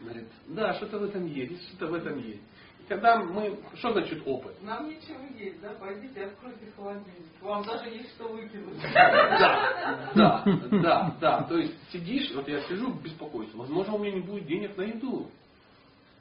Говорит, 0.00 0.28
да, 0.48 0.74
что-то 0.74 0.98
в 0.98 1.04
этом 1.04 1.26
есть, 1.26 1.68
что-то 1.68 1.86
в 1.88 1.94
этом 1.94 2.18
есть. 2.18 2.42
Когда 2.86 3.16
мы, 3.16 3.58
что 3.76 3.92
значит 3.92 4.22
опыт? 4.26 4.62
Нам 4.62 4.88
ничего 4.88 5.18
есть, 5.38 5.58
да? 5.62 5.70
Пойдите, 5.80 6.24
откройте 6.24 6.70
холодильник. 6.76 7.32
Вам 7.40 7.64
даже 7.64 7.88
есть 7.88 8.10
что 8.10 8.28
выкинуть. 8.28 8.76
Да, 8.92 10.12
да, 10.14 10.44
да, 10.70 11.16
да. 11.18 11.42
То 11.44 11.56
есть 11.56 11.74
сидишь, 11.90 12.30
вот 12.34 12.46
я 12.46 12.60
сижу, 12.68 12.92
беспокоюсь. 12.92 13.54
Возможно, 13.54 13.94
у 13.94 13.98
меня 13.98 14.16
не 14.16 14.20
будет 14.20 14.46
денег 14.46 14.76
на 14.76 14.82
еду. 14.82 15.30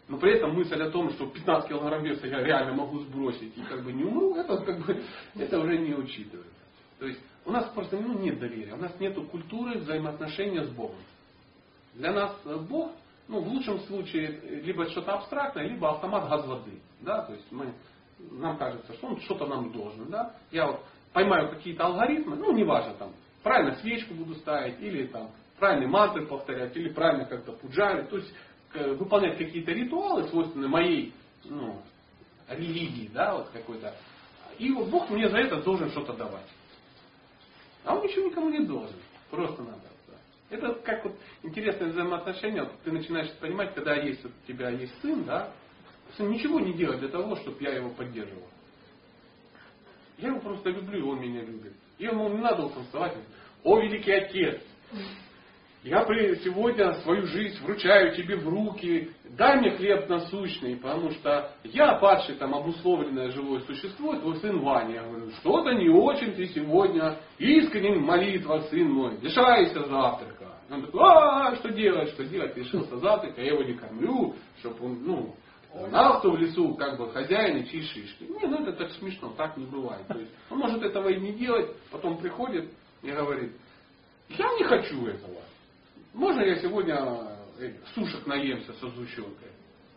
Но 0.08 0.18
при 0.18 0.34
этом 0.34 0.54
мысль 0.54 0.82
о 0.82 0.92
том, 0.92 1.10
что 1.12 1.28
15 1.28 1.70
килограмм 1.70 2.04
веса 2.04 2.28
я 2.28 2.44
реально 2.44 2.74
могу 2.74 3.00
сбросить 3.00 3.58
и 3.58 3.62
как 3.62 3.84
бы 3.84 3.94
не 3.94 4.04
умру, 4.04 4.36
это 4.36 4.58
как 4.58 4.86
бы 4.86 5.02
это 5.36 5.60
уже 5.60 5.78
не 5.78 5.94
учитывается. 5.94 6.52
То 7.00 7.08
есть 7.08 7.20
у 7.46 7.52
нас 7.52 7.70
просто 7.74 7.98
ну, 7.98 8.18
нет 8.20 8.40
доверия, 8.40 8.74
у 8.74 8.78
нас 8.78 8.98
нет 9.00 9.16
культуры 9.30 9.80
взаимоотношения 9.80 10.64
с 10.64 10.70
Богом. 10.70 10.98
Для 11.94 12.12
нас 12.12 12.36
э, 12.46 12.58
Бог, 12.58 12.92
ну, 13.28 13.42
в 13.42 13.48
лучшем 13.48 13.80
случае, 13.82 14.40
э, 14.42 14.62
либо 14.62 14.90
что-то 14.90 15.14
абстрактное, 15.14 15.68
либо 15.68 15.90
автомат 15.92 16.30
газ 16.30 16.46
воды. 16.48 16.80
Да? 17.02 17.22
То 17.24 17.34
есть 17.34 17.52
мы, 17.52 17.74
нам 18.32 18.58
кажется, 18.58 18.94
что 18.94 19.08
он 19.08 19.20
что-то 19.22 19.46
нам 19.46 19.72
должен. 19.72 20.10
Да? 20.10 20.34
Я 20.52 20.68
вот 20.68 20.82
поймаю 21.14 21.50
какие-то 21.50 21.86
алгоритмы, 21.86 22.36
ну, 22.36 22.52
неважно, 22.54 22.94
там, 22.96 23.12
правильно 23.44 23.76
свечку 23.76 24.14
буду 24.16 24.36
ставить, 24.36 24.82
или 24.82 25.08
там, 25.08 25.30
правильные 25.60 25.88
мантры 25.88 26.26
повторять, 26.26 26.76
или 26.76 26.90
правильно 26.90 27.26
как-то 27.26 27.52
пуджарить. 27.54 28.10
То 28.10 28.18
есть 28.18 28.34
выполнять 28.74 29.38
какие-то 29.38 29.72
ритуалы, 29.72 30.28
свойственные 30.30 30.70
моей 30.70 31.14
ну, 31.45 31.82
религии, 32.50 33.10
да, 33.14 33.36
вот 33.36 33.50
какой-то. 33.50 33.95
И 34.58 34.72
вот 34.72 34.90
Бог 34.90 35.10
мне 35.10 35.30
за 35.30 35.38
это 35.38 35.62
должен 35.62 35.90
что-то 35.91 36.14
давать. 36.14 36.48
А 37.84 37.95
он 37.95 38.04
ничего 38.04 38.28
никому 38.28 38.50
не 38.50 38.66
должен. 38.66 38.95
Просто-напросто. 39.30 39.90
Это 40.50 40.74
как 40.76 41.04
вот 41.06 41.16
интересное 41.41 41.90
взаимоотношение. 41.90 42.64
Вот 42.64 42.74
ты 42.84 42.91
начинаешь 42.91 43.32
понимать, 43.40 43.74
когда 43.74 43.95
есть, 43.95 44.24
вот 44.24 44.32
у 44.44 44.48
тебя 44.48 44.70
есть 44.70 44.94
сын, 45.02 45.24
да, 45.24 45.52
сын 46.16 46.30
ничего 46.30 46.60
не 46.60 46.74
делает 46.74 47.00
для 47.00 47.10
того, 47.10 47.36
чтобы 47.38 47.58
я 47.64 47.74
его 47.74 47.90
поддерживал. 47.90 48.48
Я 50.18 50.30
его 50.30 50.40
просто 50.40 50.70
люблю, 50.70 51.00
и 51.00 51.02
он 51.02 51.20
меня 51.20 51.41
любит. 51.41 51.74
И 51.98 52.06
ему 52.06 52.30
не 52.30 52.38
надо 52.38 52.70
танцевать. 52.70 53.18
О, 53.64 53.80
великий 53.80 54.12
отец, 54.12 54.62
я 55.84 56.06
сегодня 56.36 56.94
свою 57.02 57.26
жизнь 57.28 57.62
вручаю 57.64 58.16
тебе 58.16 58.38
в 58.38 58.48
руки, 58.48 59.12
дай 59.38 59.60
мне 59.60 59.72
хлеб 59.72 60.08
насущный, 60.08 60.78
потому 60.78 61.12
что 61.12 61.52
я 61.64 61.96
падший 61.96 62.36
там 62.36 62.56
обусловленное 62.56 63.32
живое 63.32 63.60
существо, 63.62 64.16
твой 64.16 64.38
сын 64.38 64.60
Ваня. 64.60 64.96
Я 64.96 65.04
говорю, 65.04 65.30
что-то 65.32 65.72
не 65.74 65.90
очень 65.90 66.34
ты 66.34 66.46
сегодня 66.48 67.18
искренен 67.38 68.02
в 68.02 68.06
молитвах, 68.06 68.64
сын 68.70 68.90
мой, 68.90 69.18
лишайся 69.22 69.84
завтрака. 69.84 70.54
Он 70.70 70.86
такой, 70.86 71.02
а 71.04 71.56
что 71.58 71.70
делать, 71.70 72.10
что 72.10 72.24
делать, 72.24 72.56
лишился 72.56 72.98
завтрака, 72.98 73.42
я 73.42 73.52
его 73.54 73.64
не 73.64 73.74
кормлю, 73.74 74.36
чтобы 74.60 74.86
он, 74.86 75.04
ну, 75.04 75.36
кто 76.20 76.32
в 76.32 76.38
лесу, 76.38 76.76
как 76.76 76.98
бы 76.98 77.12
хозяин 77.12 77.58
и 77.58 77.68
чьи 77.68 77.82
шишки. 77.82 78.24
Не, 78.24 78.48
ну 78.48 78.62
это 78.62 78.74
так 78.74 78.92
смешно, 78.92 79.34
так 79.36 79.58
не 79.58 79.66
бывает. 79.66 80.08
То 80.08 80.18
есть, 80.18 80.32
он 80.50 80.60
может 80.60 80.82
этого 80.82 81.10
и 81.10 81.20
не 81.20 81.34
делать, 81.34 81.76
потом 81.92 82.18
приходит 82.18 82.72
и 83.02 83.12
говорит, 83.12 83.52
я 84.30 84.54
не 84.54 84.64
хочу 84.64 85.06
этого. 85.08 85.42
Можно 86.14 86.41
я 86.41 86.56
сегодня 86.57 86.95
э, 87.57 87.73
сушек 87.95 88.26
наемся 88.27 88.73
со 88.73 88.88
сгущенкой? 88.90 89.49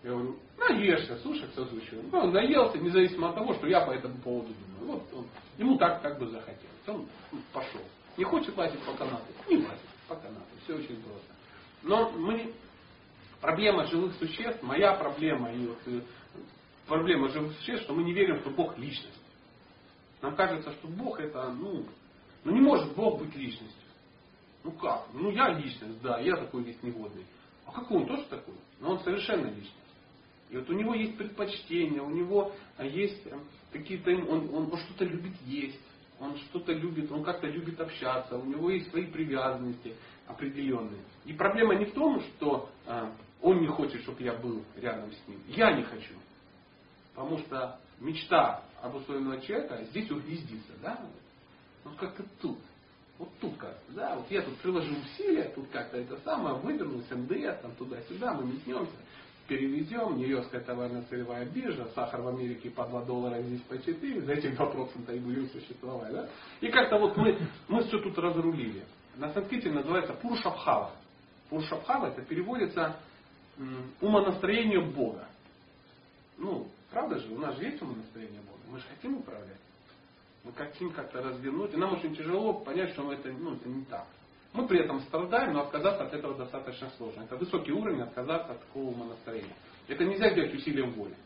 Я 0.03 0.11
говорю, 0.11 0.39
наешься 0.57 1.17
сушек 1.19 1.51
со 1.55 1.65
сгущенкой. 1.65 2.09
Ну, 2.11 2.19
он 2.19 2.33
наелся, 2.33 2.79
независимо 2.79 3.29
от 3.31 3.35
того, 3.35 3.55
что 3.55 3.67
я 3.67 3.83
по 3.83 3.91
этому 3.91 4.17
поводу 4.19 4.53
думаю. 4.55 4.93
Вот 4.93 5.15
он, 5.15 5.27
ему 5.59 5.77
так 5.77 6.01
как 6.01 6.19
бы 6.19 6.27
захотелось. 6.29 6.89
Он 6.89 7.07
пошел. 7.53 7.83
Не 8.17 8.25
хочет 8.25 8.57
лазить 8.57 8.81
по 8.81 8.93
канату? 8.93 9.27
Не 9.49 9.59
лазит 9.59 9.81
по 10.09 10.15
канату. 10.15 10.47
Все 10.65 10.75
очень 10.77 11.03
просто. 11.03 11.35
Но 11.83 12.11
мы, 12.13 12.53
проблема 13.41 13.85
живых 13.87 14.15
существ, 14.15 14.63
моя 14.63 14.95
проблема 14.95 15.53
и 15.53 15.67
вот, 15.67 15.79
э, 15.87 16.01
проблема 16.87 17.29
живых 17.29 17.53
существ, 17.59 17.85
что 17.85 17.95
мы 17.95 18.05
не 18.05 18.15
верим, 18.15 18.41
что 18.41 18.51
Бог 18.51 18.79
личность. 18.79 19.21
Нам 20.23 20.35
кажется, 20.35 20.73
что 20.73 20.89
Бог 20.89 21.21
это, 21.21 21.51
ну, 21.53 21.85
ну 22.45 22.53
не 22.53 22.61
может 22.61 22.95
Бог 22.95 23.19
быть 23.19 23.35
личностью. 23.37 23.86
Ну 24.67 24.73
как? 24.73 25.07
Ну 25.15 25.31
я 25.31 25.51
личность, 25.51 26.03
да, 26.03 26.19
я 26.19 26.35
такой 26.35 26.65
весь 26.65 26.83
негодный. 26.83 27.25
А 27.67 27.71
какой 27.71 27.99
он 27.99 28.09
тоже 28.09 28.25
такой? 28.25 28.57
Но 28.81 28.95
он 28.95 29.01
совершенно 29.01 29.47
личность. 29.47 29.73
И 30.51 30.57
вот 30.57 30.69
у 30.69 30.73
него 30.73 30.93
есть 30.93 31.17
предпочтения, 31.17 32.03
у 32.03 32.11
него 32.11 32.53
а, 32.77 32.85
есть 32.85 33.25
э, 33.27 33.39
какие-то, 33.73 34.11
он, 34.11 34.53
он, 34.53 34.73
он 34.73 34.79
что-то 34.79 35.05
любит 35.05 35.35
есть, 35.43 35.79
он 36.19 36.37
что-то 36.39 36.73
любит, 36.73 37.13
он 37.13 37.23
как-то 37.23 37.47
любит 37.47 37.81
общаться, 37.81 38.37
у 38.39 38.45
него 38.45 38.69
есть 38.71 38.91
свои 38.91 39.07
привязанности 39.07 39.95
определенные. 40.27 41.03
И 41.27 41.33
проблема 41.33 41.77
не 41.77 41.85
в 41.85 41.93
том, 41.93 42.21
что 42.21 42.69
а, 42.87 43.13
он 43.43 43.61
не 43.61 43.69
хочет, 43.69 44.03
чтобы 44.03 44.21
я 44.25 44.33
был 44.33 44.65
рядом 44.75 45.13
с 45.13 45.29
ним. 45.29 45.41
Я 45.47 45.75
не 45.77 45.85
хочу. 45.85 46.15
Потому 47.15 47.39
что 47.39 47.79
мечта 48.01 48.65
обусловленного 48.83 49.41
человека 49.43 49.85
здесь 49.91 50.11
угнездится, 50.11 50.73
да? 50.83 51.07
Вот 51.85 51.95
как-то 51.99 52.25
тут. 52.41 52.59
Вот 53.19 53.31
тут 53.41 53.57
как 53.57 53.77
да, 53.89 54.17
вот 54.17 54.31
я 54.31 54.43
тут 54.43 54.57
приложу 54.59 54.95
усилия, 54.95 55.51
тут 55.55 55.69
как-то 55.71 55.97
это 55.97 56.19
самое, 56.19 56.57
вывернулся, 56.57 57.17
МДС, 57.17 57.63
там 57.63 57.75
туда-сюда, 57.77 58.35
мы 58.35 58.53
метнемся. 58.53 58.93
перевезем, 59.49 60.19
Нью-Йоркская 60.19 60.61
товарно-сырьевая 60.61 61.47
биржа, 61.47 61.87
сахар 61.95 62.21
в 62.21 62.29
Америке 62.29 62.71
по 62.71 62.85
2 62.85 63.05
доллара, 63.05 63.41
здесь 63.43 63.63
по 63.63 63.79
4, 63.79 64.23
за 64.23 64.33
этим 64.33 64.53
2% 64.55 65.17
и 65.17 65.19
будем 65.21 65.49
существовать. 65.49 66.13
Да? 66.13 66.29
И 66.61 66.69
как-то 66.69 66.99
вот 66.99 67.17
мы, 67.17 67.39
мы 67.69 67.85
все 67.85 67.99
тут 68.01 68.19
разрулили. 68.19 68.85
На 69.17 69.33
санскрите 69.33 69.71
называется 69.71 70.13
Пуршабхава. 70.15 70.93
Пуршабхава 71.49 72.09
это 72.09 72.23
переводится 72.23 72.97
умонастроение 74.01 74.81
Бога. 74.81 75.27
Ну, 76.37 76.69
правда 76.91 77.19
же, 77.19 77.33
у 77.33 77.39
нас 77.39 77.57
же 77.57 77.65
есть 77.65 77.81
умонастроение 77.81 78.41
Бога. 78.43 78.61
Мы 78.69 78.79
же 78.79 78.85
хотим 78.89 79.17
управлять. 79.17 79.57
Мы 80.47 80.53
хотим 80.53 80.93
как-то 80.93 81.21
развернуть. 81.21 81.75
И 81.75 81.77
нам 81.77 81.95
очень 81.95 82.15
тяжело 82.15 82.55
понять, 82.55 82.93
что 82.93 83.13
это, 83.13 83.33
ну, 83.33 83.55
это 83.55 83.69
не 83.69 83.85
так. 83.87 84.07
Мы 84.53 84.69
при 84.69 84.79
этом 84.79 85.01
страдаем, 85.01 85.55
но 85.55 85.63
отказаться 85.63 86.05
от 86.05 86.15
этого 86.15 86.37
достаточно 86.37 86.89
сложно. 86.97 87.23
Это 87.23 87.37
высокий 87.37 87.73
уровень 87.73 88.03
отказаться 88.03 88.53
от 88.53 88.61
такого 88.61 88.91
умонастроения. 88.91 89.57
Это 89.89 90.05
нельзя 90.05 90.31
сделать 90.31 90.55
усилием 90.55 90.93
воли. 90.93 91.17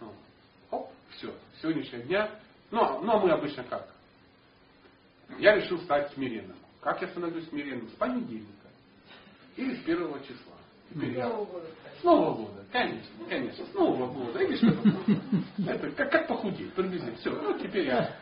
Ну, 0.00 0.12
оп, 0.70 0.92
все, 1.10 1.34
сегодняшнего 1.60 2.04
дня. 2.04 2.30
Ну, 2.70 2.80
а, 2.80 3.00
ну 3.00 3.12
а 3.12 3.18
мы 3.18 3.32
обычно 3.32 3.64
как? 3.64 3.92
Я 5.40 5.56
решил 5.56 5.80
стать 5.80 6.12
смиренным. 6.12 6.56
Как 6.80 7.02
я 7.02 7.08
становлюсь 7.08 7.48
смиренным? 7.48 7.88
С 7.88 7.94
понедельника. 7.94 8.68
Или 9.56 9.74
с 9.74 9.82
первого 9.82 10.20
числа. 10.20 10.54
С 12.00 12.04
Нового 12.04 12.34
года. 12.34 12.64
Конечно, 12.72 13.24
конечно. 13.28 13.66
С 13.66 13.74
Нового 13.74 14.12
года. 14.12 14.38
Или 14.40 14.56
что 14.56 15.70
Это 15.70 15.90
как, 15.90 16.12
как 16.12 16.28
похудеть, 16.28 16.72
приблизительно. 16.74 17.16
Все, 17.16 17.30
ну 17.30 17.58
теперь 17.58 17.86
я 17.86 18.16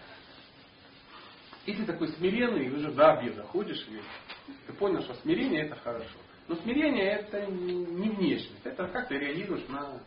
и 1.67 1.75
ты 1.75 1.85
такой 1.85 2.09
смиренный, 2.09 2.67
и 2.67 2.71
уже 2.71 2.93
до 2.93 3.15
обеда 3.15 3.43
ходишь, 3.43 3.85
и 3.89 4.01
ты 4.67 4.73
понял, 4.75 5.03
что 5.03 5.15
смирение 5.15 5.65
это 5.65 5.75
хорошо. 5.75 6.19
Но 6.49 6.55
смирение 6.57 7.11
это 7.11 7.45
не 7.47 8.09
внешность, 8.09 8.65
это 8.65 8.87
как 8.87 9.09
ты 9.09 9.19
реагируешь 9.19 9.67
на... 9.69 10.01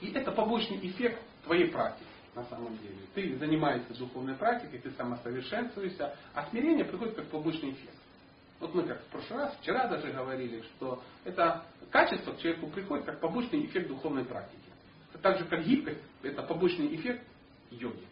И 0.00 0.10
это 0.12 0.32
побочный 0.32 0.78
эффект 0.78 1.20
твоей 1.44 1.68
практики 1.68 2.06
на 2.34 2.44
самом 2.44 2.78
деле. 2.78 2.96
Ты 3.14 3.36
занимаешься 3.36 3.92
духовной 3.94 4.36
практикой, 4.36 4.78
ты 4.78 4.90
самосовершенствуешься, 4.92 6.16
а 6.32 6.48
смирение 6.48 6.84
приходит 6.84 7.14
как 7.16 7.26
побочный 7.26 7.72
эффект. 7.72 7.96
Вот 8.60 8.74
мы 8.74 8.82
как 8.82 9.00
в 9.00 9.06
прошлый 9.06 9.40
раз, 9.40 9.56
вчера 9.60 9.86
даже 9.86 10.12
говорили, 10.12 10.62
что 10.62 11.02
это 11.24 11.64
качество 11.90 12.32
к 12.32 12.38
человеку 12.38 12.66
приходит 12.68 13.04
как 13.04 13.20
побочный 13.20 13.64
эффект 13.64 13.88
духовной 13.88 14.24
практики. 14.24 14.58
Так 15.22 15.38
же 15.38 15.44
как 15.44 15.64
гибкость, 15.64 16.00
это 16.22 16.42
побочный 16.42 16.94
эффект 16.94 17.24
йоги. 17.70 18.04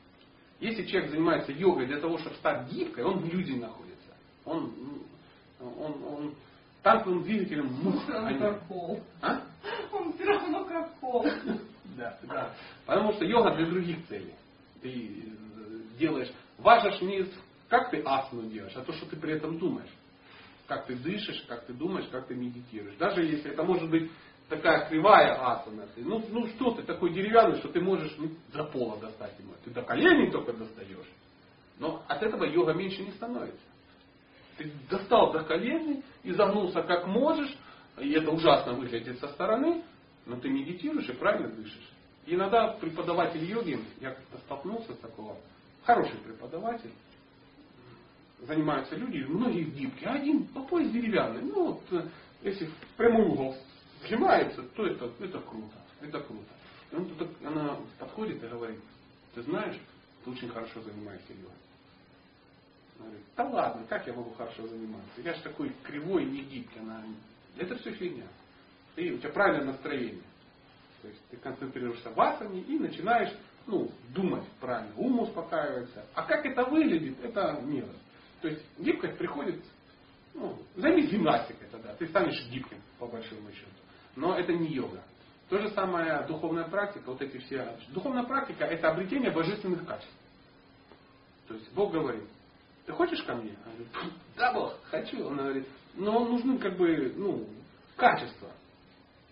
Если 0.61 0.87
человек 0.87 1.11
занимается 1.11 1.53
йогой 1.53 1.87
для 1.87 2.01
того, 2.01 2.19
чтобы 2.19 2.37
стать 2.37 2.69
гибкой, 2.71 3.05
он 3.05 3.19
в 3.19 3.29
иллюзии 3.29 3.59
находится. 3.59 4.15
Он, 4.45 4.73
он, 5.61 6.05
он 6.05 6.35
танковым 6.83 7.25
двигателем 7.25 7.67
мух. 7.67 8.09
Он 8.09 8.27
а 8.27 8.39
как 8.39 8.63
пол. 8.69 9.01
А? 9.21 9.43
Он 9.93 10.13
все 10.15 10.25
равно 10.25 10.65
как 10.65 10.95
пол. 11.01 11.27
Да, 11.97 12.19
да. 12.25 12.55
Потому 12.85 13.15
что 13.15 13.25
йога 13.25 13.55
для 13.55 13.65
других 13.65 14.07
целей. 14.09 14.35
Ты 14.83 14.91
э, 14.91 15.99
делаешь, 15.99 16.31
важно 16.59 16.91
не 17.07 17.27
как 17.69 17.91
ты 17.91 18.03
асану 18.03 18.51
делаешь, 18.51 18.75
а 18.77 18.83
то, 18.83 18.93
что 18.93 19.07
ты 19.07 19.17
при 19.17 19.33
этом 19.33 19.59
думаешь. 19.59 19.89
Как 20.67 20.87
ты 20.87 20.97
дышишь, 20.97 21.45
как 21.49 21.65
ты 21.67 21.73
думаешь, 21.73 22.09
как 22.11 22.27
ты 22.27 22.35
медитируешь. 22.35 22.97
Даже 22.97 23.23
если 23.23 23.53
это 23.53 23.63
может 23.63 23.89
быть 23.89 24.11
такая 24.49 24.89
кривая 24.89 25.35
асана. 25.35 25.87
Ты, 25.95 26.03
ну, 26.03 26.25
ну 26.29 26.47
что 26.49 26.73
ты 26.73 26.83
такой 26.83 27.13
деревянный, 27.13 27.59
что 27.59 27.69
ты 27.69 27.81
можешь 27.81 28.15
ну, 28.19 28.31
до 28.53 28.65
пола 28.65 28.99
достать 28.99 29.39
ему. 29.39 29.53
Ты 29.65 29.71
до 29.71 29.83
коленей 29.83 30.31
только 30.31 30.53
достаешь. 30.53 31.07
Но 31.79 32.03
от 32.09 32.23
этого 32.23 32.45
йога 32.45 32.73
меньше 32.73 33.03
не 33.03 33.13
становится. 33.13 33.61
Ты 34.57 34.73
достал 34.89 35.33
до 35.33 35.45
коленей 35.45 36.03
и 36.23 36.33
загнулся 36.33 36.83
как 36.83 37.07
можешь, 37.07 37.55
и 37.99 38.13
это 38.13 38.31
ужасно 38.31 38.73
выглядит 38.73 39.19
со 39.21 39.29
стороны, 39.29 39.83
но 40.25 40.37
ты 40.37 40.49
медитируешь 40.49 41.09
и 41.09 41.13
правильно 41.13 41.49
дышишь. 41.49 41.91
И 42.25 42.35
иногда 42.35 42.69
преподаватель 42.69 43.45
йоги, 43.45 43.79
я 44.01 44.17
столкнулся 44.45 44.95
с 44.95 44.99
такого, 44.99 45.37
хороший 45.85 46.19
преподаватель, 46.19 46.91
занимаются 48.41 48.97
люди, 48.97 49.25
многие 49.29 49.65
гибкие, 49.65 50.09
а 50.09 50.15
один 50.15 50.47
по 50.49 50.63
пояс 50.63 50.91
деревянный. 50.91 51.43
Ну 51.43 51.73
вот, 51.73 51.83
э, 51.93 52.09
если 52.43 52.67
в 52.67 52.75
прямой 52.97 53.27
угол 53.27 53.57
сжимается, 54.05 54.63
то 54.63 54.87
это, 54.87 55.11
это 55.21 55.41
круто. 55.41 55.77
Это 56.01 56.21
круто. 56.21 56.45
И 56.93 56.97
он 56.97 57.07
тут, 57.17 57.29
она 57.45 57.79
подходит 57.99 58.43
и 58.43 58.47
говорит, 58.47 58.81
ты 59.35 59.43
знаешь, 59.43 59.77
ты 60.25 60.31
очень 60.31 60.49
хорошо 60.49 60.83
занимаешься 60.83 61.33
йогой. 61.33 61.51
Она 62.99 63.09
говорит, 63.09 63.27
да 63.37 63.45
ладно, 63.49 63.87
как 63.89 64.07
я 64.07 64.13
могу 64.13 64.31
хорошо 64.35 64.67
заниматься? 64.67 65.21
Я 65.23 65.35
же 65.35 65.43
такой 65.43 65.73
кривой, 65.83 66.25
не 66.25 66.43
гибкий. 66.43 66.79
Она, 66.81 67.03
это 67.57 67.77
все 67.79 67.93
фигня. 67.93 68.27
И 68.97 69.13
у 69.13 69.19
тебя 69.19 69.31
правильное 69.31 69.73
настроение. 69.73 70.23
То 71.03 71.09
есть 71.09 71.21
ты 71.31 71.37
концентрируешься 71.37 72.11
в 72.11 72.21
асане 72.21 72.63
и 72.63 72.79
начинаешь 72.79 73.33
ну, 73.67 73.91
думать 74.15 74.45
правильно, 74.61 74.93
ум 74.97 75.21
успокаивается. 75.21 76.05
А 76.15 76.23
как 76.23 76.47
это 76.47 76.65
выглядит, 76.65 77.23
это 77.23 77.61
мило. 77.63 77.93
То 78.47 78.51
есть 78.51 78.65
гибкость 78.79 79.19
приходит, 79.19 79.61
ну, 80.33 80.57
займись 80.77 81.11
гимнастикой 81.11 81.67
тогда, 81.69 81.95
ты 81.95 82.07
станешь 82.07 82.47
гибким 82.49 82.81
по 82.97 83.09
большому 83.09 83.51
счету. 83.51 83.67
Но 84.15 84.39
это 84.39 84.53
не 84.53 84.69
йога. 84.69 85.03
То 85.49 85.59
же 85.59 85.69
самое 85.71 86.25
духовная 86.29 86.69
практика, 86.69 87.11
вот 87.11 87.21
эти 87.21 87.39
все. 87.39 87.77
Духовная 87.89 88.23
практика 88.23 88.65
это 88.65 88.93
обретение 88.93 89.33
божественных 89.33 89.85
качеств. 89.85 90.15
То 91.49 91.55
есть 91.55 91.73
Бог 91.75 91.91
говорит, 91.91 92.23
ты 92.87 92.93
хочешь 92.93 93.21
ко 93.25 93.35
мне? 93.35 93.51
Я 93.51 93.57
говорю, 93.65 94.13
да, 94.37 94.53
Бог, 94.53 94.79
хочу. 94.85 95.27
Он 95.27 95.39
говорит, 95.39 95.67
но 95.95 96.25
нужны 96.25 96.59
как 96.59 96.77
бы, 96.77 97.15
ну, 97.17 97.49
качества. 97.97 98.53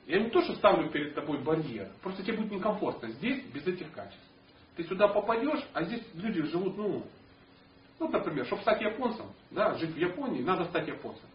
Я 0.07 0.25
не 0.25 0.31
то, 0.31 0.43
что 0.43 0.57
ставлю 0.57 0.91
перед 0.91 1.15
тобой 1.15 1.41
барьер, 1.41 1.89
просто 2.03 2.25
тебе 2.25 2.39
будет 2.39 2.51
некомфортно 2.51 3.13
здесь 3.13 3.45
без 3.53 3.65
этих 3.65 3.93
качеств. 3.93 4.27
Ты 4.75 4.83
сюда 4.83 5.07
попадешь, 5.07 5.65
а 5.73 5.85
здесь 5.85 6.03
люди 6.15 6.43
живут, 6.43 6.77
ну, 6.77 7.07
ну, 7.99 8.09
например, 8.09 8.47
чтобы 8.47 8.63
стать 8.63 8.81
японцем, 8.81 9.27
да, 9.51 9.75
жить 9.75 9.95
в 9.95 9.99
Японии, 9.99 10.43
надо 10.43 10.65
стать 10.67 10.89
японцем. 10.89 11.29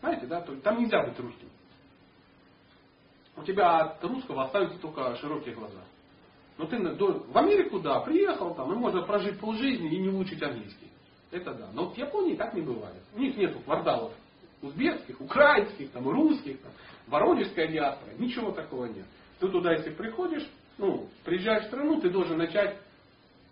Знаете, 0.00 0.26
да, 0.26 0.40
то, 0.40 0.54
там 0.56 0.78
нельзя 0.78 1.02
быть 1.04 1.18
русским 1.18 1.48
у 3.38 3.44
тебя 3.44 3.78
от 3.78 4.04
русского 4.04 4.44
остаются 4.44 4.78
только 4.78 5.16
широкие 5.16 5.54
глаза. 5.54 5.80
Но 6.56 6.66
ты 6.66 6.76
в 6.78 7.38
Америку, 7.38 7.78
да, 7.78 8.00
приехал 8.00 8.54
там, 8.54 8.72
и 8.72 8.76
можно 8.76 9.02
прожить 9.02 9.38
полжизни 9.38 9.94
и 9.94 9.98
не 9.98 10.08
выучить 10.08 10.42
английский. 10.42 10.88
Это 11.30 11.54
да. 11.54 11.68
Но 11.72 11.90
в 11.90 11.96
Японии 11.96 12.34
так 12.34 12.54
не 12.54 12.62
бывает. 12.62 13.02
У 13.14 13.20
них 13.20 13.36
нет 13.36 13.56
кварталов 13.64 14.12
узбекских, 14.60 15.20
украинских, 15.20 15.92
там, 15.92 16.08
русских, 16.08 16.60
там, 16.60 16.72
воронежская 17.06 17.68
диаспора. 17.68 18.10
Ничего 18.18 18.50
такого 18.50 18.86
нет. 18.86 19.04
Ты 19.38 19.48
туда, 19.48 19.72
если 19.72 19.90
приходишь, 19.90 20.48
ну, 20.78 21.08
приезжаешь 21.24 21.64
в 21.64 21.66
страну, 21.68 22.00
ты 22.00 22.10
должен 22.10 22.38
начать 22.38 22.76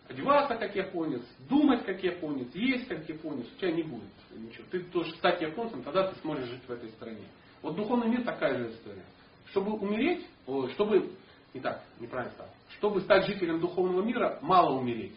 одеваться 0.09 0.57
как 0.57 0.75
японец, 0.75 1.23
думать 1.49 1.85
как 1.85 2.03
японец, 2.03 2.55
есть 2.55 2.89
как 2.89 3.09
японец. 3.09 3.47
У 3.47 3.61
тебя 3.61 3.73
не 3.73 3.83
будет 3.83 4.11
ничего. 4.37 4.65
Ты 4.71 4.81
должен 4.85 5.15
стать 5.17 5.41
японцем, 5.41 5.83
тогда 5.83 6.11
ты 6.11 6.21
сможешь 6.21 6.49
жить 6.49 6.63
в 6.67 6.71
этой 6.71 6.89
стране. 6.91 7.27
Вот 7.63 7.75
духовный 7.77 8.09
мир 8.09 8.23
такая 8.23 8.59
же 8.59 8.71
история. 8.71 9.05
Чтобы 9.51 9.73
умереть, 9.73 10.27
чтобы, 10.75 11.11
не 11.55 11.61
так, 11.61 11.83
неправильно 12.01 12.33
сказал, 12.35 12.53
чтобы 12.79 13.01
стать 13.01 13.27
жителем 13.27 13.61
духовного 13.61 14.03
мира, 14.03 14.39
мало 14.43 14.79
умереть. 14.79 15.17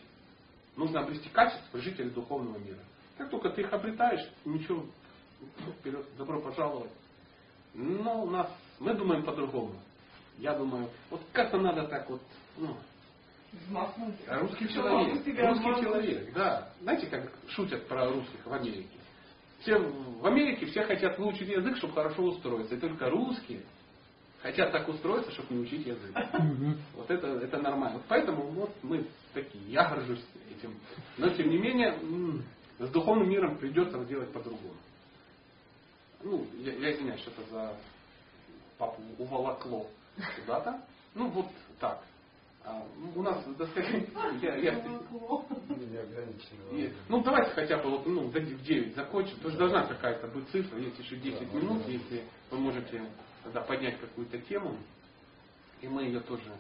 Нужно 0.76 1.02
обрести 1.02 1.30
качество 1.30 1.80
жителя 1.80 2.10
духовного 2.10 2.58
мира. 2.58 2.80
Как 3.18 3.30
только 3.30 3.50
ты 3.50 3.62
их 3.62 3.74
обретаешь, 3.74 4.26
ничего, 4.46 4.86
вперед, 5.80 6.06
добро 6.18 6.40
пожаловать. 6.40 6.92
Но 7.74 8.24
у 8.24 8.30
нас, 8.30 8.50
мы 8.80 8.94
думаем 8.94 9.24
по-другому. 9.24 9.76
Я 10.38 10.58
думаю, 10.58 10.90
вот 11.10 11.22
как-то 11.34 11.58
надо 11.58 11.88
так 11.88 12.10
вот, 12.10 12.22
ну, 12.58 12.78
Русский 14.42 14.68
человек. 14.70 15.14
Русский 15.50 15.82
человек, 15.82 16.34
да. 16.34 16.70
Знаете, 16.82 17.08
как 17.08 17.32
шутят 17.50 17.88
про 17.88 18.10
русских 18.10 18.46
в 18.46 18.54
Америке? 18.54 18.90
Все, 19.62 19.78
в 19.78 20.26
Америке 20.26 20.66
все 20.68 20.84
хотят 20.84 21.18
выучить 21.20 21.50
язык, 21.50 21.78
чтобы 21.78 21.94
хорошо 21.94 22.24
устроиться. 22.24 22.76
И 22.76 22.80
только 22.80 23.10
русские 23.10 23.62
хотят 24.42 24.72
так 24.72 24.88
устроиться, 24.88 25.32
чтобы 25.32 25.54
не 25.54 25.62
учить 25.62 25.86
язык. 25.86 26.16
Вот 26.96 27.12
это, 27.12 27.28
это 27.28 27.58
нормально. 27.58 28.02
Поэтому 28.08 28.44
вот 28.44 28.72
мы 28.84 29.06
такие, 29.34 29.64
я 29.72 29.90
горжусь 29.90 30.24
этим. 30.50 30.80
Но 31.18 31.30
тем 31.30 31.50
не 31.50 31.58
менее, 31.58 31.98
с 32.80 32.90
духовным 32.90 33.30
миром 33.30 33.58
придется 33.58 34.04
делать 34.06 34.32
по-другому. 34.32 34.76
Ну, 36.24 36.46
я, 36.60 36.74
я 36.74 36.94
извиняюсь, 36.94 37.22
что-то 37.22 37.44
за 37.50 37.74
папу 38.78 39.02
уволокло 39.18 39.88
куда-то. 40.40 40.82
Ну, 41.16 41.30
вот 41.30 41.48
так. 41.80 42.02
А, 42.66 42.84
у 43.16 43.22
нас, 43.22 43.44
да 43.58 43.66
сказать, 43.68 44.06
я, 44.42 44.56
я, 44.56 44.74
я, 46.72 46.92
ну 47.08 47.24
давайте 47.24 47.52
хотя 47.52 47.78
бы 47.78 47.90
вот, 47.90 48.06
ну, 48.06 48.28
в 48.28 48.34
9 48.34 48.96
закончим. 48.96 49.38
Тоже 49.40 49.58
должна 49.58 49.86
какая-то 49.86 50.28
быть 50.28 50.48
цифра, 50.50 50.78
есть 50.78 51.00
еще 51.00 51.16
10 51.16 51.54
минут, 51.54 51.88
если 51.88 52.24
вы 52.52 52.58
можете 52.58 53.04
тогда 53.44 53.62
поднять 53.62 54.00
какую-то 54.00 54.38
тему, 54.40 54.78
и 55.82 55.88
мы 55.88 56.04
ее 56.04 56.20
тоже 56.20 56.52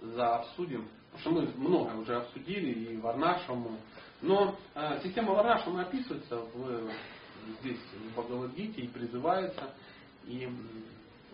заобсудим. 0.00 0.88
Потому 1.12 1.46
что 1.46 1.58
мы 1.62 1.68
много 1.68 1.94
уже 1.96 2.16
обсудили 2.16 2.92
и 2.92 2.96
Варнашему. 2.96 3.78
Но 4.20 4.56
э, 4.74 5.00
система 5.02 5.34
Варнашема 5.34 5.82
описывается 5.82 6.36
в, 6.36 6.90
здесь 7.60 7.78
в 7.78 8.12
Бхагавадгите 8.12 8.82
и 8.82 8.88
призывается. 8.88 9.70
И 10.26 10.48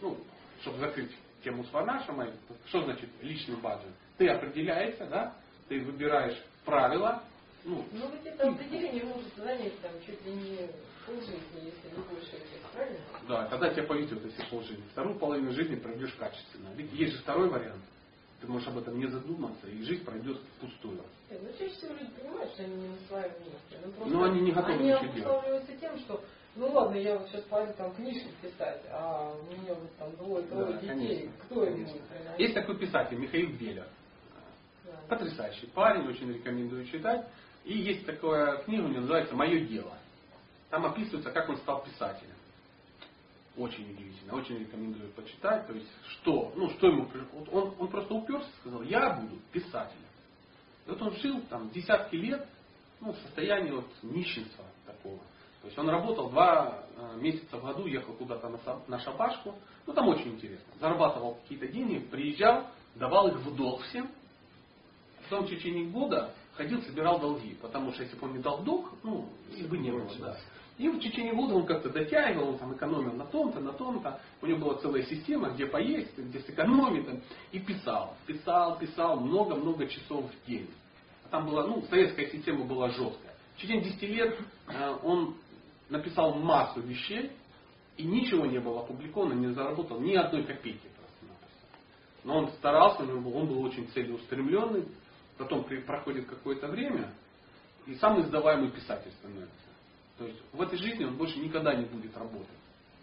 ну, 0.02 0.18
чтобы 0.60 0.78
закрыть 0.78 1.12
тему 1.42 1.64
с 1.64 1.72
Варнашем, 1.72 2.22
что 2.66 2.82
значит 2.82 3.08
личный 3.22 3.56
баджан? 3.56 3.92
Ты 4.18 4.28
определяешься, 4.28 5.06
да, 5.06 5.34
ты 5.68 5.80
выбираешь 5.80 6.36
правила, 6.64 7.22
ну, 7.64 7.84
ну 7.92 8.10
ведь 8.10 8.24
это 8.24 8.48
определение 8.48 9.04
может 9.04 9.34
занять 9.36 9.78
там 9.80 9.92
чуть 10.06 10.24
ли 10.24 10.32
не 10.32 10.70
полжизни, 11.04 11.56
если 11.56 11.94
не 11.94 12.02
больше 12.08 12.40
правильно? 12.72 12.98
Да, 13.28 13.46
тогда 13.48 13.70
тебя 13.70 13.84
повезет, 13.84 14.24
если 14.24 14.44
полжизни. 14.46 14.84
Вторую 14.92 15.18
половину 15.18 15.52
жизни 15.52 15.76
пройдешь 15.76 16.14
качественно. 16.14 16.68
Ведь 16.76 16.92
есть 16.92 17.14
же 17.14 17.18
второй 17.22 17.48
вариант. 17.48 17.82
Ты 18.40 18.46
можешь 18.46 18.68
об 18.68 18.78
этом 18.78 18.98
не 18.98 19.06
задуматься, 19.06 19.66
и 19.68 19.82
жизнь 19.82 20.02
пройдет 20.02 20.38
впустую. 20.56 21.04
Нет, 21.30 21.40
ну 21.42 21.50
чаще 21.58 21.74
всего 21.74 21.92
люди 21.92 22.10
понимают, 22.12 22.50
что 22.52 22.62
они 22.62 22.74
не 22.76 22.88
на 22.88 22.96
своем 23.06 23.32
месте. 23.40 23.96
Просто 23.96 24.14
Но 24.14 24.24
они 24.24 24.40
не 24.40 24.52
готовы 24.52 24.72
они 24.72 24.88
ничего 24.88 25.12
делать. 25.12 25.80
тем, 25.80 25.98
что 25.98 26.24
ну 26.56 26.72
ладно, 26.72 26.96
я 26.96 27.16
вот 27.16 27.28
сейчас 27.28 27.42
пойду 27.44 27.72
там 27.74 27.94
книжки 27.94 28.28
писать, 28.42 28.82
а 28.90 29.32
у 29.34 29.52
меня 29.52 29.74
вот 29.74 29.96
там 29.96 30.16
двое, 30.16 30.44
трое 30.46 30.66
да, 30.66 30.72
детей, 30.72 30.88
конечно, 30.88 31.32
кто 31.44 31.64
им 31.64 31.84
будет 31.84 32.02
Есть 32.38 32.54
такой 32.54 32.78
писатель, 32.78 33.18
Михаил 33.18 33.50
Белер. 33.50 33.86
Да. 34.84 34.92
Потрясающий 35.08 35.66
парень, 35.68 36.08
очень 36.08 36.32
рекомендую 36.32 36.86
читать. 36.86 37.26
И 37.64 37.76
есть 37.78 38.06
такая 38.06 38.58
книга, 38.62 38.82
у 38.82 38.88
него 38.88 39.00
называется 39.00 39.34
«Мое 39.36 39.60
дело». 39.66 39.92
Там 40.70 40.86
описывается, 40.86 41.30
как 41.30 41.48
он 41.48 41.56
стал 41.58 41.84
писателем. 41.84 42.34
Очень 43.56 43.90
удивительно, 43.92 44.34
очень 44.34 44.58
рекомендую 44.58 45.10
почитать. 45.12 45.66
То 45.66 45.74
есть, 45.74 45.88
что, 46.06 46.52
ну, 46.56 46.70
что 46.70 46.86
ему 46.86 47.08
он, 47.52 47.74
он 47.78 47.88
просто 47.88 48.14
уперся 48.14 48.46
и 48.46 48.60
сказал, 48.60 48.82
я 48.82 49.10
буду 49.10 49.38
писателем. 49.52 50.06
И 50.86 50.90
вот 50.90 51.02
он 51.02 51.12
жил 51.16 51.40
там 51.50 51.70
десятки 51.70 52.16
лет 52.16 52.46
ну, 53.00 53.12
в 53.12 53.18
состоянии 53.18 53.72
вот 53.72 53.86
нищенства 54.02 54.64
такого. 54.86 55.18
То 55.60 55.66
есть 55.66 55.78
он 55.78 55.88
работал 55.90 56.30
два 56.30 56.84
э, 56.96 57.18
месяца 57.20 57.58
в 57.58 57.64
году, 57.64 57.86
ехал 57.86 58.14
куда-то 58.14 58.48
на, 58.48 58.58
на 58.86 58.98
шабашку. 59.00 59.54
Ну 59.86 59.92
там 59.92 60.08
очень 60.08 60.34
интересно. 60.34 60.66
Зарабатывал 60.80 61.34
какие-то 61.42 61.68
деньги, 61.68 61.98
приезжал, 61.98 62.66
давал 62.94 63.28
их 63.28 63.36
в 63.36 63.54
долг 63.54 63.82
всем. 63.82 64.08
Потом 65.22 65.46
в 65.46 65.50
течение 65.50 65.86
года 65.86 66.32
ходил, 66.54 66.82
собирал 66.82 67.20
долги. 67.20 67.54
Потому 67.60 67.92
что 67.92 68.02
если 68.02 68.16
бы 68.16 68.26
он 68.26 68.32
не 68.34 68.42
дал 68.42 68.62
долг, 68.62 68.90
ну, 69.02 69.28
их 69.54 69.68
бы 69.68 69.78
не 69.78 69.90
было. 69.90 70.08
Да. 70.18 70.36
И 70.78 70.88
в 70.88 70.98
течение 70.98 71.34
года 71.34 71.54
он 71.56 71.66
как-то 71.66 71.90
дотягивал, 71.90 72.48
он 72.48 72.58
там 72.58 72.74
экономил 72.74 73.12
на 73.12 73.26
том-то, 73.26 73.60
на 73.60 73.72
том-то. 73.72 74.18
У 74.40 74.46
него 74.46 74.60
была 74.60 74.74
целая 74.78 75.02
система, 75.02 75.50
где 75.50 75.66
поесть, 75.66 76.16
где 76.16 76.40
сэкономить. 76.40 77.06
И 77.52 77.58
писал, 77.58 78.16
писал, 78.26 78.78
писал 78.78 79.20
много-много 79.20 79.86
часов 79.86 80.24
в 80.24 80.46
день. 80.46 80.70
Там 81.30 81.46
была, 81.46 81.66
ну, 81.66 81.84
советская 81.90 82.30
система 82.30 82.64
была 82.64 82.88
жесткая. 82.88 83.34
В 83.56 83.60
течение 83.60 83.84
10 83.84 84.02
лет 84.02 84.38
э, 84.68 84.96
он 85.02 85.36
написал 85.90 86.34
массу 86.34 86.80
вещей, 86.80 87.32
и 87.96 88.04
ничего 88.04 88.46
не 88.46 88.58
было 88.58 88.80
опубликовано, 88.80 89.34
не 89.34 89.52
заработал 89.52 90.00
ни 90.00 90.14
одной 90.14 90.44
копейки. 90.44 90.88
Но 92.24 92.38
он 92.38 92.52
старался, 92.52 93.02
он 93.02 93.22
был, 93.22 93.36
он 93.36 93.46
был 93.46 93.62
очень 93.62 93.88
целеустремленный, 93.88 94.86
потом 95.38 95.64
проходит 95.86 96.26
какое-то 96.26 96.68
время, 96.68 97.12
и 97.86 97.94
сам 97.94 98.20
издаваемый 98.20 98.70
писатель 98.70 99.10
становится. 99.12 99.54
То 100.18 100.26
есть 100.26 100.38
в 100.52 100.60
этой 100.60 100.78
жизни 100.78 101.04
он 101.04 101.16
больше 101.16 101.38
никогда 101.38 101.74
не 101.74 101.86
будет 101.86 102.16
работать. 102.16 102.48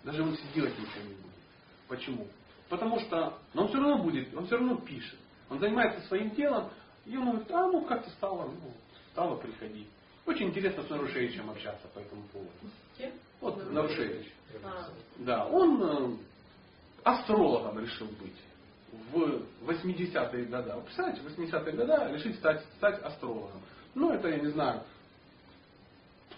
Даже 0.04 0.22
он 0.22 0.38
делать 0.54 0.78
ничего 0.78 1.04
не 1.04 1.16
будет. 1.16 1.34
Почему? 1.88 2.28
Потому 2.70 3.00
что 3.00 3.40
но 3.54 3.64
он 3.64 3.70
все 3.70 3.78
равно 3.80 4.04
будет, 4.04 4.34
он 4.36 4.46
все 4.46 4.58
равно 4.58 4.76
пишет. 4.78 5.18
Он 5.50 5.60
занимается 5.60 6.06
своим 6.08 6.30
делом, 6.32 6.70
и 7.06 7.18
он 7.18 7.30
говорит, 7.30 7.52
а 7.52 7.68
ну 7.68 7.86
как-то 7.86 8.10
стало, 8.12 8.46
ну, 8.46 8.74
стало 9.12 9.38
приходить. 9.38 9.88
Очень 10.28 10.50
интересно 10.50 10.84
с 10.84 10.90
Нарушевичем 10.90 11.50
общаться 11.50 11.88
по 11.88 12.00
этому 12.00 12.24
поводу. 12.34 12.52
Кем? 12.98 13.12
Вот 13.40 13.72
Нарушевич. 13.72 14.28
А. 14.62 14.90
Да, 15.20 15.46
он 15.48 15.82
э, 15.82 16.18
астрологом 17.04 17.80
решил 17.80 18.08
быть 18.08 18.36
в 19.12 19.42
80-е 19.66 20.46
годы. 20.46 20.74
Вы 20.74 20.82
представляете, 20.82 21.22
в 21.22 21.28
80-е 21.28 21.72
годы 21.72 22.14
решить 22.14 22.36
стать, 22.36 22.62
стать 22.76 23.02
астрологом. 23.04 23.62
Ну, 23.96 24.12
это, 24.12 24.28
я 24.28 24.40
не 24.40 24.50
знаю, 24.50 24.84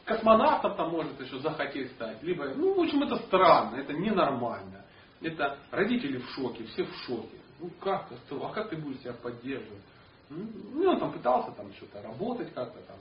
космонавтом 0.06 0.76
там 0.76 0.92
может 0.92 1.20
еще 1.20 1.40
захотеть 1.40 1.92
стать. 1.94 2.22
Либо, 2.22 2.46
ну, 2.50 2.76
в 2.76 2.80
общем, 2.82 3.02
это 3.02 3.18
странно, 3.26 3.78
это 3.78 3.94
ненормально. 3.94 4.86
Это 5.20 5.58
родители 5.72 6.20
в 6.20 6.30
шоке, 6.30 6.64
все 6.66 6.84
в 6.84 6.94
шоке. 7.06 7.38
Ну 7.60 7.72
как, 7.82 8.08
а 8.30 8.54
как 8.54 8.70
ты 8.70 8.78
будешь 8.78 9.00
себя 9.00 9.14
поддерживать? 9.14 9.82
Ну, 10.30 10.92
он 10.92 11.00
там 11.00 11.12
пытался 11.12 11.52
там 11.52 11.74
что-то 11.74 12.02
работать 12.04 12.54
как-то 12.54 12.80
там, 12.82 12.98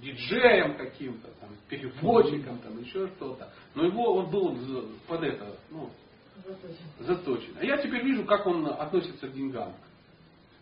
диджеем 0.00 0.76
каким-то, 0.76 1.28
там, 1.40 1.50
переводчиком, 1.68 2.58
там, 2.58 2.80
еще 2.80 3.08
что-то. 3.08 3.52
Но 3.74 3.84
его 3.84 4.14
он 4.16 4.30
был 4.30 4.56
под 5.06 5.22
это, 5.22 5.56
ну, 5.70 5.90
заточен. 6.36 6.76
заточен. 6.98 7.56
А 7.58 7.64
я 7.64 7.76
теперь 7.78 8.02
вижу, 8.04 8.24
как 8.24 8.46
он 8.46 8.66
относится 8.66 9.28
к 9.28 9.32
деньгам. 9.32 9.74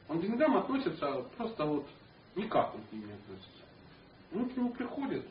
Он 0.09 0.19
к 0.19 0.23
деньгам 0.23 0.57
относится 0.57 1.25
просто 1.37 1.65
вот 1.65 1.87
никак 2.35 2.75
он 2.75 2.83
к 2.83 2.93
ним 2.93 3.07
не 3.07 3.13
относится. 3.13 3.65
Он 4.33 4.49
к 4.49 4.57
нему 4.57 4.71
приходит, 4.71 5.27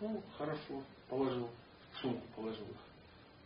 ну, 0.00 0.22
хорошо, 0.36 0.82
положил, 1.08 1.48
в 1.92 1.98
сумку 2.00 2.22
положил 2.34 2.64
их. 2.64 2.76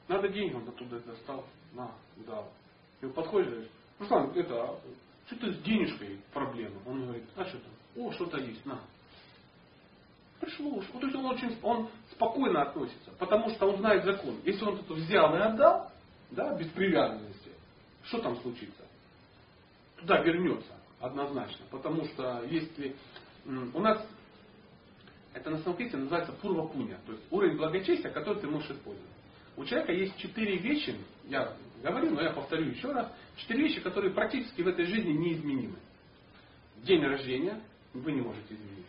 Надо 0.08 0.28
деньги, 0.28 0.54
он 0.54 0.68
оттуда 0.68 1.00
достал, 1.00 1.44
на, 1.72 1.90
дал. 2.26 2.50
И 3.00 3.06
он 3.06 3.12
подходит, 3.12 3.50
говорит, 3.50 3.70
Руслан, 3.98 4.30
это, 4.34 4.62
а 4.62 4.80
что-то 5.26 5.52
с 5.52 5.58
денежкой 5.62 6.20
проблема. 6.32 6.76
Он 6.86 7.04
говорит, 7.04 7.24
а 7.36 7.44
что 7.44 7.58
там? 7.58 7.72
О, 8.04 8.12
что-то 8.12 8.38
есть, 8.38 8.64
на. 8.66 8.80
Пришло 10.42 10.70
уж. 10.70 10.84
Вот, 10.92 11.00
то 11.00 11.06
есть 11.06 11.16
он 11.16 11.26
очень 11.26 11.56
он 11.62 11.88
спокойно 12.10 12.62
относится, 12.62 13.12
потому 13.20 13.48
что 13.50 13.68
он 13.68 13.76
знает 13.78 14.04
закон. 14.04 14.40
Если 14.44 14.64
он 14.64 14.74
это 14.74 14.92
взял 14.92 15.36
и 15.36 15.38
отдал, 15.38 15.92
да, 16.32 16.52
без 16.56 16.66
привязанности, 16.70 17.50
что 18.06 18.18
там 18.18 18.36
случится? 18.40 18.82
Туда 19.98 20.20
вернется 20.20 20.72
однозначно. 20.98 21.64
Потому 21.70 22.06
что 22.06 22.42
если 22.50 22.96
у 23.46 23.78
нас 23.78 24.04
это 25.32 25.50
на 25.50 25.58
санскрите 25.58 25.96
называется 25.96 26.32
пурва 26.32 26.66
пуня, 26.66 26.98
то 27.06 27.12
есть 27.12 27.24
уровень 27.30 27.56
благочестия, 27.56 28.10
который 28.10 28.40
ты 28.40 28.48
можешь 28.48 28.70
использовать. 28.72 29.12
У 29.56 29.64
человека 29.64 29.92
есть 29.92 30.16
четыре 30.16 30.58
вещи, 30.58 30.96
я 31.26 31.54
говорил, 31.84 32.14
но 32.14 32.20
я 32.20 32.32
повторю 32.32 32.64
еще 32.64 32.90
раз, 32.90 33.12
четыре 33.36 33.68
вещи, 33.68 33.80
которые 33.80 34.12
практически 34.12 34.62
в 34.62 34.66
этой 34.66 34.86
жизни 34.86 35.12
неизменимы. 35.12 35.76
День 36.78 37.04
рождения 37.04 37.62
вы 37.94 38.10
не 38.10 38.22
можете 38.22 38.54
изменить. 38.54 38.86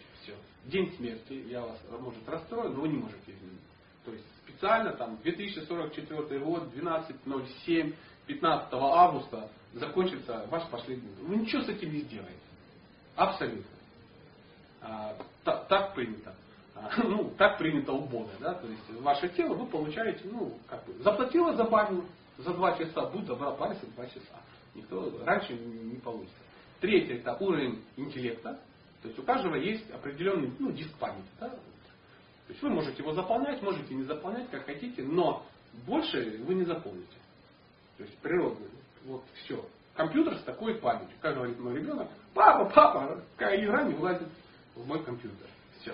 День 0.66 0.94
смерти, 0.96 1.44
я 1.50 1.62
вас, 1.62 1.78
может, 2.00 2.28
расстрою, 2.28 2.72
но 2.72 2.82
вы 2.82 2.88
не 2.88 2.98
можете 2.98 3.32
изменить. 3.32 3.60
То 4.06 4.12
есть 4.12 4.24
специально 4.46 4.94
там 4.94 5.18
2044 5.24 6.40
год, 6.40 6.74
12.07, 6.74 7.96
15 8.28 8.74
августа 8.74 9.50
закончится 9.74 10.46
ваш 10.50 10.68
последний 10.70 11.10
год. 11.10 11.28
Вы 11.28 11.36
ничего 11.38 11.62
с 11.64 11.70
этим 11.70 11.92
не 11.92 12.00
сделаете. 12.02 12.38
Абсолютно. 13.16 13.66
А, 14.82 15.16
так, 15.44 15.68
так 15.68 15.96
принято. 15.96 16.34
А, 16.76 16.90
ну, 17.04 17.32
так 17.38 17.58
принято 17.58 17.94
у 17.94 18.06
Бога, 18.06 18.32
да, 18.40 18.54
то 18.56 18.68
есть 18.68 18.90
ваше 19.02 19.30
тело 19.30 19.54
вы 19.54 19.66
получаете, 19.68 20.22
ну, 20.26 20.58
как 20.68 20.86
бы, 20.86 20.94
заплатила 21.04 21.56
за 21.56 21.66
баню 21.66 22.06
за 22.38 22.54
два 22.54 22.78
часа, 22.78 23.06
будет 23.08 23.26
добра 23.26 23.52
палец 23.52 23.78
два 23.96 24.06
часа. 24.08 24.42
Никто 24.76 25.22
раньше 25.24 25.54
не 25.54 25.98
получится. 25.98 26.36
Третье, 26.80 27.16
это 27.16 27.36
уровень 27.40 27.84
интеллекта, 27.96 28.60
то 29.04 29.10
есть 29.10 29.20
у 29.20 29.24
каждого 29.24 29.56
есть 29.56 29.92
определенный 29.92 30.54
ну, 30.60 30.72
диск 30.72 30.96
памяти. 30.96 31.28
Да? 31.38 31.50
То 31.50 31.58
есть 32.50 32.62
вы 32.62 32.70
можете 32.70 33.00
его 33.00 33.14
заполнять, 33.14 33.62
можете 33.62 33.94
не 33.94 34.04
заполнять, 34.04 34.50
как 34.50 34.66
хотите, 34.66 35.04
но 35.04 35.46
больше 35.86 36.42
вы 36.46 36.54
не 36.54 36.64
запомните. 36.64 37.18
То 37.98 38.04
есть 38.04 38.18
природный. 38.20 38.70
Вот 39.04 39.24
все. 39.44 39.64
Компьютер 39.96 40.38
с 40.38 40.44
такой 40.44 40.76
памятью. 40.76 41.18
Как 41.20 41.36
говорит 41.36 41.60
мой 41.60 41.76
ребенок, 41.76 42.08
папа, 42.34 42.72
папа, 42.74 43.22
какая 43.36 43.62
игра 43.62 43.84
не 43.84 43.94
влазит 43.94 44.30
в 44.74 44.88
мой 44.88 45.04
компьютер. 45.04 45.48
Все. 45.82 45.94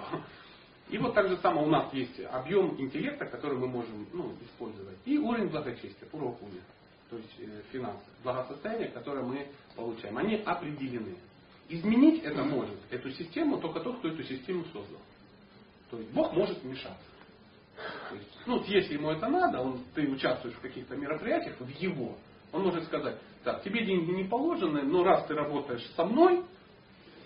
И 0.90 1.00
вот 1.00 1.16
так 1.16 1.30
же 1.30 1.38
самое 1.38 1.66
у 1.66 1.70
нас 1.70 1.92
есть 1.94 2.20
объем 2.32 2.80
интеллекта, 2.80 3.26
который 3.26 3.58
мы 3.58 3.68
можем 3.68 4.08
ну, 4.14 4.36
использовать. 4.44 4.98
И 5.06 5.18
уровень 5.18 5.50
благочестия, 5.50 6.08
пурвакуня, 6.10 6.62
то 7.10 7.18
есть 7.18 7.34
э, 7.40 7.62
финансы, 7.72 8.06
благосостояние, 8.24 8.90
которое 8.90 9.24
мы 9.24 9.48
получаем. 9.76 10.16
Они 10.18 10.36
определены. 10.36 11.16
Изменить 11.70 12.24
это 12.24 12.44
может, 12.44 12.78
эту 12.90 13.12
систему, 13.12 13.60
только 13.60 13.80
тот, 13.82 14.00
кто 14.00 14.10
эту 14.10 14.24
систему 14.24 14.64
создал. 14.66 15.00
То 15.92 15.98
есть 15.98 16.12
Бог 16.12 16.34
может 16.34 16.62
вмешаться. 16.64 17.06
То 18.10 18.16
есть, 18.16 18.28
ну, 18.46 18.64
если 18.66 18.96
ему 18.96 19.12
это 19.12 19.28
надо, 19.28 19.62
он, 19.62 19.84
ты 19.94 20.08
участвуешь 20.08 20.56
в 20.56 20.62
каких-то 20.62 20.96
мероприятиях, 20.96 21.60
в 21.60 21.70
его, 21.70 22.18
он 22.52 22.64
может 22.64 22.86
сказать, 22.86 23.18
так, 23.44 23.64
тебе 23.64 23.86
деньги 23.86 24.12
не 24.12 24.24
положены, 24.24 24.82
но 24.84 25.04
раз 25.04 25.28
ты 25.28 25.36
работаешь 25.36 25.86
со 25.96 26.06
мной, 26.06 26.44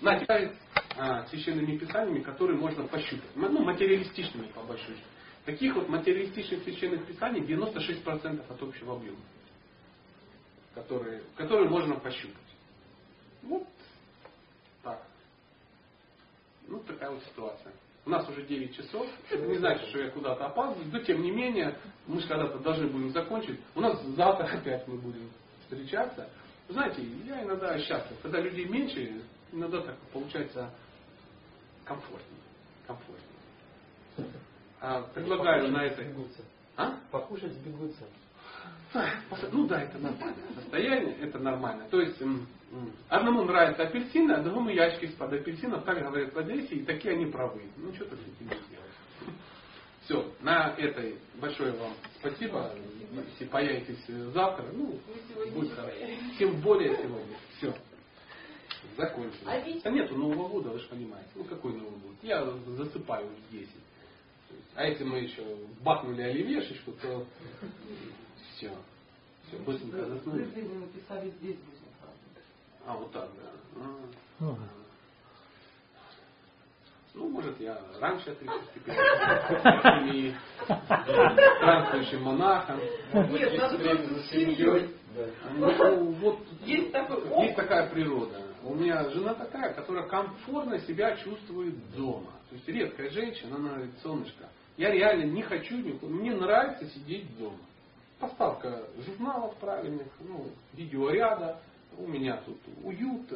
на 0.01 0.19
тебя 0.19 0.51
а, 0.97 1.25
священными 1.27 1.77
писаниями, 1.77 2.21
которые 2.21 2.59
можно 2.59 2.85
пощупать. 2.85 3.29
Ну, 3.35 3.63
материалистичными, 3.63 4.47
по 4.47 4.61
большой 4.63 4.95
счету. 4.95 5.07
Таких 5.45 5.75
вот 5.75 5.89
материалистичных 5.89 6.63
священных 6.63 7.05
писаний 7.05 7.41
96% 7.41 8.45
от 8.49 8.61
общего 8.61 8.95
объема, 8.95 9.19
которые, 10.75 11.23
которые 11.35 11.69
можно 11.69 11.95
пощупать. 11.95 12.35
Вот. 13.41 13.67
Ну, 16.67 16.79
такая 16.79 17.09
вот 17.11 17.23
ситуация. 17.23 17.73
У 18.05 18.09
нас 18.09 18.27
уже 18.27 18.43
9 18.43 18.75
часов. 18.75 19.07
Это 19.29 19.45
не 19.45 19.57
значит, 19.57 19.87
что 19.89 19.99
я 19.99 20.09
куда-то 20.09 20.45
опаздываю. 20.47 20.91
Но 20.91 20.99
тем 20.99 21.21
не 21.21 21.31
менее, 21.31 21.77
мы 22.05 22.19
же 22.19 22.27
когда-то 22.27 22.59
должны 22.59 22.87
будем 22.87 23.11
закончить. 23.11 23.59
У 23.75 23.81
нас 23.81 24.01
завтра 24.15 24.45
опять 24.57 24.87
мы 24.87 24.97
будем 24.97 25.29
встречаться. 25.61 26.29
Знаете, 26.69 27.01
я 27.25 27.43
иногда 27.43 27.77
счастлив. 27.79 28.17
Когда 28.21 28.39
людей 28.41 28.65
меньше, 28.65 29.21
иногда 29.51 29.81
так 29.81 29.97
получается 30.11 30.69
комфортнее. 31.85 32.41
комфортнее. 32.87 33.19
А, 34.85 35.01
предлагаю 35.13 35.71
на 35.71 35.85
это... 35.85 36.03
А? 36.75 36.97
Покушать 37.09 37.53
сбегутся. 37.53 38.03
Ну 39.51 39.67
да, 39.67 39.81
это 39.81 39.97
нормальное 39.97 40.53
состояние, 40.55 41.17
это 41.19 41.39
нормально. 41.39 41.87
То 41.89 42.01
есть 42.01 42.21
одному 43.09 43.43
нравятся 43.43 43.83
апельсины, 43.83 44.33
а 44.33 44.43
другому 44.43 44.69
ящики 44.69 45.05
из-под 45.05 45.33
апельсинов, 45.33 45.83
так 45.83 45.99
говорят 45.99 46.33
в 46.33 46.37
Одессе, 46.37 46.75
и 46.75 46.83
такие 46.83 47.13
они 47.13 47.25
правы. 47.25 47.63
Ну 47.77 47.93
что 47.93 48.05
ты 48.05 48.15
с 48.15 48.19
этим 48.19 48.45
сделаешь? 48.45 48.93
Все, 50.05 50.33
на 50.41 50.75
этой 50.77 51.17
большое 51.39 51.71
вам 51.73 51.93
спасибо. 52.19 52.71
Если 53.31 53.45
появитесь 53.45 54.05
завтра, 54.33 54.65
ну, 54.73 54.99
будет 55.53 55.71
хорошо. 55.73 55.97
Тем 56.37 56.59
более 56.61 56.95
сегодня. 56.97 57.37
Все. 57.57 57.73
Закончили. 58.97 59.45
А, 59.45 59.87
а 59.87 59.91
нету 59.91 60.15
Нового 60.15 60.49
года, 60.49 60.69
вы 60.69 60.79
же 60.79 60.87
понимаете. 60.89 61.29
Ну 61.35 61.45
какой 61.45 61.73
Новый 61.73 61.99
год? 61.99 62.15
Я 62.21 62.43
засыпаю 62.43 63.27
в 63.27 63.51
10. 63.51 63.69
А 64.75 64.85
если 64.85 65.03
мы 65.03 65.19
еще 65.19 65.43
бахнули 65.81 66.21
оливешечку, 66.21 66.91
то 66.93 67.25
все. 68.63 68.71
Все, 69.47 69.57
быстренько 69.63 70.05
заснули. 70.05 70.43
Вы 70.43 70.79
написали 70.79 71.29
здесь 71.41 71.57
будем 71.57 71.81
А, 72.85 72.95
вот 72.95 73.11
так, 73.11 73.29
да. 73.35 73.85
А. 74.39 74.55
Ну, 77.13 77.29
может, 77.29 77.59
я 77.59 77.79
раньше 77.99 78.35
теперь 78.73 78.95
и 80.15 80.33
странствующим 80.65 82.23
монахом. 82.23 82.79
Нет, 83.13 83.55
надо 83.55 83.77
просто 83.77 84.23
семьей. 84.31 84.95
Ну, 85.57 86.11
вот 86.13 86.39
есть, 86.65 86.91
такой 86.91 87.43
есть 87.43 87.55
такая 87.55 87.89
природа. 87.91 88.41
У 88.63 88.73
меня 88.73 89.07
жена 89.09 89.35
такая, 89.35 89.73
которая 89.73 90.07
комфортно 90.07 90.79
себя 90.79 91.15
чувствует 91.17 91.75
дома. 91.95 92.31
То 92.49 92.55
есть 92.55 92.67
редкая 92.67 93.11
женщина, 93.11 93.57
она 93.57 93.69
говорит, 93.73 93.99
солнышко, 94.01 94.49
я 94.77 94.89
реально 94.89 95.25
не 95.25 95.43
хочу 95.43 95.77
никуда, 95.77 96.11
мне 96.11 96.33
нравится 96.33 96.87
сидеть 96.87 97.37
дома. 97.37 97.59
Поставка 98.23 98.83
журналов 99.05 99.53
правильных, 99.55 100.07
ну, 100.21 100.45
видеоряда, 100.71 101.57
у 101.97 102.07
меня 102.07 102.39
тут 102.45 102.57
уют, 102.81 103.29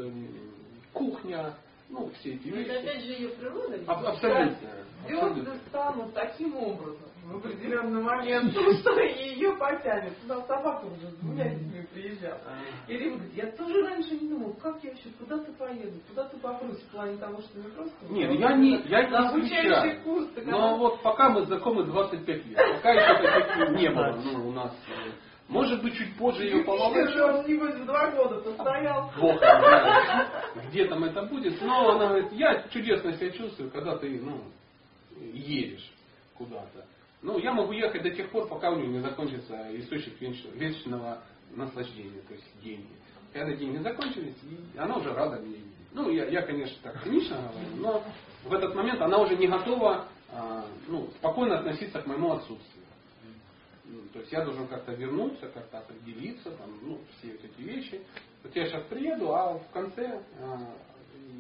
кухня, 0.94 1.54
ну, 1.90 2.10
все 2.20 2.34
эти 2.34 2.48
вещи. 2.48 2.70
Это 2.70 2.80
опять 2.80 3.04
же 3.04 3.12
ее 3.14 3.30
природа. 3.30 3.80
Абсолютно. 3.88 4.58
Звезды 5.06 5.52
станут 5.70 6.14
таким 6.14 6.56
образом 6.58 7.08
в 7.24 7.38
определенный 7.38 8.02
момент, 8.02 8.52
что 8.52 9.00
ее 9.00 9.56
потянет. 9.58 10.18
Туда 10.22 10.42
собака 10.42 10.86
уже 10.86 11.12
с 11.12 11.16
двумя 11.18 11.50
детьми 11.50 11.86
приезжала. 11.94 12.42
И 12.88 12.98
Рим 12.98 13.16
говорит, 13.16 13.34
я 13.36 13.52
тоже 13.52 13.84
раньше 13.84 14.16
не 14.16 14.30
думал, 14.30 14.54
как 14.56 14.84
я 14.84 14.92
вообще 14.92 15.10
куда-то 15.18 15.52
поеду, 15.54 16.00
куда-то 16.10 16.38
попрусь 16.38 16.80
в 16.80 16.92
плане 16.92 17.18
того, 17.18 17.42
что 17.42 17.60
не 17.60 17.70
просто... 17.70 17.96
Нет, 18.10 18.32
я 18.40 18.54
не, 18.56 18.82
я 18.86 19.04
не 19.04 19.42
исключаю. 19.42 20.04
Курс, 20.04 20.28
Но 20.46 20.78
вот 20.78 21.02
пока 21.02 21.30
мы 21.30 21.46
знакомы 21.46 21.86
25 21.86 22.46
лет, 22.46 22.58
пока 22.76 22.92
еще 22.92 23.48
таких 23.58 23.80
не 23.80 23.90
было 23.90 24.22
ну, 24.24 24.50
у 24.50 24.52
нас 24.52 24.74
э, 24.88 25.12
может 25.48 25.82
быть, 25.82 25.96
чуть 25.96 26.16
позже 26.18 26.44
ее 26.44 26.64
поломать. 26.64 27.16
он, 27.16 27.48
небось, 27.48 27.76
два 27.86 28.12
года 28.12 28.42
постоял. 28.42 29.12
Бог 29.18 29.38
знает, 29.38 30.28
где 30.70 30.86
там 30.86 31.04
это 31.06 31.24
будет. 31.24 31.62
Но 31.62 31.92
она 31.92 32.08
говорит, 32.08 32.32
я 32.34 32.64
чудесно 32.70 33.14
себя 33.14 33.32
чувствую, 33.32 33.72
когда 33.72 33.98
ты 33.98 34.20
ну, 34.20 34.42
едешь 35.34 35.90
куда-то. 36.36 36.86
Ну, 37.22 37.40
я 37.40 37.52
могу 37.52 37.72
ехать 37.72 38.04
до 38.04 38.12
тех 38.12 38.30
пор, 38.30 38.48
пока 38.48 38.72
у 38.72 38.76
нее 38.76 38.88
не 38.88 39.00
закончится 39.00 39.68
источник 39.80 40.20
вечного 40.54 41.24
наслаждения, 41.52 42.22
то 42.28 42.34
есть 42.34 42.62
деньги. 42.62 42.90
Когда 43.34 43.54
деньги 43.54 43.78
закончились, 43.78 44.36
она 44.78 44.98
уже 44.98 45.14
рада 45.14 45.40
мне. 45.42 45.58
Ну, 45.94 46.10
я, 46.12 46.26
я, 46.26 46.42
конечно, 46.42 46.78
так 46.84 47.02
цинично 47.04 47.38
говорю, 47.38 47.76
но 47.78 48.04
в 48.44 48.54
этот 48.54 48.76
момент 48.76 49.02
она 49.02 49.18
уже 49.18 49.36
не 49.36 49.48
готова 49.48 50.08
а, 50.30 50.66
ну, 50.88 51.10
спокойно 51.18 51.60
относиться 51.60 52.02
к 52.02 52.06
моему 52.06 52.34
отсутствию. 52.34 52.84
Ну, 53.90 54.02
то 54.12 54.20
есть 54.20 54.32
я 54.32 54.44
должен 54.44 54.68
как-то 54.68 54.94
вернуться, 54.94 55.48
как-то 55.48 55.80
определиться, 55.80 56.52
там, 56.52 56.78
ну, 56.82 57.00
все 57.18 57.32
вот 57.32 57.44
эти 57.44 57.62
вещи. 57.62 58.02
Вот 58.44 58.56
я 58.56 58.66
сейчас 58.66 58.84
приеду, 58.84 59.34
а 59.34 59.58
в 59.58 59.70
конце 59.72 60.22
э, 60.40 60.58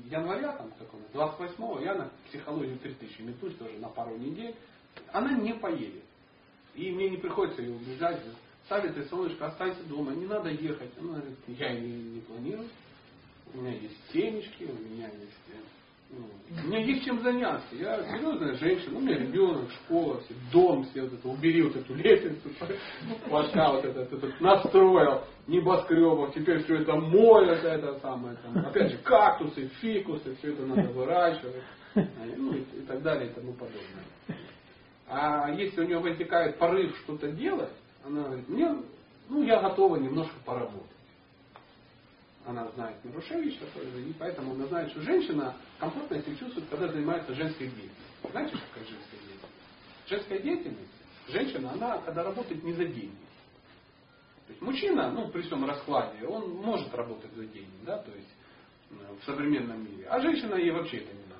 января, 0.05 0.53
там, 0.53 0.71
какого 0.79 1.01
28-го, 1.13 1.79
я 1.81 1.95
на 1.95 2.11
психологию 2.29 2.79
3000 2.79 3.21
метнусь 3.21 3.55
тоже 3.55 3.77
на 3.79 3.89
пару 3.89 4.15
недель. 4.17 4.55
Она 5.11 5.33
не 5.33 5.53
поедет. 5.53 6.03
И 6.73 6.91
мне 6.91 7.09
не 7.09 7.17
приходится 7.17 7.61
ее 7.61 7.75
убеждать. 7.75 8.21
Сави, 8.69 8.89
ты, 8.89 9.05
солнышко, 9.05 9.47
останься 9.47 9.83
дома, 9.83 10.13
не 10.13 10.25
надо 10.25 10.49
ехать. 10.49 10.91
Она 10.99 11.19
говорит, 11.19 11.37
я 11.47 11.73
не, 11.73 11.87
не 11.87 12.21
планирую. 12.21 12.69
У 13.53 13.57
меня 13.59 13.73
есть 13.73 13.97
семечки, 14.11 14.63
у 14.63 14.89
меня 14.89 15.07
есть 15.07 15.47
э, 15.49 15.57
у 16.09 16.67
меня 16.67 16.79
есть 16.79 17.03
чем 17.03 17.21
заняться. 17.21 17.75
Я 17.75 18.01
серьезная 18.03 18.55
женщина, 18.55 18.97
у 18.97 19.01
меня 19.01 19.17
ребенок, 19.17 19.69
школа, 19.71 20.21
все, 20.21 20.33
дом, 20.51 20.83
все 20.85 21.01
вот 21.03 21.13
это, 21.13 21.27
убери 21.27 21.61
вот 21.61 21.75
эту 21.75 21.93
лестницу, 21.93 22.49
пока 23.29 23.73
вот 23.73 23.83
это, 23.83 24.01
это, 24.01 24.33
настроил, 24.39 25.23
небоскребов, 25.47 26.33
теперь 26.33 26.63
все 26.63 26.77
это 26.77 26.95
море, 26.95 27.51
это, 27.51 27.67
это 27.67 27.99
самое, 27.99 28.37
там, 28.37 28.57
опять 28.65 28.91
же, 28.91 28.97
кактусы, 28.99 29.67
фикусы, 29.81 30.35
все 30.37 30.53
это 30.53 30.65
надо 30.65 30.89
выращивать, 30.93 31.63
ну 31.95 32.53
и, 32.53 32.61
и 32.61 32.81
так 32.87 33.01
далее 33.01 33.29
и 33.29 33.33
тому 33.33 33.51
подобное. 33.53 34.05
А 35.09 35.51
если 35.51 35.81
у 35.81 35.85
нее 35.85 35.99
возникает 35.99 36.57
порыв 36.57 36.95
что-то 37.03 37.29
делать, 37.31 37.73
она 38.05 38.23
говорит, 38.23 38.47
мне, 38.47 38.73
ну 39.29 39.43
я 39.43 39.61
готова 39.61 39.97
немножко 39.97 40.35
поработать 40.45 40.96
она 42.47 42.67
знает 42.69 42.95
Мирушевич 43.03 43.55
и 43.55 44.13
поэтому 44.17 44.53
она 44.53 44.65
знает, 44.67 44.89
что 44.91 45.01
женщина 45.01 45.55
комфортно 45.79 46.21
себя 46.21 46.35
чувствует, 46.35 46.67
когда 46.69 46.87
занимается 46.87 47.33
женской 47.35 47.67
деятельностью. 47.67 48.31
Знаете, 48.31 48.55
что 48.55 48.67
такое 48.67 48.85
женская 48.85 49.17
деятельность? 49.17 50.07
Женская 50.07 50.39
деятельность, 50.39 50.91
женщина, 51.27 51.71
она 51.73 51.97
когда 51.99 52.23
работает 52.23 52.63
не 52.63 52.73
за 52.73 52.85
деньги. 52.85 53.27
То 54.47 54.53
есть 54.53 54.61
мужчина, 54.61 55.11
ну, 55.11 55.27
при 55.27 55.41
всем 55.41 55.65
раскладе, 55.65 56.25
он 56.25 56.51
может 56.51 56.93
работать 56.95 57.33
за 57.33 57.45
деньги, 57.47 57.83
да, 57.85 57.97
то 57.97 58.11
есть 58.11 58.33
э, 58.91 58.95
в 59.21 59.25
современном 59.25 59.83
мире. 59.83 60.07
А 60.07 60.21
женщина 60.21 60.55
ей 60.55 60.71
вообще 60.71 60.97
это 60.99 61.13
не 61.13 61.23
надо. 61.23 61.35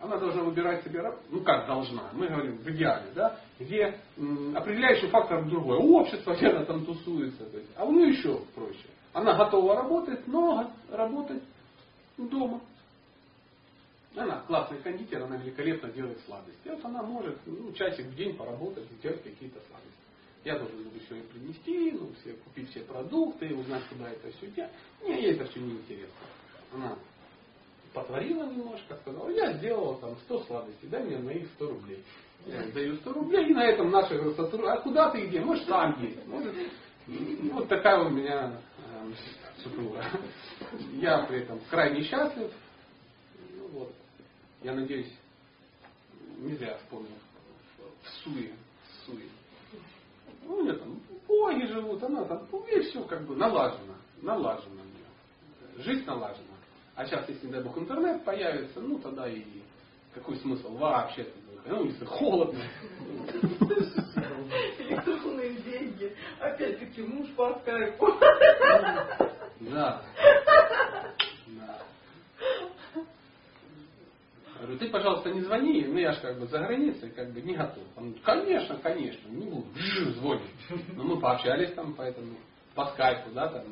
Она 0.00 0.16
должна 0.18 0.42
выбирать 0.42 0.82
себе, 0.82 1.02
ну 1.30 1.42
как 1.42 1.68
должна, 1.68 2.10
мы 2.12 2.26
говорим 2.26 2.56
в 2.56 2.68
идеале, 2.68 3.12
да, 3.14 3.38
где 3.60 4.00
м, 4.16 4.56
определяющий 4.56 5.06
фактор 5.06 5.48
другой, 5.48 5.78
общество, 5.78 6.34
где 6.34 6.48
она 6.48 6.64
там 6.64 6.84
тусуется, 6.84 7.48
то 7.48 7.58
есть, 7.58 7.70
а 7.76 7.84
у 7.84 7.92
нее 7.92 8.08
еще 8.08 8.40
проще. 8.56 8.86
Она 9.12 9.34
готова 9.34 9.76
работать, 9.76 10.26
но 10.26 10.70
работать 10.90 11.42
дома. 12.16 12.60
Она 14.16 14.40
классный 14.46 14.78
кондитер, 14.78 15.22
она 15.22 15.36
великолепно 15.36 15.90
делает 15.90 16.20
сладости. 16.26 16.66
Вот 16.66 16.84
она 16.84 17.02
может 17.02 17.38
ну, 17.46 17.72
часик 17.72 18.06
в 18.06 18.16
день 18.16 18.36
поработать 18.36 18.86
и 18.90 19.02
делать 19.02 19.22
какие-то 19.22 19.60
сладости. 19.68 19.98
Я 20.44 20.58
должен 20.58 20.82
буду 20.82 21.00
все 21.00 21.16
ей 21.16 21.24
принести, 21.24 21.92
ну, 21.92 22.10
все, 22.20 22.32
купить 22.32 22.70
все 22.70 22.80
продукты, 22.80 23.54
узнать, 23.54 23.82
куда 23.88 24.10
это 24.10 24.30
все 24.32 24.46
идет. 24.46 24.70
Мне 25.02 25.22
ей 25.22 25.34
это 25.34 25.44
все 25.46 25.60
неинтересно. 25.60 26.14
Она 26.72 26.96
потворила 27.92 28.44
немножко, 28.44 28.96
сказала, 28.96 29.28
я 29.30 29.52
сделала 29.54 29.98
там 29.98 30.16
100 30.24 30.44
сладостей, 30.44 30.88
дай 30.88 31.02
мне 31.02 31.18
моих 31.18 31.48
100 31.56 31.68
рублей. 31.68 32.04
Я 32.46 32.66
даю 32.72 32.96
100 32.96 33.12
рублей, 33.12 33.50
и 33.50 33.54
на 33.54 33.64
этом 33.64 33.90
наши 33.90 34.16
сотрудники, 34.34 34.70
а 34.70 34.80
куда 34.80 35.10
ты 35.10 35.26
где? 35.26 35.40
Может, 35.40 35.66
сам 35.66 36.00
есть. 36.02 36.26
Может, 36.26 36.54
вот 37.52 37.68
такая 37.68 38.04
у 38.04 38.10
меня 38.10 38.60
супруга. 39.62 40.04
Я 40.94 41.24
при 41.24 41.40
этом 41.40 41.60
крайне 41.70 42.02
счастлив. 42.04 42.50
Ну, 43.56 43.68
вот. 43.68 43.94
Я 44.62 44.74
надеюсь, 44.74 45.12
не 46.38 46.54
зря 46.54 46.76
вспомнил 46.78 47.16
в 48.02 48.08
Суе. 48.22 48.52
В 48.84 49.06
Суе. 49.06 49.28
Ну, 50.44 50.56
у 50.56 50.62
нее 50.62 50.74
там 50.74 51.00
боги 51.26 51.66
живут, 51.66 52.02
она 52.02 52.24
там, 52.24 52.46
ну, 52.50 52.64
и 52.64 52.80
все 52.80 53.02
как 53.04 53.26
бы 53.26 53.36
налажено. 53.36 53.94
Налажено 54.22 54.82
у 54.82 54.84
нее. 54.84 55.84
Жизнь 55.84 56.04
налажена. 56.06 56.44
А 56.94 57.06
сейчас, 57.06 57.28
если, 57.28 57.46
дай 57.48 57.62
бог, 57.62 57.78
интернет 57.78 58.24
появится, 58.24 58.80
ну, 58.80 58.98
тогда 58.98 59.28
и 59.28 59.44
какой 60.14 60.36
смысл 60.38 60.76
вообще? 60.76 61.28
Ну, 61.66 61.84
если 61.84 62.04
холодно. 62.04 62.64
Деньги. 65.98 66.14
Опять-таки 66.40 67.02
муж 67.02 67.28
по 67.36 67.58
скайпу. 67.60 68.06
Да. 69.60 70.02
да. 71.48 71.82
Говорю, 74.60 74.78
ты, 74.78 74.88
пожалуйста, 74.88 75.30
не 75.30 75.40
звони, 75.42 75.84
ну 75.86 75.98
я 75.98 76.12
же 76.12 76.20
как 76.20 76.38
бы 76.38 76.46
за 76.46 76.58
границей, 76.58 77.10
как 77.10 77.32
бы 77.32 77.40
не 77.42 77.54
готов. 77.54 77.84
Он, 77.96 78.14
конечно, 78.24 78.76
конечно, 78.76 79.28
не 79.28 79.46
буду. 79.46 79.66
Звонит. 80.16 80.50
Но 80.94 81.04
мы 81.04 81.20
пообщались 81.20 81.72
там, 81.74 81.94
поэтому 81.94 82.36
по 82.74 82.86
скайпу, 82.86 83.30
да, 83.32 83.48
там. 83.48 83.64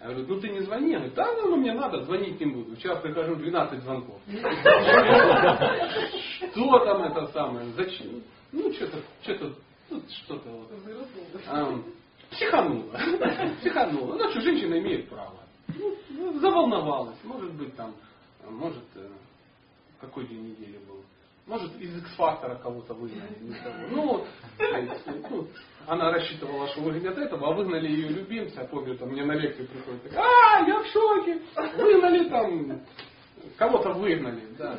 Я 0.00 0.08
говорю, 0.08 0.26
ну 0.26 0.40
ты 0.40 0.48
не 0.50 0.60
звони. 0.60 0.94
Она 0.94 1.06
говорит, 1.08 1.14
да, 1.14 1.32
ну 1.42 1.56
мне 1.56 1.72
надо, 1.72 2.02
звонить 2.04 2.40
не 2.40 2.46
буду. 2.46 2.76
Вчера 2.76 2.96
прихожу 2.96 3.36
12 3.36 3.82
звонков. 3.82 4.20
Что 6.50 6.78
там 6.84 7.02
это 7.04 7.26
самое? 7.28 7.66
Зачем? 7.72 8.22
Ну, 8.50 8.72
что-то, 8.72 8.98
что-то, 9.22 9.54
ну, 9.92 10.02
что-то 10.24 10.48
вот. 10.50 10.70
Психанула. 12.30 12.98
Психанула. 13.60 14.16
Ну, 14.18 14.30
что 14.30 14.40
женщина 14.40 14.78
имеет 14.78 15.08
право. 15.08 15.40
Ну, 16.10 16.38
заволновалась. 16.40 17.18
Может 17.24 17.52
быть, 17.54 17.74
там, 17.76 17.94
может, 18.48 18.84
э, 18.94 19.08
какой 20.00 20.26
день 20.26 20.50
недели 20.50 20.78
был. 20.88 21.02
Может, 21.46 21.76
из 21.80 21.96
X-фактора 21.98 22.54
кого-то 22.56 22.94
выгнали. 22.94 23.36
Ну, 23.90 24.24
есть, 24.58 25.06
ну, 25.28 25.48
она 25.86 26.12
рассчитывала, 26.12 26.68
что 26.68 26.82
выгонят 26.82 27.18
этого, 27.18 27.48
а 27.48 27.54
выгнали 27.54 27.88
ее 27.88 28.08
любимца. 28.10 28.64
Помню, 28.70 28.96
там 28.96 29.08
мне 29.08 29.24
на 29.24 29.32
лекции 29.32 29.66
приходит, 29.66 30.04
так, 30.04 30.12
а, 30.16 30.64
я 30.66 30.80
в 30.80 30.86
шоке. 30.86 31.42
Выгнали 31.76 32.28
там, 32.28 32.80
кого-то 33.56 33.92
выгнали. 33.92 34.42
Да. 34.56 34.78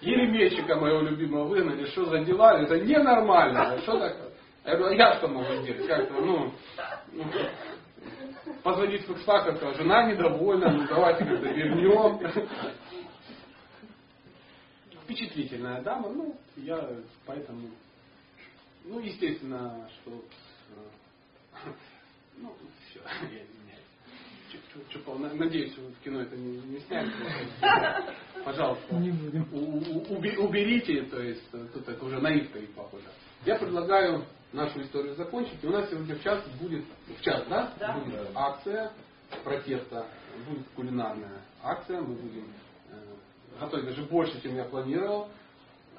Еременщика 0.00 0.76
моего 0.76 1.00
любимого 1.00 1.44
выгнали, 1.44 1.86
что 1.86 2.06
за 2.06 2.20
дела, 2.20 2.60
это 2.60 2.78
ненормально. 2.78 3.78
Что 3.82 3.98
такое? 3.98 4.30
Я 4.64 4.76
говорю, 4.76 4.94
а 4.94 4.96
я 4.96 5.14
что 5.16 5.28
могу 5.28 5.62
сделать? 5.62 5.86
Как-то, 5.86 6.14
ну, 6.14 6.52
ну, 7.12 7.24
позвонить 8.62 9.08
в 9.08 9.22
сказать, 9.22 9.76
жена 9.76 10.10
недовольна, 10.10 10.70
ну 10.70 10.86
давайте 10.86 11.24
как-то 11.24 11.48
вернем. 11.48 12.20
Впечатлительная 15.04 15.80
дама, 15.82 16.10
ну, 16.10 16.36
я 16.56 16.86
поэтому, 17.24 17.70
ну, 18.84 19.00
естественно, 19.00 19.88
что, 19.94 20.22
э, 21.64 21.70
ну, 22.36 22.54
все, 22.90 23.00
я 23.22 23.26
извиняюсь. 23.26 23.57
Чупал, 24.90 25.18
надеюсь, 25.18 25.76
в 25.76 26.04
кино 26.04 26.20
это 26.22 26.36
не, 26.36 26.58
не 26.60 26.80
снять. 26.80 27.08
Пожалуйста, 28.44 28.94
Не 28.96 29.10
будем. 29.10 29.48
у- 29.52 29.78
у- 29.78 30.46
уберите, 30.46 31.02
то 31.02 31.20
есть 31.20 31.42
э, 31.52 31.66
тут 31.72 31.88
это 31.88 32.04
уже 32.04 32.20
наив 32.20 32.48
стоит 32.48 32.72
похоже. 32.74 33.04
Я 33.44 33.56
предлагаю 33.56 34.24
нашу 34.52 34.80
историю 34.82 35.14
закончить. 35.16 35.62
И 35.62 35.66
у 35.66 35.70
нас 35.70 35.88
сегодня 35.90 36.14
в 36.14 36.22
час 36.22 36.44
будет, 36.60 36.84
в 37.06 37.20
час, 37.22 37.44
да? 37.48 37.72
Да. 37.78 37.92
Будет 37.98 38.20
акция 38.34 38.92
протеста, 39.44 40.06
будет 40.48 40.66
кулинарная 40.76 41.42
акция. 41.62 42.00
Мы 42.00 42.14
будем 42.14 42.52
э, 42.90 43.60
готовить 43.60 43.86
даже 43.86 44.02
больше, 44.04 44.40
чем 44.42 44.56
я 44.56 44.64
планировал. 44.64 45.28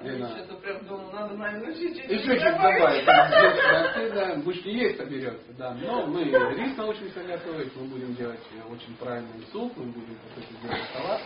Лена, 0.02 0.30
Что-то 0.30 0.56
прям 0.62 0.86
дома 0.86 1.12
надо, 1.12 1.36
наверное, 1.36 1.74
чуть-чуть. 1.74 2.10
еще 2.10 2.40
чуть 2.40 2.54
добавить. 2.54 4.44
Будешь 4.46 4.64
не 4.64 4.74
есть, 4.80 4.98
соберется, 4.98 5.54
да. 5.58 5.74
Но 5.74 6.06
мы 6.08 6.24
рис 6.24 6.78
научимся 6.78 7.22
готовить, 7.24 7.76
мы 7.76 7.84
будем 7.88 8.16
делать 8.16 8.40
очень 8.70 8.96
правильный 8.96 9.46
суп, 9.52 9.74
мы 9.76 9.86
будем 9.86 10.18
какой-то 10.30 10.54
делать 10.64 10.84
салат, 10.94 11.22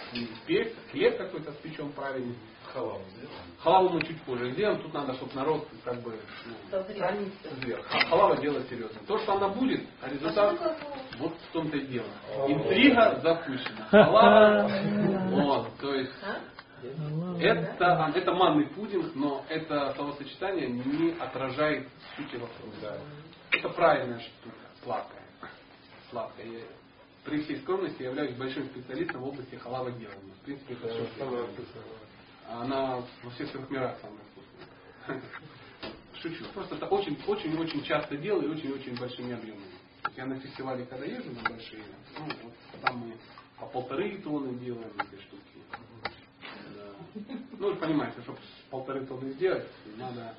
перец, 0.47 0.73
хлеб 0.91 1.17
какой-то 1.17 1.51
спечем 1.53 1.91
правильный. 1.91 2.35
Халаву 2.73 3.03
сделаем. 3.15 3.39
Халаву 3.59 3.89
мы 3.89 4.01
чуть 4.01 4.21
позже 4.23 4.51
сделаем, 4.53 4.81
тут 4.81 4.93
надо, 4.93 5.13
чтобы 5.13 5.33
народ 5.35 5.67
как 5.83 6.01
бы 6.01 6.17
ну, 6.71 6.83
сверх. 7.61 7.85
А 7.91 7.99
халава 8.09 8.37
дело 8.37 8.63
серьезно. 8.63 8.99
То, 9.05 9.19
что 9.19 9.33
она 9.33 9.49
будет, 9.49 9.81
а 10.01 10.09
результат 10.09 10.57
А 10.59 10.75
вот 11.19 11.33
в 11.37 11.51
том-то 11.53 11.77
и 11.77 11.85
дело. 11.87 12.07
Интрига 12.47 13.19
запущена. 13.21 13.85
Халава, 13.91 14.71
вот, 15.29 15.67
то 15.79 15.93
есть 15.93 16.11
А? 16.23 16.37
Это, 17.39 18.11
это 18.15 18.33
манный 18.33 18.67
пудинг, 18.67 19.15
но 19.15 19.45
это 19.49 19.93
словосочетание 19.95 20.69
не 20.69 21.11
отражает 21.19 21.87
сути 22.15 22.35
вопроса. 22.35 22.99
Это 23.51 23.69
правильная 23.69 24.19
штука, 24.19 24.55
сладкая. 24.83 25.23
Сладкая. 26.09 26.45
Я 26.45 26.59
при 27.23 27.41
всей 27.43 27.57
скромности 27.57 28.01
являюсь 28.01 28.35
большим 28.35 28.65
специалистом 28.67 29.21
в 29.21 29.27
области 29.27 29.55
халаводелания. 29.55 30.33
В 30.41 30.45
принципе, 30.45 30.73
это 30.73 30.89
все, 30.89 31.07
я. 31.17 31.47
Она 32.59 33.01
во 33.23 33.29
всех 33.31 33.51
трех 33.51 33.69
мирах 33.69 33.97
самая 34.01 34.19
вкусная. 34.31 35.21
Шучу. 36.21 36.45
Просто 36.53 36.75
это 36.75 36.85
очень-очень-очень 36.87 37.83
часто 37.83 38.17
делаю 38.17 38.49
и 38.49 38.55
очень-очень 38.55 38.95
большими 38.97 39.33
объемами. 39.33 39.71
Я 40.17 40.25
на 40.25 40.39
фестивале, 40.39 40.85
когда 40.85 41.05
езжу 41.05 41.31
на 41.31 41.49
большие, 41.49 41.83
ну, 42.19 42.25
вот 42.43 42.53
там 42.81 42.97
мы 42.97 43.13
по 43.57 43.65
полторы 43.67 44.17
тонны 44.17 44.57
делаем 44.59 44.91
эти 44.99 45.21
штуки. 45.21 45.41
Ну, 47.59 47.69
вы 47.69 47.75
понимаете, 47.75 48.21
чтобы 48.21 48.39
полторы 48.69 49.05
тонны 49.05 49.31
сделать, 49.33 49.67
надо 49.97 50.35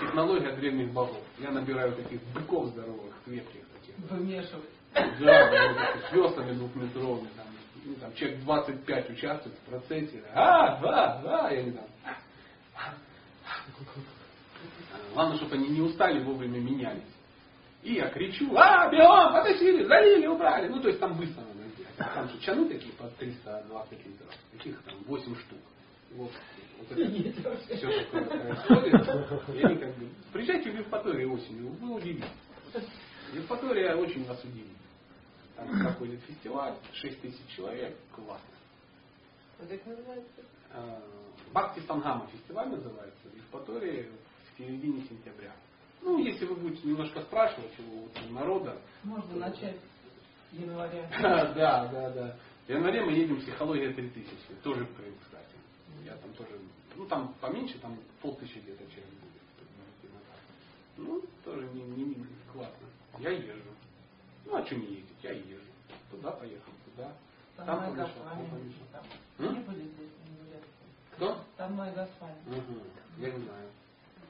технология 0.00 0.54
древних 0.56 0.92
богов. 0.92 1.22
Я 1.38 1.50
набираю 1.50 1.94
таких 1.94 2.20
быков 2.34 2.68
здоровых, 2.68 3.14
крепких 3.24 3.62
таких. 3.80 3.96
Вымешивать. 4.10 4.70
Да, 4.94 5.50
вот 5.50 6.04
с 6.08 6.12
веслами 6.12 6.52
двухметровыми, 6.54 7.28
там, 7.36 7.46
ну, 7.84 7.94
там, 7.96 8.14
человек 8.14 8.40
25 8.40 9.10
участвует 9.10 9.56
в 9.56 9.60
процессе. 9.70 10.22
А, 10.34 10.80
да, 10.80 11.20
да, 11.22 11.50
я 11.50 11.62
не 11.62 11.70
знаю. 11.70 11.88
Главное, 15.14 15.36
чтобы 15.36 15.54
они 15.54 15.68
не 15.68 15.80
устали, 15.80 16.22
вовремя 16.22 16.58
менялись. 16.58 17.02
И 17.82 17.94
я 17.94 18.08
кричу, 18.08 18.52
а, 18.56 18.90
бегом, 18.90 19.32
потащили, 19.32 19.84
залили, 19.86 20.26
убрали. 20.26 20.68
Ну, 20.68 20.80
то 20.80 20.88
есть 20.88 21.00
там 21.00 21.16
быстро 21.16 21.42
надо 21.42 21.68
сделать. 21.70 21.94
А 21.98 22.04
Там 22.14 22.28
же 22.28 22.38
чаны 22.40 22.68
такие 22.68 22.92
по 22.94 23.08
320 23.08 24.06
литров. 24.06 24.34
Таких 24.52 24.82
там 24.82 24.94
8 25.06 25.36
штук. 25.36 25.58
Вот, 26.12 26.30
вот 26.78 26.98
это 26.98 27.76
все 27.76 28.04
такое 28.04 28.24
происходит. 28.24 29.54
И 29.54 29.62
они 29.62 29.76
как 29.76 29.96
бы, 29.96 30.08
приезжайте 30.32 30.70
в 30.70 30.78
Евпаторию 30.78 31.32
осенью, 31.32 31.68
вы 31.68 31.94
удивитесь. 31.94 32.28
Евпатория 33.32 33.94
очень 33.96 34.24
вас 34.24 34.42
удивит. 34.42 34.76
Там 35.56 35.68
проходит 35.80 36.20
фестиваль, 36.22 36.74
6 36.92 37.20
тысяч 37.20 37.46
человек, 37.56 37.96
классно. 38.14 38.48
Вот 39.58 39.68
как 39.68 39.86
называется? 39.86 40.42
Э, 40.72 41.00
Бхакти 41.52 41.80
Сангама 41.80 42.28
фестиваль 42.28 42.68
называется, 42.68 43.28
в 43.28 43.36
Евпатории 43.36 44.08
в 44.54 44.58
середине 44.58 45.02
сентября. 45.08 45.52
Ну, 46.02 46.18
если 46.18 46.46
вы 46.46 46.54
будете 46.54 46.86
немножко 46.86 47.20
спрашивать 47.22 47.72
у 47.80 48.32
народа, 48.32 48.80
Можно 49.02 49.36
начать 49.36 49.76
с 49.76 50.54
января. 50.54 51.08
да, 51.20 51.88
да, 51.88 52.10
да. 52.10 52.36
В 52.66 52.70
январе 52.70 53.04
мы 53.04 53.12
едем 53.12 53.40
«Психология 53.40 53.92
3000», 53.92 54.62
тоже 54.62 54.84
в 54.84 54.94
Крым, 54.94 55.14
кстати. 55.24 55.37
Я 56.08 56.16
там 56.16 56.32
тоже, 56.32 56.58
ну 56.96 57.04
там 57.06 57.34
поменьше, 57.38 57.78
там 57.80 57.98
полтысячи 58.22 58.58
где-то 58.60 58.82
человек 58.90 59.10
будет. 59.10 59.42
Ну, 60.96 61.22
тоже 61.44 61.66
не, 61.74 61.82
не, 61.82 62.04
не 62.06 62.26
классно. 62.50 62.86
Я 63.18 63.30
езжу. 63.30 63.70
Ну, 64.46 64.56
а 64.56 64.64
что 64.64 64.76
не 64.76 64.86
ездить? 64.86 65.16
Я 65.22 65.32
езжу. 65.32 65.70
Туда 66.10 66.30
поехал, 66.32 66.72
туда. 66.86 67.12
Там 67.56 67.66
Там 67.66 67.80
помешал, 67.90 68.24
там 68.24 68.46
помешал. 68.46 68.86
Там. 68.90 69.04
Не 69.38 69.48
не. 69.48 69.90
Кто? 71.14 71.44
Там 71.58 71.74
моя 71.74 71.92
Гаспарин. 71.92 72.36
Угу. 72.46 72.80
Я 73.18 73.30
не 73.30 73.44
знаю. 73.44 73.68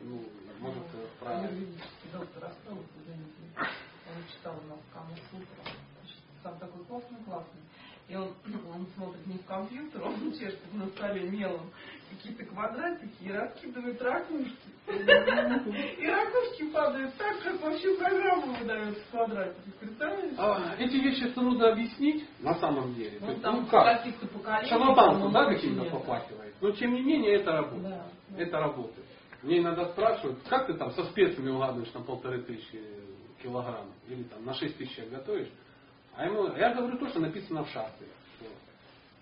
Ну, 0.00 0.24
может, 0.58 0.82
про... 1.20 1.42
Юридический 1.42 2.10
доктор 2.12 2.44
Островых, 2.44 2.86
извините. 3.00 3.54
Он 3.56 4.24
читал 4.32 4.54
у 4.56 4.68
нас 4.68 5.20
Сутра. 5.30 5.72
Там 6.42 6.58
такой 6.58 6.84
классный, 6.86 7.18
классный. 7.24 7.60
И 8.08 8.16
он, 8.16 8.32
он 8.74 8.86
смотрит 8.96 9.26
не 9.26 9.38
в 9.38 9.44
компьютер, 9.44 10.02
он 10.02 10.32
чешет 10.32 10.60
на 10.72 10.86
столе 10.88 11.28
мелом 11.28 11.70
какие-то 12.10 12.44
квадратики 12.46 13.22
и 13.22 13.30
раскидывает 13.30 14.00
ракушки. 14.00 14.68
И 14.88 16.06
ракушки 16.06 16.70
падают 16.72 17.14
так, 17.16 17.38
как 17.42 17.60
вообще 17.60 17.94
программу 17.96 18.54
выдается 18.54 19.04
в 19.04 19.10
квадратике. 19.10 19.70
Представляете? 19.78 20.34
А, 20.38 20.74
эти 20.78 20.96
вещи 20.96 21.28
трудно 21.30 21.72
объяснить 21.72 22.26
на 22.40 22.54
самом 22.54 22.94
деле. 22.94 23.18
Ну, 23.20 23.30
есть, 23.30 23.42
там 23.42 23.60
ну 23.60 23.66
как? 23.66 23.98
каких-то 23.98 24.26
поколений. 24.28 24.68
Шарлатанство, 24.70 25.30
да, 25.30 25.44
каким-то 25.44 25.84
попахивает. 25.90 26.54
Но 26.62 26.70
тем 26.70 26.94
не 26.94 27.02
менее 27.02 27.34
это 27.34 27.52
работает. 27.52 27.82
Да, 27.82 28.06
да. 28.28 28.42
Это 28.42 28.58
работает. 28.58 29.06
Мне 29.42 29.58
иногда 29.58 29.86
спрашивают, 29.90 30.40
как 30.48 30.66
ты 30.66 30.74
там 30.74 30.90
со 30.92 31.04
специями 31.04 31.50
угадываешь 31.50 31.92
на 31.92 32.00
полторы 32.00 32.42
тысячи 32.42 32.82
килограмм 33.42 33.92
или 34.08 34.24
там 34.24 34.44
на 34.44 34.54
шесть 34.54 34.76
тысяч 34.78 34.98
готовишь? 35.10 35.48
А 36.18 36.26
ему, 36.26 36.48
я 36.56 36.74
говорю 36.74 36.98
то, 36.98 37.08
что 37.10 37.20
написано 37.20 37.62
в 37.62 37.68
шастре. 37.68 38.08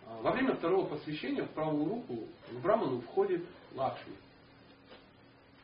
а, 0.06 0.18
Во 0.23 0.31
время 0.32 0.55
второго 0.55 0.86
посвящения 0.86 1.44
в 1.44 1.51
правую 1.51 1.85
руку 1.90 2.27
в 2.51 2.62
браману 2.62 3.02
входит 3.02 3.44
лакшми. 3.74 4.14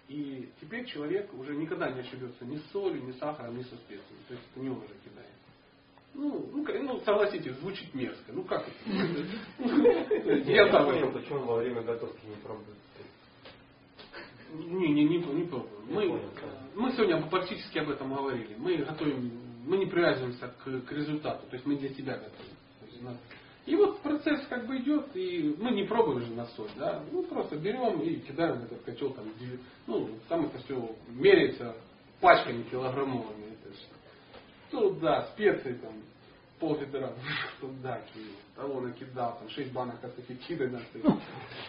И 0.09 0.47
теперь 0.61 0.85
человек 0.85 1.33
уже 1.33 1.57
никогда 1.57 1.91
не 1.91 2.01
ошибется 2.01 2.45
ни 2.45 2.59
с 2.59 2.71
солью, 2.71 3.03
ни 3.03 3.13
с 3.13 3.19
сахаром, 3.19 3.57
ни 3.57 3.63
со 3.63 3.75
специями. 3.77 4.21
То 4.29 4.35
есть 4.35 4.47
это 4.51 4.61
не 4.61 4.69
он 4.69 4.77
уже 4.77 4.95
кидает. 5.03 5.31
Ну, 6.13 6.51
ну, 6.53 6.83
ну, 6.83 7.01
согласитесь, 7.01 7.55
звучит 7.61 7.95
мерзко. 7.95 8.31
Ну 8.31 8.45
как 8.45 8.69
это? 8.69 9.31
Я 10.51 10.71
сам 10.71 10.85
понял, 10.85 11.13
почему 11.13 11.45
во 11.45 11.57
время 11.57 11.81
готовки 11.81 12.27
не 12.27 12.37
пробуют. 12.43 12.77
Не, 14.53 14.93
не, 14.93 15.05
не, 15.05 15.17
не 15.17 15.45
пробуем. 15.47 15.71
Мы, 15.89 16.21
мы 16.75 16.93
сегодня 16.93 17.27
практически 17.29 17.79
об 17.79 17.89
этом 17.89 18.13
говорили. 18.15 18.55
Мы 18.59 18.77
готовим, 18.77 19.33
мы 19.65 19.79
не 19.79 19.87
привязываемся 19.87 20.49
к, 20.49 20.81
к 20.87 20.93
результату, 20.93 21.47
то 21.47 21.55
есть 21.55 21.67
мы 21.67 21.77
для 21.77 21.91
себя 21.91 22.15
готовим. 22.19 23.19
И 23.65 23.77
вот 23.77 24.01
процесс 24.01 24.45
как 24.49 24.67
бы 24.67 24.79
идет, 24.79 25.15
и 25.15 25.55
мы 25.59 25.71
не 25.71 25.85
пробуем 25.85 26.21
же 26.21 26.35
на 26.35 26.47
соль, 26.47 26.71
да, 26.77 27.03
ну 27.13 27.23
просто 27.23 27.57
берем 27.57 28.01
и 28.01 28.17
кидаем 28.17 28.61
в 28.61 28.65
этот 28.65 28.83
котел, 28.83 29.13
там, 29.13 29.25
ну, 29.87 30.09
там 30.29 30.47
это 30.47 30.59
все 30.59 30.97
меряется 31.09 31.77
пачками 32.21 32.65
килограммовыми. 32.65 33.53
Это 33.53 33.75
ж 33.75 33.79
туда, 34.71 35.29
специи 35.33 35.75
там, 35.75 35.93
пол 36.59 36.77
ведра 36.77 37.13
туда 37.61 38.01
кинул, 38.15 38.37
того 38.57 38.81
накидал, 38.81 39.39
там 39.39 39.49
шесть 39.51 39.73
банок 39.73 40.03
астафетиды 40.03 40.69
на 40.69 40.81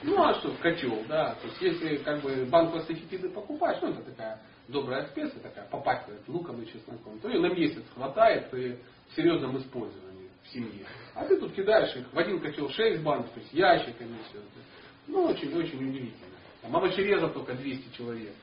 Ну 0.02 0.24
а 0.24 0.34
что, 0.36 0.52
котел, 0.61 1.03
да. 1.07 1.36
То 1.36 1.48
есть 1.48 1.61
если 1.61 1.98
как 1.98 2.22
бы 2.22 2.45
банку 2.45 2.78
астафетиды 2.78 3.30
покупаешь, 3.30 3.80
ну 3.84 3.90
это 3.90 4.02
такая 4.03 4.41
добрая 4.68 5.07
специя, 5.07 5.40
такая 5.41 5.65
попахивает 5.65 6.22
луком 6.27 6.61
и 6.61 6.65
чесноком, 6.65 7.19
то 7.19 7.30
ее 7.30 7.40
на 7.40 7.53
месяц 7.53 7.84
хватает 7.94 8.49
при 8.49 8.80
серьезном 9.15 9.57
использовании 9.57 10.30
в 10.44 10.53
семье. 10.53 10.85
А 11.14 11.26
ты 11.26 11.38
тут 11.38 11.53
кидаешь 11.53 11.95
их 11.95 12.11
в 12.11 12.18
один 12.18 12.40
котел 12.40 12.69
шесть 12.69 13.02
банок, 13.02 13.30
то 13.30 13.40
есть 13.40 13.53
ящиками 13.53 14.18
все. 14.30 14.40
Ну 15.07 15.26
очень-очень 15.26 15.77
удивительно. 15.77 16.34
Там 16.61 16.76
овощерезов 16.76 17.34
только 17.34 17.53
200 17.53 17.95
человек. 17.95 18.34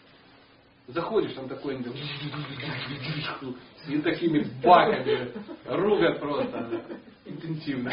Заходишь, 0.89 1.33
там 1.33 1.49
такой 1.49 1.77
и 3.89 3.99
такими 4.03 4.45
баками 4.63 5.33
рубят 5.67 6.19
просто 6.21 6.83
интенсивно. 7.25 7.93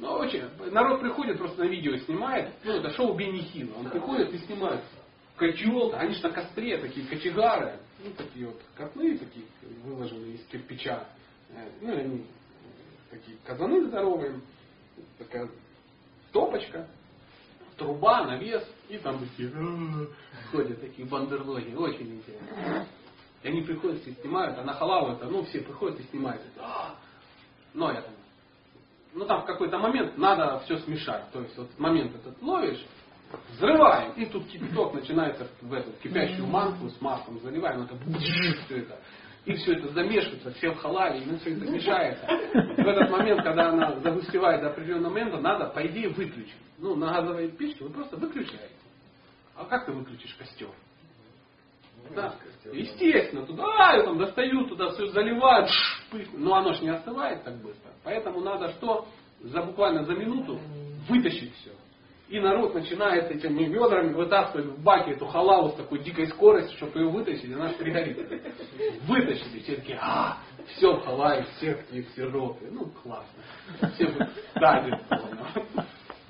Ну, 0.00 0.14
очень. 0.14 0.42
Народ 0.72 1.00
приходит, 1.00 1.38
просто 1.38 1.62
на 1.64 1.68
видео 1.68 1.96
снимает. 1.98 2.50
Ну, 2.64 2.72
это 2.72 2.90
шоу 2.90 3.14
Бенни 3.14 3.42
Хилла. 3.42 3.78
Он 3.78 3.88
приходит 3.88 4.34
и 4.34 4.38
снимает 4.38 4.82
котел. 5.42 5.94
Они 5.94 6.14
же 6.14 6.22
на 6.22 6.30
костре, 6.30 6.78
такие 6.78 7.06
кочегары. 7.06 7.78
Ну, 8.04 8.10
такие 8.16 8.46
вот 8.46 8.60
котлы, 8.76 9.18
такие 9.18 9.44
выложенные 9.84 10.34
из 10.34 10.44
кирпича. 10.46 11.06
Э, 11.50 11.68
ну, 11.80 11.92
они 11.92 12.26
такие 13.10 13.36
казаны 13.44 13.84
здоровые. 13.86 14.40
Такая 15.18 15.48
топочка 16.32 16.88
труба, 17.76 18.24
навес, 18.24 18.64
и 18.88 18.98
там 18.98 19.18
такие 19.18 19.50
ходят 20.50 20.80
такие 20.80 21.06
бандерлоги, 21.06 21.74
очень 21.74 22.16
интересно. 22.16 22.86
И 23.42 23.48
они 23.48 23.62
приходят, 23.62 24.02
все 24.02 24.12
снимают, 24.12 24.58
а 24.58 24.64
на 24.64 24.74
халаву 24.74 25.12
это, 25.12 25.26
ну, 25.26 25.42
все 25.44 25.60
приходят 25.60 25.98
и 25.98 26.04
снимают. 26.04 26.42
А, 26.58 26.94
но 27.74 27.90
это, 27.90 28.08
ну, 29.14 29.24
там 29.24 29.42
в 29.42 29.46
какой-то 29.46 29.78
момент 29.78 30.16
надо 30.16 30.60
все 30.60 30.78
смешать. 30.78 31.30
То 31.32 31.40
есть, 31.40 31.56
вот 31.56 31.76
момент 31.78 32.14
этот 32.14 32.40
ловишь, 32.40 32.84
взрываем, 33.50 34.12
и 34.12 34.26
тут 34.26 34.46
кипяток 34.46 34.94
начинается 34.94 35.48
в 35.60 35.72
эту 35.72 35.92
кипящую 36.02 36.46
манку 36.46 36.88
с 36.88 37.00
маслом 37.00 37.40
заливаем, 37.40 37.82
это 37.82 37.96
все 38.66 38.78
это. 38.78 38.98
И 39.44 39.54
все 39.54 39.72
это 39.72 39.88
замешивается, 39.88 40.52
все 40.52 40.70
в 40.70 40.76
халаве, 40.76 41.18
и 41.18 41.38
все 41.38 41.56
это 41.56 41.64
мешается. 41.64 42.26
В 42.26 42.86
этот 42.86 43.10
момент, 43.10 43.42
когда 43.42 43.70
она 43.70 43.98
загустевает 44.00 44.60
до 44.60 44.70
определенного 44.70 45.10
момента, 45.10 45.38
надо, 45.38 45.66
по 45.66 45.84
идее, 45.84 46.10
выключить 46.10 46.54
ну, 46.82 46.96
на 46.96 47.12
газовой 47.12 47.48
печке 47.48 47.84
вы 47.84 47.90
просто 47.90 48.16
выключаете. 48.16 48.74
А 49.56 49.64
как 49.64 49.86
ты 49.86 49.92
выключишь 49.92 50.34
костер? 50.34 50.68
Ну, 52.08 52.14
да. 52.14 52.34
Костер, 52.42 52.74
Естественно, 52.74 53.46
туда 53.46 53.94
я 53.94 54.02
там 54.02 54.18
достаю, 54.18 54.66
туда 54.66 54.90
все 54.90 55.06
заливаю, 55.06 55.68
но 56.32 56.56
оно 56.56 56.72
же 56.72 56.82
не 56.82 56.90
остывает 56.90 57.44
так 57.44 57.56
быстро. 57.62 57.92
Поэтому 58.02 58.40
надо 58.40 58.70
что? 58.72 59.06
За 59.40 59.62
буквально 59.62 60.04
за 60.04 60.14
минуту 60.14 60.60
вытащить 61.08 61.54
все. 61.56 61.70
И 62.32 62.40
народ 62.40 62.74
начинает 62.74 63.30
этими 63.30 63.64
ведрами 63.64 64.14
вытаскивать 64.14 64.64
в 64.64 64.82
баке 64.82 65.10
эту 65.10 65.26
халаву 65.26 65.68
с 65.68 65.74
такой 65.74 65.98
дикой 65.98 66.28
скоростью, 66.28 66.74
чтобы 66.78 67.00
ее 67.00 67.10
вытащить, 67.10 67.44
и 67.44 67.52
она 67.52 67.68
пригорит. 67.74 68.16
Вытащили, 69.02 69.60
все 69.60 69.76
такие, 69.76 69.98
а, 70.00 70.38
все 70.64 70.96
в 70.96 71.04
халаве, 71.04 71.44
все 71.58 71.74
такие 71.74 72.04
сиропы. 72.16 72.68
Ну, 72.70 72.86
классно. 73.02 73.42
Все, 73.92 74.06
да, 74.54 74.82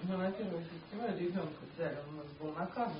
мы 0.02 0.16
на 0.16 0.32
первом 0.32 0.64
фестивале 0.64 1.16
ребенка 1.20 1.62
взяли, 1.72 1.96
он 2.08 2.14
у 2.14 2.16
нас 2.16 2.26
был 2.40 2.52
наказан. 2.52 2.98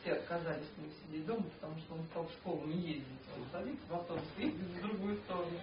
Все 0.00 0.12
отказались 0.12 0.62
с 0.62 0.78
ним 0.78 0.92
сидеть 1.02 1.26
дома, 1.26 1.42
потому 1.60 1.76
что 1.80 1.94
он 1.94 2.04
стал 2.04 2.24
в 2.24 2.30
школу 2.34 2.62
не 2.66 2.76
ездить. 2.76 3.04
Он 3.36 3.42
садится 3.50 3.84
в 3.90 3.94
автобус 3.96 4.22
ездит 4.36 4.62
в 4.62 4.82
другую 4.86 5.16
сторону. 5.16 5.58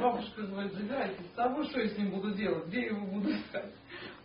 Бабушка 0.00 0.42
говорит, 0.42 0.72
забирайтесь 0.72 1.26
с 1.32 1.36
собой, 1.36 1.66
что 1.66 1.80
я 1.80 1.88
с 1.88 1.98
ним 1.98 2.10
буду 2.10 2.32
делать, 2.34 2.66
где 2.66 2.82
я 2.82 2.86
его 2.88 3.06
буду 3.06 3.30
искать. 3.30 3.72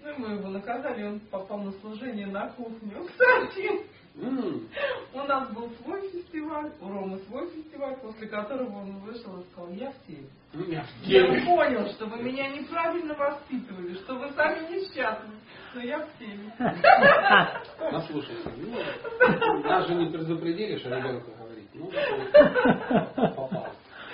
Ну 0.02 0.10
и 0.10 0.18
мы 0.18 0.28
его 0.36 0.50
наказали, 0.50 1.04
он 1.04 1.20
попал 1.20 1.60
на 1.60 1.72
служение 1.74 2.28
на 2.28 2.50
кухню. 2.50 3.06
Кстати, 3.06 3.86
у 5.14 5.18
нас 5.18 5.50
был 5.54 5.70
свой 5.82 6.10
фестиваль, 6.10 6.72
у 6.82 6.90
Ромы 6.90 7.20
свой 7.28 7.50
фестиваль, 7.52 7.98
после 8.02 8.28
которого 8.28 8.80
он 8.80 9.00
вышел 9.00 9.40
и 9.40 9.44
сказал, 9.52 9.72
я 9.72 9.92
в 9.92 10.08
теме. 10.08 10.28
Я, 10.68 10.86
я 11.04 11.46
понял, 11.46 11.88
что 11.90 12.06
вы 12.08 12.24
меня 12.24 12.50
неправильно 12.50 13.14
воспитывали, 13.14 13.94
что 13.96 14.16
вы 14.16 14.30
сами 14.32 14.76
несчастны, 14.76 15.36
но 15.76 15.82
я 15.82 16.00
в 16.00 16.18
теме. 16.18 16.54
Наслушался. 17.92 18.52
Ну, 18.58 19.64
нас 19.64 19.88
же 19.88 19.96
не 19.96 20.12
предупредили, 20.12 20.78
что 20.80 20.90
ребенку 20.90 21.32
говорить. 21.38 21.70
Ну, 21.74 21.92
попал. 23.36 23.68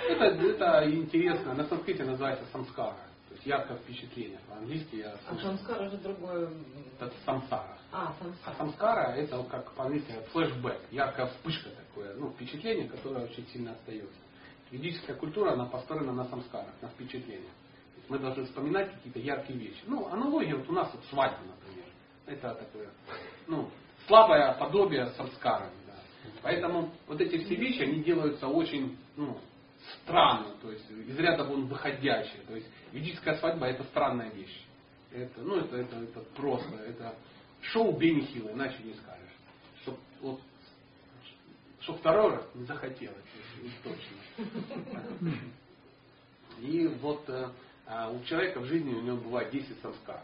Это, 0.08 0.24
это 0.24 0.90
интересно. 0.90 1.54
На 1.54 1.64
санскрите 1.64 2.04
называется 2.04 2.44
самскара. 2.52 2.96
То 3.28 3.34
есть 3.34 3.46
яркое 3.46 3.76
впечатление. 3.78 4.38
По-английски 4.48 4.96
я 4.96 5.16
слышал. 5.28 5.50
А 5.50 5.56
самскара 5.56 5.90
же 5.90 5.96
другое. 5.98 6.50
Это 6.98 7.12
самсара. 7.24 7.78
А, 7.92 8.14
самскара. 8.20 8.54
А 8.54 8.58
самскара 8.58 9.12
это 9.16 9.42
как 9.44 9.72
по-английски 9.72 10.12
флешбэк. 10.32 10.80
Яркая 10.90 11.26
вспышка 11.26 11.70
такое. 11.70 12.14
Ну, 12.14 12.30
впечатление, 12.30 12.88
которое 12.88 13.24
очень 13.24 13.46
сильно 13.48 13.72
остается. 13.72 14.14
Ведическая 14.70 15.14
культура, 15.14 15.52
она 15.52 15.66
построена 15.66 16.12
на 16.12 16.24
самскарах, 16.26 16.72
на 16.80 16.88
впечатлениях. 16.88 17.52
Мы 18.08 18.18
должны 18.18 18.44
вспоминать 18.44 18.92
какие-то 18.92 19.18
яркие 19.18 19.58
вещи. 19.58 19.82
Ну, 19.86 20.06
аналогия 20.08 20.54
вот 20.54 20.68
у 20.68 20.72
нас 20.72 20.90
вот 20.92 21.04
свадьба, 21.10 21.38
например. 21.42 21.86
Это 22.26 22.54
такое, 22.54 22.88
ну, 23.46 23.70
слабое 24.06 24.52
подобие 24.54 25.10
самскара. 25.16 25.70
Да. 25.86 25.94
Поэтому 26.42 26.92
вот 27.06 27.20
эти 27.20 27.38
все 27.44 27.54
вещи, 27.54 27.82
они 27.82 28.02
делаются 28.02 28.46
очень, 28.48 28.96
ну, 29.16 29.38
странно, 30.02 30.54
то 30.62 30.70
есть 30.70 30.88
из 30.90 31.18
ряда 31.18 31.44
вон 31.44 31.66
выходящие. 31.66 32.42
То 32.46 32.56
есть 32.56 32.68
ведическая 32.92 33.36
свадьба 33.38 33.66
это 33.66 33.84
странная 33.84 34.30
вещь. 34.30 34.64
Это, 35.12 35.40
ну, 35.40 35.56
это, 35.56 35.76
это, 35.76 35.96
это 35.96 36.20
просто, 36.34 36.74
это 36.76 37.14
шоу 37.62 37.96
Бенни 37.96 38.26
иначе 38.52 38.76
не 38.82 38.94
скажешь. 38.94 39.30
Чтоб, 39.82 39.98
вот, 40.20 40.40
чтоб 41.80 41.98
второй 41.98 42.36
раз 42.36 42.44
не 42.54 42.64
захотелось, 42.64 43.16
точно. 43.82 45.32
И 46.60 46.86
вот 46.86 47.28
э, 47.28 47.50
а 47.86 48.10
у 48.10 48.22
человека 48.24 48.60
в 48.60 48.64
жизни 48.64 48.92
у 48.92 49.00
него 49.00 49.16
бывает 49.18 49.50
10 49.52 49.80
самскар. 49.80 50.20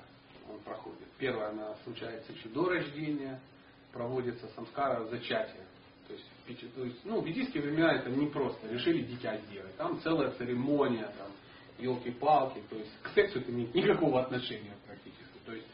Он 0.51 0.59
проходит. 0.61 1.07
Первое, 1.19 1.51
она 1.51 1.77
случается 1.85 2.33
еще 2.33 2.49
до 2.49 2.69
рождения, 2.69 3.41
проводится 3.93 4.49
самскара 4.57 5.05
зачатия. 5.05 5.65
То 6.47 6.85
есть, 6.85 7.05
ну, 7.05 7.21
в 7.21 7.27
ведические 7.27 7.63
времена 7.63 7.95
это 7.95 8.11
не 8.11 8.27
просто. 8.27 8.69
Решили 8.69 9.03
дитя 9.03 9.37
сделать. 9.49 9.77
Там 9.77 10.01
целая 10.01 10.31
церемония, 10.33 11.13
там, 11.19 11.31
елки-палки. 11.79 12.61
То 12.69 12.77
есть 12.77 12.91
к 13.03 13.09
сексу 13.11 13.41
это 13.41 13.53
не 13.53 13.67
никакого 13.73 14.21
отношения 14.23 14.75
практически. 14.87 15.39
То 15.47 15.53
есть, 15.53 15.67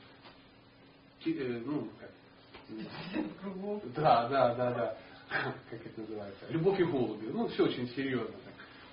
э, 1.27 1.62
ну, 1.65 1.89
как, 1.99 2.11
да, 3.95 4.28
да, 4.28 4.55
да, 4.55 4.74
да. 4.74 4.99
Как 5.70 5.85
это 5.85 6.01
называется? 6.01 6.47
Любовь 6.49 6.81
и 6.81 6.85
голуби. 6.85 7.27
Ну, 7.27 7.49
все 7.49 7.65
очень 7.65 7.89
серьезно. 7.90 8.35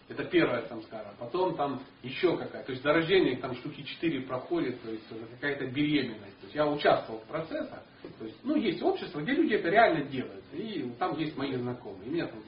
Это 0.08 0.24
первая 0.26 0.68
самскара. 0.68 1.14
Потом 1.18 1.56
там 1.56 1.82
еще 2.04 2.38
какая. 2.38 2.64
То 2.64 2.72
есть 2.72 2.84
до 2.84 2.94
там 3.42 3.56
штуки 3.56 3.82
4 3.82 4.22
проходит, 4.22 4.82
то 4.84 4.92
есть 4.92 5.04
какая-то 5.32 5.66
беременность. 5.68 6.40
То 6.40 6.44
есть 6.44 6.56
я 6.56 6.68
участвовал 6.68 7.22
в 7.22 7.24
процессах. 7.24 7.82
То 8.20 8.26
есть, 8.26 8.38
ну, 8.44 8.56
есть 8.56 8.84
общество, 8.84 9.20
где 9.22 9.34
люди 9.34 9.56
это 9.56 9.70
реально 9.70 10.06
делают. 10.06 10.44
И 10.54 10.92
там 11.00 11.18
есть 11.18 11.36
мои 11.36 11.56
знакомые. 11.56 12.08
И 12.08 12.10
меня 12.12 12.28
там 12.28 12.44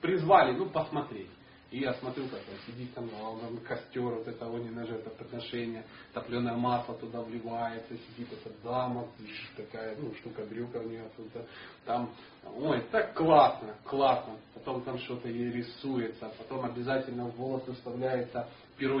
призвали, 0.00 0.52
ну, 0.52 0.70
посмотреть. 0.70 1.28
И 1.70 1.80
я 1.80 1.92
смотрю, 1.94 2.26
как 2.28 2.40
он 2.48 2.58
сидит 2.66 2.94
там, 2.94 3.10
он 3.22 3.58
костер, 3.58 4.02
вот 4.02 4.26
это 4.26 4.48
огненное 4.48 4.86
жертвоприношение, 4.86 5.84
топленое 6.14 6.56
масло 6.56 6.94
туда 6.94 7.20
вливается, 7.20 7.94
сидит 7.94 8.32
эта 8.32 8.50
дама, 8.64 9.06
такая, 9.54 9.94
ну, 9.96 10.14
штука 10.14 10.46
брюка 10.46 10.78
у 10.78 10.88
нее 10.88 11.02
оттуда. 11.02 11.46
Там, 11.84 12.14
ой, 12.56 12.82
так 12.90 13.12
классно, 13.12 13.74
классно. 13.84 14.36
Потом 14.54 14.82
там 14.82 14.98
что-то 14.98 15.28
ей 15.28 15.52
рисуется, 15.52 16.32
потом 16.38 16.64
обязательно 16.64 17.26
в 17.26 17.36
волосы 17.36 17.72
вставляется 17.74 18.48
перо. 18.78 18.98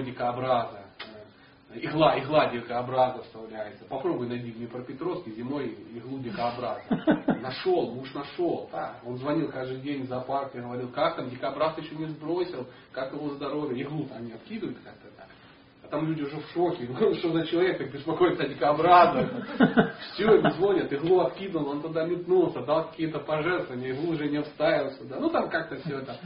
Игла, 1.74 2.18
игла 2.18 2.50
дикообраза 2.50 3.22
вставляется. 3.24 3.84
Попробуй 3.84 4.26
найди 4.26 4.50
в 4.50 4.56
Днепропетровске 4.56 5.32
зимой 5.32 5.68
иглу 5.94 6.18
дикообраза. 6.18 6.82
Нашел, 7.40 7.94
муж 7.94 8.12
нашел. 8.14 8.68
Да. 8.72 8.96
Он 9.04 9.18
звонил 9.18 9.50
каждый 9.50 9.80
день 9.80 10.04
в 10.04 10.08
зоопарк 10.08 10.54
и 10.54 10.60
говорил, 10.60 10.90
как 10.90 11.16
там, 11.16 11.28
дикобраз 11.28 11.76
еще 11.76 11.94
не 11.94 12.06
сбросил, 12.06 12.66
как 12.92 13.12
его 13.12 13.30
здоровье. 13.34 13.82
Иглу 13.82 14.06
там 14.06 14.24
не 14.24 14.32
откидывают 14.32 14.78
как-то 14.78 15.08
так. 15.16 15.27
А 15.88 15.90
там 15.90 16.06
люди 16.06 16.22
уже 16.22 16.36
в 16.36 16.50
шоке. 16.50 16.86
Ну, 17.00 17.14
что 17.14 17.32
за 17.32 17.46
человек 17.46 17.78
так 17.78 17.90
беспокоится 17.90 18.42
о 18.44 18.48
дикообразах. 18.48 19.30
Все, 20.12 20.36
им 20.36 20.50
звонят, 20.52 20.92
иглу 20.92 21.20
откинул, 21.20 21.68
он 21.68 21.80
туда 21.80 22.04
метнулся, 22.04 22.60
дал 22.60 22.90
какие-то 22.90 23.20
пожертвования, 23.20 23.92
иглу 23.92 24.12
уже 24.12 24.28
не 24.28 24.42
вставил 24.42 24.90
сюда. 24.92 25.18
Ну, 25.18 25.30
там 25.30 25.48
как-то 25.48 25.76
все 25.76 26.00
это 26.00 26.16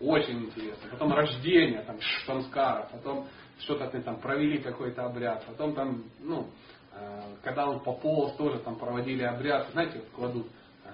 очень 0.00 0.46
интересно. 0.46 0.90
Потом 0.90 1.12
рождение, 1.12 1.82
там, 1.82 1.96
самскара, 2.26 2.88
потом 2.90 3.28
что-то 3.60 3.88
там 4.00 4.20
провели 4.20 4.58
какой-то 4.58 5.04
обряд, 5.04 5.44
потом 5.46 5.74
там, 5.74 6.04
ну, 6.20 6.48
э, 6.92 7.20
когда 7.44 7.68
он 7.68 7.80
пополз, 7.80 8.34
тоже 8.34 8.58
там 8.58 8.76
проводили 8.76 9.22
обряд, 9.22 9.68
знаете, 9.70 9.98
вот 9.98 10.08
кладут 10.16 10.46
э, 10.84 10.90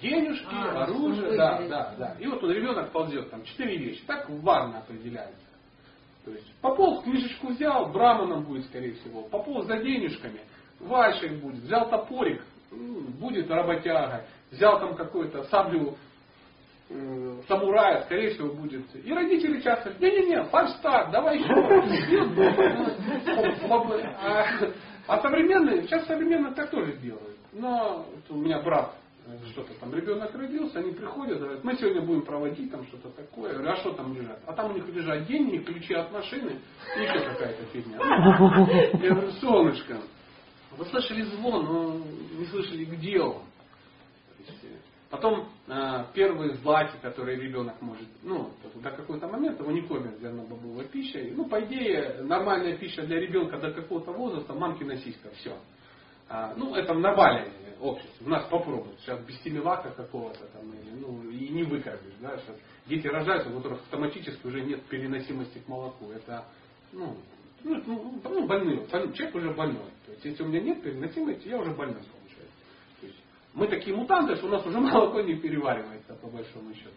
денежки, 0.00 0.46
а, 0.50 0.84
оружие, 0.84 1.36
да, 1.36 1.60
да, 1.68 1.94
да. 1.98 2.16
И 2.18 2.26
вот 2.26 2.42
он 2.42 2.52
ребенок 2.52 2.90
ползет, 2.90 3.30
там 3.30 3.44
четыре 3.44 3.76
вещи, 3.76 4.02
так 4.06 4.30
варно 4.30 4.78
определяется. 4.78 5.43
То 6.24 6.30
есть 6.30 6.54
пополз, 6.60 7.04
книжечку 7.04 7.48
взял, 7.48 7.92
браманом 7.92 8.44
будет, 8.44 8.64
скорее 8.66 8.94
всего. 8.94 9.22
Пополз 9.22 9.66
за 9.66 9.78
денежками, 9.78 10.40
вальшик 10.80 11.40
будет. 11.40 11.62
Взял 11.64 11.88
топорик, 11.90 12.42
будет 12.70 13.50
работяга. 13.50 14.24
Взял 14.50 14.78
там 14.80 14.94
какую-то 14.94 15.44
саблю 15.44 15.96
э, 16.88 17.40
самурая, 17.46 18.04
скорее 18.04 18.30
всего, 18.30 18.54
будет. 18.54 18.84
И 18.94 19.12
родители 19.12 19.60
часто 19.60 19.90
говорят, 19.90 20.00
не-не-не, 20.00 20.44
фальстарт, 20.44 21.10
давай 21.10 21.38
еще. 21.38 21.54
А, 24.26 24.46
а 25.06 25.20
современные, 25.20 25.82
сейчас 25.82 26.06
современные 26.06 26.54
так 26.54 26.70
тоже 26.70 26.96
делают. 26.96 27.36
Но 27.52 28.06
у 28.30 28.36
меня 28.36 28.60
брат 28.62 28.94
что-то 29.52 29.72
там, 29.80 29.94
ребенок 29.94 30.34
родился, 30.34 30.78
они 30.78 30.92
приходят, 30.92 31.38
говорят, 31.38 31.64
мы 31.64 31.74
сегодня 31.76 32.02
будем 32.02 32.22
проводить 32.22 32.70
там 32.70 32.86
что-то 32.86 33.10
такое. 33.10 33.52
Я 33.52 33.54
говорю, 33.58 33.72
а 33.72 33.76
что 33.76 33.92
там 33.92 34.14
лежат? 34.14 34.38
А 34.46 34.52
там 34.52 34.70
у 34.70 34.74
них 34.74 34.86
лежат 34.88 35.26
деньги, 35.26 35.58
ключи 35.58 35.94
от 35.94 36.12
машины 36.12 36.60
и 36.96 37.00
еще 37.00 37.20
какая-то 37.20 37.64
фигня. 37.66 37.98
Я 39.02 39.10
говорю, 39.10 39.30
солнышко, 39.32 40.00
вы 40.76 40.84
слышали 40.86 41.22
звон, 41.22 41.64
но 41.64 42.00
не 42.38 42.44
слышали, 42.46 42.84
где 42.84 43.20
он. 43.20 43.42
Потом 45.10 45.48
э, 45.68 46.04
первые 46.12 46.54
злаки, 46.54 46.96
которые 47.00 47.40
ребенок 47.40 47.80
может, 47.80 48.08
ну, 48.24 48.50
до 48.74 48.90
какого-то 48.90 49.28
момента 49.28 49.62
его 49.62 49.70
не 49.70 49.82
кормят 49.82 50.18
зернобобовой 50.18 50.86
пищей. 50.86 51.32
Ну, 51.36 51.44
по 51.44 51.64
идее, 51.64 52.22
нормальная 52.22 52.76
пища 52.76 53.02
для 53.02 53.20
ребенка 53.20 53.58
до 53.58 53.70
какого-то 53.70 54.10
возраста, 54.10 54.54
мамкина 54.54 54.96
сиська, 54.96 55.30
все. 55.36 55.56
А, 56.28 56.54
ну, 56.56 56.74
это 56.74 56.94
нормальное 57.74 57.78
общество. 57.80 58.24
У 58.24 58.28
нас 58.28 58.48
попробуют. 58.48 59.00
Сейчас 59.00 59.20
без 59.20 59.38
телевака 59.40 59.90
какого-то 59.90 60.46
там, 60.46 60.72
и, 60.72 60.90
ну, 61.00 61.30
и 61.30 61.48
не 61.48 61.62
выкормишь. 61.64 62.14
Да? 62.20 62.36
Сейчас 62.38 62.56
дети 62.86 63.06
рожаются, 63.06 63.50
у 63.50 63.56
которых 63.56 63.80
автоматически 63.80 64.46
уже 64.46 64.62
нет 64.62 64.82
переносимости 64.84 65.58
к 65.58 65.68
молоку. 65.68 66.10
Это, 66.10 66.44
ну, 66.92 67.16
ну, 67.62 67.82
ну, 67.86 68.20
ну 68.24 68.46
больной. 68.46 68.86
Человек 68.88 69.34
уже 69.34 69.52
больной. 69.52 69.90
То 70.06 70.12
есть, 70.12 70.24
если 70.24 70.42
у 70.42 70.48
меня 70.48 70.60
нет 70.60 70.82
переносимости, 70.82 71.48
я 71.48 71.58
уже 71.58 71.72
больной 71.72 72.02
получается. 72.02 72.54
То 73.00 73.06
есть, 73.06 73.18
мы 73.54 73.68
такие 73.68 73.96
мутанты, 73.96 74.36
что 74.36 74.46
у 74.46 74.50
нас 74.50 74.64
уже 74.66 74.78
молоко 74.80 75.20
не 75.20 75.36
переваривается, 75.36 76.14
по 76.14 76.28
большому 76.28 76.74
счету. 76.74 76.90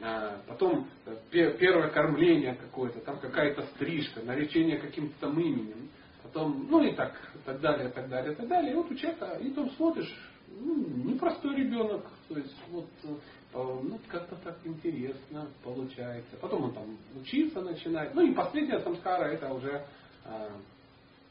А, 0.00 0.42
потом 0.48 0.88
э, 1.04 1.16
первое 1.30 1.90
кормление 1.90 2.54
какое-то, 2.54 3.00
там 3.00 3.20
какая-то 3.20 3.62
стрижка, 3.74 4.22
наречение 4.22 4.78
каким-то 4.78 5.14
там 5.20 5.38
именем 5.38 5.90
потом, 6.32 6.66
ну 6.70 6.82
и 6.82 6.94
так, 6.94 7.14
так 7.44 7.60
далее, 7.60 7.90
так 7.90 8.08
далее, 8.08 8.34
так 8.34 8.48
далее. 8.48 8.72
И 8.72 8.74
вот 8.74 8.90
у 8.90 8.94
человека, 8.94 9.38
и 9.40 9.50
там 9.50 9.70
смотришь, 9.72 10.12
ну, 10.48 10.86
непростой 11.04 11.56
ребенок, 11.56 12.06
то 12.28 12.36
есть 12.36 12.54
вот 12.70 12.86
э, 13.04 13.08
ну, 13.54 13.98
как-то 14.08 14.36
так 14.36 14.56
интересно 14.64 15.48
получается. 15.62 16.36
Потом 16.40 16.64
он 16.64 16.74
там 16.74 16.98
учиться 17.20 17.60
начинает. 17.60 18.14
Ну 18.14 18.22
и 18.22 18.34
последняя 18.34 18.80
самскара 18.80 19.24
это 19.24 19.52
уже 19.52 19.84
э, 20.24 20.48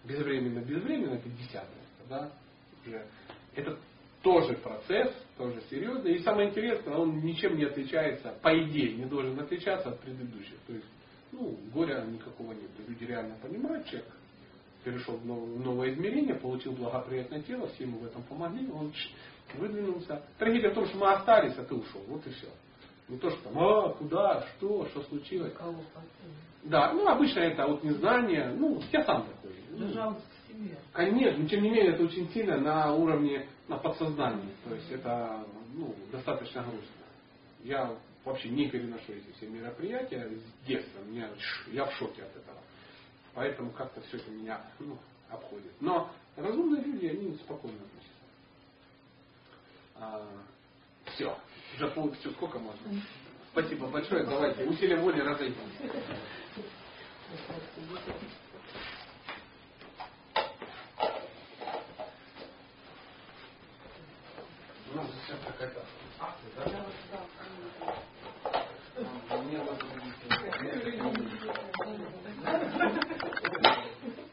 безвременно, 0.06 0.60
безвременно, 0.60 1.16
это 1.16 1.30
десятое. 1.30 1.82
Да? 2.10 2.32
Уже. 2.86 3.06
Это 3.56 3.78
тоже 4.22 4.54
процесс, 4.56 5.14
тоже 5.38 5.62
серьезный. 5.70 6.16
И 6.16 6.24
самое 6.24 6.50
интересное, 6.50 6.96
он 6.96 7.22
ничем 7.22 7.58
не 7.58 7.66
отличается, 7.66 8.36
по 8.42 8.58
идее, 8.64 8.96
не 8.96 9.06
должен 9.06 9.40
отличаться 9.40 9.90
от 9.90 10.00
предыдущих. 10.00 10.58
То 10.68 10.74
есть, 10.74 10.86
ну, 11.32 11.58
горя 11.74 12.04
никакого 12.06 12.54
нет. 12.54 12.70
Люди 12.88 13.04
реально 13.04 13.36
понимают, 13.42 13.86
человек 13.88 14.08
перешел 14.84 15.18
в 15.18 15.26
новое 15.26 15.92
измерение, 15.92 16.36
получил 16.36 16.74
благоприятное 16.74 17.42
тело, 17.42 17.68
все 17.70 17.84
ему 17.84 18.00
в 18.00 18.06
этом 18.06 18.24
помогли, 18.24 18.70
он 18.72 18.92
выдвинулся. 19.56 20.24
Трагедия 20.38 20.70
в 20.70 20.76
том, 20.76 20.86
что 20.88 20.98
мы 20.98 21.12
остались, 21.12 21.58
а 21.58 21.64
ты 21.64 21.76
ушел. 21.76 22.02
Вот 22.08 22.26
и 22.26 22.30
все. 22.32 22.48
Не 23.10 23.18
то, 23.18 23.30
что 23.30 23.44
там, 23.44 23.60
а, 23.60 23.90
куда, 23.94 24.46
что, 24.58 24.86
что 24.88 25.04
случилось. 25.04 25.54
Кого 25.54 25.76
да, 26.64 26.94
ну 26.94 27.08
обычно 27.08 27.40
это 27.40 27.66
вот 27.66 27.84
незнание, 27.84 28.54
ну, 28.56 28.82
я 28.92 29.04
сам 29.04 29.26
такой. 29.26 29.56
Ну. 29.72 30.16
Конечно, 30.92 31.42
но 31.42 31.50
тем 31.50 31.64
не 31.64 31.70
менее 31.70 31.94
это 31.94 32.04
очень 32.04 32.30
сильно 32.32 32.58
на 32.60 32.94
уровне 32.94 33.48
на 33.68 33.78
подсознании. 33.78 34.52
То 34.68 34.76
есть 34.76 34.92
это 34.92 35.46
ну, 35.74 35.96
достаточно 36.12 36.62
грустно. 36.62 37.06
Я 37.64 37.96
вообще 38.24 38.50
не 38.50 38.70
переношу 38.70 39.14
эти 39.14 39.32
все 39.38 39.48
мероприятия 39.48 40.30
с 40.30 40.68
детства. 40.68 41.00
Меня, 41.08 41.30
я 41.72 41.86
в 41.86 41.94
шоке 41.94 42.24
от 42.24 42.36
этого. 42.36 42.61
Поэтому 43.34 43.72
как-то 43.72 44.02
все 44.02 44.18
это 44.18 44.30
меня 44.32 44.62
ну, 44.80 44.98
обходит. 45.30 45.72
Но 45.80 46.12
разумные 46.36 46.84
люди, 46.84 47.06
они 47.06 47.36
спокойно 47.38 47.78
относятся. 47.78 48.12
А, 49.96 50.28
все. 51.14 51.38
Уже 51.76 51.88
пол, 51.92 52.12
все, 52.20 52.32
сколько 52.32 52.60
можно? 52.60 53.02
Спасибо 53.52 53.88
большое. 53.88 54.24
Давайте 54.26 54.66
усилием 54.66 55.02
воли 55.02 55.22
разойдемся. 55.22 55.62
У 64.92 64.96
нас 64.96 65.08
сейчас 65.26 65.40
какая-то 65.46 65.86
акция, 66.20 66.50
да? 66.58 66.86
Мне 69.44 69.60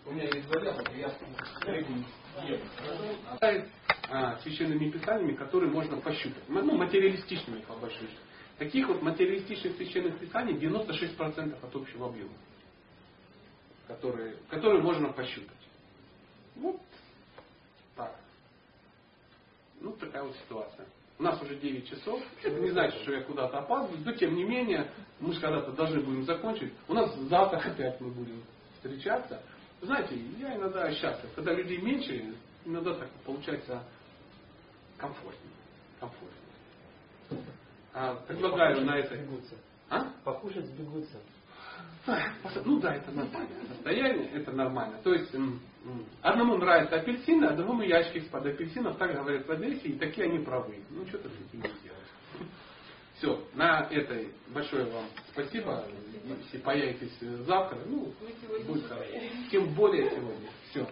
у 0.05 0.11
меня 0.13 0.25
есть 0.25 0.49
вариант, 0.49 0.89
я 0.97 1.09
а, 4.11 4.39
священными 4.39 4.91
писаниями, 4.91 5.35
которые 5.35 5.71
можно 5.71 5.99
пощупать. 5.99 6.43
Ну, 6.49 6.77
материалистичными, 6.77 7.61
по 7.61 7.75
большому 7.75 8.09
счету. 8.09 8.21
Таких 8.59 8.89
вот 8.89 9.03
материалистичных 9.03 9.77
священных 9.77 10.19
писаний 10.19 10.55
96% 10.55 11.65
от 11.65 11.77
общего 11.77 12.09
объема, 12.09 12.33
которые, 13.87 14.37
которые 14.49 14.83
можно 14.83 15.13
пощупать. 15.13 15.57
Вот 16.57 16.81
так. 17.95 18.17
Ну, 19.81 19.93
такая 19.93 20.25
вот 20.25 20.35
ситуация. 20.37 20.87
У 21.19 21.23
нас 21.23 21.41
уже 21.43 21.57
9 21.57 21.89
часов. 21.89 22.23
Это 22.43 22.61
не 22.61 22.71
значит, 22.71 23.01
что 23.03 23.13
я 23.13 23.23
куда-то 23.23 23.59
опаздываю. 23.59 24.05
Но 24.05 24.13
тем 24.13 24.35
не 24.35 24.45
менее, 24.45 24.91
мы 25.21 25.33
же 25.33 25.41
когда-то 25.41 25.73
должны 25.73 26.01
будем 26.01 26.25
закончить. 26.25 26.73
У 26.87 26.95
нас 26.95 27.15
завтра 27.29 27.59
опять 27.59 28.01
мы 28.01 28.11
будем 28.11 28.43
встречаться. 28.77 29.43
Знаете, 29.81 30.17
я 30.39 30.57
иногда 30.57 30.93
счастлив. 30.93 31.31
Когда 31.35 31.53
людей 31.53 31.79
меньше, 31.79 32.35
иногда 32.65 32.95
так 32.95 33.09
получается 33.25 33.83
комфортнее. 34.97 35.53
комфортнее. 36.01 36.39
А, 37.95 38.15
предлагаю 38.27 38.85
на 38.85 38.99
это... 38.99 39.19
А? 39.91 40.13
Покушать 40.25 40.67
сбегутся. 40.67 41.19
Ну 42.65 42.81
да, 42.81 42.95
это 42.95 43.11
нормальное 43.13 43.65
состояние, 43.69 44.31
это 44.33 44.53
нормально. 44.53 44.99
То 45.03 45.13
есть 45.13 45.35
одному 46.23 46.57
нравятся 46.57 46.97
апельсины, 46.97 47.45
а 47.47 47.57
другому 47.57 47.83
ящики 47.83 48.19
из-под 48.19 48.47
апельсинов, 48.47 48.97
так 48.97 49.15
говорят 49.15 49.47
в 49.47 49.51
Одессе, 49.51 49.89
и 49.89 49.99
такие 49.99 50.27
они 50.27 50.39
правы. 50.39 50.83
Ну 50.91 51.07
что 51.07 51.19
ты 51.19 51.29
с 51.29 51.33
этим 51.33 51.61
сделаешь? 51.61 51.98
Все, 53.19 53.45
на 53.55 53.81
этой 53.91 54.29
большое 54.49 54.85
вам 54.85 55.07
спасибо. 55.33 55.85
Если 56.45 56.59
появитесь 56.59 57.19
завтра, 57.47 57.79
ну, 57.87 58.13
будет 58.67 58.87
хорошо. 58.87 59.11
Тем 59.51 59.75
более 59.75 60.09
сегодня. 60.11 60.51
Все. 60.71 60.89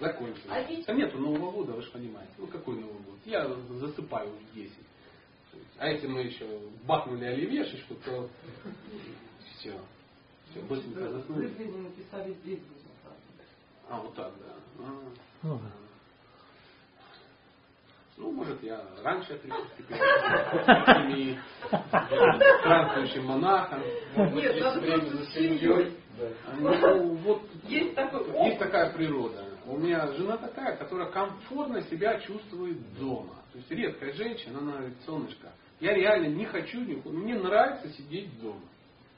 Закончили. 0.00 0.84
А 0.86 0.92
нету 0.92 1.18
Нового 1.18 1.50
года, 1.50 1.72
вы 1.72 1.82
же 1.82 1.90
понимаете. 1.90 2.32
Ну 2.36 2.46
какой 2.46 2.76
Новый 2.76 3.02
год? 3.02 3.18
Я 3.24 3.48
засыпаю 3.48 4.30
в 4.30 4.54
10. 4.54 4.72
А 5.78 5.88
если 5.88 6.06
мы 6.08 6.20
еще 6.20 6.46
бахнули 6.84 7.24
оливьешечку, 7.24 7.94
то 8.04 8.28
все. 9.58 9.80
Все, 10.50 10.60
быстренько 10.62 11.10
заснули. 11.10 11.46
Вы 11.46 11.78
написали 11.78 12.34
здесь 12.42 12.60
А, 13.88 14.00
вот 14.02 14.14
так, 14.14 14.32
да. 14.40 14.84
А. 15.44 15.87
Ну, 18.18 18.32
может, 18.32 18.60
я 18.64 18.82
раньше 19.04 19.34
отрекусь 19.34 19.70
теперь 19.76 19.96
этими 19.96 21.38
странствующим 22.60 23.26
монахом. 23.26 23.80
Нет, 24.34 24.60
надо 24.60 24.80
время 24.80 25.06
за 25.06 25.26
семьей. 25.26 25.96
Ну, 26.58 27.14
вот 27.14 27.42
есть, 27.64 27.94
такой 27.94 28.46
есть 28.46 28.58
такая 28.58 28.92
природа. 28.92 29.44
У 29.66 29.76
меня 29.76 30.10
жена 30.12 30.36
такая, 30.36 30.76
которая 30.76 31.10
комфортно 31.10 31.80
себя 31.82 32.18
чувствует 32.20 32.78
дома. 32.98 33.36
То 33.52 33.58
есть 33.58 33.70
редкая 33.70 34.12
женщина, 34.14 34.58
она 34.58 34.72
говорит, 34.72 34.96
солнышко, 35.06 35.52
я 35.78 35.94
реально 35.94 36.34
не 36.34 36.44
хочу, 36.46 36.80
мне 36.80 37.34
нравится 37.38 37.88
сидеть 37.90 38.40
дома. 38.40 38.62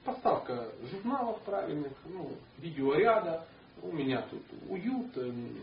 Поставка 0.04 0.68
журналов 0.90 1.40
правильных, 1.42 1.92
ну, 2.06 2.32
видеоряда, 2.58 3.46
у 3.82 3.92
меня 3.92 4.22
тут 4.30 4.42
уют, 4.68 5.16
эм, 5.16 5.56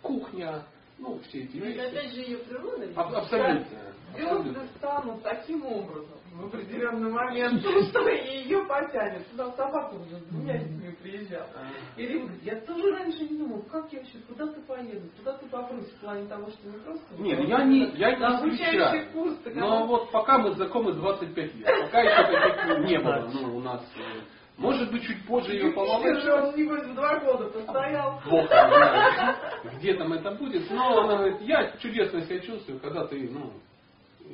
кухня, 0.00 0.62
ну, 0.98 1.20
все 1.28 1.42
эти 1.44 1.56
вещи. 1.56 1.78
Это 1.78 1.88
опять 1.88 2.12
же 2.12 2.20
ее 2.20 2.38
природа? 2.38 2.86
Абсолютно. 2.96 3.66
Звезды 4.14 4.60
станут 4.76 5.22
таким 5.22 5.64
образом 5.66 6.18
в 6.32 6.46
определенный 6.46 7.10
момент, 7.10 7.60
что 7.60 8.08
ее 8.08 8.64
потянет. 8.66 9.28
Туда 9.30 9.52
собака 9.52 9.94
уже 9.94 10.18
с 10.18 10.24
двумя 10.24 10.56
детьми 10.58 10.96
приезжала. 11.02 11.48
И 11.96 12.06
Рима 12.06 12.26
говорит, 12.26 12.42
я 12.42 12.60
тоже 12.62 12.90
раньше 12.92 13.28
не 13.28 13.38
думал, 13.38 13.62
как 13.70 13.92
я 13.92 13.98
вообще 14.00 14.18
куда-то 14.26 14.60
поеду, 14.62 15.08
куда 15.18 15.36
ты 15.36 15.46
попрусь 15.48 15.88
в 15.90 16.00
плане 16.00 16.26
того, 16.26 16.48
что 16.50 16.68
не 16.68 16.78
просто... 16.78 17.04
Нет, 17.18 17.48
я 17.48 17.64
не, 17.64 17.90
я 17.96 18.16
не 18.16 18.24
исключаю. 18.24 19.54
Но 19.54 19.86
вот 19.86 20.10
пока 20.10 20.38
мы 20.38 20.52
знакомы 20.54 20.94
25 20.94 21.54
лет, 21.54 21.68
пока 21.82 22.00
еще 22.00 22.56
таких 22.56 22.90
не 22.90 22.98
было, 22.98 23.30
ну, 23.32 23.56
у 23.56 23.60
нас 23.60 23.84
Может 24.58 24.90
быть, 24.90 25.04
чуть 25.04 25.24
позже 25.24 25.52
ее 25.54 25.72
поволочь. 25.72 26.24
он, 26.24 26.56
небось, 26.56 26.84
в 26.84 26.94
два 26.94 27.20
года 27.20 27.44
постоял. 27.46 28.20
Бог 28.28 28.50
где 29.78 29.94
там 29.94 30.12
это 30.12 30.32
будет. 30.32 30.68
Но 30.70 30.98
она 30.98 31.16
говорит, 31.18 31.40
я 31.42 31.76
чудесно 31.78 32.22
себя 32.22 32.40
чувствую, 32.40 32.80
когда 32.80 33.06
ты 33.06 33.30
ну, 33.30 33.52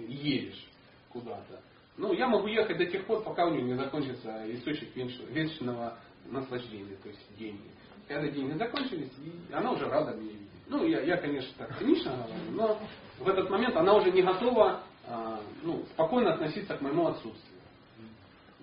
едешь 0.08 0.66
куда-то. 1.10 1.60
Ну, 1.98 2.14
я 2.14 2.26
могу 2.26 2.46
ехать 2.46 2.78
до 2.78 2.86
тех 2.86 3.04
пор, 3.04 3.22
пока 3.22 3.46
у 3.46 3.50
нее 3.50 3.62
не 3.62 3.74
закончится 3.74 4.44
источник 4.52 4.96
вечного 5.28 5.98
наслаждения, 6.24 6.96
то 7.02 7.08
есть 7.10 7.38
деньги. 7.38 7.70
Когда 8.08 8.26
деньги 8.28 8.56
закончились, 8.56 9.12
она 9.52 9.72
уже 9.72 9.86
рада 9.86 10.16
меня 10.16 10.32
видеть. 10.32 10.48
Ну, 10.68 10.86
я, 10.86 11.00
я 11.00 11.18
конечно, 11.18 11.52
так 11.58 11.78
цинично 11.78 12.12
говорю, 12.12 12.34
но 12.52 12.78
в 13.18 13.28
этот 13.28 13.50
момент 13.50 13.76
она 13.76 13.94
уже 13.94 14.10
не 14.10 14.22
готова 14.22 14.80
а, 15.06 15.38
ну, 15.62 15.84
спокойно 15.92 16.32
относиться 16.32 16.76
к 16.76 16.80
моему 16.80 17.06
отсутствию. 17.06 17.53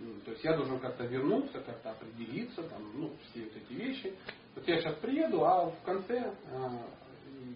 Ну, 0.04 0.20
то 0.26 0.32
есть 0.32 0.44
я 0.44 0.58
должен 0.58 0.80
как-то 0.80 1.06
вернуться, 1.06 1.60
как-то 1.60 1.92
определиться, 1.92 2.64
там, 2.64 2.82
ну, 2.96 3.12
все 3.30 3.44
вот 3.44 3.54
эти 3.56 3.74
вещи. 3.74 4.14
Вот 4.56 4.68
я 4.68 4.82
сейчас 4.82 4.96
приеду, 4.96 5.46
а 5.46 5.70
в 5.70 5.82
конце 5.84 6.34
а, 6.52 6.82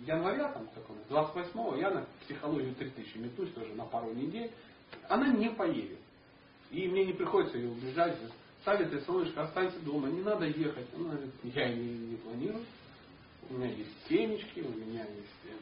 января, 0.06 0.52
там, 0.52 0.68
такого, 0.68 0.98
28-го, 1.10 1.76
я 1.78 1.90
на 1.90 2.06
психологию 2.24 2.76
3000 2.76 3.18
метусь 3.18 3.52
тоже 3.54 3.74
на 3.74 3.86
пару 3.86 4.14
недель. 4.14 4.52
Она 5.10 5.28
не 5.30 5.50
поедет. 5.50 6.00
И 6.70 6.88
мне 6.88 7.06
не 7.06 7.14
приходится 7.14 7.58
ее 7.58 7.70
убежать. 7.70 8.16
Савит 8.64 8.94
и 8.94 9.00
солнышко, 9.02 9.44
останься 9.44 9.80
дома, 9.80 10.08
не 10.08 10.22
надо 10.22 10.46
ехать. 10.46 10.88
Она 10.96 11.12
говорит, 11.12 11.34
я 11.44 11.70
не, 11.70 11.88
не 11.88 12.16
планирую. 12.18 12.64
У 13.50 13.54
меня 13.56 13.72
есть 13.72 14.08
семечки, 14.08 14.60
у 14.60 14.72
меня 14.72 15.02
есть 15.02 15.46
э, 15.46 15.56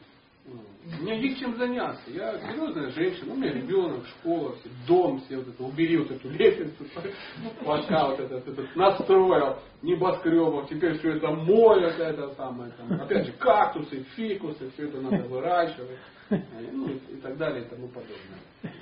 у 0.46 1.02
меня 1.02 1.14
есть 1.14 1.38
чем 1.38 1.56
заняться. 1.56 2.10
Я 2.10 2.38
серьезная 2.38 2.90
женщина, 2.90 3.32
у 3.32 3.36
меня 3.36 3.52
ребенок, 3.52 4.06
школа, 4.06 4.54
дом, 4.86 5.20
все 5.20 5.38
вот 5.38 5.48
это, 5.48 5.62
убери 5.62 5.96
вот 5.96 6.10
эту 6.10 6.28
лестницу, 6.28 6.84
пока 7.64 8.08
вот 8.08 8.20
этот, 8.20 8.46
этот 8.46 8.76
настроил 8.76 9.58
небоскребов, 9.80 10.68
теперь 10.68 10.98
все 10.98 11.12
это 11.16 11.28
вот 11.28 11.98
это 11.98 12.34
самое, 12.34 12.72
там, 12.72 12.92
опять 13.00 13.26
же, 13.26 13.32
кактусы, 13.32 14.02
фикусы, 14.14 14.70
все 14.72 14.88
это 14.88 15.00
надо 15.00 15.26
выращивать, 15.28 15.98
ну 16.30 16.88
и, 16.88 16.96
и 16.96 17.16
так 17.22 17.38
далее 17.38 17.64
и 17.64 17.68
тому 17.68 17.88
подобное. 17.88 18.74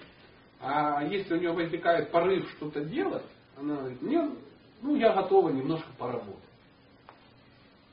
А 0.61 1.05
если 1.05 1.35
у 1.35 1.39
нее 1.39 1.53
возникает 1.53 2.11
порыв 2.11 2.49
что-то 2.57 2.85
делать, 2.85 3.27
она 3.57 3.77
говорит, 3.77 4.03
мне, 4.03 4.31
ну 4.81 4.97
я 4.97 5.13
готова 5.13 5.51
немножко 5.51 5.89
поработать 5.97 6.43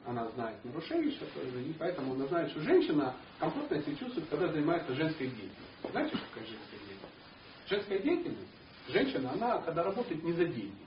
она 0.10 0.28
знает 0.30 0.56
нарушение 0.64 1.12
сейчас 1.12 1.30
и 1.68 1.74
поэтому 1.78 2.14
она 2.14 2.26
знает, 2.28 2.50
что 2.50 2.62
женщина 2.62 3.14
комфортно 3.40 3.82
себя 3.82 3.96
чувствует, 3.96 4.28
когда 4.30 4.48
занимается 4.48 4.94
женской 4.94 5.28
деятельностью. 5.28 5.92
Знаете, 5.92 6.16
что 6.18 6.26
такое 6.28 6.44
женская 6.46 6.78
деятельность? 6.78 7.68
Женская 7.68 8.00
деятельность, 8.00 8.52
женщина, 8.90 9.32
она 9.32 9.62
когда 9.62 9.84
работает 9.84 10.24
не 10.24 10.34
за 10.34 10.46
деньги. 10.46 10.86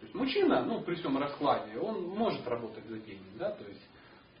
То 0.00 0.06
есть 0.06 0.14
мужчина, 0.14 0.64
ну, 0.64 0.80
при 0.80 0.96
всем 0.96 1.16
раскладе, 1.16 1.78
он 1.78 2.08
может 2.08 2.46
работать 2.46 2.84
за 2.86 2.98
деньги, 2.98 3.24
да, 3.38 3.50
то 3.52 3.64
есть 3.64 3.80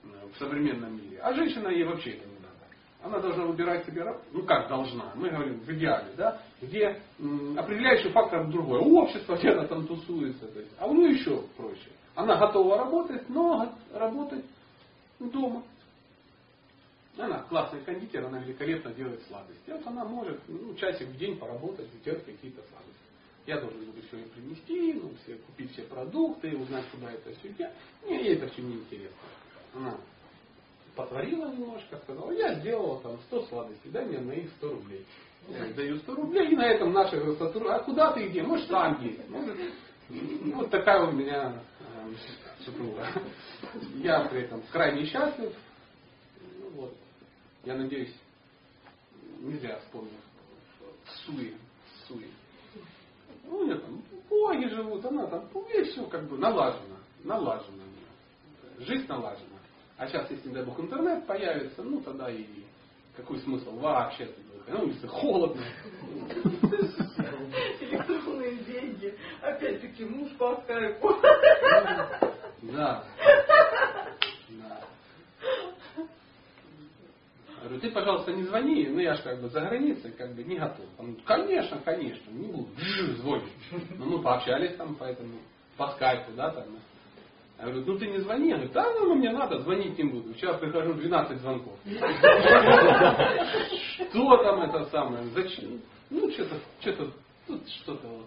э, 0.04 0.26
в 0.34 0.38
современном 0.38 0.96
мире. 0.96 1.20
А 1.20 1.32
женщина 1.34 1.68
ей 1.68 1.84
вообще 1.84 2.10
это 2.10 2.26
не 2.26 2.34
надо. 2.34 2.52
Она 3.02 3.20
должна 3.20 3.46
выбирать 3.46 3.86
себе 3.86 4.02
работу, 4.02 4.24
ну 4.32 4.42
как 4.42 4.68
должна, 4.68 5.12
мы 5.14 5.30
говорим 5.30 5.60
в 5.60 5.70
идеале, 5.72 6.12
да, 6.16 6.42
где 6.60 7.00
м, 7.18 7.56
определяющий 7.58 8.10
фактор 8.10 8.48
другой. 8.48 8.80
Общество, 8.80 9.36
где 9.36 9.50
она 9.50 9.66
там 9.66 9.86
тусуется, 9.86 10.46
то 10.48 10.58
есть, 10.58 10.72
а 10.78 10.86
у 10.86 10.94
нее 10.94 11.12
еще 11.12 11.42
проще. 11.56 11.90
Она 12.14 12.36
готова 12.36 12.78
работать, 12.78 13.28
но 13.28 13.72
работать 13.92 14.44
дома. 15.20 15.62
Она 17.18 17.42
классный 17.42 17.80
кондитер, 17.80 18.24
она 18.24 18.38
великолепно 18.38 18.92
делает 18.94 19.22
сладости. 19.28 19.70
Вот 19.70 19.86
она 19.86 20.04
может 20.04 20.40
ну, 20.48 20.74
часик 20.74 21.08
в 21.08 21.16
день 21.18 21.38
поработать, 21.38 21.88
сделать 22.00 22.24
какие-то 22.24 22.62
сладости. 22.62 23.02
Я 23.46 23.60
должен 23.60 23.84
буду 23.84 24.00
все 24.02 24.16
принести, 24.18 24.94
ну, 24.94 25.10
все, 25.22 25.34
купить 25.34 25.72
все 25.72 25.82
продукты, 25.82 26.56
узнать, 26.56 26.84
куда 26.90 27.10
это 27.10 27.34
все 27.38 27.48
идет. 27.48 27.70
Мне 28.04 28.24
ей 28.24 28.36
это 28.36 28.48
все 28.48 28.62
не 28.62 28.74
интересно. 28.74 29.18
Она 29.74 29.96
потворила 30.94 31.50
немножко, 31.52 31.98
сказала, 31.98 32.30
я 32.32 32.54
сделала 32.60 33.00
там 33.00 33.18
100 33.26 33.46
сладостей, 33.46 33.90
дай 33.90 34.04
мне 34.04 34.20
на 34.20 34.32
их 34.32 34.50
100 34.58 34.70
рублей. 34.70 35.06
Я 35.48 35.72
даю 35.74 35.96
100 35.98 36.14
рублей, 36.14 36.52
и 36.52 36.56
на 36.56 36.66
этом 36.66 36.92
наши 36.92 37.18
сотрудники, 37.34 37.72
а 37.72 37.80
куда 37.80 38.12
ты 38.12 38.28
где? 38.28 38.42
Может, 38.42 38.68
сам 38.68 39.02
есть. 39.02 39.28
Может, 39.28 39.56
ну, 40.08 40.56
вот 40.56 40.70
такая 40.70 41.02
у 41.02 41.12
меня 41.12 41.60
супруга. 42.64 43.06
Я 43.96 44.24
при 44.28 44.42
этом 44.42 44.62
крайне 44.70 45.06
счастлив. 45.06 45.52
Ну, 46.60 46.70
вот. 46.70 46.96
Я 47.64 47.76
надеюсь, 47.76 48.14
не 49.40 49.54
зря 49.58 49.78
вспомнил 49.80 50.10
Суи. 51.24 51.56
Суи. 52.06 52.30
Ну, 53.44 53.58
у 53.58 53.64
нее 53.64 53.78
там 53.78 54.02
боги 54.28 54.66
живут, 54.66 55.04
она 55.04 55.26
там, 55.26 55.48
ну, 55.52 55.66
и 55.66 55.82
все 55.84 56.04
как 56.06 56.28
бы 56.28 56.38
налажено. 56.38 56.96
Налажено. 57.24 57.82
Жизнь 58.78 59.06
налажена. 59.08 59.58
А 59.96 60.06
сейчас, 60.06 60.30
если, 60.30 60.48
не 60.48 60.54
дай 60.54 60.64
бог, 60.64 60.78
интернет 60.80 61.26
появится, 61.26 61.82
ну, 61.82 62.00
тогда 62.00 62.30
и 62.30 62.44
какой 63.16 63.38
смысл 63.40 63.78
вообще 63.78 64.34
Ну, 64.68 64.86
если 64.86 65.06
холодно. 65.06 65.62
Электронные 67.80 68.56
деньги. 68.56 69.16
Опять-таки 69.42 70.04
муж 70.04 70.30
по 70.38 70.56
скайпу. 70.62 71.14
Да. 72.62 73.04
Говорю, 77.72 77.88
ты, 77.88 77.90
пожалуйста, 77.90 78.32
не 78.32 78.42
звони, 78.42 78.86
ну 78.88 78.98
я 78.98 79.14
же 79.14 79.22
как 79.22 79.40
бы 79.40 79.48
за 79.48 79.60
границей, 79.62 80.12
как 80.12 80.34
бы 80.34 80.44
не 80.44 80.56
готов. 80.56 80.84
Он, 80.98 81.16
конечно, 81.24 81.80
конечно, 81.82 82.30
не 82.30 82.48
буду. 82.48 82.68
Звонишь. 83.16 83.48
Ну 83.96 84.04
мы 84.04 84.22
пообщались 84.22 84.76
там, 84.76 84.94
поэтому 84.94 85.38
по 85.78 85.88
скайпу, 85.92 86.32
да, 86.32 86.50
там. 86.50 86.64
Я 87.58 87.64
говорю, 87.64 87.84
ну 87.86 87.98
ты 87.98 88.08
не 88.08 88.18
звони. 88.18 88.50
Я 88.50 88.56
говорю, 88.56 88.72
да, 88.74 88.92
ну 88.92 89.14
мне 89.14 89.30
надо, 89.30 89.60
звонить 89.60 89.96
не 89.96 90.04
буду. 90.04 90.34
Вчера 90.34 90.58
прихожу 90.58 90.92
12 90.92 91.40
звонков. 91.40 91.78
Что 94.10 94.36
там 94.42 94.62
это 94.62 94.84
самое? 94.90 95.24
Зачем? 95.30 95.80
Ну, 96.10 96.30
что-то, 96.30 96.56
что-то, 96.80 97.10
тут 97.46 97.66
что-то 97.70 98.06
вот. 98.06 98.26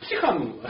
Психанула. 0.00 0.62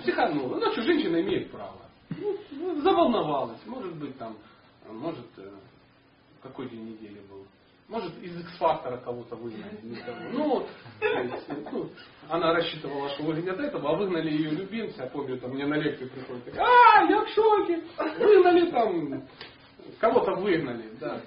Психанула. 0.00 0.56
Ну, 0.58 0.72
что 0.72 0.82
женщина 0.82 1.20
имеет 1.20 1.50
право. 1.50 1.82
Ну, 2.08 2.80
заволновалась. 2.80 3.60
Может 3.66 3.94
быть, 3.96 4.16
там, 4.16 4.38
может, 4.88 5.26
э, 5.36 5.50
какой 6.46 6.68
день 6.68 6.84
недели 6.84 7.20
был. 7.28 7.46
Может, 7.88 8.20
из 8.20 8.36
X-фактора 8.40 8.96
кого-то 8.98 9.36
выгнали. 9.36 9.78
Ну, 10.32 10.66
ну, 11.72 11.90
она 12.28 12.52
рассчитывала, 12.52 13.08
что 13.10 13.22
выгонят 13.22 13.60
этого, 13.60 13.90
а 13.90 13.96
выгнали 13.96 14.30
ее 14.30 14.50
любимца. 14.50 15.04
Я 15.04 15.10
помню, 15.10 15.38
там 15.38 15.52
мне 15.52 15.66
на 15.66 15.74
лекцию 15.74 16.10
приходит. 16.10 16.58
А, 16.58 17.04
я 17.04 17.24
в 17.24 17.28
шоке. 17.28 17.82
Выгнали 18.18 18.70
там, 18.70 19.22
кого-то 20.00 20.32
выгнали. 20.32 20.90
Да. 21.00 21.20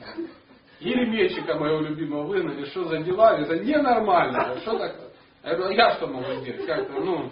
Еремейщика 0.82 1.56
моего 1.56 1.80
любимого 1.80 2.24
выгнали. 2.24 2.66
Что 2.66 2.86
за 2.86 3.00
дела? 3.00 3.38
Это 3.38 3.60
ненормально. 3.60 4.60
Что 4.62 4.78
такое? 4.78 5.10
Я 5.44 5.52
а 5.52 5.72
я 5.72 5.96
что 5.96 6.08
могу 6.08 6.42
сделать? 6.42 6.66
Как-то, 6.66 7.00
ну, 7.00 7.32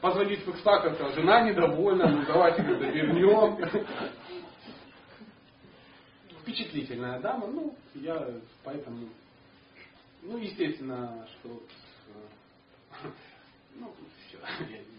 позвонить 0.00 0.46
в 0.46 0.50
X-Factor, 0.50 1.14
жена 1.14 1.42
недовольна, 1.42 2.06
ну 2.06 2.24
давайте 2.26 2.62
вернем. 2.62 3.58
Впечатлительная 6.48 7.20
дама, 7.20 7.46
ну, 7.46 7.76
я 7.94 8.26
поэтому, 8.64 9.06
ну, 10.22 10.38
естественно, 10.38 11.28
что, 11.34 11.62
э, 13.04 13.08
ну, 13.74 13.92
все, 14.26 14.38
я 14.60 14.80
извиняюсь. 14.80 14.98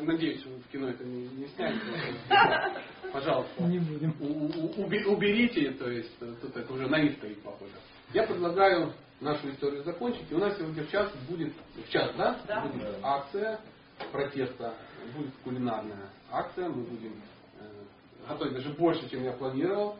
Надеюсь, 0.00 0.44
в 0.44 0.72
кино 0.72 0.88
это 0.88 1.04
не, 1.04 1.28
не 1.28 1.46
снять. 1.50 1.76
Пожалуйста. 3.12 3.62
Не 3.62 3.78
будем. 3.78 4.16
У, 4.18 5.12
уберите, 5.12 5.70
то 5.70 5.88
есть 5.88 6.18
тут 6.18 6.56
это 6.56 6.72
уже 6.72 6.88
на 6.88 7.00
них 7.00 7.16
стоит 7.18 7.40
похоже. 7.42 7.74
Я 8.12 8.24
предлагаю 8.24 8.92
нашу 9.20 9.48
историю 9.50 9.84
закончить. 9.84 10.28
И 10.28 10.34
у 10.34 10.38
нас 10.38 10.58
сегодня 10.58 10.82
в 10.82 10.90
час 10.90 11.12
будет, 11.28 11.52
в 11.76 11.88
час, 11.88 12.12
да? 12.16 12.40
да. 12.48 12.62
Будет 12.62 12.82
акция 13.04 13.60
протеста, 14.10 14.74
будет 15.14 15.32
кулинарная 15.44 16.10
акция. 16.32 16.68
Мы 16.68 16.82
будем 16.82 17.12
э, 17.12 17.37
готовить 18.28 18.54
даже 18.54 18.70
больше, 18.70 19.08
чем 19.10 19.24
я 19.24 19.32
планировал. 19.32 19.96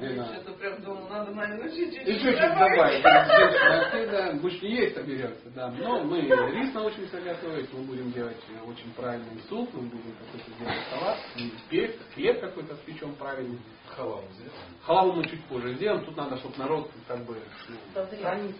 Это 0.00 0.52
прям 0.52 0.80
дома 0.82 1.08
надо, 1.08 1.32
наверное, 1.32 1.68
чуть-чуть. 1.70 2.06
Еще 2.06 2.32
чуть 2.32 2.40
добавить. 2.40 3.02
Да, 3.02 4.32
больше 4.42 4.64
не 4.64 4.76
есть 4.76 4.94
соберется, 4.94 5.50
да. 5.50 5.70
Но 5.70 6.04
мы 6.04 6.20
рис 6.20 6.72
научимся 6.74 7.20
готовить, 7.20 7.72
мы 7.72 7.84
будем 7.84 8.12
делать 8.12 8.36
очень 8.66 8.92
правильный 8.92 9.40
суп, 9.48 9.68
мы 9.72 9.82
будем 9.82 10.14
какой-то 10.16 10.50
делать 10.58 10.84
салат, 10.90 11.18
хлеб, 11.68 11.96
хлеб 12.14 12.40
какой-то 12.40 12.76
спечем 12.76 13.14
правильный. 13.16 13.58
Халаву 13.88 14.24
сделаем? 14.32 14.52
Халаву 14.82 15.12
мы 15.12 15.24
чуть 15.24 15.44
позже 15.46 15.74
сделаем, 15.74 16.04
тут 16.04 16.16
надо, 16.16 16.36
чтобы 16.36 16.56
народ 16.58 16.90
как 17.06 17.24
бы 17.24 17.36
ну, 17.94 18.06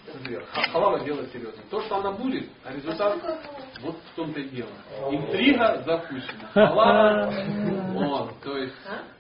созрел. 0.07 0.43
Халава 0.73 1.05
делать 1.05 1.31
серьезно. 1.33 1.63
То, 1.71 1.81
что 1.83 1.97
она 1.97 2.13
будет, 2.13 2.49
а 2.65 2.73
результат 2.73 3.19
вот 3.83 3.97
в 3.97 4.17
том-то 4.17 4.41
и 4.41 4.49
дело. 4.49 4.71
Интрига 5.11 5.83
запущена. 5.85 6.49
Халава, 6.55 7.33
вот, 7.93 8.41
то 8.41 8.57
есть 8.57 8.75
а? 8.89 9.18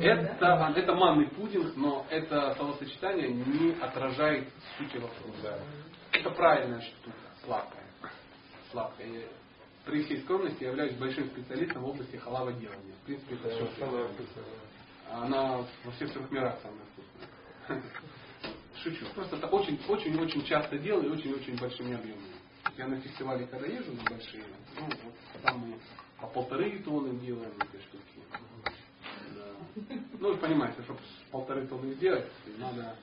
Это, 0.00 0.72
это 0.76 0.94
манный 0.94 1.28
пудинг, 1.28 1.76
но 1.76 2.06
это 2.10 2.54
словосочетание 2.54 3.28
не 3.28 3.72
отражает 3.80 4.48
сути 4.78 4.96
вопроса. 4.98 5.60
Это 6.12 6.30
правильная 6.30 6.80
штука. 6.80 7.16
сладкое. 7.44 7.82
Сладкое. 8.70 9.06
Я, 9.06 9.20
при 9.84 10.02
всей 10.02 10.20
скромности 10.22 10.62
я 10.62 10.70
являюсь 10.70 10.96
большим 10.96 11.28
специалистом 11.28 11.82
в 11.82 11.88
области 11.88 12.16
халава-делания. 12.16 12.94
В 13.02 13.06
принципе, 13.06 13.36
это 13.36 13.48
все. 13.50 13.68
Она 15.10 15.64
во 15.84 15.92
всех 15.92 16.12
трех 16.12 16.30
мирах 16.30 16.58
самая 16.60 16.84
вкусная. 16.92 17.82
Шучу. 18.82 19.06
Просто 19.14 19.36
это 19.36 19.46
очень-очень-очень 19.46 20.44
часто 20.44 20.78
делаю 20.78 21.06
и 21.06 21.12
очень-очень 21.12 21.56
большими 21.56 21.94
объемами. 21.94 22.34
Я 22.76 22.88
на 22.88 23.00
фестивале, 23.00 23.46
когда 23.46 23.66
езжу 23.66 23.92
на 23.92 24.02
большие, 24.02 24.44
ну, 24.76 24.86
вот 25.04 25.42
там 25.42 25.58
мы 25.60 25.78
по 26.20 26.26
полторы 26.26 26.78
тонны 26.80 27.18
делаем 27.20 27.52
эти 27.58 27.82
штуки. 27.84 28.02
Ну, 30.18 30.32
вы 30.32 30.36
понимаете, 30.38 30.82
чтобы 30.82 31.00
полторы 31.30 31.66
тонны 31.66 31.92
сделать, 31.94 32.24
надо 32.58 32.96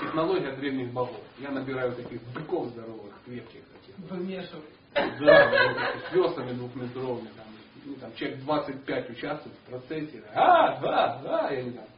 технология 0.00 0.52
древних 0.52 0.92
богов. 0.92 1.22
Я 1.38 1.50
набираю 1.50 1.94
таких 1.94 2.22
быков 2.34 2.68
здоровых, 2.68 3.14
крепких 3.24 3.62
таких. 3.68 4.10
Вымешивать. 4.10 4.64
Да, 4.94 5.92
с 6.10 6.12
веслами 6.12 6.52
двухметровыми. 6.52 7.28
Там, 7.28 7.46
ну, 7.84 7.94
там, 7.94 8.14
человек 8.14 8.40
25 8.40 9.10
участвует 9.10 9.56
в 9.56 9.70
процессе. 9.70 10.22
А, 10.34 10.78
да, 10.80 11.20
да, 11.22 11.50
я 11.50 11.62
не 11.62 11.70
знаю. 11.70 11.88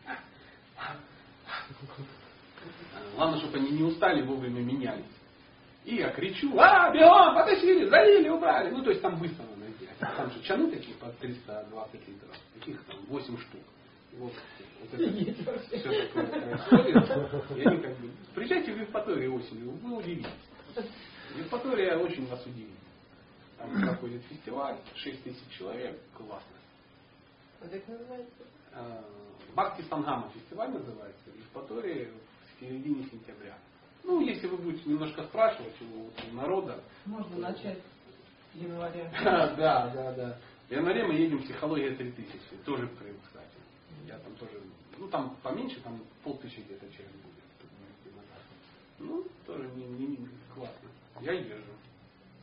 Главное, 3.16 3.40
чтобы 3.40 3.56
они 3.58 3.70
не 3.70 3.82
устали, 3.82 4.22
вовремя 4.22 4.60
менялись. 4.60 5.04
И 5.84 5.96
я 5.96 6.10
кричу, 6.10 6.56
а, 6.58 6.92
бегом, 6.92 7.34
потащили, 7.34 7.88
залили, 7.88 8.28
убрали. 8.28 8.70
Ну, 8.70 8.82
то 8.82 8.90
есть 8.90 9.02
там 9.02 9.18
быстро 9.18 9.42
надо 9.42 9.72
сделать. 9.72 9.98
Там 9.98 10.30
же 10.30 10.40
чаны 10.42 10.70
такие 10.70 10.94
по 10.96 11.06
320 11.06 12.08
литров. 12.08 12.36
Таких 12.54 12.84
там 12.84 12.98
8 13.08 13.36
штук. 13.38 13.60
Вот, 14.18 14.32
вот 14.80 15.00
это 15.00 15.58
все 15.60 16.06
такое 16.06 16.26
происходит. 16.26 17.56
И 17.56 17.66
они 17.66 17.80
как 17.80 17.96
бы, 17.98 18.10
приезжайте 18.34 18.72
в 18.74 18.80
Евпаторию 18.80 19.34
осенью, 19.34 19.70
вы 19.70 19.96
удивитесь. 19.96 20.30
Евпатория 21.36 21.96
очень 21.96 22.26
вас 22.26 22.44
удивит. 22.44 22.68
Там 23.58 23.70
проходит 23.80 24.22
фестиваль, 24.24 24.76
6 24.96 25.22
тысяч 25.24 25.48
человек, 25.56 25.98
классно. 26.16 26.56
Вот 27.60 27.70
как 27.70 27.88
называется? 27.88 28.42
Э, 28.72 29.02
Бхакти 29.54 29.82
Сангама 29.88 30.30
фестиваль 30.30 30.70
называется, 30.70 31.30
в 31.30 31.36
Евпатории 31.36 32.08
в 32.10 32.60
середине 32.60 33.04
сентября. 33.04 33.56
Ну, 34.04 34.20
если 34.20 34.48
вы 34.48 34.56
будете 34.56 34.88
немножко 34.90 35.22
спрашивать 35.24 35.74
у 35.80 36.34
народа. 36.34 36.82
Можно 37.06 37.36
начать 37.38 37.78
с 37.78 38.56
января. 38.56 39.10
Да, 39.56 39.88
да, 39.88 40.12
да. 40.12 40.38
В 40.68 40.72
январе 40.72 41.06
мы 41.06 41.14
едем 41.14 41.42
психология 41.42 41.94
3000, 41.94 42.32
тоже 42.64 42.86
в 42.86 42.98
Крым, 42.98 43.16
кстати. 43.26 43.61
Я 44.12 44.18
там 44.18 44.34
тоже, 44.36 44.60
ну 44.98 45.08
там 45.08 45.36
поменьше, 45.42 45.80
там 45.80 45.98
полтысячи 46.22 46.60
где-то 46.60 46.86
человек 46.92 47.12
будет. 47.12 47.32
Ну, 48.98 49.26
тоже 49.46 49.66
не, 49.74 49.84
не, 49.84 50.06
не 50.18 50.28
классно. 50.54 50.88
Я 51.20 51.32
езжу. 51.32 51.72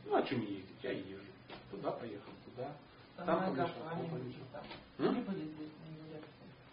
Ну, 0.04 0.16
а 0.16 0.26
что 0.26 0.34
не 0.34 0.46
ездить? 0.46 0.76
Я 0.82 0.90
езжу. 0.90 1.22
Туда 1.70 1.92
поехал, 1.92 2.32
туда. 2.44 2.72
Там, 3.16 3.26
Там 3.26 3.54
моя 3.54 3.68
там 3.68 5.24
были 5.24 5.44
здесь. 5.44 5.70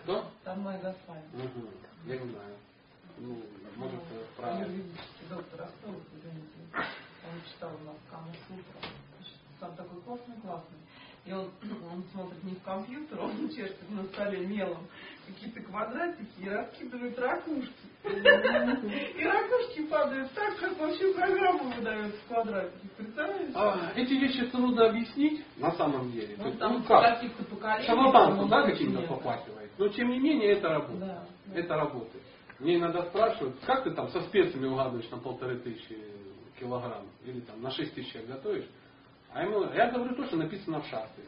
Кто? 0.02 0.26
Там 0.44 0.62
моя 0.62 0.80
Гафа. 0.80 1.12
Угу. 1.34 1.68
Я 2.08 2.18
не 2.18 2.30
знаю. 2.32 2.56
Ну, 3.20 3.42
может, 3.76 4.00
Ну, 4.12 4.20
про... 4.36 4.60
Юридический 4.60 5.28
доктор 5.30 5.62
Островых, 5.62 6.04
извините. 6.16 6.50
Он 6.74 7.42
читал 7.52 7.70
у 7.70 7.86
нас 7.86 7.96
Каму 8.10 8.32
Сутра. 8.48 8.90
Там 9.60 9.76
такой 9.76 10.02
классный, 10.02 10.36
классный. 10.42 10.78
И 11.28 11.34
он, 11.34 11.50
он 11.92 12.04
смотрит 12.14 12.44
не 12.44 12.56
в 12.56 12.64
компьютер, 12.64 13.20
он 13.20 13.50
чешет 13.50 13.78
на 13.90 14.04
столе 14.06 14.46
мелом 14.48 14.88
какие-то 15.28 15.62
квадратики 15.62 16.40
и 16.40 16.50
раскидывает 16.50 17.20
ракушки. 17.20 17.74
И 18.08 19.26
ракушки 19.26 19.86
падают 19.88 20.32
так, 20.32 20.58
как 20.58 20.80
вообще 20.80 21.14
программа 21.14 21.76
выдается 21.76 22.18
в 22.18 22.28
квадратиках. 22.28 22.92
Представляете? 22.96 23.52
А, 23.56 23.92
эти 23.96 24.14
вещи 24.14 24.46
трудно 24.46 24.90
объяснить 24.90 25.44
на 25.58 25.72
самом 25.72 26.12
деле. 26.14 26.36
Ну, 26.38 26.48
есть, 26.48 26.60
там 26.60 26.74
ну 26.74 26.84
как? 26.84 27.16
каких-то 27.16 27.44
поколений. 27.44 27.88
Шарлатанство, 27.88 28.38
там 28.38 28.50
да, 28.50 28.64
каким-то 28.64 29.02
попахивает. 29.02 29.72
Но 29.78 29.90
тем 29.90 30.10
не 30.10 30.20
менее 30.20 30.54
это 30.54 30.70
работает. 30.70 31.00
Да, 31.02 31.28
да. 31.46 31.60
Это 31.60 31.76
работает. 31.76 32.24
Мне 32.60 32.78
иногда 32.78 33.04
спрашивают, 33.04 33.58
как 33.66 33.84
ты 33.84 33.92
там 33.92 34.08
со 34.10 34.22
специями 34.22 34.68
угадываешь 34.68 35.10
на 35.10 35.18
полторы 35.18 35.60
тысячи 35.60 35.98
килограмм 36.60 37.06
или 37.26 37.42
там 37.42 37.62
на 37.62 37.72
шесть 37.72 37.94
тысяч 37.94 38.16
готовишь. 38.26 38.66
А 39.38 39.76
я 39.76 39.92
говорю 39.92 40.16
то, 40.16 40.26
что 40.26 40.38
написано 40.38 40.82
в 40.82 40.86
шастре. 40.88 41.24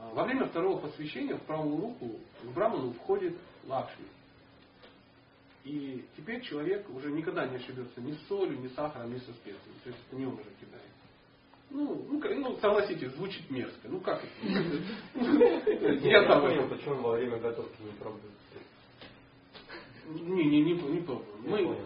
а, 0.00 0.10
Во 0.12 0.24
время 0.24 0.46
второго 0.46 0.80
посвящения 0.80 1.36
в 1.36 1.42
правую 1.42 1.80
руку 1.80 2.16
к 2.42 2.46
браману 2.46 2.92
входит 2.94 3.36
лакшми. 3.68 4.06
И 5.62 6.04
теперь 6.16 6.40
человек 6.40 6.88
уже 6.90 7.12
никогда 7.12 7.46
не 7.46 7.56
ошибется 7.56 8.00
ни 8.00 8.12
с 8.12 8.26
солью, 8.26 8.58
ни 8.58 8.66
с 8.66 8.74
сахаром, 8.74 9.14
ни 9.14 9.18
со 9.18 9.32
специями. 9.32 9.78
То 9.84 9.90
есть 9.90 10.00
это 10.08 10.16
не 10.16 10.26
он 10.26 10.34
уже 10.34 10.50
кидает. 10.60 10.90
Ну, 11.70 12.04
ну, 12.10 12.20
ну, 12.40 12.56
согласитесь, 12.56 13.12
звучит 13.12 13.48
мерзко. 13.50 13.86
Ну 13.86 14.00
как 14.00 14.24
это? 14.24 15.28
Я 16.08 16.26
там 16.26 16.40
понял, 16.40 16.68
почему 16.68 16.96
во 16.96 17.12
время 17.12 17.38
готовки 17.38 17.80
не 17.82 17.92
пробуют. 17.92 18.24
Не, 20.08 20.44
не, 20.44 20.60
не, 20.62 20.72
не 20.72 21.00
пробуем. 21.02 21.28
Мы, 21.44 21.78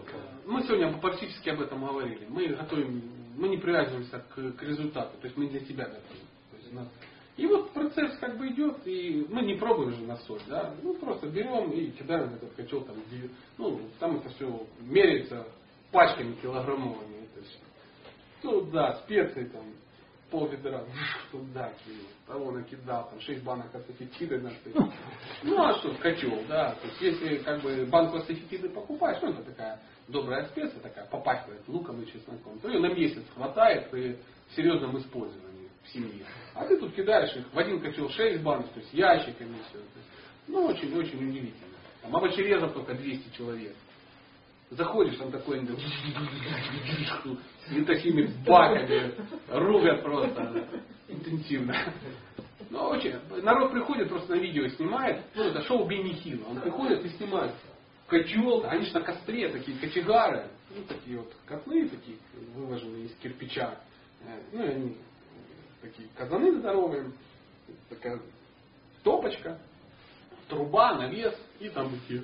мы 0.47 0.63
сегодня 0.63 0.97
практически 0.97 1.49
об 1.49 1.61
этом 1.61 1.85
говорили. 1.85 2.25
Мы 2.27 2.47
готовим, 2.47 3.03
мы 3.37 3.49
не 3.49 3.57
привязываемся 3.57 4.19
к, 4.19 4.51
к 4.57 4.63
результату, 4.63 5.17
то 5.19 5.25
есть 5.25 5.37
мы 5.37 5.47
для 5.47 5.59
себя 5.61 5.85
готовим. 5.85 6.25
То 6.51 6.57
есть 6.57 6.73
нас- 6.73 6.87
и 7.37 7.45
вот 7.47 7.71
процесс 7.71 8.17
как 8.19 8.37
бы 8.37 8.47
идет, 8.47 8.77
и 8.85 9.25
мы 9.29 9.41
не 9.41 9.55
пробуем 9.55 9.93
же 9.93 10.01
на 10.03 10.17
соль, 10.19 10.39
да, 10.47 10.73
ну 10.81 10.93
просто 10.95 11.27
берем 11.27 11.71
и 11.71 11.91
кидаем 11.91 12.33
этот 12.33 12.53
котел, 12.53 12.81
там, 12.81 12.95
ну, 13.57 13.81
там 13.99 14.17
это 14.17 14.29
все 14.29 14.65
меряется 14.79 15.45
пачками 15.91 16.33
килограммовыми. 16.41 17.27
Это 17.35 17.45
всё. 17.45 17.57
Ну 18.43 18.61
да, 18.71 18.95
специи 19.03 19.45
там, 19.45 19.63
пол 20.29 20.47
ведра, 20.47 20.83
туда 21.31 21.71
кинул, 21.83 22.07
того 22.25 22.51
накидал, 22.51 23.09
там, 23.09 23.19
6 23.19 23.43
банок 23.43 23.73
ацетитиды 23.73 24.39
на 24.39 24.51
что. 24.51 24.69
Ну 25.43 25.61
а 25.61 25.73
что, 25.75 25.93
котел, 25.95 26.39
да. 26.47 26.75
То 26.75 26.87
есть 26.87 27.01
если 27.01 27.37
как 27.37 27.61
бы 27.61 27.85
банку 27.85 28.17
ацетитиды 28.17 28.69
покупаешь, 28.69 29.21
ну 29.21 29.29
это 29.29 29.43
такая 29.43 29.79
добрая 30.07 30.45
специя, 30.47 30.79
такая 30.79 31.05
попахивает 31.05 31.61
луком 31.67 32.01
и 32.01 32.07
чесноком, 32.07 32.59
то 32.59 32.69
ее 32.69 32.79
на 32.79 32.93
месяц 32.93 33.23
хватает 33.33 33.89
при 33.91 34.17
серьезном 34.55 34.97
использовании 34.97 35.69
в 35.83 35.89
семье. 35.89 36.25
А 36.53 36.65
ты 36.65 36.77
тут 36.77 36.93
кидаешь 36.93 37.35
их 37.35 37.45
в 37.53 37.57
один 37.57 37.79
котел 37.79 38.09
6 38.09 38.41
банок, 38.41 38.67
то 38.69 38.79
есть 38.79 38.93
ящиками 38.93 39.57
все. 39.69 39.79
Ну 40.47 40.65
очень-очень 40.65 41.17
удивительно. 41.29 41.75
Там 42.01 42.15
овощерезов 42.15 42.73
только 42.73 42.93
200 42.93 43.35
человек. 43.35 43.75
Заходишь, 44.75 45.15
там 45.17 45.31
такой 45.31 45.59
и 47.71 47.81
такими 47.83 48.27
баками 48.45 49.13
рубят 49.49 50.03
просто 50.03 50.67
интенсивно. 51.07 51.75
Ну, 52.69 52.79
очень. 52.89 53.13
Народ 53.41 53.71
приходит, 53.71 54.09
просто 54.09 54.35
на 54.35 54.39
видео 54.39 54.67
снимает. 54.69 55.23
Ну, 55.35 55.43
это 55.43 55.61
шоу 55.63 55.85
Бенихила. 55.87 56.49
Он 56.49 56.59
приходит 56.59 57.05
и 57.05 57.09
снимает 57.09 57.53
котел, 58.07 58.65
они 58.65 58.85
же 58.85 58.93
на 58.93 59.01
костре, 59.01 59.49
такие 59.49 59.77
кочегары. 59.77 60.47
Ну, 60.75 60.83
такие 60.87 61.17
вот 61.17 61.33
котлы, 61.45 61.87
такие 61.87 62.17
выложенные 62.53 63.05
из 63.05 63.15
кирпича. 63.15 63.79
Э, 64.21 64.41
Ну, 64.51 64.63
и 64.63 64.67
они 64.67 64.97
такие 65.81 66.09
казаны 66.17 66.57
здоровые, 66.59 67.11
такая 67.89 68.19
топочка, 69.03 69.59
труба, 70.47 70.95
навес, 70.95 71.35
и 71.59 71.69
там 71.69 71.89
такие 71.89 72.21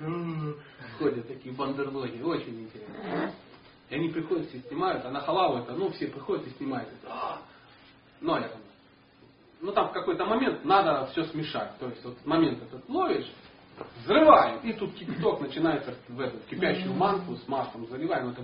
ходят 0.98 1.27
такие 1.27 1.53
бандерлоги, 1.53 2.22
очень 2.22 2.61
интересно. 2.61 3.34
И 3.89 3.95
они 3.95 4.10
приходят, 4.10 4.48
все 4.49 4.60
снимают, 4.68 5.06
а 5.06 5.11
на 5.11 5.19
халаву 5.22 5.57
это, 5.57 5.73
ну, 5.73 5.91
все 5.91 6.07
приходят 6.07 6.48
и 6.48 6.52
снимают. 6.52 6.89
«А-а-а». 7.06 7.41
Ну, 8.22 8.34
а 8.34 8.39
я 8.39 8.48
там, 8.48 8.61
ну, 9.61 9.72
там 9.73 9.89
в 9.89 9.91
какой-то 9.91 10.26
момент 10.26 10.64
надо 10.64 11.07
все 11.07 11.26
смешать. 11.26 11.77
То 11.80 11.88
есть, 11.88 12.03
вот 12.06 12.26
момент 12.26 12.61
этот 12.64 12.88
ловишь, 12.88 13.30
взрываем, 14.03 14.60
и 14.60 14.73
тут 14.73 14.93
кипяток 14.93 15.41
начинается 15.41 15.95
в 16.07 16.19
эту 16.19 16.38
кипящую 16.49 16.93
манку 16.93 17.35
с 17.35 17.48
маслом 17.48 17.88
заливаем, 17.88 18.30
это 18.30 18.43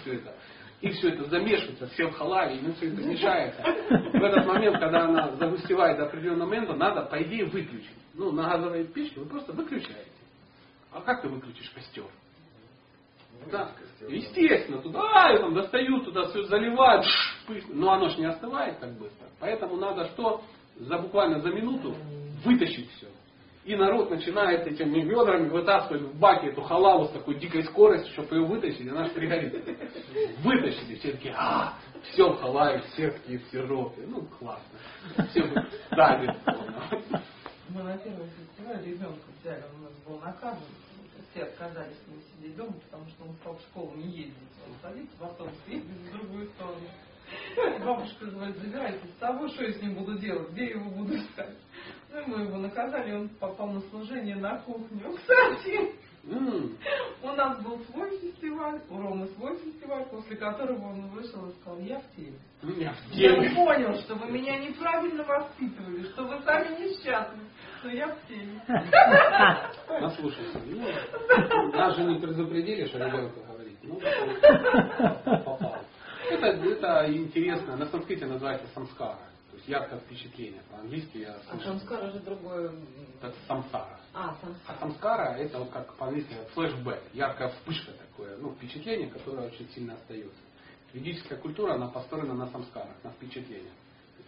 все 0.00 0.14
это. 0.14 0.34
И 0.80 0.90
все 0.92 1.10
это 1.10 1.24
замешивается, 1.24 1.88
все 1.88 2.06
в 2.06 2.12
халаве, 2.12 2.56
и 2.56 2.62
ну, 2.62 2.72
все 2.74 2.88
это 2.88 3.02
мешается. 3.02 3.62
В 4.18 4.22
этот 4.22 4.46
момент, 4.46 4.78
когда 4.78 5.04
она 5.04 5.36
загустевает 5.36 5.98
до 5.98 6.06
определенного 6.06 6.48
момента, 6.48 6.74
надо, 6.74 7.02
по 7.02 7.22
идее, 7.22 7.44
выключить. 7.44 7.90
Ну, 8.14 8.32
на 8.32 8.44
газовой 8.44 8.84
печке 8.86 9.20
вы 9.20 9.26
просто 9.26 9.52
выключаете. 9.52 10.10
А 10.90 11.02
как 11.02 11.20
ты 11.20 11.28
выключишь 11.28 11.70
костер? 11.70 12.06
Да, 13.50 13.72
естественно, 14.08 14.82
туда 14.82 15.32
и 15.34 15.38
там 15.38 15.54
достают, 15.54 16.04
туда 16.04 16.28
все 16.28 16.44
заливают, 16.44 17.06
пыш, 17.46 17.64
но 17.68 17.92
оно 17.92 18.08
же 18.08 18.18
не 18.18 18.26
остывает 18.26 18.78
так 18.80 18.92
быстро. 18.98 19.28
Поэтому 19.38 19.76
надо 19.76 20.06
что? 20.08 20.42
За 20.76 20.98
буквально 20.98 21.40
за 21.40 21.50
минуту 21.50 21.94
вытащить 22.44 22.90
все. 22.92 23.06
И 23.70 23.76
народ 23.76 24.10
начинает 24.10 24.66
этими 24.66 25.00
ведрами 25.02 25.48
вытаскивать 25.48 26.02
в 26.02 26.18
баке 26.18 26.48
эту 26.48 26.60
халаву 26.60 27.04
с 27.04 27.10
такой 27.10 27.36
дикой 27.36 27.62
скоростью, 27.62 28.12
чтобы 28.14 28.34
ее 28.34 28.44
вытащить, 28.44 28.80
и 28.80 28.88
она 28.88 29.04
же 29.04 29.12
пригорит. 29.12 29.64
Вытащили, 30.42 30.96
все 30.96 31.12
такие, 31.12 31.32
а, 31.38 31.74
все 32.02 32.32
в 32.32 32.40
халаве, 32.40 32.82
все 32.88 33.12
такие 33.12 33.38
в 33.38 33.44
сиропе. 33.52 34.02
Ну, 34.08 34.26
классно. 34.40 34.76
Все, 35.28 35.48
да, 35.92 36.18
безусловно. 36.18 36.90
Мы 37.68 37.82
на 37.84 37.96
первом 37.98 38.28
фестивале 38.30 38.84
ребенка 38.84 39.20
взяли, 39.40 39.62
он 39.72 39.82
у 39.82 39.84
нас 39.84 39.92
был 40.04 40.18
наказан. 40.18 40.58
все 41.30 41.44
отказались 41.44 41.96
с 41.96 42.08
ним 42.08 42.20
сидеть 42.34 42.56
дома, 42.56 42.72
потому 42.72 43.08
что 43.10 43.22
он 43.22 43.34
стал 43.34 43.54
в 43.54 43.60
школу 43.60 43.92
не 43.94 44.08
ездить. 44.08 44.34
Он 44.66 44.74
садится 44.82 45.16
в 45.16 45.22
автобус, 45.22 45.54
ездит 45.68 45.96
в 45.96 46.12
другую 46.18 46.48
сторону. 46.48 46.88
Бабушка 47.84 48.26
говорит, 48.26 48.56
забирайте 48.56 49.06
с 49.06 49.20
собой, 49.20 49.48
что 49.50 49.62
я 49.62 49.72
с 49.72 49.80
ним 49.80 49.94
буду 49.94 50.18
делать, 50.18 50.50
где 50.50 50.70
его 50.70 50.90
буду 50.90 51.14
искать. 51.14 51.54
Ну 52.12 52.22
мы 52.26 52.42
его 52.44 52.56
наказали, 52.58 53.12
он 53.12 53.28
попал 53.28 53.68
на 53.68 53.80
служение 53.82 54.36
на 54.36 54.58
кухню. 54.58 55.12
Кстати, 55.16 55.92
у 57.22 57.26
нас 57.28 57.62
был 57.62 57.78
свой 57.86 58.10
фестиваль, 58.18 58.80
у 58.90 59.00
Ромы 59.00 59.26
свой 59.28 59.56
фестиваль, 59.58 60.04
после 60.10 60.36
которого 60.36 60.88
он 60.88 61.08
вышел 61.10 61.48
и 61.48 61.52
сказал, 61.60 61.78
я 61.80 61.98
в 62.00 62.16
теме. 62.16 62.38
Я 62.78 62.92
в 62.92 63.10
Я 63.12 63.34
теме. 63.36 63.54
понял, 63.54 63.94
что 64.00 64.16
вы 64.16 64.30
меня 64.30 64.58
неправильно 64.58 65.24
воспитывали, 65.24 66.02
что 66.08 66.24
вы 66.24 66.40
сами 66.42 66.82
несчастны, 66.84 67.42
но 67.84 67.90
я 67.90 68.08
в 68.08 68.26
теме. 68.28 68.60
Наслушался. 70.00 70.60
Ну, 70.66 71.72
нас 71.72 71.96
же 71.96 72.04
не 72.04 72.18
предупредили, 72.18 72.86
что 72.86 72.98
ребенку 72.98 73.40
говорить. 73.46 73.78
Ну, 73.82 73.98
попал. 75.44 75.76
Это, 76.30 76.46
это 76.46 77.12
интересно. 77.12 77.76
На 77.76 77.86
санскрите 77.86 78.26
называется 78.26 78.66
самскара. 78.74 79.29
Яркое 79.70 80.00
впечатление. 80.00 80.62
По-английски 80.68 81.18
я 81.18 81.36
А 81.48 81.58
самскара 81.60 82.10
же 82.10 82.18
другое. 82.18 82.72
Это 83.22 83.32
самсара. 83.46 84.00
А, 84.12 84.30
А 84.30 84.36
самскара. 84.44 84.78
самскара 84.80 85.22
это 85.36 85.60
вот 85.60 85.70
как 85.70 85.94
по-английски 85.94 86.34
флешбэк, 86.54 87.00
яркая 87.12 87.50
вспышка 87.50 87.92
такое, 87.92 88.36
ну, 88.38 88.52
впечатление, 88.54 89.08
которое 89.08 89.46
очень 89.46 89.68
сильно 89.70 89.94
остается. 89.94 90.40
Ведическая 90.92 91.36
культура, 91.36 91.74
она 91.74 91.86
построена 91.86 92.34
на 92.34 92.48
самскарах, 92.48 92.96
на 93.04 93.10
впечатлениях. 93.12 93.72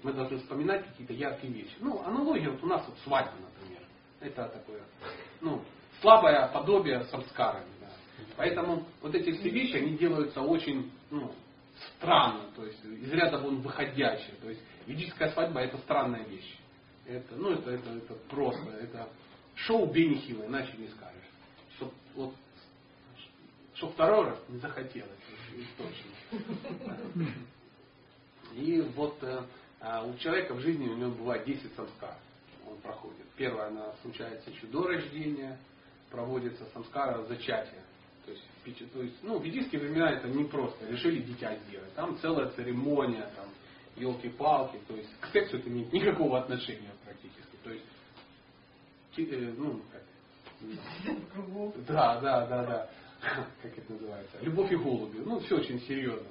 Мы 0.04 0.12
должны 0.12 0.38
вспоминать 0.38 0.86
какие-то 0.86 1.12
яркие 1.12 1.52
вещи. 1.52 1.74
Ну, 1.80 2.00
аналогия 2.04 2.50
вот 2.50 2.62
у 2.62 2.66
нас 2.68 2.86
вот 2.86 2.96
свадьба, 3.02 3.32
например. 3.40 3.82
Это 4.20 4.48
такое, 4.48 4.82
ну, 5.40 5.60
слабое 6.00 6.46
подобие 6.52 7.02
самскарами. 7.06 7.66
Да. 7.80 7.88
Поэтому 8.36 8.86
вот 9.00 9.12
эти 9.12 9.32
все 9.32 9.50
вещи, 9.50 9.74
они 9.74 9.96
делаются 9.96 10.40
очень, 10.40 10.92
ну, 11.10 11.34
странно, 11.96 12.50
то 12.54 12.64
есть 12.64 12.84
из 12.84 13.12
ряда 13.12 13.38
вон 13.38 13.60
выходящие. 13.60 14.34
То 14.40 14.48
есть 14.48 14.60
ведическая 14.86 15.30
свадьба 15.32 15.60
это 15.60 15.78
странная 15.78 16.24
вещь. 16.24 16.58
Это, 17.06 17.34
ну, 17.34 17.50
это, 17.50 17.70
это, 17.70 17.90
это 17.90 18.14
просто, 18.28 18.70
это 18.70 19.08
шоу 19.54 19.86
Бенни 19.86 20.16
Хилла, 20.16 20.46
иначе 20.46 20.72
не 20.76 20.88
скажешь. 20.88 21.24
Чтоб, 21.76 21.92
вот, 22.14 22.34
чтоб 23.74 23.92
второй 23.92 24.26
раз 24.26 24.38
не 24.48 24.58
захотелось, 24.58 25.10
точно. 25.76 27.26
И 28.54 28.80
вот 28.94 29.16
э, 29.22 29.42
а 29.82 30.04
у 30.04 30.16
человека 30.18 30.54
в 30.54 30.60
жизни 30.60 30.88
у 30.88 30.96
него 30.96 31.10
бывает 31.10 31.44
10 31.44 31.74
самскар. 31.74 32.16
Он 32.68 32.78
проходит. 32.78 33.26
Первое, 33.36 33.66
она 33.66 33.92
случается 34.02 34.48
еще 34.50 34.68
до 34.68 34.86
рождения, 34.86 35.58
проводится 36.08 36.64
самскара 36.72 37.24
зачатия. 37.24 37.82
То 38.24 38.30
есть, 38.30 38.92
то 38.92 39.02
есть, 39.02 39.16
ну, 39.22 39.38
в 39.38 39.44
ведические 39.44 39.80
времена 39.80 40.12
это 40.12 40.28
не 40.28 40.44
просто, 40.44 40.86
решили 40.86 41.22
дитя 41.22 41.56
сделать. 41.66 41.92
Там 41.94 42.16
целая 42.18 42.48
церемония, 42.50 43.28
там, 43.36 43.46
елки-палки, 43.96 44.78
то 44.86 44.94
есть 44.94 45.10
к 45.20 45.26
сексу 45.26 45.58
это 45.58 45.68
не 45.68 45.80
имеет 45.80 45.92
никакого 45.92 46.38
отношения 46.38 46.92
практически. 47.04 47.56
То 47.62 47.70
есть, 47.70 47.84
э, 49.16 49.54
ну, 49.56 49.82
как, 49.90 50.02
да, 51.86 52.20
да, 52.20 52.46
да, 52.46 52.64
да. 52.64 52.90
Как 53.62 53.78
это 53.78 53.92
называется? 53.92 54.38
Любовь 54.40 54.72
и 54.72 54.76
голуби. 54.76 55.18
Ну, 55.18 55.38
все 55.40 55.56
очень 55.56 55.80
серьезно. 55.82 56.26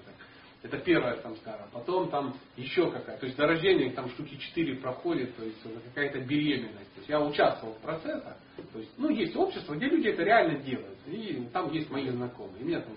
Это 0.63 0.77
первая 0.77 1.19
самскара. 1.21 1.67
Потом 1.73 2.09
там 2.09 2.35
еще 2.55 2.91
какая. 2.91 3.17
То 3.17 3.25
есть 3.25 3.35
до 3.35 3.47
рождения 3.47 3.91
там 3.91 4.09
штуки 4.11 4.35
4 4.35 4.75
проходит, 4.75 5.35
то 5.35 5.43
есть 5.43 5.57
какая-то 5.85 6.19
беременность. 6.19 6.93
То 6.93 6.97
есть 6.97 7.09
я 7.09 7.19
участвовал 7.19 7.73
в 7.73 7.79
процессах. 7.79 8.37
То 8.71 8.79
есть, 8.79 8.91
ну, 8.97 9.09
есть 9.09 9.35
общество, 9.35 9.73
где 9.73 9.87
люди 9.87 10.09
это 10.09 10.23
реально 10.23 10.59
делают. 10.59 10.99
И 11.07 11.47
там 11.51 11.71
есть 11.71 11.89
мои 11.89 12.09
знакомые. 12.09 12.61
И 12.61 12.63
меня 12.63 12.81
там 12.81 12.95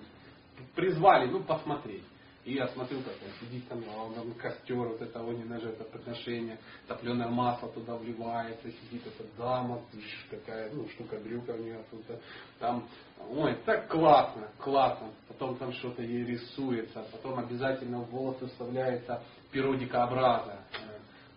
призвали, 0.75 1.31
ну, 1.31 1.43
посмотреть. 1.43 2.05
И 2.45 2.55
я 2.55 2.69
смотрю, 2.69 3.01
как 3.01 3.15
он 3.23 3.31
сидит 3.41 3.67
там, 3.69 3.83
а 3.89 4.05
он 4.05 4.15
там 4.15 4.35
костер, 4.35 4.77
вот 4.77 5.01
это 5.01 5.23
огненное 5.23 5.61
жертвоприношение, 5.61 6.59
топленое 6.87 7.31
масло 7.31 7.71
туда 7.71 7.97
вливается, 7.97 8.71
сидит 8.71 9.07
эта 9.07 9.25
дама, 9.39 9.81
такая, 10.31 10.71
ну, 10.73 10.87
штука 10.91 11.17
брюка 11.17 11.53
у 11.53 11.57
нее 11.57 11.83
тут, 11.91 12.05
там, 12.59 12.87
ой, 13.31 13.57
так 13.65 13.89
классно, 13.89 14.51
классно. 14.59 15.11
Потом 15.27 15.57
там 15.57 15.73
что-то 15.73 16.03
ей 16.03 16.25
рисуется, 16.25 17.07
потом 17.13 17.39
обязательно 17.39 18.01
в 18.01 18.11
волосы 18.11 18.47
вставляется 18.49 19.23
перо 19.51 19.75
дикообраза. 19.75 20.59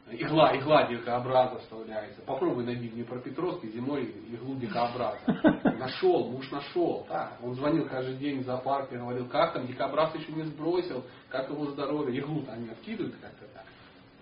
Игла, 0.09 0.55
игла 0.55 0.87
дикообраза 0.87 1.59
вставляется. 1.59 2.21
Попробуй 2.21 2.63
найди 2.63 2.89
мне 2.89 3.03
про 3.03 3.19
Петровский 3.19 3.69
зимой 3.71 4.05
иглу 4.31 4.55
дикообраза. 4.55 5.19
Нашел, 5.77 6.29
муж 6.29 6.49
нашел. 6.49 7.05
Да. 7.09 7.33
Он 7.43 7.53
звонил 7.55 7.87
каждый 7.87 8.15
день 8.15 8.41
в 8.41 8.45
зоопарк 8.45 8.91
и 8.93 8.97
говорил, 8.97 9.27
как 9.27 9.53
там, 9.53 9.67
дикобраз 9.67 10.15
еще 10.15 10.31
не 10.31 10.43
сбросил, 10.43 11.03
как 11.27 11.49
его 11.49 11.65
здоровье. 11.65 12.19
Иглу-то 12.19 12.53
они 12.53 12.69
откидывают 12.69 13.15
как-то 13.21 13.47
так. 13.53 13.65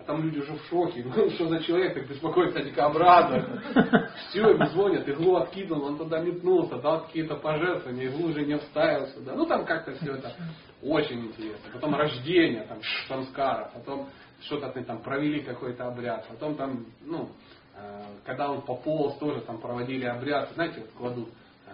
А 0.00 0.04
там 0.04 0.22
люди 0.22 0.40
уже 0.40 0.54
в 0.54 0.64
шоке. 0.68 1.04
Ну, 1.16 1.30
что 1.30 1.48
за 1.48 1.60
человек 1.60 1.94
так 1.94 2.08
беспокоится 2.08 2.58
о 2.58 2.64
дикообразах? 2.64 3.46
Все, 4.28 4.48
ему 4.48 4.66
звонят, 4.66 5.08
иглу 5.08 5.36
откинул, 5.36 5.84
он 5.84 5.98
туда 5.98 6.18
метнулся, 6.18 6.78
дал 6.78 7.04
какие-то 7.06 7.36
пожертвования, 7.36 8.08
иглу 8.08 8.30
уже 8.30 8.44
не 8.44 8.58
вставил 8.58 9.06
сюда. 9.08 9.34
Ну, 9.36 9.46
там 9.46 9.64
как-то 9.64 9.92
все 9.94 10.14
это 10.14 10.34
очень 10.82 11.26
интересно. 11.26 11.70
Потом 11.72 11.94
рождение, 11.94 12.64
там, 12.64 12.78
самскара, 13.08 13.70
потом 13.72 14.08
что-то 14.46 14.70
они 14.70 14.84
там 14.84 15.02
провели 15.02 15.40
какой-то 15.42 15.88
обряд, 15.88 16.26
потом 16.28 16.56
там, 16.56 16.86
ну, 17.02 17.28
э, 17.74 18.04
когда 18.24 18.50
он 18.50 18.62
пополз, 18.62 19.16
тоже 19.18 19.40
там 19.42 19.58
проводили 19.58 20.04
обряд, 20.04 20.50
знаете, 20.54 20.80
вот 20.80 20.90
кладут 20.96 21.28
э, 21.66 21.72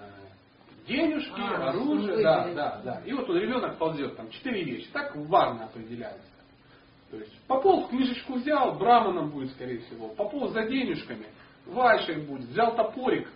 денежки, 0.89 1.41
А, 1.41 1.71
оружие, 1.71 2.23
да, 2.23 2.49
да, 2.55 2.81
да. 2.85 3.03
И 3.05 3.13
вот 3.13 3.27
тут 3.27 3.37
ребенок 3.37 3.79
ползет, 3.79 4.17
там 4.17 4.31
четыре 4.31 4.65
вещи, 4.65 4.89
так 4.93 5.15
варно 5.15 5.65
определяется. 5.65 6.33
То 7.11 7.19
есть 7.19 7.39
пополз, 7.47 7.89
книжечку 7.89 8.35
взял, 8.35 8.73
браманом 8.79 9.31
будет, 9.31 9.51
скорее 9.53 9.81
всего. 9.81 10.09
Пополз 10.09 10.53
за 10.53 10.67
денежками, 10.67 11.27
вайшей 11.67 12.23
будет. 12.23 12.49
Взял 12.49 12.75
топорик, 12.75 13.29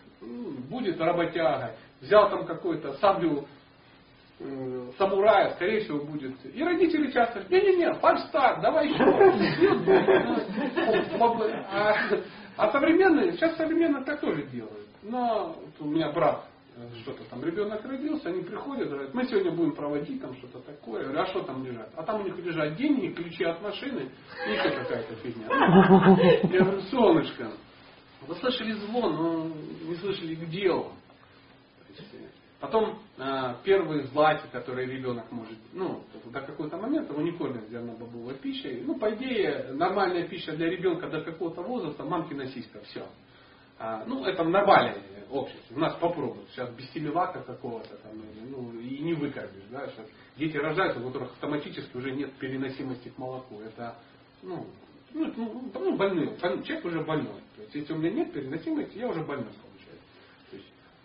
будет 0.70 0.98
работяга. 0.98 1.76
Взял 2.00 2.30
там 2.30 2.46
какой-то 2.46 2.94
саблю 2.94 3.46
э, 4.40 4.90
самурая, 4.98 5.54
скорее 5.54 5.80
всего, 5.80 6.04
будет. 6.04 6.34
И 6.44 6.62
родители 6.62 7.10
часто 7.10 7.40
говорят, 7.40 7.50
не-не-не, 7.50 7.94
фальстарт, 7.94 8.60
давай 8.60 8.88
еще. 8.88 8.96
А, 11.68 11.94
а 12.56 12.72
современные, 12.72 13.32
сейчас 13.32 13.56
современные 13.56 14.04
так 14.04 14.20
тоже 14.20 14.44
делают. 14.44 14.88
Но 15.02 15.56
вот 15.60 15.74
у 15.80 15.90
меня 15.90 16.10
брат, 16.10 16.44
э, 16.76 16.88
что-то 17.02 17.24
там, 17.24 17.44
ребенок 17.44 17.84
родился, 17.84 18.28
они 18.28 18.42
приходят, 18.42 18.88
говорят, 18.88 19.14
мы 19.14 19.24
сегодня 19.24 19.52
будем 19.52 19.74
проводить 19.74 20.20
там 20.20 20.34
что-то 20.36 20.60
такое. 20.60 21.00
Я 21.00 21.08
говорю, 21.08 21.22
а 21.22 21.26
что 21.26 21.42
там 21.42 21.64
лежат? 21.64 21.90
А 21.96 22.02
там 22.02 22.20
у 22.20 22.24
них 22.24 22.36
лежат 22.38 22.76
деньги, 22.76 23.12
ключи 23.12 23.44
от 23.44 23.60
машины 23.62 24.10
и 24.46 24.52
еще 24.52 24.70
какая-то 24.70 25.14
фигня. 25.16 25.46
Я 26.50 26.64
говорю, 26.64 26.80
солнышко, 26.82 27.50
вы 28.26 28.34
слышали 28.36 28.72
звон, 28.72 29.14
но 29.14 29.44
не 29.88 29.94
слышали, 29.96 30.34
где 30.34 30.70
он. 30.70 30.92
Потом 32.60 32.98
э, 33.18 33.54
первые 33.64 34.04
злаки, 34.06 34.46
которые 34.50 34.86
ребенок 34.86 35.30
может, 35.30 35.58
ну, 35.74 36.02
до 36.24 36.40
какого-то 36.40 36.78
момента 36.78 37.12
его 37.12 37.22
не 37.22 37.32
кормят 37.32 37.68
зернобобовой 37.68 38.34
пищей. 38.34 38.82
Ну, 38.84 38.98
по 38.98 39.14
идее, 39.14 39.72
нормальная 39.74 40.26
пища 40.26 40.56
для 40.56 40.70
ребенка 40.70 41.08
до 41.08 41.20
какого-то 41.20 41.62
возраста, 41.62 42.04
мамкина 42.04 42.46
сиська, 42.48 42.80
все. 42.80 43.06
А, 43.78 44.04
ну, 44.06 44.24
это 44.24 44.42
нормальное 44.42 45.02
общество. 45.30 45.74
У 45.74 45.78
нас 45.78 45.94
попробуют. 45.96 46.48
Сейчас 46.50 46.70
без 46.70 46.90
семилака 46.92 47.42
какого-то 47.42 47.94
там, 47.98 48.12
ну, 48.50 48.72
и 48.80 49.00
не 49.00 49.12
выкормишь, 49.12 49.64
да. 49.70 49.86
Сейчас 49.88 50.06
дети 50.38 50.56
рождаются, 50.56 51.00
у 51.00 51.06
которых 51.08 51.32
автоматически 51.32 51.94
уже 51.94 52.12
нет 52.12 52.32
переносимости 52.38 53.10
к 53.10 53.18
молоку. 53.18 53.60
Это, 53.60 53.96
ну, 54.42 54.66
ну, 55.12 55.30
ну, 55.36 55.70
ну, 55.74 55.96
больной. 55.96 56.26
Боль- 56.40 56.62
Человек 56.62 56.84
уже 56.86 57.04
больной. 57.04 57.40
То 57.56 57.62
есть, 57.62 57.74
если 57.74 57.92
у 57.92 57.98
меня 57.98 58.12
нет 58.12 58.32
переносимости, 58.32 58.96
я 58.96 59.08
уже 59.08 59.22
больной 59.24 59.52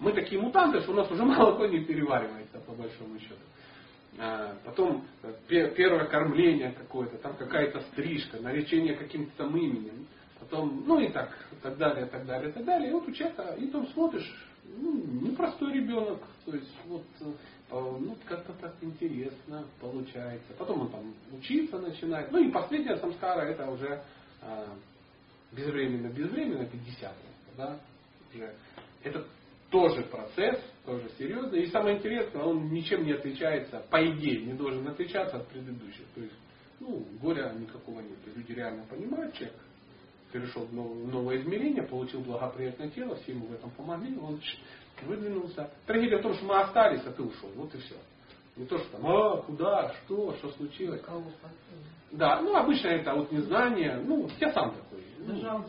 мы 0.02 0.14
такие 0.14 0.42
мутанты, 0.42 0.82
что 0.82 0.92
у 0.92 0.96
нас 0.96 1.10
уже 1.10 1.24
молоко 1.26 1.66
не 1.68 1.80
переваривается, 1.86 2.60
по 2.60 2.74
большому 2.74 3.20
счету. 3.20 3.36
А, 4.20 4.58
Потом 4.66 5.06
э, 5.24 5.34
пе- 5.48 5.72
первое 5.72 6.06
кормление 6.06 6.72
какое-то, 6.72 7.18
там 7.20 7.36
какая-то 7.38 7.82
стрижка, 7.92 8.40
наречение 8.40 8.96
каким-то 8.96 9.32
там 9.38 9.56
именем. 9.56 10.08
Потом, 10.40 10.84
ну 10.88 11.00
и 11.00 11.10
так, 11.10 11.30
так 11.62 11.78
далее, 11.78 12.08
так 12.08 12.26
далее, 12.26 12.52
так 12.52 12.66
далее. 12.66 12.90
И 12.90 12.94
вот 12.94 13.08
у 13.08 13.12
человека, 13.12 13.56
и 13.60 13.68
там 13.68 13.88
смотришь, 13.90 14.30
ну, 14.66 15.04
непростой 15.22 15.74
ребенок, 15.74 16.20
то 16.46 16.56
есть 16.56 16.76
вот, 16.88 17.04
э, 17.22 17.26
ну, 17.70 18.18
как-то 18.28 18.54
так 18.54 18.74
интересно 18.82 19.66
получается. 19.80 20.52
Потом 20.58 20.82
он 20.82 20.90
там 20.90 21.14
учиться 21.32 21.78
начинает. 21.78 22.32
Ну 22.32 22.40
и 22.40 22.52
последняя 22.52 22.98
самскара, 22.98 23.42
это 23.42 23.70
уже 23.70 24.02
э, 24.42 24.66
безвременно, 25.52 26.08
безвременно, 26.08 26.66
50 26.66 27.14
да, 27.56 27.80
уже. 28.34 28.54
Это 29.04 29.26
тоже 29.72 30.04
процесс, 30.04 30.60
тоже 30.86 31.10
серьезный. 31.18 31.64
И 31.64 31.72
самое 31.72 31.98
интересное, 31.98 32.44
он 32.44 32.70
ничем 32.70 33.04
не 33.04 33.14
отличается, 33.14 33.84
по 33.90 34.06
идее, 34.06 34.46
не 34.46 34.54
должен 34.54 34.88
отличаться 34.88 35.38
от 35.38 35.48
предыдущих. 35.48 36.06
То 36.14 36.22
есть, 36.22 36.36
ну, 36.80 37.04
горя 37.22 37.54
никакого 37.58 38.02
нет. 38.02 38.20
Люди 38.36 38.52
реально 38.52 38.84
понимают, 38.84 39.34
человек 39.34 39.56
перешел 40.32 40.66
в 40.66 40.74
новое 40.74 41.38
измерение, 41.38 41.84
получил 41.84 42.22
благоприятное 42.22 42.90
тело, 42.90 43.16
все 43.16 43.32
ему 43.32 43.48
в 43.48 43.54
этом 43.54 43.72
помогли, 43.72 44.18
он 44.18 44.40
выдвинулся. 45.04 45.72
Трагедия 45.86 46.18
в 46.18 46.22
том, 46.22 46.34
что 46.36 46.46
мы 46.46 46.60
остались, 46.60 47.02
а 47.06 47.12
ты 47.12 47.24
ушел. 47.24 47.50
Вот 47.56 47.74
и 47.74 47.78
все. 47.80 47.96
Не 48.56 48.66
то, 48.66 48.78
что 48.78 48.98
там, 48.98 49.08
а, 49.08 49.42
куда, 49.42 49.94
что, 50.06 50.34
что 50.36 50.52
случилось. 50.52 51.02
Кого 51.02 51.24
да, 52.12 52.42
ну 52.42 52.56
обычно 52.56 52.88
это 52.90 53.14
вот 53.14 53.32
незнание, 53.32 54.02
ну, 54.06 54.30
я 54.40 54.52
сам 54.52 54.76
такой. 54.76 55.04
Ну. 55.20 55.66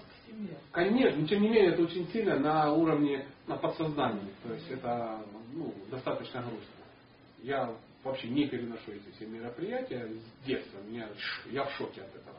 Конечно, 0.72 1.20
но 1.20 1.26
тем 1.26 1.42
не 1.42 1.48
менее 1.48 1.72
это 1.72 1.82
очень 1.82 2.08
сильно 2.12 2.38
на 2.38 2.72
уровне 2.72 3.26
на 3.46 3.56
подсознании. 3.56 4.32
То 4.42 4.54
есть 4.54 4.70
это 4.70 5.20
ну, 5.52 5.74
достаточно 5.90 6.40
грустно. 6.40 6.84
Я 7.42 7.74
вообще 8.04 8.28
не 8.28 8.48
переношу 8.48 8.92
эти 8.92 9.10
все 9.16 9.26
мероприятия 9.26 10.08
с 10.08 10.46
детства. 10.46 10.78
Меня, 10.88 11.08
я 11.50 11.64
в 11.64 11.72
шоке 11.72 12.02
от 12.02 12.14
этого. 12.14 12.38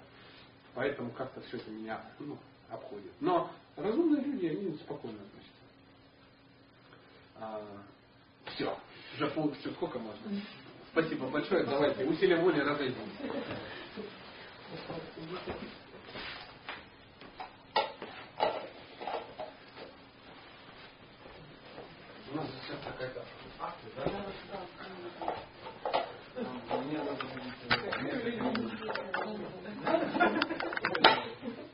Поэтому 0.74 1.12
как-то 1.12 1.42
все 1.42 1.58
это 1.58 1.70
меня 1.70 2.02
ну, 2.20 2.38
обходит. 2.70 3.12
Но 3.20 3.52
разумные 3.76 4.24
люди, 4.24 4.48
они 4.48 4.76
спокойно 4.78 5.18
относятся. 5.18 5.54
А, 7.36 7.62
все. 8.46 8.78
Уже 9.16 9.30
полностью 9.32 9.72
сколько 9.74 10.00
можно? 10.00 10.42
Спасибо 10.92 11.28
большое. 11.28 11.64
Давайте 11.66 12.06
усилием 12.06 12.42
воли 12.42 12.60
разойдемся. 12.60 13.04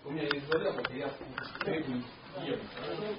У 0.05 0.09
меня 0.09 0.23
есть 0.23 0.47
зарядок, 0.47 0.89
я 0.91 1.09
требую 1.59 2.03
ем. 2.43 2.59